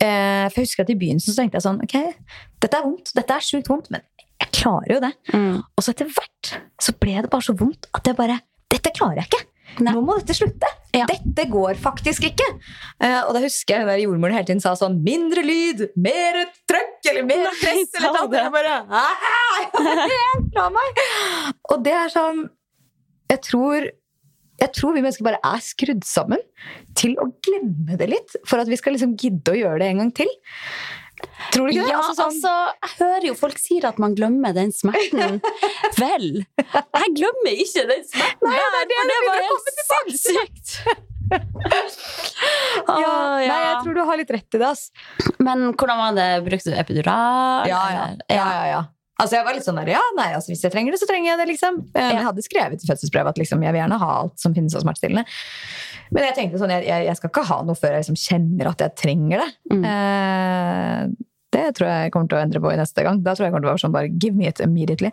eh, 0.06 0.46
For 0.50 0.62
jeg 0.62 0.68
husker 0.70 0.84
at 0.86 0.90
i 0.94 0.98
begynnelsen 1.02 1.34
så 1.34 1.42
tenkte 1.42 1.58
jeg 1.60 1.66
sånn 1.66 1.82
Ok, 1.84 1.96
dette 2.62 2.78
er 2.78 2.86
vondt. 2.86 3.14
Dette 3.18 3.36
er 3.36 3.46
sjukt 3.46 3.68
vondt, 3.72 3.90
men 3.92 4.02
jeg 4.40 4.52
klarer 4.56 4.94
jo 4.94 5.00
det. 5.04 5.14
Mm. 5.34 5.58
Og 5.76 5.84
så 5.84 5.92
etter 5.96 6.08
hvert 6.14 6.54
så 6.80 6.94
ble 7.02 7.18
det 7.26 7.30
bare 7.34 7.44
så 7.50 7.56
vondt 7.60 7.90
at 7.98 8.06
jeg 8.08 8.16
bare 8.16 8.40
Dette 8.70 8.92
klarer 8.96 9.24
jeg 9.24 9.32
ikke! 9.32 9.46
Nei. 9.80 9.94
Nå 9.94 10.02
må 10.04 10.18
dette 10.20 10.36
slutte! 10.36 10.70
Ja. 10.96 11.06
Dette 11.10 11.46
går 11.52 11.78
faktisk 11.80 12.26
ikke! 12.32 12.48
Uh, 12.98 13.28
og 13.28 13.36
da 13.38 13.44
husker 13.44 13.78
jeg 13.78 13.88
der 13.90 14.02
jordmoren 14.04 14.36
hele 14.36 14.50
tiden 14.50 14.64
sa 14.64 14.74
sånn 14.80 14.98
Mindre 15.06 15.44
lyd! 15.46 15.86
Mer 16.02 16.42
trøkk! 16.70 16.98
Eller 17.12 17.28
mer 17.30 17.46
press! 17.62 17.94
Eller 18.00 18.16
noe. 18.16 18.26
annet. 18.26 18.42
Jeg 18.42 18.56
bare 18.58 18.76
«Ah, 18.90 19.62
jeg 19.62 19.86
var 19.86 20.04
helt 20.04 20.52
fra 20.56 20.68
meg! 20.74 21.02
Og 21.70 21.86
det 21.86 21.96
er 22.02 22.14
sånn 22.16 22.46
Jeg 23.30 23.44
tror 23.52 23.90
jeg 24.60 24.74
tror 24.76 24.92
vi 24.92 25.00
mennesker 25.00 25.24
bare 25.24 25.40
er 25.48 25.62
skrudd 25.64 26.02
sammen 26.04 26.42
til 27.00 27.14
å 27.24 27.30
glemme 27.46 27.96
det 28.00 28.10
litt. 28.12 28.34
For 28.44 28.60
at 28.60 28.68
vi 28.68 28.76
skal 28.76 28.92
liksom 28.96 29.14
gidde 29.16 29.54
å 29.54 29.56
gjøre 29.56 29.80
det 29.80 29.88
en 29.94 30.02
gang 30.04 30.10
til. 30.18 30.32
Tror 31.54 31.68
du 31.68 31.72
ikke 31.74 31.86
det? 31.86 31.92
Ja, 31.94 32.00
Altså 32.02 32.16
sånn- 32.18 32.32
altså, 32.34 32.54
jeg 32.84 32.92
hører 33.00 33.28
jo 33.30 33.36
folk 33.40 33.58
sier 33.62 33.86
at 33.90 34.00
man 34.04 34.16
glemmer 34.18 34.54
den 34.58 34.72
smerten. 34.76 35.40
Vel, 36.02 36.28
jeg 36.44 37.14
glemmer 37.20 37.54
ikke 37.66 37.86
den 37.90 38.04
smerten 38.10 38.50
Nei, 38.50 38.60
det 38.60 38.88
det 38.90 39.00
der, 39.12 39.22
for 39.24 39.34
det 39.40 39.86
var 39.90 40.04
helt 40.10 40.20
sinnssykt. 40.20 40.76
ja, 42.90 42.96
ja. 42.98 43.50
Nei, 43.50 43.60
jeg 43.66 43.76
tror 43.84 43.98
du 43.98 44.02
har 44.08 44.18
litt 44.20 44.32
rett 44.34 44.56
i 44.58 44.62
det, 44.62 44.70
ass. 44.70 44.88
Men 45.40 45.70
hvordan 45.78 46.00
var 46.02 46.16
det? 46.18 46.30
Brukte 46.48 46.72
du 46.74 46.78
epidural? 46.80 47.68
Ja, 47.70 47.84
ja. 47.94 48.08
ja, 48.30 48.48
ja, 48.56 48.64
ja. 48.74 48.82
Altså 49.20 49.36
jeg 49.36 49.44
var 49.44 49.52
litt 49.58 49.66
sånn 49.68 49.76
der, 49.82 49.90
ja, 49.92 50.02
nei, 50.16 50.30
altså 50.32 50.48
Hvis 50.54 50.62
jeg 50.64 50.72
trenger 50.72 50.96
det, 50.96 51.00
så 51.02 51.08
trenger 51.10 51.34
jeg 51.34 51.40
det. 51.42 51.48
liksom. 51.52 51.80
Eh, 51.92 52.12
Jeg 52.16 52.24
hadde 52.24 52.44
skrevet 52.46 52.84
i 52.86 52.88
fødselsbrevet 52.88 53.34
at 53.36 53.42
liksom, 53.42 53.66
jeg 53.68 53.76
vil 53.76 53.82
gjerne 53.82 53.98
ha 54.00 54.12
alt 54.22 54.38
som 54.40 54.54
finnes 54.56 54.78
av 54.80 54.86
smertestillende. 54.86 55.26
Men 56.16 56.24
jeg 56.30 56.38
tenkte 56.38 56.62
sånn, 56.62 56.72
jeg, 56.72 56.88
jeg 57.10 57.18
skal 57.20 57.30
ikke 57.34 57.44
ha 57.50 57.58
noe 57.68 57.76
før 57.78 57.98
jeg 57.98 58.06
liksom 58.06 58.20
kjenner 58.22 58.70
at 58.72 58.86
jeg 58.86 58.96
trenger 59.02 59.44
det. 59.44 59.50
Mm. 59.76 59.84
Eh, 59.92 61.02
det 61.56 61.66
tror 61.78 61.90
jeg 61.90 62.14
kommer 62.14 62.30
til 62.30 62.38
å 62.38 62.44
endre 62.44 62.62
på 62.64 62.72
i 62.74 62.78
neste 62.80 63.06
gang. 63.06 63.24
Da 63.26 63.34
tror 63.36 63.48
jeg 63.48 63.54
kommer 63.54 63.66
til 63.66 63.72
å 63.72 63.74
være 63.74 63.84
sånn 63.86 63.96
bare 63.96 64.12
give 64.14 64.38
me 64.38 64.50
it 64.50 64.62
immediately. 64.64 65.12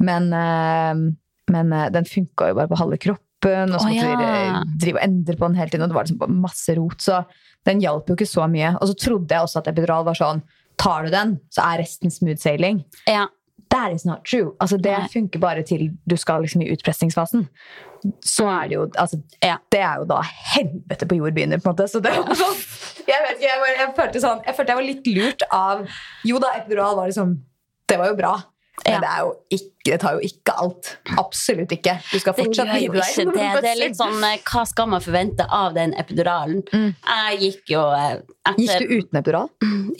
Men, 0.00 0.30
eh, 0.32 1.04
men 1.52 1.76
eh, 1.76 1.90
den 1.94 2.08
funka 2.08 2.50
jo 2.50 2.58
bare 2.60 2.72
på 2.72 2.80
halve 2.80 3.00
kroppen, 3.02 3.74
og 3.74 3.80
så 3.82 3.90
måtte 3.90 4.08
ja. 4.08 4.18
vi 4.20 4.76
drive 4.80 5.00
og 5.00 5.04
endre 5.04 5.36
på 5.36 5.48
den 5.50 5.58
hele 5.60 5.72
tiden, 5.72 5.84
og 5.84 5.92
det 5.92 5.98
var 5.98 6.08
liksom 6.08 6.40
masse 6.40 6.76
rot. 6.78 7.04
Så 7.04 7.20
den 7.68 7.80
hjalp 7.84 8.08
jo 8.08 8.16
ikke 8.16 8.28
så 8.28 8.48
mye. 8.50 8.74
Og 8.80 8.90
så 8.90 8.98
trodde 9.06 9.36
jeg 9.36 9.46
også 9.46 9.60
at 9.60 9.72
epidural 9.72 10.06
var 10.08 10.20
sånn 10.20 10.44
Tar 10.80 11.04
du 11.06 11.12
den, 11.12 11.36
så 11.54 11.62
er 11.68 11.84
resten 11.84 12.10
smooth 12.10 12.40
sailing. 12.42 12.80
Ja. 13.06 13.28
That 13.70 13.92
is 13.94 14.02
not 14.04 14.24
true. 14.26 14.56
Altså, 14.58 14.74
det 14.82 14.96
funker 15.12 15.38
bare 15.38 15.62
til 15.62 15.92
du 16.02 16.16
skal 16.18 16.42
liksom 16.42 16.64
i 16.64 16.72
utpressingsfasen. 16.74 17.44
Så 18.24 18.44
er 18.52 18.68
det 18.68 18.76
jo 18.76 18.86
altså, 19.00 19.18
Ja. 19.42 19.56
Det 19.72 19.80
er 19.80 20.00
jo 20.02 20.04
da 20.10 20.20
helvete 20.22 21.06
på 21.08 21.16
jord 21.20 21.34
begynner, 21.36 21.60
på 21.62 21.70
en 21.70 21.74
måte. 21.76 21.86
Så 21.88 22.00
det 22.04 22.12
var 22.16 22.34
sånn, 22.36 22.56
jeg 23.08 23.20
vet 23.26 23.36
ikke, 23.38 23.48
jeg, 23.48 23.60
var, 23.62 23.70
jeg, 23.78 23.92
følte 23.96 24.20
sånn, 24.24 24.42
jeg 24.46 24.56
følte 24.58 24.74
jeg 24.74 24.80
var 24.80 24.88
litt 24.90 25.06
lurt 25.16 25.46
av 25.52 25.86
Jo 26.28 26.40
da, 26.42 26.50
epidural 26.60 26.96
var 27.00 27.08
liksom 27.12 27.38
Det 27.88 27.96
var 28.00 28.12
jo 28.12 28.18
bra. 28.18 28.34
Men 28.84 28.92
Ja. 28.96 29.00
det, 29.00 29.08
er 29.08 29.20
jo 29.22 29.32
ikke, 29.54 29.84
det 29.86 29.96
tar 30.02 30.16
jo 30.16 30.20
ikke 30.26 30.52
alt. 30.58 30.88
Absolutt 31.16 31.70
ikke. 31.76 31.92
Du 32.10 32.18
skal 32.18 32.34
fortsatt 32.34 32.72
gjør 32.74 32.96
deg 32.98 33.28
det. 33.36 33.62
Det 33.62 33.70
er 33.70 33.78
litt 33.78 33.96
sånn, 33.96 34.16
eh, 34.26 34.40
Hva 34.50 34.64
skal 34.66 34.88
man 34.90 35.00
forvente 35.04 35.46
av 35.48 35.76
den 35.76 35.94
epiduralen? 36.00 36.64
Mm. 36.72 36.90
Jeg 37.06 37.38
gikk 37.44 37.70
jo 37.76 37.84
eh, 37.94 38.16
etter 38.50 38.58
Gikk 38.64 38.82
du 38.82 38.96
uten 38.98 39.20
epidural? 39.20 39.48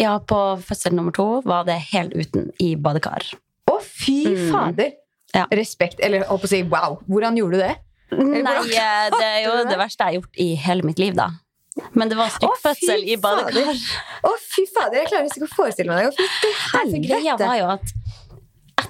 Ja, 0.00 0.18
på 0.18 0.40
fødsel 0.66 0.92
nummer 0.98 1.14
to 1.14 1.28
var 1.46 1.64
det 1.68 1.78
helt 1.92 2.12
uten 2.18 2.50
i 2.60 2.74
badekar. 2.74 3.22
Å, 3.70 3.78
fy 3.80 4.18
Mm. 4.34 4.50
fader! 4.50 4.92
Ja. 5.34 5.46
Respekt. 5.50 5.98
Eller 6.02 6.26
å 6.30 6.36
si 6.46 6.62
wow. 6.62 6.98
Hvordan 7.08 7.36
gjorde 7.38 7.58
du 7.58 7.62
det? 7.64 7.76
Nei, 8.18 8.58
eh, 8.74 9.08
det 9.14 9.24
er 9.24 9.40
jo 9.46 9.56
det? 9.64 9.78
verste 9.80 10.04
jeg 10.04 10.06
har 10.06 10.16
gjort 10.20 10.44
i 10.44 10.48
hele 10.66 10.86
mitt 10.86 11.02
liv, 11.02 11.16
da. 11.18 11.30
Men 11.98 12.10
det 12.10 12.16
var 12.18 12.30
stykkfødsel 12.30 13.02
i 13.10 13.16
badekar. 13.18 13.74
Å, 14.22 14.32
fy 14.38 14.62
fader! 14.70 15.00
Jeg 15.00 15.10
klarer 15.10 15.26
ikke 15.26 15.48
å 15.48 15.54
forestille 15.56 15.90
meg 15.90 16.06
det. 16.06 16.12
Å, 16.12 16.50
Fy 16.70 16.84
til 16.92 17.02
greia 17.08 17.34
var 17.40 17.56
jo 17.58 17.70
at 17.74 17.94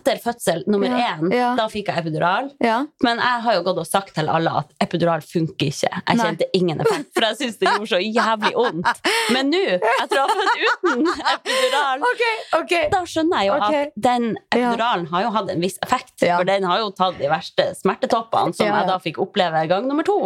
etter 0.04 0.20
fødsel 0.20 0.64
nummer 0.68 0.92
én, 0.92 1.30
ja. 1.32 1.52
da 1.56 1.64
fikk 1.72 1.88
jeg 1.88 2.02
epidural. 2.04 2.50
Ja. 2.62 2.82
Men 3.04 3.20
jeg 3.22 3.42
har 3.46 3.56
jo 3.56 3.62
gått 3.64 3.80
og 3.80 3.86
sagt 3.88 4.12
til 4.16 4.28
alle 4.28 4.52
at 4.60 4.72
epidural 4.84 5.24
funker 5.24 5.70
ikke. 5.70 5.88
Jeg 5.88 6.18
Nei. 6.18 6.26
kjente 6.26 6.48
ingen 6.56 6.82
effekt, 6.84 7.10
for 7.16 7.24
jeg 7.24 7.38
syntes 7.38 7.56
det 7.62 7.70
gjorde 7.70 7.90
så 7.94 8.00
jævlig 8.02 8.52
vondt. 8.58 9.00
Men 9.34 9.50
nå, 9.52 9.62
etter 9.78 10.20
å 10.20 10.26
ha 10.28 10.36
født 10.40 10.64
uten 10.64 11.08
epidural, 11.34 12.04
okay, 12.10 12.34
okay. 12.60 12.84
da 12.92 13.00
skjønner 13.08 13.40
jeg 13.40 13.48
jo 13.48 13.56
okay. 13.56 13.86
at 13.88 13.96
den 14.08 14.28
epiduralen 14.50 15.08
har 15.14 15.24
jo 15.24 15.32
hatt 15.38 15.54
en 15.54 15.64
viss 15.64 15.80
effekt. 15.86 16.14
For 16.20 16.48
den 16.48 16.68
har 16.68 16.82
jo 16.82 16.92
tatt 16.98 17.18
de 17.20 17.30
verste 17.32 17.70
smertetoppene, 17.80 18.56
som 18.58 18.68
jeg 18.68 18.90
da 18.90 18.98
fikk 19.02 19.22
oppleve 19.24 19.64
gang 19.70 19.88
nummer 19.88 20.06
to. 20.06 20.18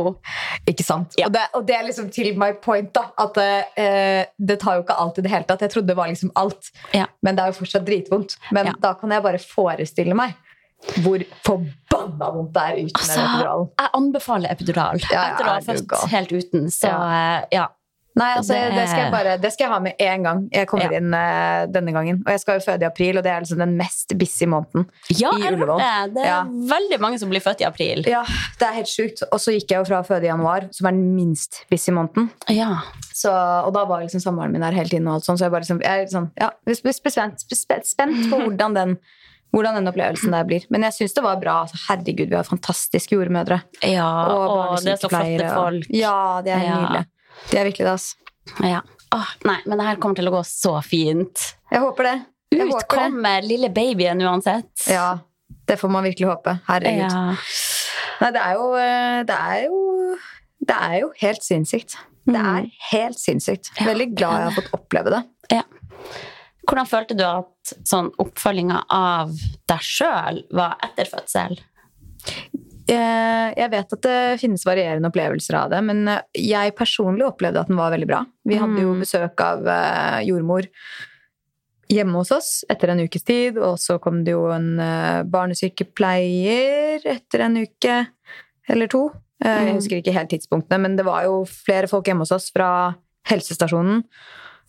Ikke 0.68 0.86
sant? 0.86 1.14
Og, 1.22 1.32
det, 1.34 1.46
og 1.54 1.66
det 1.68 1.78
er 1.78 1.86
liksom 1.86 2.10
til 2.14 2.32
my 2.40 2.50
point, 2.64 2.90
da. 2.96 3.08
At 3.18 3.38
uh, 3.38 4.26
det 4.50 4.58
tar 4.62 4.80
jo 4.80 4.86
ikke 4.86 4.98
alt 4.98 5.22
i 5.22 5.26
det 5.26 5.32
hele 5.32 5.46
tatt. 5.46 5.62
Jeg 5.62 5.76
trodde 5.76 5.92
det 5.92 5.98
var 5.98 6.10
liksom 6.10 6.34
alt. 6.38 6.72
Men 7.22 7.38
det 7.38 7.44
er 7.44 7.52
jo 7.52 7.60
fortsatt 7.60 7.86
dritvondt. 7.86 8.38
Men 8.54 8.72
da 8.82 8.94
kan 8.98 9.14
jeg 9.14 9.24
bare 9.24 9.40
forestille 9.68 10.16
meg 10.18 10.36
hvor 11.02 11.18
forbanna 11.42 12.28
vondt 12.36 12.52
det 12.54 12.62
er 12.68 12.76
uten 12.84 13.00
Altså, 13.00 13.22
epidural. 13.24 13.64
jeg 13.80 13.90
anbefaler 13.98 14.52
epidural 14.54 15.00
Ja, 15.02 15.08
ja, 15.16 15.24
etter 15.32 15.48
å 15.48 15.56
ha 15.56 15.64
født 15.66 16.12
helt 16.12 16.30
uten. 16.38 16.68
Så 16.70 16.92
eh, 16.94 17.40
ja. 17.56 17.64
Nei, 18.18 18.28
altså, 18.34 18.54
det... 18.54 18.70
det- 18.74 18.84
skal 18.90 19.10
bare 19.12 19.32
Det 19.42 19.50
skal 19.54 19.64
jeg 19.66 19.72
ha 19.72 19.78
med 19.82 19.98
én 20.02 20.22
gang 20.26 20.44
jeg 20.54 20.66
kommer 20.70 20.90
Ja. 20.94 20.98
inn 20.98 21.12
uh, 21.14 21.66
denne 21.70 21.92
gangen. 21.94 22.20
Og 22.24 22.30
jeg 22.30 22.40
skal 22.42 22.58
jo 22.60 22.64
føde 22.64 22.82
i 22.82 22.88
april, 22.88 23.18
og 23.20 23.22
det 23.26 23.30
er 23.30 23.42
liksom 23.44 23.58
den 23.62 23.74
mest 23.78 24.14
busy 24.18 24.46
måneden. 24.50 24.86
Ja, 25.18 25.30
I 25.38 25.50
Ullevål. 25.52 25.82
det. 26.14 26.22
Er 26.24 26.30
Ja. 26.30 26.38
veldig 26.72 26.98
mange 27.02 27.18
som 27.22 27.30
blir 27.30 27.42
født 27.44 27.60
i 27.62 27.66
april. 27.68 28.02
Ja, 28.10 28.22
det 28.58 28.66
er 28.70 28.74
helt 28.78 28.90
sjukt. 28.90 29.22
Og 29.32 29.38
så 29.42 29.54
gikk 29.54 29.70
jeg 29.70 29.82
jo 29.82 29.84
fra 29.90 30.00
å 30.02 30.06
føde 30.08 30.26
i 30.26 30.32
januar, 30.32 30.66
som 30.74 30.86
er 30.90 30.96
den 30.98 31.12
minst 31.14 31.60
busy 31.70 31.90
måneden. 31.94 32.30
Ja. 32.54 32.80
Så, 33.14 33.30
og 33.34 33.70
da 33.74 33.84
var 33.84 34.02
liksom 34.06 34.22
samboeren 34.24 34.50
min 34.54 34.62
der 34.66 34.74
hele 34.78 34.88
tiden. 34.94 35.06
Og 35.10 35.18
alt 35.20 35.26
sånt, 35.28 35.38
så 35.42 35.46
jeg, 35.46 35.54
bare 35.54 35.66
liksom, 35.66 35.82
jeg 35.82 36.06
er 36.06 36.10
sånn, 36.14 36.30
ja, 36.38 36.50
sp- 36.70 36.94
sp- 36.94 37.14
spent, 37.14 37.86
spent 37.86 38.30
på 38.30 38.38
hvordan 38.46 38.74
den, 38.78 38.98
hvordan 39.54 39.78
den 39.78 39.88
opplevelsen 39.90 40.30
der 40.34 40.44
blir. 40.44 40.64
Men 40.70 40.82
jeg 40.82 40.92
syns 40.98 41.14
det 41.16 41.22
var 41.24 41.36
bra. 41.40 41.62
Altså, 41.64 41.78
herregud, 41.88 42.28
vi 42.28 42.36
har 42.36 42.44
fantastiske 42.44 43.14
jordmødre. 43.16 43.60
Ja, 43.82 44.08
og, 44.28 44.78
det 44.84 44.92
er 44.92 45.00
så 45.00 45.08
flotte 45.12 45.48
folk. 45.54 45.86
og-. 45.88 45.94
Ja, 45.96 46.40
det 46.44 46.52
er 46.52 46.64
Ja. 46.66 46.74
nydelig. 46.82 47.04
Det 47.50 47.58
er 47.60 47.64
virkelig 47.64 47.86
det, 47.86 47.92
altså. 47.92 48.16
Ja. 48.64 48.80
Åh, 49.14 49.30
nei, 49.44 49.56
men 49.66 49.78
det 49.78 49.86
her 49.86 49.96
kommer 49.96 50.16
til 50.16 50.28
å 50.28 50.34
gå 50.34 50.42
så 50.44 50.74
fint. 50.84 51.54
Jeg 51.72 51.80
håper 51.80 52.02
det. 52.10 52.16
Jeg 52.52 52.66
Ut 52.66 52.72
håper 52.74 52.96
det. 52.96 52.98
kommer 52.98 53.42
lille 53.42 53.68
babyen 53.72 54.20
uansett. 54.24 54.86
Ja, 54.88 55.18
det 55.68 55.78
får 55.80 55.90
man 55.90 56.04
virkelig 56.04 56.28
håpe. 56.28 56.58
Herregud. 56.68 57.10
Ja. 57.10 57.34
Nei, 58.20 58.30
det 58.34 58.40
er 58.42 58.54
jo 58.54 58.68
eh, 58.74 59.22
Det 59.28 59.36
er 59.38 59.64
jo, 59.66 60.16
det 60.66 60.76
er 60.76 60.94
jo 61.00 61.12
helt 61.20 61.42
sinnssykt. 61.42 61.96
Det 62.26 62.34
Mm. 62.36 62.56
er 62.56 62.70
helt 62.92 63.16
sinnssykt. 63.18 63.70
Veldig 63.80 64.14
glad 64.16 64.32
jeg 64.40 64.50
har 64.50 64.56
fått 64.62 64.72
oppleve 64.76 65.10
det. 65.14 65.22
Ja. 65.52 65.62
Hvordan 66.68 66.86
følte 66.90 67.16
du 67.16 67.24
at 67.24 67.72
sånn, 67.88 68.10
oppfølginga 68.20 68.82
av 68.92 69.30
deg 69.70 69.80
sjøl 69.84 70.42
var 70.52 70.76
etter 70.84 71.08
fødsel? 71.08 71.58
Eh, 72.88 73.48
Jeg 73.56 73.70
vet 73.72 73.92
at 73.92 74.02
det 74.04 74.40
finnes 74.40 74.64
varierende 74.64 75.08
opplevelser 75.10 75.56
av 75.62 75.70
det, 75.72 75.80
men 75.84 76.08
eh, 76.08 76.22
jeg 76.40 76.74
personlig 76.76 77.24
opplevde 77.26 77.60
at 77.60 77.68
den 77.72 77.76
var 77.80 77.92
veldig 77.92 78.08
bra. 78.08 78.22
Vi 78.48 78.56
hadde 78.60 78.80
jo 78.84 78.94
Mm. 78.94 79.00
besøk 79.04 79.40
av 79.44 79.66
eh, 79.66 80.20
jordmor 80.28 80.68
hjemme 81.88 82.16
hos 82.20 82.32
oss 82.32 82.50
etter 82.68 82.90
en 82.92 83.00
ukes 83.00 83.24
tid, 83.24 83.56
og 83.56 83.78
så 83.80 83.98
kom 84.00 84.22
det 84.24 84.32
jo 84.34 84.46
en 84.52 84.76
barnesykepleier 85.30 87.00
etter 87.08 87.40
en 87.46 87.56
uke 87.62 88.06
eller 88.68 88.86
to. 88.92 89.10
Jeg 89.42 89.68
Mm. 89.68 89.74
husker 89.76 89.96
ikke 90.02 90.12
helt 90.12 90.28
tidspunktene, 90.30 90.80
men 90.80 90.96
det 90.96 91.04
var 91.06 91.22
jo 91.24 91.44
flere 91.44 91.88
folk 91.88 92.04
hjemme 92.04 92.20
hos 92.26 92.32
oss 92.32 92.50
fra 92.50 92.94
helsestasjonen. 93.24 94.04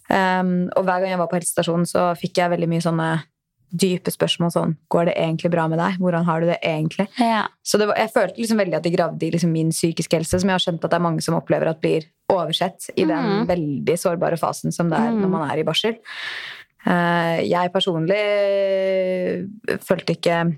Um, 0.10 0.70
og 0.74 0.88
hver 0.88 1.04
gang 1.04 1.14
jeg 1.14 1.22
var 1.22 1.30
på 1.30 1.38
helsestasjonen, 1.38 1.86
så 1.90 2.10
fikk 2.18 2.42
jeg 2.42 2.54
veldig 2.56 2.70
mye 2.72 2.86
sånne 2.86 3.10
dype 3.70 4.10
spørsmål 4.10 4.50
sånn 4.54 4.72
Går 4.90 5.12
det 5.12 5.16
egentlig 5.22 5.52
bra 5.54 5.68
med 5.70 5.78
deg? 5.78 6.00
Hvordan 6.02 6.26
har 6.26 6.42
du 6.42 6.48
det 6.50 6.58
egentlig? 6.66 7.06
Ja. 7.22 7.44
Så 7.62 7.78
det 7.78 7.90
var, 7.92 8.00
jeg 8.02 8.10
følte 8.16 8.42
liksom 8.42 8.62
veldig 8.62 8.80
at 8.80 8.88
de 8.88 8.94
gravde 8.96 9.28
i 9.28 9.34
liksom 9.36 9.52
min 9.54 9.70
psykiske 9.74 10.18
helse, 10.18 10.40
som 10.42 10.50
jeg 10.50 10.58
har 10.58 10.64
skjønt 10.64 10.86
at 10.86 10.90
det 10.90 10.98
er 10.98 11.06
mange 11.06 11.22
som 11.26 11.38
opplever 11.38 11.70
at 11.70 11.82
blir 11.84 12.08
oversett 12.30 12.90
i 12.96 13.06
den 13.06 13.30
Mhm. 13.30 13.46
veldig 13.50 13.98
sårbare 13.98 14.38
fasen 14.38 14.74
som 14.74 14.90
det 14.90 14.98
er 14.98 15.12
mm. 15.12 15.22
når 15.22 15.30
man 15.30 15.50
er 15.50 15.62
i 15.62 15.68
barsel. 15.68 16.00
Uh, 16.88 17.38
jeg 17.44 17.74
personlig 17.74 18.24
følte 19.86 20.16
ikke 20.16 20.58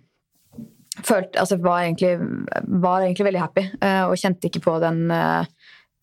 følte, 1.03 1.39
altså 1.39 1.57
var, 1.57 1.81
egentlig, 1.81 2.19
var 2.67 3.01
egentlig 3.01 3.25
veldig 3.25 3.41
happy, 3.41 3.63
eh, 3.81 4.03
og 4.05 4.19
kjente 4.19 4.49
ikke 4.49 4.61
på 4.61 4.79
den 4.83 5.11
uh, 5.11 5.45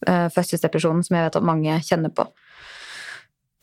fødselsdepresjonen 0.06 1.04
som 1.04 1.16
jeg 1.16 1.26
vet 1.26 1.36
at 1.36 1.44
mange 1.46 1.80
kjenner 1.84 2.12
på. 2.14 2.24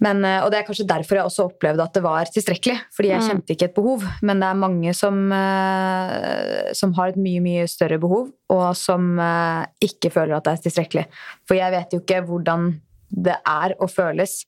Men, 0.03 0.25
eh, 0.27 0.41
og 0.43 0.51
det 0.51 0.59
er 0.59 0.65
kanskje 0.67 0.87
derfor 0.89 1.15
jeg 1.15 1.23
også 1.29 1.45
opplevde 1.49 1.83
at 1.85 1.93
det 1.95 2.03
var 2.03 2.25
tilstrekkelig. 2.27 2.77
Fordi 2.91 3.09
jeg 3.13 3.21
Mm. 3.21 3.27
kjente 3.29 3.53
ikke 3.55 3.63
et 3.69 3.75
behov. 3.75 4.03
Men 4.21 4.39
det 4.41 4.47
er 4.49 4.53
mange 4.59 4.93
som, 4.95 5.31
eh, 5.31 6.73
som 6.73 6.93
har 6.93 7.07
et 7.09 7.15
mye, 7.17 7.39
mye 7.41 7.67
større 7.67 7.97
behov, 7.99 8.31
og 8.49 8.75
som 8.75 9.17
eh, 9.19 9.65
ikke 9.81 10.11
føler 10.11 10.35
at 10.35 10.43
det 10.43 10.53
er 10.53 10.63
tilstrekkelig. 10.69 11.05
For 11.47 11.55
jeg 11.55 11.71
vet 11.71 11.91
jo 11.95 11.99
ikke 12.01 12.25
hvordan 12.27 12.81
det 13.11 13.37
er 13.47 13.75
å 13.79 13.87
føles 13.87 14.43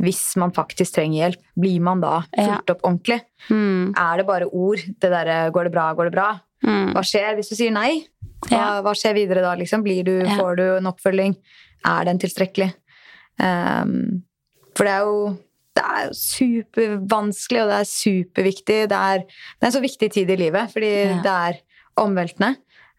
hvis 0.00 0.34
man 0.40 0.50
faktisk 0.56 0.94
trenger 0.96 1.18
hjelp. 1.30 1.42
Blir 1.60 1.80
man 1.84 2.00
da 2.00 2.22
fulgt 2.34 2.70
opp 2.72 2.80
ordentlig? 2.88 3.20
Mm. 3.50 3.92
Er 3.98 4.16
det 4.16 4.26
bare 4.26 4.46
ord? 4.48 4.78
Det 4.78 5.10
derre 5.12 5.50
'går 5.52 5.64
det 5.64 5.72
bra, 5.72 5.92
går 5.94 6.10
det 6.10 6.14
bra'? 6.18 6.40
Mm. 6.64 6.94
Hva 6.94 7.02
skjer 7.04 7.36
hvis 7.36 7.50
du 7.50 7.54
sier 7.56 7.70
nei? 7.70 8.06
Hva, 8.48 8.80
hva 8.82 8.94
skjer 8.96 9.12
videre 9.14 9.42
da? 9.42 9.54
Liksom? 9.54 9.82
Blir 9.84 10.02
du. 10.04 10.24
Får 10.24 10.56
du 10.56 10.76
en 10.78 10.86
oppfølging? 10.86 11.36
Er 11.84 12.04
den 12.04 12.18
tilstrekkelig? 12.18 12.72
Ehm, 13.40 14.22
for 14.74 14.84
det 14.84 14.92
er 14.92 15.06
jo 15.08 15.38
det 15.76 15.84
er 15.86 16.10
supervanskelig, 16.16 17.60
og 17.62 17.68
det 17.70 17.76
er 17.80 17.88
superviktig. 17.88 18.78
Det 18.90 18.96
er, 18.98 19.22
det 19.24 19.62
er 19.64 19.68
en 19.70 19.76
så 19.76 19.82
viktig 19.84 20.08
tid 20.12 20.30
i 20.34 20.36
livet, 20.36 20.72
fordi 20.72 20.90
Ja. 21.06 21.20
det 21.22 21.34
er 21.36 21.60
omveltende. 21.96 22.56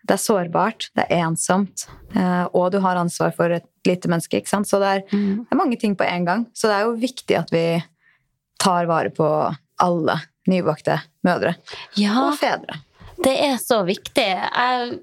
Det 0.08 0.16
er 0.16 0.22
sårbart, 0.24 0.88
det 0.96 1.06
er 1.12 1.26
ensomt, 1.28 1.86
eh, 2.16 2.46
og 2.56 2.72
du 2.72 2.80
har 2.80 2.96
ansvar 2.98 3.36
for 3.36 3.52
et 3.52 3.66
lite 3.86 4.08
menneske. 4.10 4.38
ikke 4.40 4.50
sant? 4.50 4.68
Så 4.68 4.80
det 4.80 4.88
er, 4.88 5.02
Mm. 5.16 5.38
det 5.46 5.52
er 5.52 5.56
mange 5.58 5.78
ting 5.80 5.96
på 5.96 6.04
en 6.08 6.26
gang. 6.26 6.46
Så 6.56 6.68
det 6.68 6.76
er 6.80 6.84
jo 6.86 6.96
viktig 6.98 7.38
at 7.38 7.52
vi 7.52 7.84
tar 8.60 8.86
vare 8.88 9.10
på 9.10 9.56
alle 9.80 10.22
nybakte 10.48 11.02
mødre 11.24 11.56
Ja. 11.96 12.30
og 12.30 12.38
fedre. 12.40 12.80
Det 13.22 13.38
er 13.38 13.58
så 13.58 13.84
viktig. 13.86 14.16
Jeg 14.16 15.00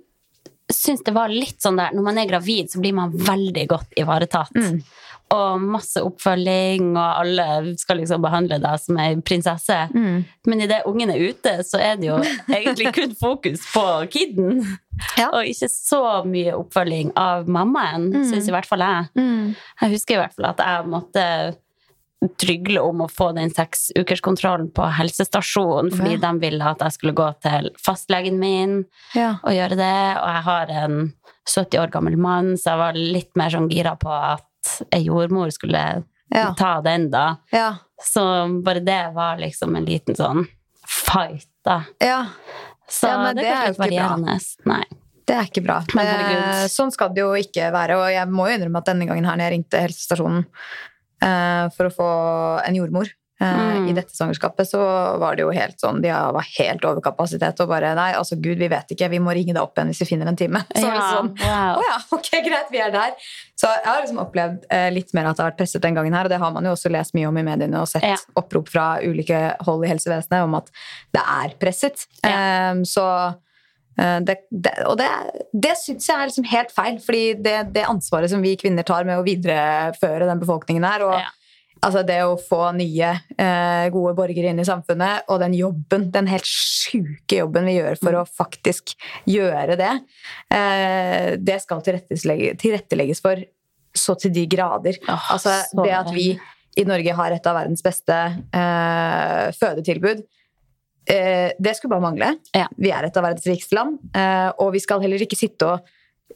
syns 0.72 1.04
det 1.04 1.14
var 1.14 1.28
litt 1.28 1.60
sånn 1.62 1.76
der 1.76 1.90
Når 1.94 2.02
man 2.02 2.18
er 2.18 2.26
gravid, 2.26 2.66
så 2.70 2.80
blir 2.80 2.92
man 2.94 3.12
veldig 3.12 3.68
godt 3.68 3.92
ivaretatt. 3.96 4.50
Mm. 4.54 4.82
Og 5.30 5.60
masse 5.60 6.00
oppfølging, 6.00 6.94
og 6.96 7.18
alle 7.20 7.74
skal 7.76 7.98
liksom 8.00 8.22
behandle 8.24 8.56
deg 8.62 8.78
som 8.80 8.96
ei 8.96 9.10
prinsesse. 9.20 9.76
Mm. 9.92 10.24
Men 10.46 10.60
idet 10.64 10.82
ungen 10.88 11.10
er 11.12 11.20
ute, 11.20 11.52
så 11.68 11.76
er 11.84 11.96
det 12.00 12.08
jo 12.08 12.16
egentlig 12.48 12.94
kun 12.96 13.12
fokus 13.20 13.60
på 13.74 13.84
kiden. 14.10 14.62
Ja. 15.18 15.28
Og 15.34 15.44
ikke 15.44 15.68
så 15.68 16.00
mye 16.24 16.56
oppfølging 16.56 17.12
av 17.16 17.46
mammaen, 17.48 18.08
Mm. 18.14 18.24
syns 18.30 18.48
i 18.48 18.54
hvert 18.56 18.66
fall 18.66 18.80
jeg. 18.80 19.10
Jeg 19.82 19.90
husker 19.92 20.14
i 20.14 20.22
hvert 20.22 20.34
fall 20.34 20.46
at 20.54 20.58
jeg 20.64 20.86
måtte 20.88 21.26
trygle 22.40 22.80
om 22.82 23.04
å 23.04 23.10
få 23.12 23.28
den 23.36 23.52
seksukerskontrollen 23.54 24.72
på 24.74 24.88
helsestasjonen, 24.96 25.92
fordi 25.94 26.16
Ja. 26.16 26.32
de 26.32 26.40
ville 26.42 26.64
at 26.66 26.80
jeg 26.82 26.92
skulle 26.96 27.12
gå 27.14 27.28
til 27.40 27.70
fastlegen 27.78 28.38
min 28.40 28.86
Ja. 29.14 29.36
og 29.44 29.52
gjøre 29.52 29.76
det. 29.76 30.18
Og 30.18 30.28
jeg 30.34 30.42
har 30.42 30.66
en 30.70 31.12
70 31.46 31.78
år 31.78 31.90
gammel 31.90 32.16
mann, 32.18 32.54
så 32.56 32.70
jeg 32.74 32.78
var 32.78 32.92
litt 32.94 33.36
mer 33.36 33.50
sånn 33.50 33.68
gira 33.70 33.94
på 33.96 34.10
at 34.10 34.42
ei 34.94 35.04
jordmor 35.08 35.50
skulle 35.54 35.82
Ja. 36.34 36.54
ta 36.58 36.80
den, 36.84 37.10
da. 37.10 37.38
Ja. 37.52 37.74
Så 38.02 38.22
bare 38.64 38.80
det 38.84 39.00
var 39.14 39.38
liksom 39.40 39.76
en 39.76 39.84
liten 39.88 40.14
sånn 40.18 40.44
fight, 40.86 41.48
da. 41.64 41.82
ja. 42.00 42.26
Så 42.88 43.08
det, 43.34 43.42
det 43.42 43.48
er 43.48 43.66
litt 43.66 43.74
ikke 43.74 43.78
bra. 43.78 43.86
varierende. 43.86 44.38
Nei. 44.70 44.84
Det 45.28 45.34
er 45.36 45.48
ikke 45.50 45.62
bra. 45.66 45.74
Men. 45.92 46.06
Eh, 46.08 46.66
sånn 46.72 46.88
skal 46.94 47.10
det 47.12 47.20
jo 47.20 47.34
ikke 47.36 47.66
være. 47.74 47.98
Og 48.00 48.06
jeg 48.14 48.28
må 48.32 48.46
jo 48.48 48.54
innrømme 48.56 48.80
at 48.80 48.86
denne 48.88 49.04
gangen 49.10 49.26
her 49.28 49.36
når 49.36 49.44
jeg 49.44 49.52
ringte 49.58 49.82
helsestasjonen 49.82 50.46
eh, 51.20 51.66
for 51.76 51.90
å 51.90 51.92
få 51.92 52.06
en 52.64 52.78
jordmor 52.78 53.10
Mm. 53.38 53.84
i 53.86 53.92
dette 53.94 54.10
svangerskapet, 54.16 54.66
så 54.66 54.80
var 55.22 55.36
det 55.38 55.44
jo 55.44 55.52
helt 55.54 55.78
sånn 55.78 56.00
De 56.02 56.10
var 56.10 56.42
helt 56.56 56.82
overkapasitet 56.88 57.60
og 57.62 57.68
bare 57.70 57.92
Nei, 57.94 58.08
altså 58.18 58.34
gud, 58.34 58.58
vi 58.58 58.66
vet 58.72 58.90
ikke. 58.90 59.06
Vi 59.12 59.20
må 59.22 59.30
ringe 59.30 59.54
deg 59.54 59.60
opp 59.62 59.78
igjen 59.78 59.92
hvis 59.92 60.00
vi 60.02 60.08
finner 60.10 60.26
en 60.26 60.38
time. 60.40 60.64
Så 60.74 60.82
Ja, 60.82 61.04
sånn, 61.14 61.30
wow. 61.44 61.78
å 61.78 61.84
ja, 61.86 61.98
ok, 62.18 62.30
greit, 62.48 62.72
vi 62.74 62.80
er 62.82 62.90
der. 62.90 63.14
Så 63.54 63.70
jeg 63.70 63.86
har 63.86 64.02
liksom 64.02 64.18
opplevd 64.24 64.66
eh, 64.74 64.88
litt 64.90 65.14
mer 65.14 65.30
at 65.30 65.38
det 65.38 65.44
har 65.44 65.52
vært 65.52 65.60
presset 65.62 65.86
den 65.86 65.94
gangen 65.94 66.18
her, 66.18 66.26
og 66.26 66.34
det 66.34 66.40
har 66.42 66.50
man 66.58 66.66
jo 66.66 66.74
også 66.74 66.90
lest 66.90 67.14
mye 67.14 67.30
om 67.30 67.38
i 67.38 67.46
mediene 67.46 67.78
og 67.84 67.86
sett 67.94 68.02
Ja. 68.10 68.18
opprop 68.42 68.68
fra 68.74 68.88
ulike 69.06 69.44
hold 69.66 69.86
i 69.86 69.92
helsevesenet 69.94 70.42
om 70.42 70.58
at 70.58 70.74
det 71.14 71.22
er 71.22 71.54
presset. 71.62 72.08
Ja. 72.26 72.72
Um, 72.74 72.82
så 72.90 73.06
eh, 74.02 74.18
det, 74.26 74.40
det, 74.50 74.74
og 74.90 74.98
det, 74.98 75.08
det 75.54 75.76
syns 75.78 76.10
jeg 76.10 76.18
er 76.18 76.26
liksom 76.30 76.50
helt 76.50 76.74
feil, 76.74 76.98
fordi 77.06 77.24
det, 77.46 77.56
det 77.78 77.86
ansvaret 77.86 78.34
som 78.34 78.42
vi 78.42 78.56
kvinner 78.58 78.82
tar 78.86 79.06
med 79.06 79.18
å 79.22 79.26
videreføre 79.26 80.26
den 80.26 80.42
befolkningen 80.42 80.82
her, 80.90 81.06
og 81.06 81.20
Ja. 81.22 81.28
Altså 81.82 82.04
det 82.06 82.18
å 82.24 82.36
få 82.40 82.72
nye, 82.76 83.10
eh, 83.38 83.88
gode 83.94 84.14
borgere 84.18 84.50
inn 84.52 84.60
i 84.60 84.66
samfunnet, 84.66 85.22
og 85.28 85.40
den 85.40 85.54
jobben, 85.54 86.10
den 86.10 86.26
helt 86.26 86.48
sjuke 86.48 87.38
jobben 87.40 87.64
vi 87.68 87.78
gjør 87.78 87.98
for 87.98 88.12
Mm. 88.12 88.22
å 88.22 88.28
faktisk 88.28 88.94
gjøre 89.26 89.76
det, 89.76 89.92
eh, 90.50 91.36
det 91.36 91.60
skal 91.62 91.80
tilrettelegge- 91.80 92.56
tilrettelegges 92.58 93.20
for 93.20 93.36
så 93.94 94.14
til 94.18 94.30
de 94.32 94.46
grader. 94.46 94.96
Oh, 95.08 95.32
altså 95.34 95.62
det 95.84 95.92
at 95.92 96.10
vi 96.12 96.38
i 96.76 96.84
Norge 96.84 97.12
har 97.12 97.32
et 97.32 97.46
av 97.46 97.56
verdens 97.56 97.82
beste 97.82 98.12
eh, 98.52 99.50
fødetilbud, 99.52 100.22
eh, 101.08 101.52
det 101.58 101.76
skulle 101.76 101.90
bare 101.90 102.02
mangle. 102.12 102.36
Ja. 102.54 102.66
Vi 102.76 102.90
er 102.90 103.04
et 103.04 103.16
av 103.16 103.24
verdens 103.24 103.46
rikeste 103.46 103.74
land, 103.74 103.98
eh, 104.14 104.52
og 104.58 104.72
vi 104.72 104.78
skal 104.78 105.00
heller 105.00 105.18
ikke 105.18 105.36
sitte 105.38 105.66
og 105.66 105.80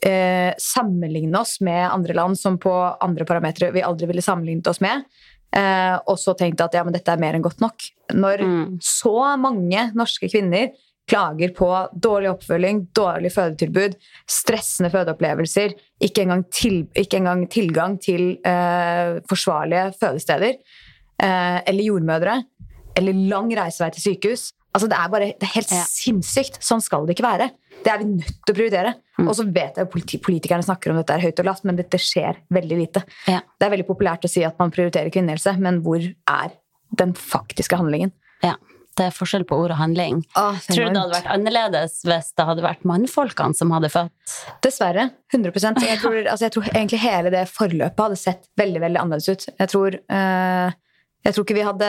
eh, 0.01 0.55
sammenligne 0.59 1.39
oss 1.41 1.61
med 1.61 1.91
andre 1.91 2.15
land 2.15 2.39
som 2.39 2.59
på 2.59 2.73
andre 3.01 3.27
parametere 3.29 3.73
vi 3.75 3.83
aldri 3.85 4.07
ville 4.11 4.23
sammenlignet 4.25 4.67
oss 4.73 4.81
med. 4.81 5.05
Eh, 5.55 5.99
og 6.09 6.17
så 6.19 6.33
tenkte 6.39 6.65
at 6.65 6.75
ja, 6.79 6.83
men 6.85 6.95
dette 6.97 7.13
er 7.13 7.21
mer 7.21 7.37
enn 7.37 7.45
godt 7.45 7.61
nok. 7.61 7.85
Når 8.15 8.41
Mm. 8.47 8.79
så 8.81 9.37
mange 9.39 9.93
norske 9.95 10.31
kvinner 10.33 10.71
klager 11.09 11.51
på 11.53 11.69
dårlig 11.99 12.31
oppfølging, 12.31 12.87
dårlig 12.95 13.33
fødetilbud, 13.35 13.97
stressende 14.31 14.89
fødeopplevelser, 14.91 15.75
ikke 16.01 16.23
engang, 16.23 16.45
til, 16.51 16.87
ikke 16.95 17.19
engang 17.19 17.49
tilgang 17.51 17.99
til 18.01 18.39
eh, 18.47 19.19
forsvarlige 19.29 19.93
fødesteder, 19.99 20.55
eh, 21.21 21.59
eller 21.67 21.85
jordmødre, 21.85 22.45
eller 22.97 23.13
lang 23.29 23.51
reisevei 23.57 23.91
til 23.93 24.03
sykehus. 24.07 24.53
Altså, 24.73 24.89
det 24.89 24.97
er 24.97 25.09
bare 25.13 25.27
det 25.37 25.43
er 25.43 25.55
helt 25.59 25.73
Ja. 25.73 25.85
sinnssykt. 25.85 26.61
Sånn 26.63 26.81
skal 26.81 27.05
det 27.05 27.17
ikke 27.19 27.29
være. 27.29 27.51
Det 27.83 27.93
er 27.93 28.01
vi 28.01 28.09
nødt 28.11 28.41
til 28.47 28.55
å 28.55 28.57
prioritere. 28.57 28.95
Mm. 29.19 29.29
Og 29.29 29.37
så 29.39 29.47
vet 29.47 29.79
jeg 29.79 29.91
politi 29.93 30.19
politikerne 30.23 30.67
snakker 30.67 30.93
om 30.93 30.99
dette 31.01 31.15
er 31.17 31.25
høyt 31.27 31.43
og 31.43 31.49
lavt, 31.49 31.65
men 31.69 31.79
dette 31.79 32.01
skjer 32.01 32.41
veldig 32.55 32.79
lite. 32.79 33.05
Ja. 33.31 33.41
Det 33.43 33.69
er 33.69 33.75
veldig 33.75 33.89
populært 33.89 34.27
å 34.27 34.31
si 34.31 34.45
at 34.47 34.59
man 34.63 34.73
prioriterer 34.75 35.13
kvinnehelse, 35.15 35.57
men 35.63 35.83
hvor 35.85 36.03
er 36.03 36.55
den 36.99 37.15
faktiske 37.19 37.79
handlingen? 37.81 38.13
Ja. 38.45 38.57
Det 38.93 39.07
er 39.09 39.15
forskjell 39.17 39.47
på 39.49 39.57
ord 39.57 39.73
og 39.73 39.79
handling. 39.81 40.19
Åh, 40.37 40.59
Tror 40.67 40.91
du 40.91 40.93
det 40.93 41.01
hadde 41.01 41.15
vært 41.15 41.31
annerledes 41.33 41.95
hvis 42.05 42.27
det 42.37 42.45
hadde 42.45 42.65
vært 42.65 42.83
mannfolkene 42.89 43.57
som 43.57 43.73
hadde 43.73 43.89
født? 43.93 44.35
Dessverre. 44.65 45.07
100% 45.33 45.81
jeg 45.87 46.01
tror, 46.03 46.19
altså 46.21 46.45
jeg 46.45 46.55
tror 46.59 46.69
egentlig 46.75 47.01
hele 47.01 47.33
det 47.33 47.47
forløpet 47.49 48.03
hadde 48.05 48.21
sett 48.21 48.51
veldig 48.61 48.83
veldig 48.85 49.01
annerledes 49.01 49.31
ut. 49.33 49.47
Jeg 49.49 49.73
tror, 49.73 49.97
eh, 49.97 50.77
jeg 51.25 51.37
tror 51.37 51.47
ikke 51.47 51.57
vi 51.57 51.65
hadde 51.71 51.89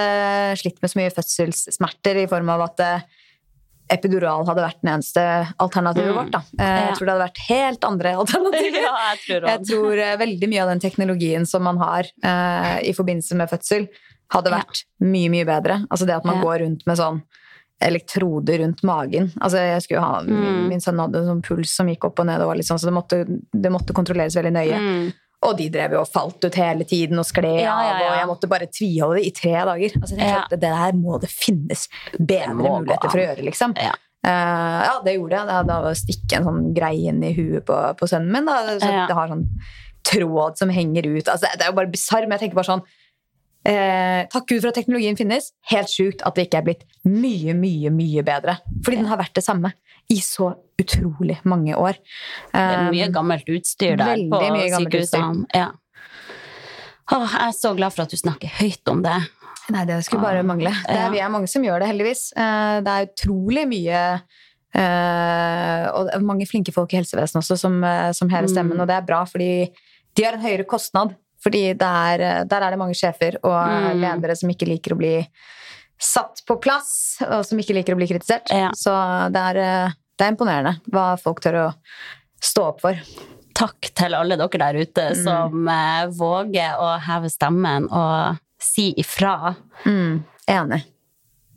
slitt 0.61 0.79
med 0.79 0.93
så 0.93 1.01
mye 1.01 1.13
fødselssmerter 1.17 2.21
i 2.23 2.29
form 2.31 2.53
av 2.55 2.63
at 2.69 2.85
eh, 2.87 3.19
epidural 3.89 4.45
hadde 4.47 4.63
vært 4.63 4.79
den 4.81 4.93
eneste 4.95 5.21
alternativet 5.59 6.13
Mm. 6.13 6.15
vårt. 6.17 6.31
Da. 6.31 6.41
Eh, 6.59 6.87
jeg 6.87 6.95
tror 6.97 7.05
det 7.05 7.13
hadde 7.13 7.27
vært 7.27 7.41
helt 7.49 7.83
andre 7.83 8.13
alternativer. 8.23 8.87
jeg 8.87 9.19
tror 9.27 9.47
Jeg 9.49 9.65
tror 9.67 9.97
eh, 9.99 10.17
veldig 10.17 10.49
mye 10.49 10.61
av 10.63 10.69
den 10.69 10.79
teknologien 10.79 11.45
som 11.45 11.63
man 11.63 11.77
har 11.77 12.03
uh, 12.23 12.79
i 12.81 12.93
forbindelse 12.93 13.35
med 13.35 13.49
fødsel, 13.49 13.87
hadde 14.31 14.49
Ja. 14.49 14.57
vært 14.63 14.83
mye, 15.01 15.29
mye 15.29 15.45
bedre. 15.45 15.85
Altså 15.91 16.05
det 16.07 16.15
at 16.15 16.25
man 16.25 16.37
Ja. 16.37 16.43
går 16.43 16.59
rundt 16.63 16.85
med 16.87 16.97
sånn 16.97 17.21
elektroder 17.81 18.59
rundt 18.59 18.83
magen. 18.83 19.31
Altså 19.41 19.57
jeg 19.59 19.81
skulle 19.83 19.99
ha, 20.01 20.21
min, 20.23 20.37
Mm. 20.37 20.67
min 20.69 20.79
sønn 20.79 20.99
hadde 20.99 21.15
en 21.19 21.25
sånn 21.27 21.41
puls 21.43 21.69
som 21.75 21.87
gikk 21.87 22.05
opp 22.05 22.19
og 22.19 22.25
ned, 22.27 22.39
og 22.41 22.55
sånn, 22.63 22.79
så 22.79 22.85
det 22.85 22.93
måtte, 22.93 23.25
det 23.51 23.71
måtte 23.71 23.93
kontrolleres 23.93 24.35
veldig 24.35 24.53
nøye. 24.53 24.77
Mm. 24.79 25.13
Og 25.43 25.57
de 25.59 25.67
drev 25.73 25.97
jo 25.97 26.03
og 26.03 26.09
falt 26.09 26.45
ut 26.45 26.57
hele 26.59 26.87
tiden 26.87 27.19
og 27.21 27.27
skled 27.27 27.59
Ja, 27.59 27.75
ja, 27.83 27.91
av, 27.91 27.99
ja. 28.01 28.07
og 28.07 28.17
jeg 28.19 28.29
måtte 28.31 28.49
bare 28.51 28.69
tviholde 28.71 29.19
det 29.19 29.27
i 29.27 29.35
tre 29.35 29.53
dager. 29.69 29.99
Altså, 29.99 30.17
det 30.53 30.61
der 30.63 30.97
må 30.97 31.19
det 31.21 31.29
finnes 31.31 31.85
bedre 32.17 32.53
det 32.53 32.57
muligheter 32.61 33.09
for 33.11 33.21
å 33.21 33.27
gjøre, 33.27 33.45
liksom. 33.49 33.77
Ja. 33.81 33.93
Eh, 34.23 34.81
ja, 34.87 34.97
det 35.03 35.17
gjorde 35.17 35.39
jeg. 35.39 35.49
Da, 35.51 35.61
da 35.67 35.79
var 35.83 35.91
å 35.91 35.99
stikke 35.99 36.39
en 36.39 36.47
sånn 36.47 36.67
greie 36.75 37.11
inn 37.11 37.23
i 37.27 37.33
huet 37.35 37.65
på, 37.67 37.79
på 37.99 38.09
sønnen 38.09 38.31
min. 38.31 38.47
Da, 38.47 38.77
så. 38.79 38.91
Det 39.09 39.17
har 39.17 39.31
sånn 39.31 39.47
tråd 40.07 40.59
som 40.59 40.71
henger 40.73 41.07
ut. 41.09 41.27
Altså, 41.27 41.47
det 41.51 41.65
er 41.65 41.71
jo 41.71 41.79
bare 41.79 41.91
bisarr, 41.91 42.27
men 42.27 42.37
jeg 42.37 42.45
tenker 42.45 42.59
bare 42.59 42.71
sånn 42.71 42.85
eh, 43.67 44.23
Takk 44.31 44.47
Gud 44.49 44.61
for 44.61 44.71
at 44.71 44.79
teknologien 44.79 45.19
finnes. 45.19 45.51
Helt 45.71 45.91
sjukt 45.91 46.23
at 46.27 46.39
det 46.39 46.47
ikke 46.47 46.61
er 46.63 46.67
blitt 46.69 46.85
mye, 47.07 47.55
mye, 47.57 47.91
mye 47.93 48.23
bedre. 48.27 48.57
Fordi 48.83 49.01
den 49.01 49.11
har 49.11 49.19
vært 49.21 49.35
det 49.39 49.45
samme 49.45 49.73
i 50.11 50.19
så 50.21 50.53
utrolig 50.81 51.37
mange 51.45 51.75
år. 51.77 51.93
Det 52.51 52.59
er 52.59 52.89
mye 52.91 53.07
Um, 53.07 53.13
gammelt 53.13 53.47
utstyr 53.49 53.95
der 53.97 54.15
veldig 54.15 54.29
på 54.31 54.81
sykehusene. 54.81 55.45
Ja. 55.53 55.69
Åh, 57.13 57.27
jeg 57.29 57.47
er 57.47 57.55
så 57.55 57.73
glad 57.77 57.93
for 57.93 58.03
at 58.03 58.09
du 58.13 58.17
snakker 58.17 58.47
høyt 58.59 58.87
om 58.91 59.01
det. 59.03 59.15
Nei, 59.71 59.85
det 59.87 60.01
skulle 60.03 60.23
bare 60.23 60.43
mangle. 60.43 60.71
Det 60.87 60.95
er, 60.97 61.11
vi 61.13 61.19
er 61.23 61.29
mange 61.31 61.47
som 61.47 61.63
gjør 61.63 61.79
det, 61.79 61.87
heldigvis. 61.93 62.33
Eh, 62.35 62.81
Det 62.83 62.91
er 62.93 63.07
utrolig 63.07 63.63
mye 63.71 63.99
eh, 64.75 65.87
Og 65.93 66.09
mange 66.25 66.47
flinke 66.49 66.73
folk 66.75 66.93
i 66.93 66.99
helsevesenet 66.99 67.43
også 67.43 67.57
som, 67.59 67.83
eh, 67.83 68.11
som 68.11 68.29
hever 68.29 68.47
stemmen, 68.51 68.75
Mm. 68.77 68.81
og 68.81 68.87
det 68.87 68.95
er 68.97 69.05
bra, 69.07 69.23
fordi 69.25 69.71
de 70.15 70.23
har 70.23 70.33
en 70.33 70.41
høyere 70.41 70.65
kostnad. 70.65 71.15
Fordi 71.43 71.73
er, 71.79 72.21
eh, 72.21 72.43
der 72.45 72.61
er 72.61 72.69
det 72.71 72.79
mange 72.79 72.95
sjefer 72.95 73.37
og 73.43 73.53
eh, 73.69 73.93
Mm. 73.93 74.01
ledere 74.01 74.35
som 74.35 74.49
ikke 74.49 74.67
liker 74.67 74.93
å 74.93 74.97
bli 74.97 75.27
satt 75.99 76.41
på 76.47 76.57
plass, 76.61 77.17
og 77.23 77.45
som 77.47 77.59
ikke 77.61 77.75
liker 77.77 77.95
å 77.95 77.99
bli 77.99 78.07
kritisert. 78.09 78.49
Ja. 78.51 78.71
Så 78.75 78.91
det 79.33 79.39
er, 79.53 79.57
eh, 79.63 79.93
det 80.17 80.25
er 80.27 80.33
imponerende 80.35 80.75
hva 80.91 81.13
folk 81.21 81.39
tør 81.43 81.59
å 81.61 81.67
stå 82.43 82.65
opp 82.73 82.81
for. 82.83 82.99
Takk 83.53 83.91
til 83.95 84.15
alle 84.17 84.35
dere 84.35 84.49
der 84.59 84.79
ute 84.81 85.09
Mm. 85.13 85.23
som 85.23 85.67
eh, 85.69 86.05
våger 86.07 86.75
å 86.81 86.99
heve 86.99 87.29
stemmen 87.29 87.85
og 87.91 88.37
si 88.59 88.93
ifra. 88.97 89.55
Mm, 89.85 90.23
enig. 90.47 90.83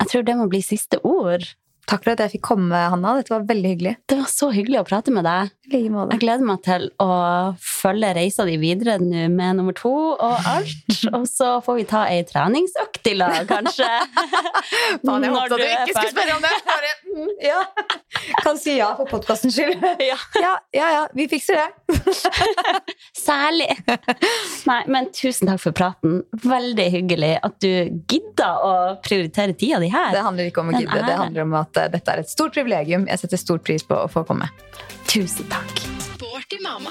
Jeg 0.00 0.08
tror 0.10 0.24
det 0.26 0.36
må 0.36 0.48
bli 0.48 0.60
siste 0.62 0.98
ord. 1.02 1.42
Takk 1.86 2.02
for 2.04 2.10
at 2.12 2.18
jeg 2.18 2.32
fikk 2.36 2.42
komme, 2.42 2.74
Hanna. 2.90 3.14
Dette 3.16 3.30
var 3.30 3.44
veldig 3.46 3.70
hyggelig. 3.76 3.96
Det 4.10 4.18
var 4.18 4.26
så 4.26 4.50
hyggelig 4.52 4.80
å 4.80 4.86
prate 4.88 5.12
med 5.14 5.24
deg. 5.24 5.50
Jeg 5.66 6.20
gleder 6.22 6.44
meg 6.46 6.60
til 6.62 6.84
å 7.02 7.10
følge 7.58 8.12
reisa 8.14 8.44
di 8.46 8.54
videre 8.60 9.00
nå 9.02 9.24
med 9.32 9.58
nummer 9.58 9.74
to 9.74 9.92
og 10.14 10.46
alt. 10.46 10.92
Og 11.16 11.24
så 11.26 11.56
får 11.64 11.78
vi 11.80 11.86
ta 11.90 12.04
ei 12.10 12.20
treningsøkt 12.26 13.08
i 13.10 13.14
lag, 13.18 13.40
kanskje. 13.48 13.88
Faen, 15.06 15.26
jeg 15.26 15.32
håpet 15.34 15.54
du 15.56 15.64
ikke 15.64 15.94
skulle 15.96 16.12
spørre 16.12 16.36
om 16.36 16.44
det. 16.44 16.52
Bare, 16.68 16.92
mm, 17.10 17.32
ja. 17.50 17.60
Kan 18.44 18.60
si 18.60 18.76
ja 18.78 18.92
for 18.98 19.10
podkastens 19.10 19.56
skyld. 19.58 19.82
Ja. 20.06 20.18
Ja, 20.38 20.52
ja, 20.76 20.90
ja, 20.94 21.02
vi 21.18 21.26
fikser 21.30 21.58
det. 21.58 21.96
Særlig. 23.16 23.70
Nei, 24.70 24.80
men 24.92 25.10
tusen 25.14 25.50
takk 25.50 25.62
for 25.64 25.76
praten. 25.76 26.20
Veldig 26.46 26.86
hyggelig 26.94 27.32
at 27.46 27.58
du 27.62 27.72
gidda 28.06 28.52
å 28.62 28.74
prioritere 29.02 29.56
tida 29.58 29.82
di 29.82 29.90
her. 29.90 30.12
Det 30.14 30.22
handler 30.28 30.52
ikke 30.52 30.62
om 30.62 30.70
å 30.70 30.78
gidde, 30.78 31.02
det 31.02 31.18
handler 31.24 31.48
om 31.48 31.58
at 31.58 31.82
eh, 31.82 31.90
dette 31.96 32.14
er 32.14 32.22
et 32.22 32.30
stort 32.30 32.54
privilegium. 32.54 33.08
Jeg 33.10 33.24
setter 33.24 33.42
stor 33.42 33.62
pris 33.66 33.86
på 33.86 33.98
å 33.98 34.06
få 34.10 34.22
komme. 34.28 34.50
Tusen 35.06 35.48
takk. 35.48 35.78
Sporty 36.14 36.58
mamma. 36.62 36.90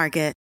Market. 0.01 0.40